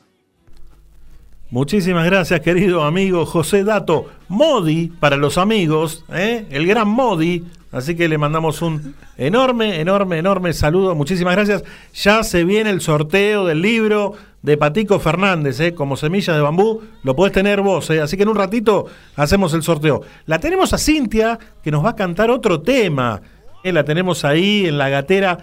Muchísimas 1.48 2.04
gracias, 2.04 2.40
querido 2.40 2.82
amigo 2.82 3.24
José 3.24 3.62
Dato. 3.62 4.06
Modi 4.26 4.88
para 4.88 5.16
los 5.16 5.38
amigos, 5.38 6.04
¿eh? 6.12 6.46
el 6.50 6.66
gran 6.66 6.88
Modi. 6.88 7.44
Así 7.70 7.94
que 7.94 8.08
le 8.08 8.18
mandamos 8.18 8.62
un 8.62 8.96
enorme, 9.16 9.80
enorme, 9.80 10.18
enorme 10.18 10.52
saludo. 10.52 10.96
Muchísimas 10.96 11.36
gracias. 11.36 11.62
Ya 11.94 12.24
se 12.24 12.42
viene 12.42 12.70
el 12.70 12.80
sorteo 12.80 13.46
del 13.46 13.62
libro 13.62 14.14
de 14.42 14.56
Patico 14.56 14.98
Fernández, 14.98 15.60
¿eh? 15.60 15.72
como 15.72 15.96
semilla 15.96 16.34
de 16.34 16.40
bambú. 16.40 16.82
Lo 17.04 17.14
podés 17.14 17.32
tener 17.32 17.60
vos, 17.60 17.90
¿eh? 17.90 18.00
así 18.00 18.16
que 18.16 18.24
en 18.24 18.30
un 18.30 18.36
ratito 18.36 18.86
hacemos 19.14 19.54
el 19.54 19.62
sorteo. 19.62 20.02
La 20.26 20.40
tenemos 20.40 20.72
a 20.72 20.78
Cintia, 20.78 21.38
que 21.62 21.70
nos 21.70 21.84
va 21.84 21.90
a 21.90 21.96
cantar 21.96 22.28
otro 22.28 22.60
tema. 22.60 23.22
¿eh? 23.62 23.72
La 23.72 23.84
tenemos 23.84 24.24
ahí 24.24 24.66
en 24.66 24.78
la 24.78 24.88
gatera. 24.88 25.38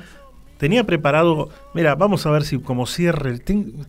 Tenía 0.57 0.83
preparado, 0.85 1.49
mira, 1.73 1.95
vamos 1.95 2.25
a 2.25 2.31
ver 2.31 2.43
si 2.43 2.59
como 2.59 2.85
cierre 2.87 3.37
ting- 3.39 3.85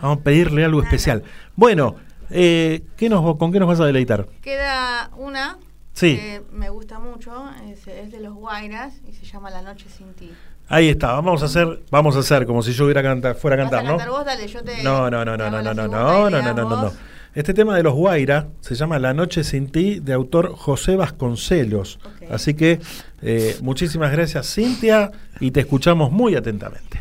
vamos 0.00 0.18
a 0.18 0.20
pedirle 0.22 0.64
algo 0.64 0.82
especial. 0.82 1.22
Bueno, 1.56 1.96
eh, 2.30 2.82
¿qué 2.96 3.08
nos, 3.08 3.36
¿con 3.36 3.52
qué 3.52 3.58
nos 3.58 3.68
vas 3.68 3.80
a 3.80 3.86
deleitar? 3.86 4.26
Queda 4.40 5.10
una 5.16 5.58
Sí. 5.92 6.16
que 6.16 6.42
me 6.52 6.70
gusta 6.70 6.98
mucho, 6.98 7.32
es, 7.70 7.86
es 7.86 8.10
de 8.12 8.20
los 8.20 8.34
Guairas 8.34 8.94
y 9.08 9.12
se 9.12 9.24
llama 9.24 9.50
La 9.50 9.62
Noche 9.62 9.86
Sin 9.88 10.12
Ti. 10.14 10.30
Ahí 10.68 10.88
está, 10.88 11.12
vamos 11.12 11.42
a 11.42 11.46
hacer, 11.46 11.82
vamos 11.90 12.16
a 12.16 12.20
hacer 12.20 12.46
como 12.46 12.62
si 12.62 12.72
yo 12.72 12.84
hubiera 12.86 13.02
canta, 13.02 13.34
fuera 13.34 13.56
a 13.56 13.58
¿Vas 13.64 13.66
a 13.66 13.70
cantar, 13.76 13.84
¿no? 13.84 13.98
cantar 13.98 14.10
vos? 14.16 14.24
Dale, 14.24 14.48
yo 14.48 14.62
te- 14.64 14.82
No, 14.82 15.10
no, 15.10 15.24
no, 15.24 15.36
no, 15.36 15.50
no, 15.50 15.62
no, 15.62 15.74
no, 15.74 15.86
no, 15.88 16.30
no, 16.30 16.40
no, 16.40 16.52
no, 16.54 16.68
no, 16.68 16.82
no. 16.84 16.92
Este 17.34 17.52
tema 17.52 17.76
de 17.76 17.82
los 17.82 17.94
Guaira 17.94 18.46
se 18.60 18.74
llama 18.76 18.98
La 19.00 19.12
Noche 19.12 19.42
Sin 19.44 19.66
Ti, 19.70 19.98
de 20.00 20.12
autor 20.12 20.54
José 20.56 20.94
Vasconcelos. 20.96 21.98
Así 22.30 22.54
que 22.54 22.80
eh, 23.26 23.56
muchísimas 23.62 24.12
gracias, 24.12 24.54
Cintia, 24.54 25.10
y 25.40 25.50
te 25.50 25.60
escuchamos 25.60 26.12
muy 26.12 26.34
atentamente. 26.36 27.00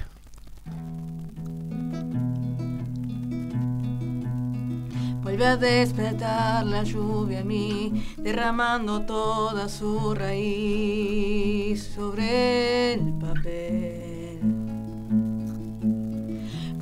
Vuelve 5.21 5.45
a 5.45 5.57
despertar 5.57 6.65
la 6.65 6.83
lluvia 6.83 7.39
en 7.39 7.47
mí, 7.47 8.05
derramando 8.17 9.01
toda 9.01 9.67
su 9.67 10.15
raíz 10.15 11.83
sobre 11.93 12.93
el 12.93 13.13
papel. 13.19 14.02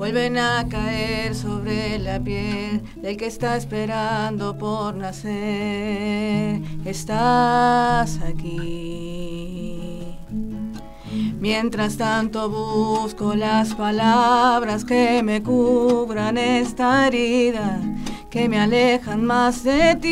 Vuelven 0.01 0.33
a 0.39 0.65
caer 0.67 1.35
sobre 1.35 1.99
la 1.99 2.19
piel 2.19 2.81
del 2.95 3.17
que 3.17 3.27
está 3.27 3.55
esperando 3.55 4.57
por 4.57 4.95
nacer. 4.95 6.59
Estás 6.83 8.19
aquí. 8.23 10.17
Mientras 11.39 11.97
tanto 11.97 12.49
busco 12.49 13.35
las 13.35 13.75
palabras 13.75 14.83
que 14.85 15.21
me 15.21 15.43
cubran 15.43 16.39
esta 16.39 17.05
herida, 17.05 17.79
que 18.31 18.49
me 18.49 18.59
alejan 18.59 19.23
más 19.23 19.63
de 19.63 19.95
ti. 19.97 20.09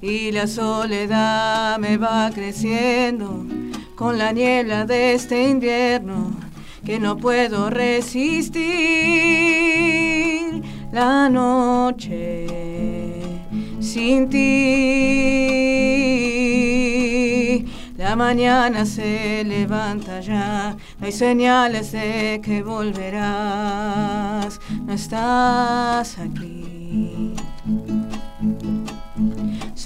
Y 0.00 0.30
la 0.30 0.46
soledad 0.46 1.80
me 1.80 1.96
va 1.96 2.30
creciendo 2.32 3.44
con 3.96 4.18
la 4.18 4.30
niebla 4.30 4.86
de 4.86 5.14
este 5.14 5.48
invierno 5.48 6.45
que 6.86 6.98
no 7.00 7.16
puedo 7.16 7.68
resistir. 7.68 8.62
La 10.92 11.28
noche 11.28 12.46
sin 13.80 14.28
ti. 14.30 14.86
La 17.98 18.14
mañana 18.14 18.86
se 18.86 19.42
levanta 19.44 20.20
ya, 20.20 20.76
hay 21.00 21.10
señales 21.10 21.90
de 21.90 22.40
que 22.44 22.62
volverás, 22.62 24.60
no 24.86 24.92
estás 24.92 26.18
aquí. 26.18 27.34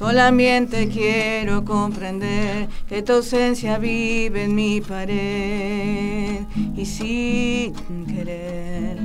Solamente 0.01 0.89
quiero 0.89 1.62
comprender 1.62 2.70
que 2.89 3.02
tu 3.02 3.12
ausencia 3.12 3.77
vive 3.77 4.44
en 4.44 4.55
mi 4.55 4.81
pared 4.81 6.40
y 6.74 6.86
sin 6.86 7.74
querer. 8.06 8.97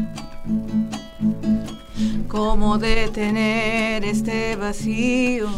¿Cómo 2.29 2.77
detener 2.77 4.05
este 4.05 4.55
vacío 4.55 5.49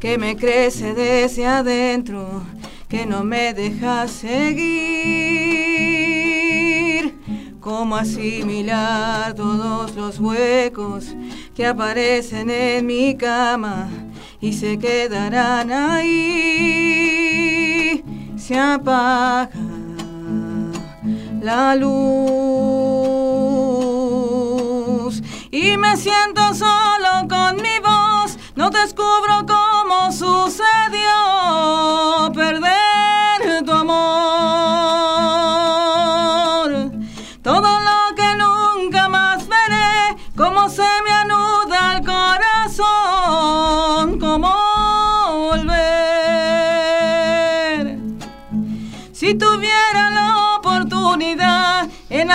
que 0.00 0.16
me 0.16 0.36
crece 0.36 0.94
desde 0.94 1.44
adentro, 1.44 2.42
que 2.88 3.04
no 3.04 3.24
me 3.24 3.52
deja 3.52 4.08
seguir? 4.08 4.72
¿Cómo 7.60 7.96
asimilar 7.96 9.34
todos 9.34 9.94
los 9.96 10.18
huecos 10.18 11.14
que 11.54 11.66
aparecen 11.66 12.48
en 12.48 12.86
mi 12.86 13.14
cama 13.18 13.90
y 14.42 14.52
se 14.52 14.78
quedarán 14.78 15.72
ahí? 15.72 16.04
Se 18.36 18.58
apaga 18.58 19.48
la 21.40 21.76
luz 21.76 21.92
y 25.52 25.76
me 25.78 25.96
siento 25.96 26.52
solo 26.54 27.28
con 27.28 27.62
mi 27.62 27.78
voz. 27.78 28.36
No 28.56 28.68
descubro 28.70 29.46
cómo 29.46 30.10
sucedió 30.10 31.12
perder 32.34 32.81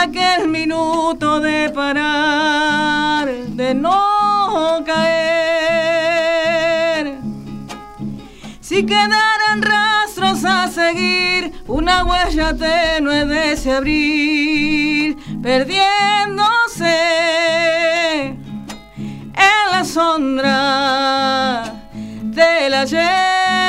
aquel 0.04 0.48
minuto 0.48 1.40
de 1.40 1.70
parar, 1.70 3.28
de 3.28 3.74
no 3.74 4.84
caer. 4.86 6.28
Si 8.60 8.86
quedaran 8.86 9.62
rastros 9.62 10.46
a 10.46 10.68
seguir, 10.68 11.52
una 11.68 12.04
huella 12.04 12.56
tenue 12.56 13.26
de 13.26 13.54
ese 13.54 13.72
abril, 13.74 15.18
perdiéndose 15.42 16.96
en 18.28 19.72
la 19.72 19.84
sombra 19.84 21.64
del 22.24 22.74
ayer. 22.74 23.67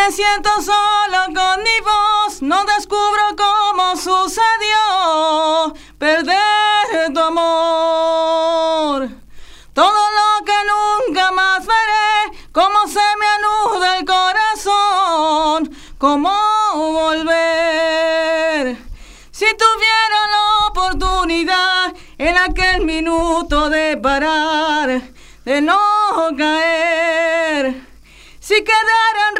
Me 0.00 0.12
siento 0.12 0.50
solo 0.62 1.18
con 1.26 1.62
mi 1.62 1.80
voz, 1.84 2.40
no 2.40 2.64
descubro 2.64 3.36
cómo 3.36 3.94
sucedió 3.96 5.74
perder 5.98 7.12
tu 7.12 7.20
amor. 7.20 9.10
Todo 9.74 10.02
lo 10.18 10.44
que 10.46 10.58
nunca 10.72 11.32
más 11.32 11.66
veré, 11.66 12.32
cómo 12.52 12.86
se 12.86 13.06
me 13.20 13.26
anuda 13.36 13.98
el 13.98 14.06
corazón, 14.06 15.70
cómo 15.98 16.32
volver. 16.74 18.78
Si 19.30 19.46
tuviera 19.64 20.20
la 20.34 20.44
oportunidad 20.68 21.94
en 22.16 22.38
aquel 22.38 22.86
minuto 22.86 23.68
de 23.68 23.98
parar, 23.98 25.02
de 25.44 25.60
no 25.60 25.78
caer. 26.38 27.90
Si 28.40 28.64
quedaran 28.64 29.36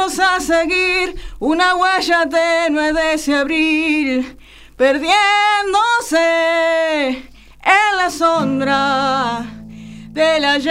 a 0.00 0.40
seguir, 0.40 1.14
una 1.38 1.74
huella 1.74 2.26
tenue 2.28 2.92
de 2.94 3.12
ese 3.14 3.36
abril, 3.36 4.36
perdiéndose 4.76 5.16
en 7.62 7.96
la 7.96 8.10
sombra 8.10 9.44
del 10.08 10.44
ayer. 10.44 10.70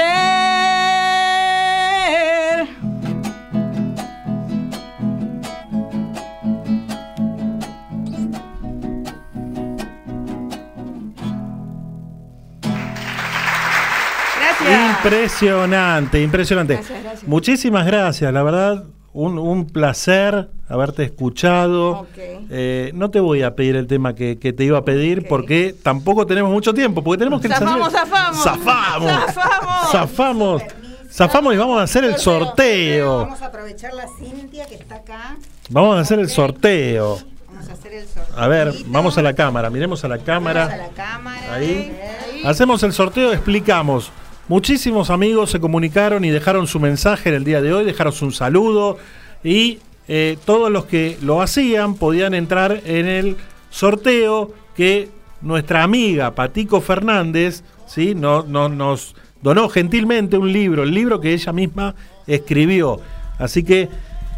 Gracias. 14.40 14.90
Impresionante, 14.98 16.22
impresionante. 16.22 16.74
Gracias, 16.74 17.04
gracias. 17.04 17.28
Muchísimas 17.28 17.86
gracias, 17.86 18.34
la 18.34 18.44
verdad, 18.44 18.86
un, 19.14 19.38
un 19.38 19.65
placer 19.68 20.49
haberte 20.68 21.03
escuchado. 21.03 22.07
Eh, 22.18 22.91
no 22.94 23.10
te 23.10 23.19
voy 23.19 23.44
a 23.44 23.56
pedir 23.56 23.76
el 23.76 23.88
tema 23.88 24.14
que, 24.15 24.38
que 24.38 24.53
te 24.53 24.64
iba 24.64 24.77
a 24.77 24.86
pedir 24.86 25.27
porque 25.27 25.76
tampoco 25.81 26.26
tenemos 26.27 26.52
mucho 26.52 26.73
tiempo, 26.73 27.03
porque 27.03 27.19
tenemos 27.19 27.41
que 27.41 27.48
Zafamos, 27.49 27.91
zafamos. 27.91 28.44
Zafamos. 28.44 29.11
Zafamos. 29.11 29.91
Zafamos. 29.91 30.64
Zafamos 31.11 31.53
y 31.56 31.57
vamos 31.57 31.80
a 31.80 31.84
hacer 31.84 32.03
el 32.03 32.18
sorteo. 32.18 33.22
Vamos 33.22 33.41
a 33.41 33.48
aprovechar 33.48 33.94
la 33.95 34.06
Cintia 34.19 34.68
que 34.68 34.76
está 34.76 34.98
acá. 34.98 35.38
Vamos 35.69 35.98
a 35.98 36.02
hacer 36.02 36.19
el 36.19 36.30
sorteo. 36.30 37.18
Vamos 37.48 37.68
a 37.68 37.73
hacer 37.73 37.94
el 37.94 38.07
sorteo. 38.07 38.38
A 38.38 38.48
ver, 38.48 38.73
vamos 38.86 39.18
a 39.18 39.23
la 39.23 39.34
cámara, 39.34 39.72
miremos 39.72 40.03
a 40.06 40.07
la 40.07 40.19
cámara. 40.19 40.68
Vamos 40.68 40.80
a 40.80 40.88
la 40.88 40.90
cámara. 40.90 41.53
Ahí. 41.56 41.99
Hacemos 42.45 42.84
el 42.84 42.94
sorteo, 42.94 43.34
explicamos. 43.34 44.11
Muchísimos 44.50 45.10
amigos 45.12 45.52
se 45.52 45.60
comunicaron 45.60 46.26
y 46.26 46.30
dejaron 46.32 46.68
su 46.68 46.80
mensaje 46.80 47.30
en 47.30 47.36
el 47.36 47.44
día 47.44 47.62
de 47.62 47.72
hoy, 47.72 47.86
dejaron 47.86 48.14
un 48.22 48.34
saludo 48.34 48.98
y 49.44 49.78
eh, 50.08 50.38
todos 50.44 50.72
los 50.72 50.86
que 50.86 51.18
lo 51.22 51.42
hacían 51.42 51.94
podían 51.94 52.34
entrar 52.34 52.82
en 52.86 53.08
el 53.08 53.38
sorteo 53.70 54.52
que 54.76 55.10
nuestra 55.42 55.84
amiga 55.84 56.34
Patico 56.34 56.82
Fernández 56.82 57.64
¿sí? 57.88 58.16
no, 58.16 58.42
no- 58.44 58.70
nos 58.70 59.16
donó 59.42 59.70
gentilmente 59.70 60.36
un 60.36 60.52
libro, 60.52 60.82
el 60.84 60.96
libro 60.96 61.22
que 61.22 61.32
ella 61.34 61.54
misma 61.54 61.94
escribió. 62.26 63.00
Así 63.38 63.64
que 63.64 63.88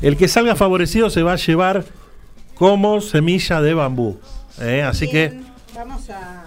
el 0.01 0.17
que 0.17 0.27
salga 0.27 0.55
favorecido 0.55 1.09
se 1.09 1.23
va 1.23 1.33
a 1.33 1.37
llevar 1.37 1.85
como 2.55 2.99
semilla 3.01 3.61
de 3.61 3.73
bambú. 3.73 4.19
¿eh? 4.59 4.83
Así 4.83 5.09
que 5.09 5.39
Vamos 5.73 6.09
a. 6.09 6.45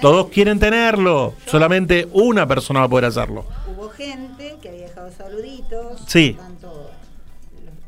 todos 0.00 0.28
quieren 0.28 0.58
tenerlo, 0.58 1.34
solamente 1.46 2.08
una 2.12 2.46
persona 2.46 2.80
va 2.80 2.86
a 2.86 2.88
poder 2.88 3.04
hacerlo. 3.06 3.44
Hubo 3.74 3.88
gente 3.90 4.56
que 4.62 4.68
había 4.68 4.82
dejado 4.88 5.10
saluditos. 5.12 6.00
Sí. 6.06 6.36
Tanto 6.38 6.90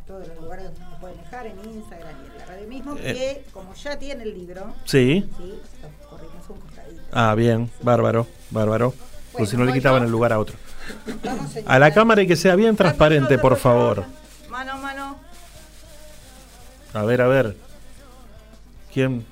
todos 0.07 0.29
los 0.29 0.37
lugares 0.41 0.65
donde 0.67 0.81
nos 0.81 1.01
pueden 1.01 1.19
dejar, 1.19 1.47
en 1.47 1.59
Instagram 1.73 2.15
y 2.23 2.33
en 2.33 2.39
la 2.39 2.45
radio 2.47 2.69
mismo, 2.69 2.95
Eh. 2.99 3.15
que 3.15 3.45
como 3.53 3.75
ya 3.75 3.99
tiene 3.99 4.25
el 4.25 4.35
libro. 4.35 4.75
Sí. 4.85 5.29
Sí, 5.39 5.55
corrimos 6.09 6.49
un 6.51 6.59
costadito. 6.61 7.03
Ah, 7.13 7.35
bien, 7.35 7.71
bárbaro, 7.83 8.27
bárbaro. 8.51 8.95
Porque 9.33 9.47
si 9.47 9.57
no 9.57 9.65
le 9.65 9.73
quitaban 9.73 10.03
el 10.03 10.11
lugar 10.11 10.33
a 10.35 10.39
otro. 10.39 10.57
A 11.67 11.79
la 11.79 11.91
cámara 11.95 12.21
y 12.21 12.27
que 12.27 12.37
sea 12.37 12.55
bien 12.55 12.77
transparente, 12.77 13.39
por 13.39 13.57
favor. 13.57 14.05
Mano 14.51 14.77
mano. 14.77 15.17
A 16.93 17.03
ver, 17.05 17.23
a 17.23 17.29
ver. 17.29 17.57
¿Quién? 18.93 19.25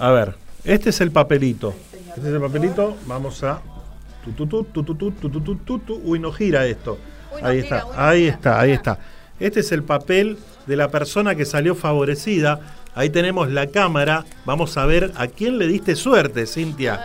A 0.00 0.10
ver, 0.10 0.34
este 0.64 0.90
es 0.90 1.00
el 1.00 1.10
papelito. 1.10 1.74
Este 1.92 2.20
es 2.20 2.34
el 2.34 2.40
papelito. 2.40 2.96
Vamos 3.06 3.42
a. 3.42 3.60
Tu, 4.24 4.46
tu, 4.46 4.64
tu, 4.64 6.00
Uy, 6.04 6.18
no 6.18 6.32
gira 6.32 6.66
esto. 6.66 6.98
Uy, 7.32 7.42
no 7.42 7.48
ahí, 7.48 7.62
gira, 7.62 7.78
está. 7.78 8.08
Ahí 8.08 8.26
está, 8.26 8.60
ahí 8.60 8.72
está. 8.72 8.98
Este 9.38 9.60
es 9.60 9.72
el 9.72 9.82
papel 9.82 10.38
de 10.66 10.76
la 10.76 10.90
persona 10.90 11.34
que 11.34 11.46
salió 11.46 11.74
favorecida. 11.74 12.60
Ahí 12.94 13.08
tenemos 13.08 13.50
la 13.50 13.68
cámara. 13.68 14.24
Vamos 14.44 14.76
a 14.76 14.84
ver 14.84 15.12
a 15.16 15.26
quién 15.28 15.58
le 15.58 15.66
diste 15.66 15.96
suerte, 15.96 16.46
Cintia. 16.46 17.00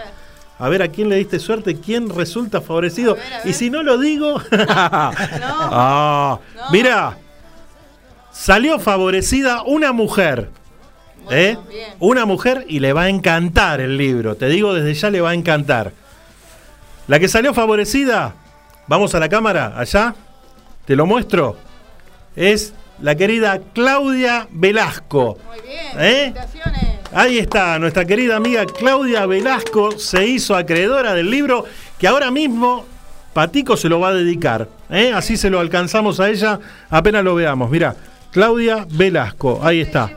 A 0.57 0.69
ver 0.69 0.81
a 0.81 0.87
quién 0.89 1.09
le 1.09 1.17
diste 1.17 1.39
suerte, 1.39 1.79
quién 1.79 2.09
resulta 2.09 2.61
favorecido. 2.61 3.17
Y 3.43 3.53
si 3.53 3.69
no 3.69 3.83
lo 3.83 3.97
digo. 3.97 4.41
no, 4.51 5.11
no. 5.41 6.41
Mira, 6.71 7.17
salió 8.31 8.79
favorecida 8.79 9.63
una 9.63 9.91
mujer. 9.91 10.49
¿Eh? 11.29 11.57
Una 11.99 12.25
mujer 12.25 12.65
y 12.67 12.79
le 12.79 12.93
va 12.93 13.03
a 13.03 13.09
encantar 13.09 13.81
el 13.81 13.97
libro. 13.97 14.35
Te 14.35 14.47
digo, 14.47 14.73
desde 14.73 14.93
ya 14.93 15.09
le 15.09 15.21
va 15.21 15.31
a 15.31 15.33
encantar. 15.33 15.91
La 17.07 17.19
que 17.19 17.27
salió 17.27 17.53
favorecida, 17.53 18.33
vamos 18.87 19.13
a 19.15 19.19
la 19.19 19.29
cámara, 19.29 19.73
allá, 19.77 20.15
te 20.85 20.95
lo 20.95 21.05
muestro, 21.05 21.57
es 22.35 22.73
la 23.01 23.15
querida 23.15 23.59
Claudia 23.73 24.47
Velasco. 24.51 25.37
Muy 25.47 25.61
bien, 25.61 26.33
Ahí 27.13 27.37
está, 27.37 27.79
nuestra 27.79 28.03
querida 28.03 28.35
amiga 28.35 28.65
Claudia 28.65 29.25
Velasco 29.25 29.97
se 29.97 30.27
hizo 30.27 30.55
acreedora 30.55 31.13
del 31.13 31.29
libro 31.29 31.63
que 31.97 32.07
ahora 32.07 32.29
mismo 32.29 32.85
Patico 33.31 33.77
se 33.77 33.87
lo 33.87 33.99
va 33.99 34.09
a 34.09 34.13
dedicar. 34.13 34.67
¿eh? 34.89 35.13
Así 35.13 35.37
se 35.37 35.49
lo 35.49 35.59
alcanzamos 35.59 36.19
a 36.19 36.29
ella 36.29 36.59
apenas 36.89 37.23
lo 37.23 37.35
veamos. 37.35 37.69
Mira, 37.69 37.95
Claudia 38.35 38.85
Velasco, 38.91 39.61
ahí 39.63 39.79
está. 39.79 40.07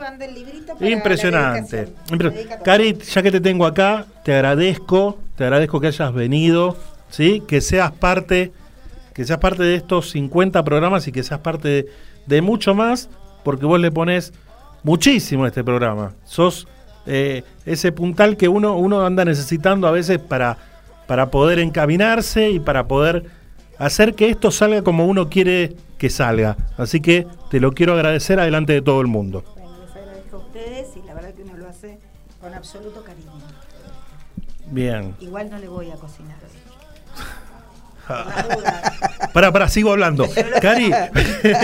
Impresionante. 0.93 1.87
Impre- 2.09 2.61
Cari, 2.63 2.97
ya 2.97 3.21
que 3.23 3.31
te 3.31 3.39
tengo 3.39 3.65
acá, 3.65 4.05
te 4.25 4.33
agradezco, 4.35 5.17
te 5.37 5.45
agradezco 5.45 5.79
que 5.79 5.87
hayas 5.87 6.13
venido, 6.13 6.75
¿sí? 7.09 7.41
Que 7.47 7.61
seas 7.61 7.93
parte, 7.93 8.51
que 9.13 9.23
seas 9.23 9.39
parte 9.39 9.63
de 9.63 9.75
estos 9.75 10.09
50 10.09 10.61
programas 10.65 11.07
y 11.07 11.13
que 11.13 11.23
seas 11.23 11.39
parte 11.39 11.67
de, 11.69 11.87
de 12.25 12.41
mucho 12.41 12.75
más, 12.75 13.09
porque 13.45 13.65
vos 13.65 13.79
le 13.79 13.89
pones 13.89 14.33
muchísimo 14.83 15.45
a 15.45 15.47
este 15.47 15.63
programa. 15.63 16.11
Sos 16.25 16.67
eh, 17.05 17.43
ese 17.65 17.93
puntal 17.93 18.35
que 18.35 18.49
uno, 18.49 18.75
uno 18.75 19.05
anda 19.05 19.23
necesitando 19.23 19.87
a 19.87 19.91
veces 19.91 20.19
para, 20.19 20.57
para 21.07 21.31
poder 21.31 21.59
encaminarse 21.59 22.49
y 22.49 22.59
para 22.59 22.85
poder 22.85 23.38
hacer 23.79 24.13
que 24.13 24.29
esto 24.29 24.51
salga 24.51 24.83
como 24.83 25.07
uno 25.07 25.29
quiere 25.29 25.75
que 25.97 26.09
salga. 26.09 26.55
Así 26.77 27.01
que 27.01 27.25
te 27.49 27.59
lo 27.59 27.71
quiero 27.71 27.93
agradecer 27.93 28.39
adelante 28.39 28.73
de 28.73 28.81
todo 28.81 29.01
el 29.01 29.07
mundo. 29.07 29.43
Bueno, 29.55 29.77
les 29.85 29.95
agradezco 29.95 30.35
a 30.35 30.39
ustedes 30.39 30.87
y 30.95 31.07
la 31.07 31.13
verdad 31.13 31.33
que 31.33 31.43
uno 31.43 31.57
lo 31.57 31.67
hace 31.67 31.97
con 32.39 32.53
absoluto 32.53 33.03
cariño. 33.03 33.31
Bien. 34.67 35.15
Igual 35.19 35.49
no 35.49 35.57
le 35.57 35.67
voy 35.67 35.89
a 35.89 35.95
cocinar 35.95 36.37
hoy. 36.43 36.59
Para, 39.33 39.51
para, 39.51 39.69
sigo 39.69 39.91
hablando. 39.91 40.27
Cari, 40.59 40.91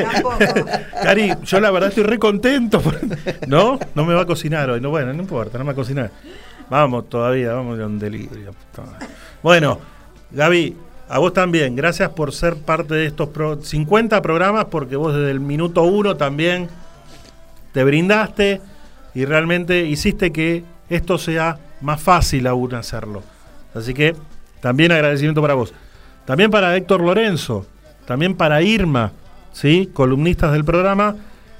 Cari, 1.03 1.33
yo 1.43 1.59
la 1.59 1.71
verdad 1.71 1.89
estoy 1.89 2.03
re 2.03 2.19
contento. 2.19 2.83
¿No? 3.47 3.79
No 3.95 4.05
me 4.05 4.13
va 4.13 4.21
a 4.21 4.25
cocinar 4.25 4.69
hoy. 4.69 4.79
No, 4.79 4.91
bueno, 4.91 5.11
no 5.11 5.19
importa, 5.19 5.57
no 5.57 5.63
me 5.63 5.69
va 5.69 5.71
a 5.71 5.75
cocinar. 5.75 6.11
Vamos 6.69 7.09
todavía, 7.09 7.53
vamos 7.53 7.79
a 7.79 7.87
un 7.87 7.97
delirio. 7.97 8.53
Bueno, 9.41 9.79
Gaby, 10.29 10.77
a 11.07 11.19
vos 11.19 11.33
también. 11.33 11.75
Gracias 11.75 12.09
por 12.11 12.33
ser 12.33 12.55
parte 12.57 12.95
de 12.95 13.05
estos 13.05 13.29
pro- 13.29 13.61
50 13.61 14.21
programas, 14.21 14.65
porque 14.65 14.95
vos 14.95 15.13
desde 15.13 15.31
el 15.31 15.39
minuto 15.39 15.83
uno 15.83 16.15
también 16.17 16.67
te 17.73 17.83
brindaste 17.83 18.61
y 19.13 19.25
realmente 19.25 19.85
hiciste 19.85 20.31
que 20.31 20.63
esto 20.89 21.17
sea 21.17 21.57
más 21.81 22.01
fácil 22.01 22.47
aún 22.47 22.73
hacerlo. 22.75 23.21
Así 23.73 23.93
que 23.93 24.15
también 24.61 24.91
agradecimiento 24.91 25.41
para 25.41 25.53
vos. 25.53 25.73
También 26.25 26.49
para 26.49 26.75
Héctor 26.75 27.01
Lorenzo, 27.01 27.65
también 28.05 28.35
para 28.35 28.61
Irma, 28.61 29.11
¿sí? 29.53 29.89
columnistas 29.93 30.51
del 30.53 30.65
programa, 30.65 31.15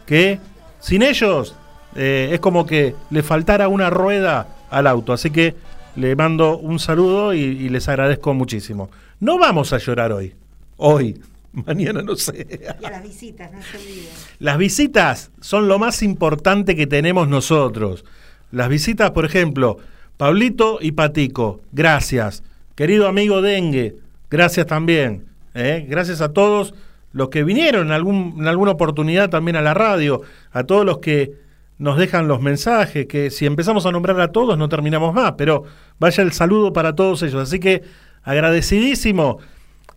que 0.05 0.39
sin 0.80 1.03
ellos 1.03 1.55
eh, 1.95 2.30
es 2.34 2.39
como 2.39 2.65
que 2.65 2.95
le 3.11 3.22
faltara 3.23 3.67
una 3.67 3.89
rueda 3.89 4.47
al 4.72 4.88
auto. 4.88 5.13
Así 5.13 5.30
que 5.30 5.55
le 5.95 6.15
mando 6.15 6.57
un 6.57 6.80
saludo 6.80 7.34
y 7.34 7.69
les 7.69 7.88
agradezco 7.88 8.34
muchísimo. 8.34 8.89
No 9.20 9.40
vamos 9.40 9.72
a 9.72 9.78
llorar 9.78 10.12
hoy, 10.12 10.34
hoy, 10.78 11.22
mañana 11.54 12.02
no 12.02 12.16
sé. 12.16 12.48
Y 12.82 12.86
a 12.86 12.90
las 12.90 13.04
visitas, 13.04 13.52
no 13.52 13.62
se 13.62 13.78
olviden. 13.78 14.10
Las 14.40 14.58
visitas 14.58 15.32
son 15.40 15.68
lo 15.68 15.80
más 15.80 16.04
importante 16.04 16.76
que 16.76 16.88
tenemos 16.88 17.28
nosotros. 17.28 18.04
Las 18.52 18.70
visitas, 18.70 19.12
por 19.12 19.26
ejemplo, 19.26 19.78
Pablito 20.18 20.80
y 20.82 20.92
Patico, 20.92 21.62
gracias. 21.72 22.44
Querido 22.76 23.08
amigo 23.08 23.42
Dengue, 23.42 23.96
gracias 24.30 24.66
también. 24.66 25.26
¿eh? 25.54 25.86
Gracias 25.90 26.22
a 26.22 26.34
todos 26.34 26.74
los 27.14 27.30
que 27.30 27.44
vinieron 27.44 27.88
en, 27.88 27.94
algún, 27.94 28.36
en 28.40 28.48
alguna 28.48 28.72
oportunidad 28.72 29.30
también 29.30 29.56
a 29.56 29.62
la 29.62 29.74
radio, 29.74 30.22
a 30.52 30.66
todos 30.66 30.86
los 30.86 30.98
que 30.98 31.34
nos 31.78 31.98
dejan 31.98 32.28
los 32.28 32.42
mensajes, 32.42 33.08
que 33.08 33.30
si 33.30 33.46
empezamos 33.46 33.86
a 33.86 33.92
nombrar 33.92 34.20
a 34.22 34.32
todos 34.32 34.58
no 34.58 34.70
terminamos 34.70 35.14
más, 35.14 35.34
pero 35.38 35.64
vaya 36.00 36.24
el 36.24 36.32
saludo 36.32 36.72
para 36.72 36.96
todos 36.96 37.24
ellos. 37.24 37.42
Así 37.42 37.60
que 37.60 37.84
agradecidísimo. 38.26 39.38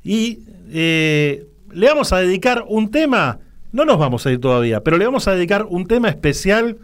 Y 0.04 0.40
eh, 0.70 1.46
le 1.72 1.88
vamos 1.88 2.12
a 2.12 2.18
dedicar 2.18 2.64
un 2.68 2.90
tema, 2.90 3.40
no 3.72 3.84
nos 3.84 3.98
vamos 3.98 4.24
a 4.26 4.30
ir 4.30 4.40
todavía, 4.40 4.82
pero 4.82 4.96
le 4.96 5.04
vamos 5.04 5.26
a 5.26 5.34
dedicar 5.34 5.66
un 5.68 5.86
tema 5.86 6.08
especial 6.08 6.76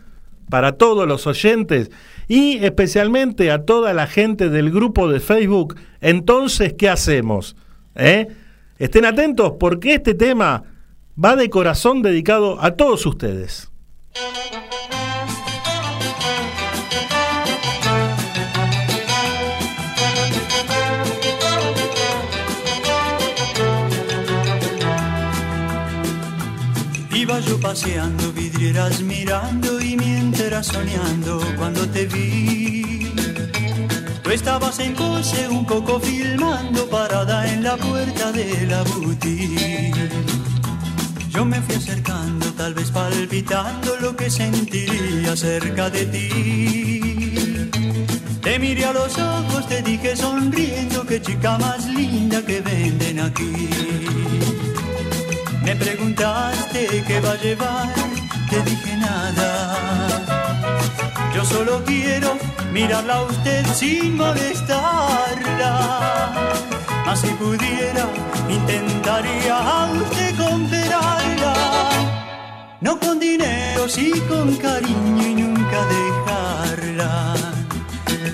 para 0.51 0.73
todos 0.73 1.07
los 1.07 1.27
oyentes 1.27 1.91
y 2.29 2.65
especialmente 2.65 3.51
a 3.51 3.65
toda 3.65 3.93
la 3.93 4.07
gente 4.07 4.49
del 4.49 4.71
grupo 4.71 5.09
de 5.09 5.21
Facebook. 5.21 5.77
Entonces, 6.01 6.75
¿qué 6.75 6.89
hacemos? 6.89 7.57
¿Eh? 7.95 8.29
Estén 8.79 9.05
atentos 9.05 9.55
porque 9.59 9.95
este 9.95 10.15
tema 10.15 10.65
va 11.23 11.37
de 11.37 11.49
corazón 11.49 12.03
dedicado 12.03 12.61
a 12.61 12.73
todos 12.73 13.07
ustedes. 13.07 13.71
Iba 27.25 27.41
yo 27.41 27.59
paseando, 27.59 28.35
vidrieras 28.35 29.01
mirando 29.01 29.81
y 29.81 29.97
mientras 29.97 30.67
soñando 30.67 31.41
cuando 31.57 31.89
te 31.89 32.05
vi. 32.05 33.15
Tú 34.23 34.31
estabas 34.31 34.79
en 34.81 34.95
coche 34.95 35.49
un 35.49 35.65
poco 35.65 35.99
filmando 36.01 36.87
parada 36.91 37.51
en 37.51 37.63
la 37.63 37.79
puerta 37.79 38.31
de 38.31 38.67
la 38.67 38.83
boutique. 38.83 40.13
Yo 41.31 41.47
me 41.47 41.63
fui 41.63 41.77
acercando, 41.77 42.45
tal 42.59 42.75
vez 42.75 42.91
palpitando 42.91 43.97
lo 44.03 44.15
que 44.15 44.29
sentiría 44.29 45.35
cerca 45.35 45.89
de 45.89 46.05
ti. 46.05 47.71
Te 48.43 48.59
miré 48.59 48.85
a 48.85 48.93
los 48.93 49.19
ojos, 49.19 49.67
te 49.67 49.81
dije 49.81 50.15
sonriendo, 50.15 51.07
qué 51.07 51.23
chica 51.23 51.57
más 51.57 51.87
linda 51.87 52.45
que 52.45 52.61
venden 52.61 53.21
aquí. 53.21 54.54
Me 55.65 55.75
preguntaste 55.77 57.03
qué 57.07 57.21
va 57.21 57.33
a 57.33 57.37
llevar, 57.37 57.89
te 58.51 58.61
dije 58.63 58.97
nada. 58.99 60.21
Yo 61.35 61.43
solo 61.43 61.83
quiero 61.87 62.37
mirarla 62.71 63.15
a 63.15 63.23
usted 63.23 63.65
sin 63.75 64.15
molestarla. 64.15 65.73
Mas 67.07 67.21
si 67.21 67.29
pudiera, 67.29 68.07
intentaría 68.51 69.57
a 69.57 69.91
usted 69.91 70.37
comprarla. 70.37 71.55
No 72.83 73.01
con 73.01 73.19
dinero, 73.19 73.89
sí 73.89 74.13
con 74.29 74.55
cariño 74.57 75.27
y 75.27 75.35
nunca 75.35 75.79
dejarla. 75.87 77.37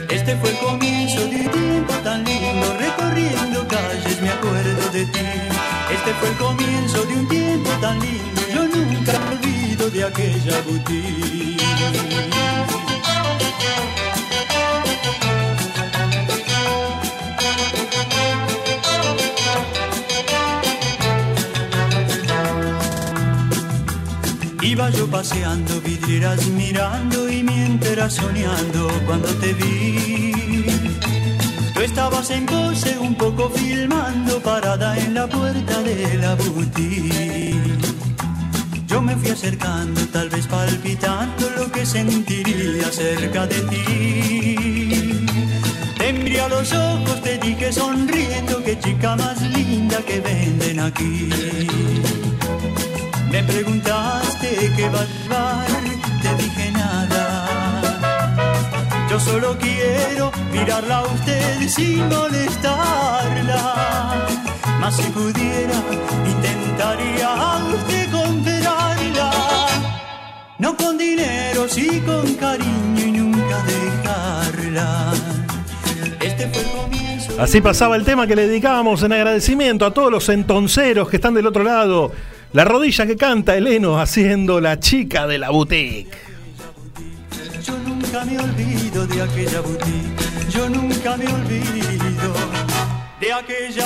Este 0.09 0.36
fue 0.36 0.51
el 0.51 0.59
comienzo 0.59 1.20
de 1.20 1.36
un 1.36 1.51
tiempo 1.52 1.93
tan 2.02 2.24
lindo, 2.24 2.77
recorriendo 2.77 3.69
calles 3.69 4.20
me 4.20 4.31
acuerdo 4.31 4.90
de 4.93 5.05
ti. 5.05 5.20
Este 5.94 6.12
fue 6.15 6.28
el 6.28 6.36
comienzo 6.36 6.70
tan 7.81 7.98
lindo, 8.01 8.43
yo 8.55 8.62
nunca 8.69 9.12
me 9.19 9.36
olvido 9.36 9.90
de 9.90 10.05
aquella 10.05 10.61
boutique. 10.62 11.57
Iba 24.62 24.90
yo 24.90 25.07
paseando, 25.11 25.81
vidrieras 25.81 26.47
mirando 26.48 27.28
y 27.31 27.43
mientras 27.43 28.15
soñando 28.15 28.89
cuando 29.07 29.28
te 29.40 29.52
vi. 29.55 30.30
Estabas 32.01 32.31
en 32.31 32.47
pose 32.47 32.99
un 32.99 33.15
poco 33.15 33.51
filmando 33.51 34.41
parada 34.41 34.97
en 34.97 35.13
la 35.13 35.27
puerta 35.27 35.83
de 35.83 36.17
la 36.17 36.35
boutique. 36.35 37.61
Yo 38.87 39.03
me 39.03 39.15
fui 39.17 39.29
acercando, 39.29 40.01
tal 40.07 40.31
vez 40.31 40.47
palpitando 40.47 41.51
lo 41.59 41.71
que 41.71 41.85
sentiría 41.85 42.91
cerca 42.91 43.47
de 43.47 43.61
ti. 43.71 45.27
Te 45.99 46.41
a 46.41 46.49
los 46.49 46.73
ojos, 46.73 47.21
te 47.21 47.37
dije 47.37 47.71
sonriendo, 47.71 48.65
qué 48.65 48.79
chica 48.79 49.15
más 49.17 49.39
linda 49.43 49.99
que 49.99 50.21
venden 50.21 50.81
aquí. 50.81 51.29
Me 53.31 53.43
preguntaste 53.43 54.73
qué 54.75 54.89
va 54.89 55.03
a 55.03 55.81
Solo 59.25 59.57
quiero 59.59 60.33
mirarla 60.53 60.99
a 60.99 61.03
usted 61.05 61.69
sin 61.69 62.09
molestarla. 62.09 63.65
Mas 64.81 64.97
si 64.97 65.03
pudiera, 65.11 65.75
intentaría 66.27 67.29
a 67.29 67.59
usted 67.67 68.11
comprarla. 68.11 69.31
No 70.59 70.77
con 70.77 70.97
dinero, 70.99 71.69
sí 71.69 72.03
con 72.07 72.35
cariño 72.35 73.07
y 73.07 73.13
nunca 73.13 73.63
dejarla. 73.65 75.13
Este 76.21 76.49
fue 76.49 76.63
el 76.63 76.71
comienzo. 76.71 77.41
Así 77.41 77.61
pasaba 77.61 77.97
el 77.97 78.05
tema 78.05 78.27
que 78.27 78.37
le 78.37 78.47
dedicábamos 78.47 79.03
en 79.03 79.13
agradecimiento 79.13 79.85
a 79.85 79.93
todos 79.93 80.11
los 80.11 80.29
entonceros 80.29 81.09
que 81.09 81.17
están 81.17 81.35
del 81.35 81.47
otro 81.47 81.63
lado. 81.63 82.13
La 82.53 82.65
rodilla 82.65 83.07
que 83.07 83.17
canta 83.17 83.57
Eleno 83.57 84.01
haciendo 84.01 84.61
la 84.61 84.81
chica 84.81 85.27
de 85.27 85.39
la 85.39 85.51
boutique. 85.51 86.30
Nunca 88.12 88.24
me 88.24 88.39
olvido 88.41 89.07
de 89.07 89.23
aquella 89.23 89.61
boutique. 89.61 90.51
Yo 90.51 90.69
nunca 90.69 91.16
me 91.16 91.27
olvido 91.28 92.32
de 93.20 93.32
aquella 93.32 93.85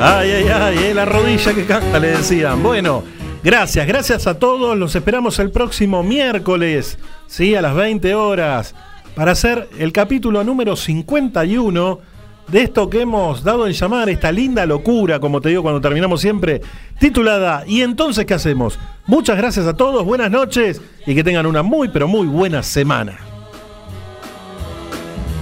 Ay, 0.00 0.30
ay, 0.30 0.48
ay, 0.48 0.78
eh, 0.78 0.92
la 0.92 1.04
rodilla 1.04 1.54
que 1.54 1.64
canta, 1.64 2.00
le 2.00 2.08
decían. 2.08 2.60
Bueno, 2.60 3.04
gracias, 3.44 3.86
gracias 3.86 4.26
a 4.26 4.40
todos. 4.40 4.76
Los 4.76 4.96
esperamos 4.96 5.38
el 5.38 5.52
próximo 5.52 6.02
miércoles, 6.02 6.98
sí, 7.28 7.54
a 7.54 7.62
las 7.62 7.76
20 7.76 8.12
horas, 8.16 8.74
para 9.14 9.30
hacer 9.30 9.68
el 9.78 9.92
capítulo 9.92 10.42
número 10.42 10.74
51 10.74 12.17
de 12.48 12.62
esto 12.62 12.88
que 12.88 13.02
hemos 13.02 13.44
dado 13.44 13.66
en 13.66 13.72
llamar 13.72 14.08
esta 14.08 14.32
linda 14.32 14.64
locura, 14.66 15.20
como 15.20 15.40
te 15.40 15.50
digo 15.50 15.62
cuando 15.62 15.80
terminamos 15.80 16.20
siempre, 16.20 16.60
titulada 16.98 17.64
¿Y 17.66 17.82
entonces 17.82 18.24
qué 18.26 18.34
hacemos? 18.34 18.78
Muchas 19.06 19.36
gracias 19.36 19.66
a 19.66 19.76
todos, 19.76 20.04
buenas 20.04 20.30
noches 20.30 20.80
y 21.06 21.14
que 21.14 21.22
tengan 21.22 21.46
una 21.46 21.62
muy, 21.62 21.88
pero 21.88 22.08
muy 22.08 22.26
buena 22.26 22.62
semana. 22.62 23.18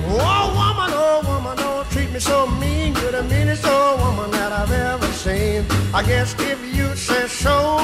Oh, 0.09 0.19
oh, 0.19 1.23
woman, 1.25 1.57
don't 1.57 1.89
treat 1.91 2.11
me 2.13 2.21
so 2.21 2.47
mean. 2.61 2.95
You're 2.95 3.13
the 3.13 3.23
meanest 3.25 3.65
old 3.67 4.01
woman 4.01 4.31
that 4.33 4.53
I've 4.53 4.73
ever 4.73 5.07
seen. 5.13 5.65
I 5.93 6.03
guess 6.03 6.35
if 6.41 6.59
you 6.75 6.95
say 6.97 7.27
so, 7.29 7.79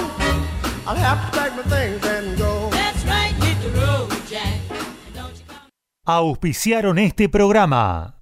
I'll 0.87 0.97
have 0.97 1.31
to 1.31 1.39
pack 1.39 1.57
my 1.57 1.63
things 1.63 2.05
and 2.07 2.39
go. 2.39 2.71
That's 2.71 3.05
right, 3.05 3.35
hit 3.43 3.61
the 3.63 3.81
road, 3.81 4.11
Jack. 4.29 4.61
Auspiciaron 6.05 6.99
este 6.99 7.29
programa. 7.29 8.22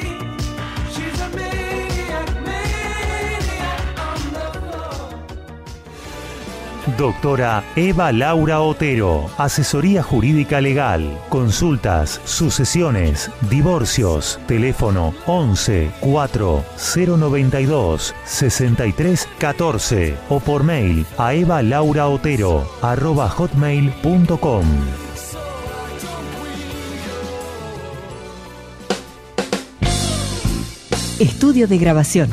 Doctora 6.97 7.63
Eva 7.75 8.11
Laura 8.11 8.61
Otero, 8.61 9.29
asesoría 9.37 10.01
jurídica 10.01 10.61
legal, 10.61 11.19
consultas, 11.29 12.19
sucesiones, 12.25 13.29
divorcios, 13.49 14.39
teléfono 14.47 15.13
11 15.27 15.91
4 15.99 16.63
092 16.95 18.15
63 18.25 19.29
14 19.37 20.15
o 20.29 20.39
por 20.39 20.63
mail 20.63 21.05
a 21.17 21.33
evalauraotero 21.35 22.67
arroba 22.81 23.29
hotmail.com. 23.29 24.65
Estudio 31.19 31.67
de 31.67 31.77
grabación. 31.77 32.29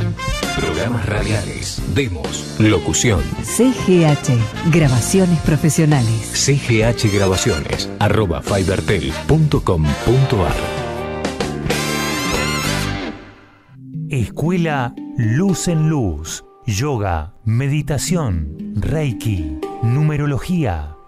Programas 0.61 1.07
radiales, 1.07 1.81
demos, 1.95 2.57
locución. 2.59 3.23
CGH, 3.43 4.71
grabaciones 4.73 5.39
profesionales. 5.41 6.33
CGH 6.35 7.11
Grabaciones, 7.15 7.89
arroba 8.01 8.43
fibertel.com.ar. 8.43 10.57
Escuela 14.11 14.95
Luz 15.17 15.69
en 15.69 15.89
Luz, 15.89 16.45
yoga, 16.67 17.35
meditación, 17.45 18.75
reiki, 18.75 19.59
numerología, 19.83 20.98